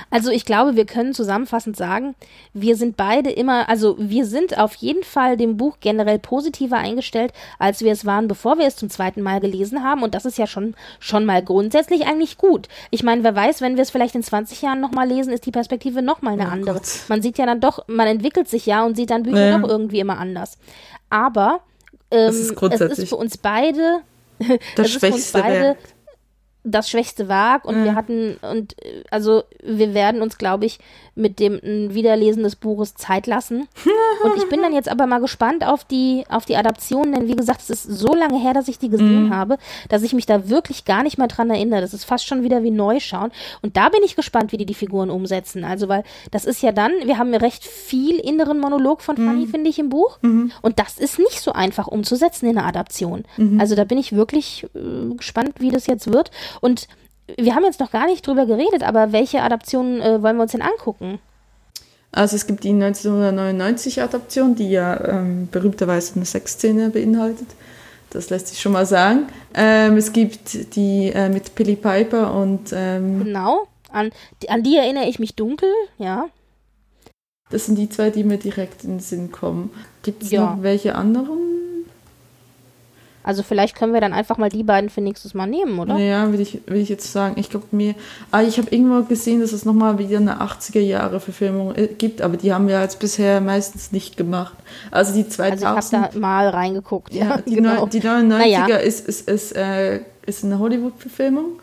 Also 0.10 0.30
ich 0.30 0.46
glaube, 0.46 0.76
wir 0.76 0.86
können 0.86 1.14
zusammenfassend 1.14 1.76
sagen, 1.76 2.16
wir 2.54 2.76
sind 2.76 2.98
beide 2.98 3.32
immer, 3.32 3.70
also 3.70 3.96
wir 4.00 4.26
sind 4.26 4.58
auf 4.58 4.76
jeden 4.76 5.04
Fall 5.04 5.38
dem 5.38 5.58
Buch 5.58 5.78
generell 5.80 6.20
positiver 6.20 6.78
eingestellt, 6.78 7.34
als 7.60 7.82
wir 7.82 7.92
es 7.92 8.06
waren, 8.06 8.28
bevor 8.28 8.58
wir 8.58 8.68
es 8.68 8.76
zum 8.76 8.90
zweiten 8.90 9.22
Mal 9.22 9.40
gelesen 9.40 9.84
haben. 9.84 10.04
Und 10.04 10.16
das 10.16 10.26
ist 10.26 10.38
ja 10.38 10.48
schon, 10.48 10.76
schon 11.00 11.26
mal 11.26 11.44
grundsätzlich 11.44 12.06
eigentlich 12.06 12.38
gut. 12.38 12.68
Ich 12.92 13.04
meine, 13.04 13.24
wer 13.24 13.36
weiß, 13.36 13.62
wenn 13.62 13.76
wir 13.76 13.84
es 13.84 13.92
vielleicht 13.92 14.16
in 14.16 14.24
20 14.24 14.62
Jahren 14.62 14.80
nochmal 14.80 15.08
lesen, 15.08 15.34
ist 15.34 15.46
die 15.46 15.52
Perspektive 15.52 16.02
nochmal 16.02 16.34
eine 16.34 16.48
oh 16.48 16.52
andere. 16.52 16.76
Gott. 16.76 16.88
Man 17.08 17.22
sieht 17.22 17.38
ja 17.38 17.46
dann 17.46 17.60
doch, 17.60 17.88
man 17.88 18.08
entwickelt 18.08 18.48
sich 18.48 18.66
ja 18.66 18.86
und 18.86 18.96
sieht 18.96 19.10
dann 19.10 19.24
Bücher 19.24 19.50
ja. 19.50 19.58
doch 19.58 19.68
irgendwie 19.68 20.00
immer 20.00 20.18
anders. 20.18 20.58
Aber 21.10 21.62
ähm, 22.12 22.30
es, 22.30 22.40
ist 22.40 22.62
es 22.62 23.00
ist 23.00 23.10
für 23.10 23.18
uns 23.18 23.38
beide 23.38 24.02
das 24.76 24.92
schwächste 24.92 25.40
beide, 25.40 25.60
Werk 25.60 25.78
das 26.64 26.90
schwächste 26.90 27.28
Werk 27.28 27.66
und 27.66 27.82
mhm. 27.82 27.84
wir 27.84 27.96
hatten 27.96 28.38
und 28.42 28.76
also 29.12 29.44
wir 29.62 29.94
werden 29.94 30.22
uns 30.22 30.38
glaube 30.38 30.66
ich 30.66 30.80
mit 31.14 31.40
dem 31.40 31.60
Wiederlesen 31.62 32.44
des 32.44 32.56
Buches 32.56 32.96
Zeit 32.96 33.28
lassen 33.28 33.68
und 34.24 34.38
ich 34.38 34.48
bin 34.48 34.62
dann 34.62 34.74
jetzt 34.74 34.88
aber 34.88 35.06
mal 35.06 35.20
gespannt 35.20 35.66
auf 35.66 35.84
die 35.84 36.24
auf 36.30 36.46
die 36.46 36.56
Adaption 36.56 37.12
denn 37.12 37.28
wie 37.28 37.36
gesagt 37.36 37.62
es 37.62 37.70
ist 37.70 37.84
so 37.84 38.14
lange 38.14 38.40
her 38.40 38.54
dass 38.54 38.70
ich 38.70 38.80
die 38.80 38.90
gesehen 38.90 39.26
mhm. 39.26 39.36
habe 39.36 39.58
dass 39.90 40.04
ich 40.04 40.14
mich 40.14 40.26
da 40.26 40.50
wirklich 40.50 40.86
gar 40.86 41.04
nicht 41.04 41.18
mehr 41.18 41.28
dran 41.28 41.50
erinnere 41.50 41.82
das 41.82 41.94
ist 41.94 42.06
fast 42.06 42.26
schon 42.26 42.44
wieder 42.44 42.64
wie 42.64 42.72
neu 42.72 43.02
schauen 43.02 43.32
und 43.62 43.76
da 43.76 43.90
bin 43.90 44.02
ich 44.06 44.16
gespannt 44.16 44.54
wie 44.54 44.58
die 44.58 44.66
die 44.66 44.74
Figuren 44.74 45.10
umsetzen 45.10 45.66
also 45.66 45.90
weil 45.90 46.04
das 46.32 46.46
ist 46.46 46.64
ja 46.64 46.72
dann 46.72 46.94
wir 47.04 47.18
haben 47.18 47.34
ja 47.34 47.40
recht 47.40 47.66
viel 47.66 48.20
inneren 48.20 48.60
Monolog 48.60 49.02
von 49.02 49.18
Fanny 49.18 49.46
mhm. 49.46 49.50
finde 49.50 49.70
ich 49.70 49.80
im 49.80 49.90
Buch 49.90 50.18
mhm. 50.22 50.52
und 50.62 50.80
das 50.80 50.98
ist 50.98 51.20
nicht 51.20 51.42
so 51.42 51.52
einfach 51.52 51.88
umzusetzen 51.88 52.48
in 52.48 52.58
einer 52.58 52.68
Adaption 52.68 53.26
mhm. 53.36 53.60
also 53.60 53.76
da 53.76 53.84
bin 53.84 53.98
ich 53.98 54.14
wirklich 54.14 54.66
äh, 54.76 55.14
gespannt 55.16 55.56
wie 55.60 55.70
das 55.70 55.88
jetzt 55.88 56.12
wird 56.12 56.32
und 56.62 56.88
wir 57.38 57.56
haben 57.56 57.64
jetzt 57.64 57.80
noch 57.80 57.92
gar 57.92 58.06
nicht 58.06 58.26
drüber 58.26 58.46
geredet, 58.46 58.84
aber 58.84 59.12
welche 59.12 59.42
Adaptionen 59.42 60.02
äh, 60.02 60.22
wollen 60.22 60.36
wir 60.36 60.44
uns 60.44 60.52
denn 60.52 60.62
angucken? 60.62 61.20
Also 62.12 62.36
es 62.36 62.46
gibt 62.46 62.64
die 62.64 62.70
1999 62.70 64.02
Adaption, 64.02 64.56
die 64.56 64.70
ja 64.70 65.04
ähm, 65.08 65.48
berühmterweise 65.52 66.16
eine 66.16 66.26
Sexszene 66.26 66.90
beinhaltet. 66.90 67.48
Das 68.12 68.30
lässt 68.30 68.48
sich 68.48 68.62
schon 68.62 68.74
mal 68.74 68.86
sagen. 68.86 69.28
Ähm, 69.56 69.98
es 69.98 70.14
gibt 70.14 70.76
die 70.76 71.12
äh, 71.14 71.30
mit 71.30 71.56
Billy 71.56 71.76
Piper 71.76 72.36
und 72.36 72.72
ähm, 72.72 73.24
genau 73.24 73.68
an 73.94 74.12
die, 74.42 74.50
an 74.50 74.64
die 74.64 74.78
erinnere 74.78 75.06
ich 75.08 75.20
mich 75.20 75.36
dunkel, 75.36 75.70
ja. 75.98 76.28
Das 77.50 77.66
sind 77.66 77.78
die 77.78 77.90
zwei, 77.90 78.10
die 78.10 78.24
mir 78.24 78.38
direkt 78.38 78.84
in 78.84 78.92
den 78.92 79.00
Sinn 79.00 79.32
kommen. 79.32 79.70
Gibt 80.02 80.24
es 80.24 80.32
ja. 80.32 80.56
noch 80.56 80.64
welche 80.64 80.96
anderen? 80.96 81.53
Also 83.24 83.42
vielleicht 83.42 83.76
können 83.76 83.94
wir 83.94 84.02
dann 84.02 84.14
einfach 84.14 84.38
mal 84.38 84.50
die 84.50 84.64
beiden 84.64 84.90
für 84.90 85.02
nächstes 85.02 85.34
Mal 85.34 85.48
nehmen, 85.48 85.80
oder? 85.80 85.98
Ja, 85.98 86.32
will 86.32 86.42
ich, 86.42 86.62
will 86.68 86.82
ich 86.82 86.90
jetzt 86.90 87.12
sagen. 87.12 87.36
Ich 87.38 87.50
glaube 87.50 87.68
mir, 87.72 87.96
ah, 88.32 88.42
ich 88.42 88.58
habe 88.58 88.70
irgendwo 88.70 89.02
gesehen, 89.04 89.40
dass 89.40 89.54
es 89.54 89.64
nochmal 89.64 89.98
wieder 89.98 90.18
eine 90.18 90.42
80er 90.42 90.80
Jahre 90.80 91.20
Verfilmung 91.20 91.74
äh, 91.76 91.88
gibt, 91.88 92.22
aber 92.22 92.38
die 92.38 92.54
haben 92.54 92.68
wir 92.68 92.82
jetzt 92.82 93.00
bisher 93.00 93.40
meistens 93.40 93.92
nicht 93.92 94.18
gemacht. 94.18 94.56
Also 94.92 95.14
die 95.14 95.28
2000. 95.28 95.66
Also 95.66 95.96
ich 95.96 96.02
habe 96.02 96.14
da 96.14 96.20
mal 96.20 96.50
reingeguckt. 96.50 97.14
Ja, 97.14 97.26
ja 97.26 97.38
die, 97.38 97.56
genau. 97.56 97.86
die 97.86 98.02
99er 98.02 98.24
naja. 98.24 98.66
ist, 98.76 99.08
ist, 99.08 99.30
ist, 99.30 99.56
äh, 99.56 100.02
ist 100.26 100.44
eine 100.44 100.60
Hollywood-Verfilmung 100.60 101.60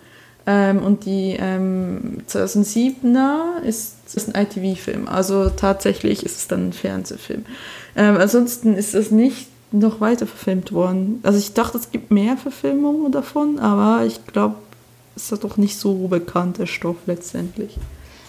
ähm, 0.46 0.82
und 0.82 1.04
die 1.04 1.36
ähm, 1.38 2.22
2007er 2.28 3.62
ist, 3.62 3.96
ist 4.14 4.34
ein 4.34 4.42
ITV-Film. 4.42 5.08
Also 5.08 5.50
tatsächlich 5.50 6.24
ist 6.24 6.38
es 6.38 6.48
dann 6.48 6.68
ein 6.68 6.72
Fernsehfilm. 6.72 7.44
Ähm, 7.96 8.16
ansonsten 8.16 8.74
ist 8.74 8.94
es 8.94 9.10
nicht 9.10 9.49
noch 9.72 10.00
weiter 10.00 10.26
verfilmt 10.26 10.72
worden. 10.72 11.20
Also 11.22 11.38
ich 11.38 11.52
dachte, 11.54 11.78
es 11.78 11.90
gibt 11.90 12.10
mehr 12.10 12.36
Verfilmungen 12.36 13.12
davon, 13.12 13.58
aber 13.58 14.04
ich 14.04 14.24
glaube, 14.26 14.56
es 15.16 15.30
ist 15.30 15.44
doch 15.44 15.56
nicht 15.56 15.78
so 15.78 16.08
bekannter 16.08 16.66
Stoff 16.66 16.96
letztendlich. 17.06 17.76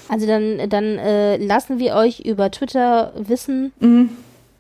Also 0.10 0.28
dann, 0.28 0.70
dann 0.70 0.98
äh, 0.98 1.38
lassen 1.38 1.80
wir 1.80 1.96
euch 1.96 2.20
über 2.20 2.52
Twitter 2.52 3.14
wissen, 3.16 3.72
mhm 3.80 4.10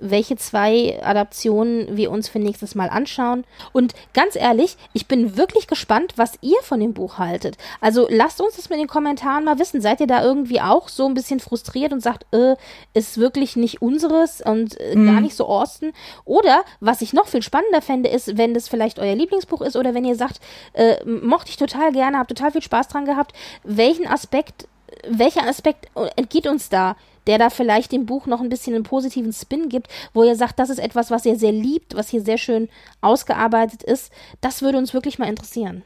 welche 0.01 0.35
zwei 0.35 0.99
Adaptionen 1.03 1.95
wir 1.95 2.11
uns 2.11 2.27
für 2.27 2.39
nächstes 2.39 2.75
Mal 2.75 2.89
anschauen. 2.89 3.45
Und 3.71 3.93
ganz 4.13 4.35
ehrlich, 4.35 4.77
ich 4.93 5.07
bin 5.07 5.37
wirklich 5.37 5.67
gespannt, 5.67 6.13
was 6.17 6.33
ihr 6.41 6.57
von 6.63 6.79
dem 6.79 6.93
Buch 6.93 7.17
haltet. 7.17 7.57
Also 7.79 8.07
lasst 8.09 8.41
uns 8.41 8.55
das 8.55 8.69
mit 8.69 8.79
den 8.79 8.87
Kommentaren 8.87 9.45
mal 9.45 9.59
wissen. 9.59 9.81
Seid 9.81 10.01
ihr 10.01 10.07
da 10.07 10.23
irgendwie 10.23 10.59
auch 10.59 10.89
so 10.89 11.05
ein 11.05 11.13
bisschen 11.13 11.39
frustriert 11.39 11.93
und 11.93 12.01
sagt, 12.01 12.25
äh, 12.33 12.55
ist 12.93 13.17
wirklich 13.17 13.55
nicht 13.55 13.81
unseres 13.81 14.41
und 14.41 14.79
äh, 14.79 14.95
mhm. 14.95 15.05
gar 15.05 15.21
nicht 15.21 15.35
so 15.35 15.45
Austin? 15.45 15.93
Oder 16.25 16.63
was 16.79 17.01
ich 17.01 17.13
noch 17.13 17.27
viel 17.27 17.43
spannender 17.43 17.81
fände, 17.81 18.09
ist, 18.09 18.37
wenn 18.37 18.53
das 18.53 18.67
vielleicht 18.67 18.99
euer 18.99 19.15
Lieblingsbuch 19.15 19.61
ist 19.61 19.75
oder 19.75 19.93
wenn 19.93 20.05
ihr 20.05 20.15
sagt, 20.15 20.39
äh, 20.73 21.03
mochte 21.05 21.49
ich 21.49 21.57
total 21.57 21.91
gerne, 21.91 22.17
habt 22.17 22.29
total 22.29 22.51
viel 22.51 22.61
Spaß 22.61 22.87
dran 22.87 23.05
gehabt, 23.05 23.33
welchen 23.63 24.07
Aspekt 24.07 24.67
welcher 25.07 25.47
Aspekt 25.47 25.88
entgeht 26.15 26.47
uns 26.47 26.69
da? 26.69 26.95
der 27.27 27.38
da 27.38 27.49
vielleicht 27.49 27.91
dem 27.91 28.05
Buch 28.05 28.26
noch 28.26 28.41
ein 28.41 28.49
bisschen 28.49 28.73
einen 28.73 28.84
positiven 28.84 29.34
Spin 29.34 29.69
gibt, 29.69 29.88
wo 30.13 30.23
ihr 30.23 30.35
sagt, 30.35 30.59
das 30.59 30.69
ist 30.69 30.80
etwas, 30.80 31.11
was 31.11 31.26
ihr 31.26 31.38
sehr 31.38 31.51
liebt, 31.51 31.95
was 31.95 32.09
hier 32.09 32.22
sehr 32.22 32.38
schön 32.38 32.69
ausgearbeitet 33.01 33.84
ist. 33.84 34.11
Das 34.41 34.61
würde 34.61 34.77
uns 34.77 34.93
wirklich 34.93 35.19
mal 35.19 35.30
interessieren. 35.30 35.84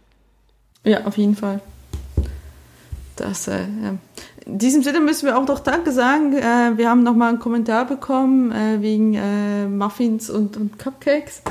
Ja, 0.83 1.05
auf 1.05 1.17
jeden 1.17 1.35
Fall. 1.35 1.59
Das, 3.15 3.47
äh, 3.47 3.59
ja. 3.83 3.97
In 4.45 4.59
diesem 4.59 4.83
Sinne 4.83 4.99
müssen 4.99 5.25
wir 5.25 5.37
auch 5.37 5.47
noch 5.47 5.59
Danke 5.59 5.91
sagen. 5.91 6.33
Äh, 6.33 6.77
wir 6.77 6.89
haben 6.89 7.03
noch 7.03 7.15
mal 7.15 7.29
einen 7.29 7.39
Kommentar 7.39 7.85
bekommen 7.85 8.51
äh, 8.51 8.81
wegen 8.81 9.15
äh, 9.15 9.67
Muffins 9.67 10.29
und, 10.29 10.57
und 10.57 10.77
Cupcakes 10.77 11.41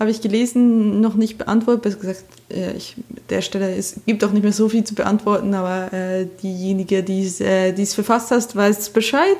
habe 0.00 0.10
ich 0.10 0.20
gelesen, 0.22 1.00
noch 1.00 1.14
nicht 1.14 1.38
beantwortet. 1.38 1.82
Besser 1.82 1.98
gesagt, 1.98 2.24
äh, 2.50 2.72
ich, 2.72 2.96
der 3.28 3.42
Stelle 3.42 3.76
es 3.76 4.00
gibt 4.06 4.24
auch 4.24 4.32
nicht 4.32 4.42
mehr 4.42 4.52
so 4.52 4.68
viel 4.68 4.82
zu 4.82 4.94
beantworten, 4.94 5.54
aber 5.54 5.92
äh, 5.92 6.26
diejenige, 6.42 7.02
die 7.02 7.22
es 7.22 7.40
äh, 7.40 7.86
verfasst 7.86 8.30
hat, 8.30 8.56
weiß 8.56 8.90
Bescheid. 8.90 9.36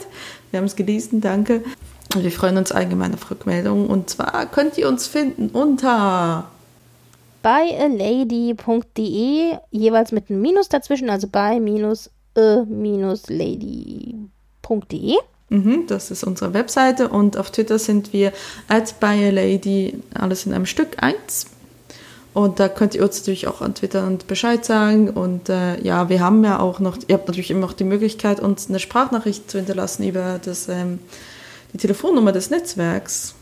Wir 0.51 0.59
haben 0.59 0.67
es 0.67 0.77
gelesen, 0.77 1.21
danke. 1.21 1.65
Und 2.15 2.23
wir 2.23 2.31
freuen 2.31 2.59
uns 2.59 2.73
allgemein 2.73 3.15
auf 3.15 3.31
Rückmeldungen. 3.31 3.87
Und 3.87 4.11
zwar 4.11 4.47
könnt 4.47 4.77
ihr 4.77 4.89
uns 4.89 5.07
finden 5.07 5.49
unter 5.49 6.51
bei 7.43 7.75
alady.de, 7.79 9.57
jeweils 9.71 10.13
mit 10.13 10.29
einem 10.29 10.43
Minus 10.43 10.69
dazwischen, 10.69 11.09
also 11.09 11.27
bei 11.27 11.59
minus 11.59 12.11
a 12.37 12.65
minus 12.69 13.31
lady.de. 13.31 15.17
Mhm, 15.51 15.87
das 15.89 16.11
ist 16.11 16.25
unsere 16.25 16.55
Webseite 16.55 17.09
und 17.09 17.37
auf 17.37 17.51
Twitter 17.51 17.79
sind 17.79 18.13
wir 18.13 18.33
at 18.69 18.95
lady 19.01 20.01
alles 20.15 20.47
in 20.47 20.55
einem 20.55 20.67
Stück 20.67 21.03
eins. 21.03 21.47
Und 22.33 22.61
da 22.61 22.69
könnt 22.69 22.95
ihr 22.95 23.03
uns 23.03 23.19
natürlich 23.19 23.49
auch 23.49 23.61
an 23.61 23.75
Twitter 23.75 24.07
und 24.07 24.29
Bescheid 24.29 24.65
sagen. 24.65 25.11
Und 25.11 25.49
äh, 25.49 25.81
ja, 25.83 26.09
wir 26.09 26.21
haben 26.21 26.45
ja 26.45 26.61
auch 26.61 26.79
noch, 26.79 26.97
ihr 27.09 27.15
habt 27.15 27.27
natürlich 27.27 27.51
immer 27.51 27.61
noch 27.61 27.73
die 27.73 27.85
Möglichkeit, 27.85 28.39
uns 28.39 28.69
eine 28.69 28.79
Sprachnachricht 28.79 29.51
zu 29.51 29.59
hinterlassen 29.59 30.07
über 30.07 30.41
das, 30.45 30.69
ähm, 30.69 31.01
die 31.73 31.79
Telefonnummer 31.79 32.31
des 32.31 32.51
Netzwerks. 32.51 33.35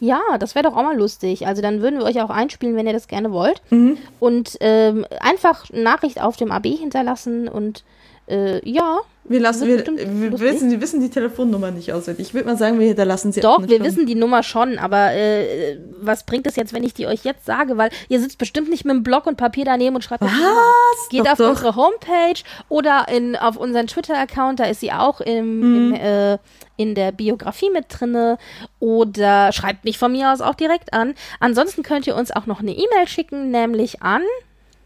Ja, 0.00 0.20
das 0.38 0.54
wäre 0.54 0.64
doch 0.64 0.76
auch 0.76 0.82
mal 0.82 0.96
lustig. 0.96 1.46
Also 1.46 1.60
dann 1.60 1.82
würden 1.82 1.98
wir 1.98 2.06
euch 2.06 2.20
auch 2.22 2.30
einspielen, 2.30 2.76
wenn 2.76 2.86
ihr 2.86 2.92
das 2.94 3.08
gerne 3.08 3.30
wollt. 3.30 3.60
Mhm. 3.70 3.98
Und 4.20 4.56
ähm, 4.60 5.06
einfach 5.20 5.70
Nachricht 5.70 6.20
auf 6.22 6.36
dem 6.36 6.50
AB 6.50 6.66
hinterlassen 6.66 7.48
und 7.48 7.84
äh, 8.26 8.68
ja, 8.68 9.00
wir, 9.26 9.40
lassen, 9.40 9.66
wir, 9.66 9.86
wir 9.86 10.38
wissen, 10.38 10.70
wir 10.70 10.80
wissen 10.82 11.00
die 11.00 11.08
Telefonnummer 11.08 11.70
nicht 11.70 11.92
auswendig. 11.92 12.28
Ich 12.28 12.34
würde 12.34 12.46
mal 12.46 12.58
sagen, 12.58 12.78
wir 12.78 12.94
da 12.94 13.04
lassen 13.04 13.32
sie 13.32 13.40
Doch, 13.40 13.66
wir 13.66 13.82
wissen 13.82 14.04
die 14.04 14.14
Nummer 14.14 14.42
schon, 14.42 14.78
aber 14.78 15.14
äh, 15.14 15.78
was 15.98 16.24
bringt 16.24 16.46
es 16.46 16.56
jetzt, 16.56 16.74
wenn 16.74 16.84
ich 16.84 16.92
die 16.92 17.06
euch 17.06 17.24
jetzt 17.24 17.46
sage? 17.46 17.78
Weil 17.78 17.88
ihr 18.10 18.20
sitzt 18.20 18.36
bestimmt 18.36 18.68
nicht 18.68 18.84
mit 18.84 18.92
einem 18.92 19.02
Block 19.02 19.26
und 19.26 19.36
Papier 19.36 19.64
daneben 19.64 19.96
und 19.96 20.02
schreibt 20.02 20.22
Was? 20.22 21.08
Geht 21.08 21.24
doch, 21.24 21.32
auf 21.32 21.38
doch. 21.38 21.50
unsere 21.50 21.74
Homepage 21.74 22.42
oder 22.68 23.06
in, 23.10 23.34
auf 23.34 23.56
unseren 23.56 23.86
Twitter-Account, 23.86 24.60
da 24.60 24.64
ist 24.64 24.80
sie 24.80 24.92
auch 24.92 25.22
im, 25.22 25.60
mhm. 25.60 25.94
im, 25.94 26.00
äh, 26.00 26.38
in 26.76 26.94
der 26.94 27.10
Biografie 27.12 27.70
mit 27.70 27.86
drinne 27.88 28.36
oder 28.78 29.52
schreibt 29.52 29.84
mich 29.84 29.96
von 29.96 30.12
mir 30.12 30.32
aus 30.32 30.42
auch 30.42 30.54
direkt 30.54 30.92
an. 30.92 31.14
Ansonsten 31.40 31.82
könnt 31.82 32.06
ihr 32.06 32.14
uns 32.14 32.30
auch 32.30 32.44
noch 32.44 32.60
eine 32.60 32.72
E-Mail 32.72 33.08
schicken, 33.08 33.50
nämlich 33.50 34.02
an 34.02 34.22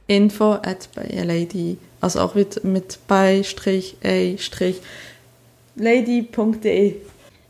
info 0.09 0.55
at 0.55 0.89
lady, 1.23 1.79
also 2.01 2.21
auch 2.21 2.35
mit, 2.35 2.65
mit 2.65 2.99
bei 3.09 3.43
strich 3.43 3.97
a 4.05 4.37
strich 4.39 4.81
lady.de. 5.77 6.97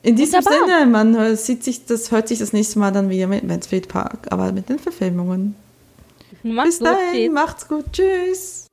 In 0.03 0.17
diesem 0.17 0.45
Wunderbar. 0.45 0.69
Sinne, 0.69 0.87
man 0.87 1.37
sieht 1.37 1.65
sich, 1.65 1.85
das 1.87 2.11
hört 2.11 2.29
sich 2.29 2.39
das 2.39 2.53
nächste 2.53 2.79
Mal 2.79 2.93
dann 2.93 3.11
wieder 3.11 3.27
mit 3.27 3.45
Mansfield 3.45 3.89
Park, 3.89 4.29
aber 4.31 4.53
mit 4.53 4.69
den 4.69 4.79
Verfilmungen. 4.79 5.55
Macht's 6.43 6.79
Bis 6.79 6.89
dahin, 6.89 7.27
gut, 7.27 7.35
macht's 7.35 7.69
gut, 7.69 7.85
tschüss. 7.93 8.67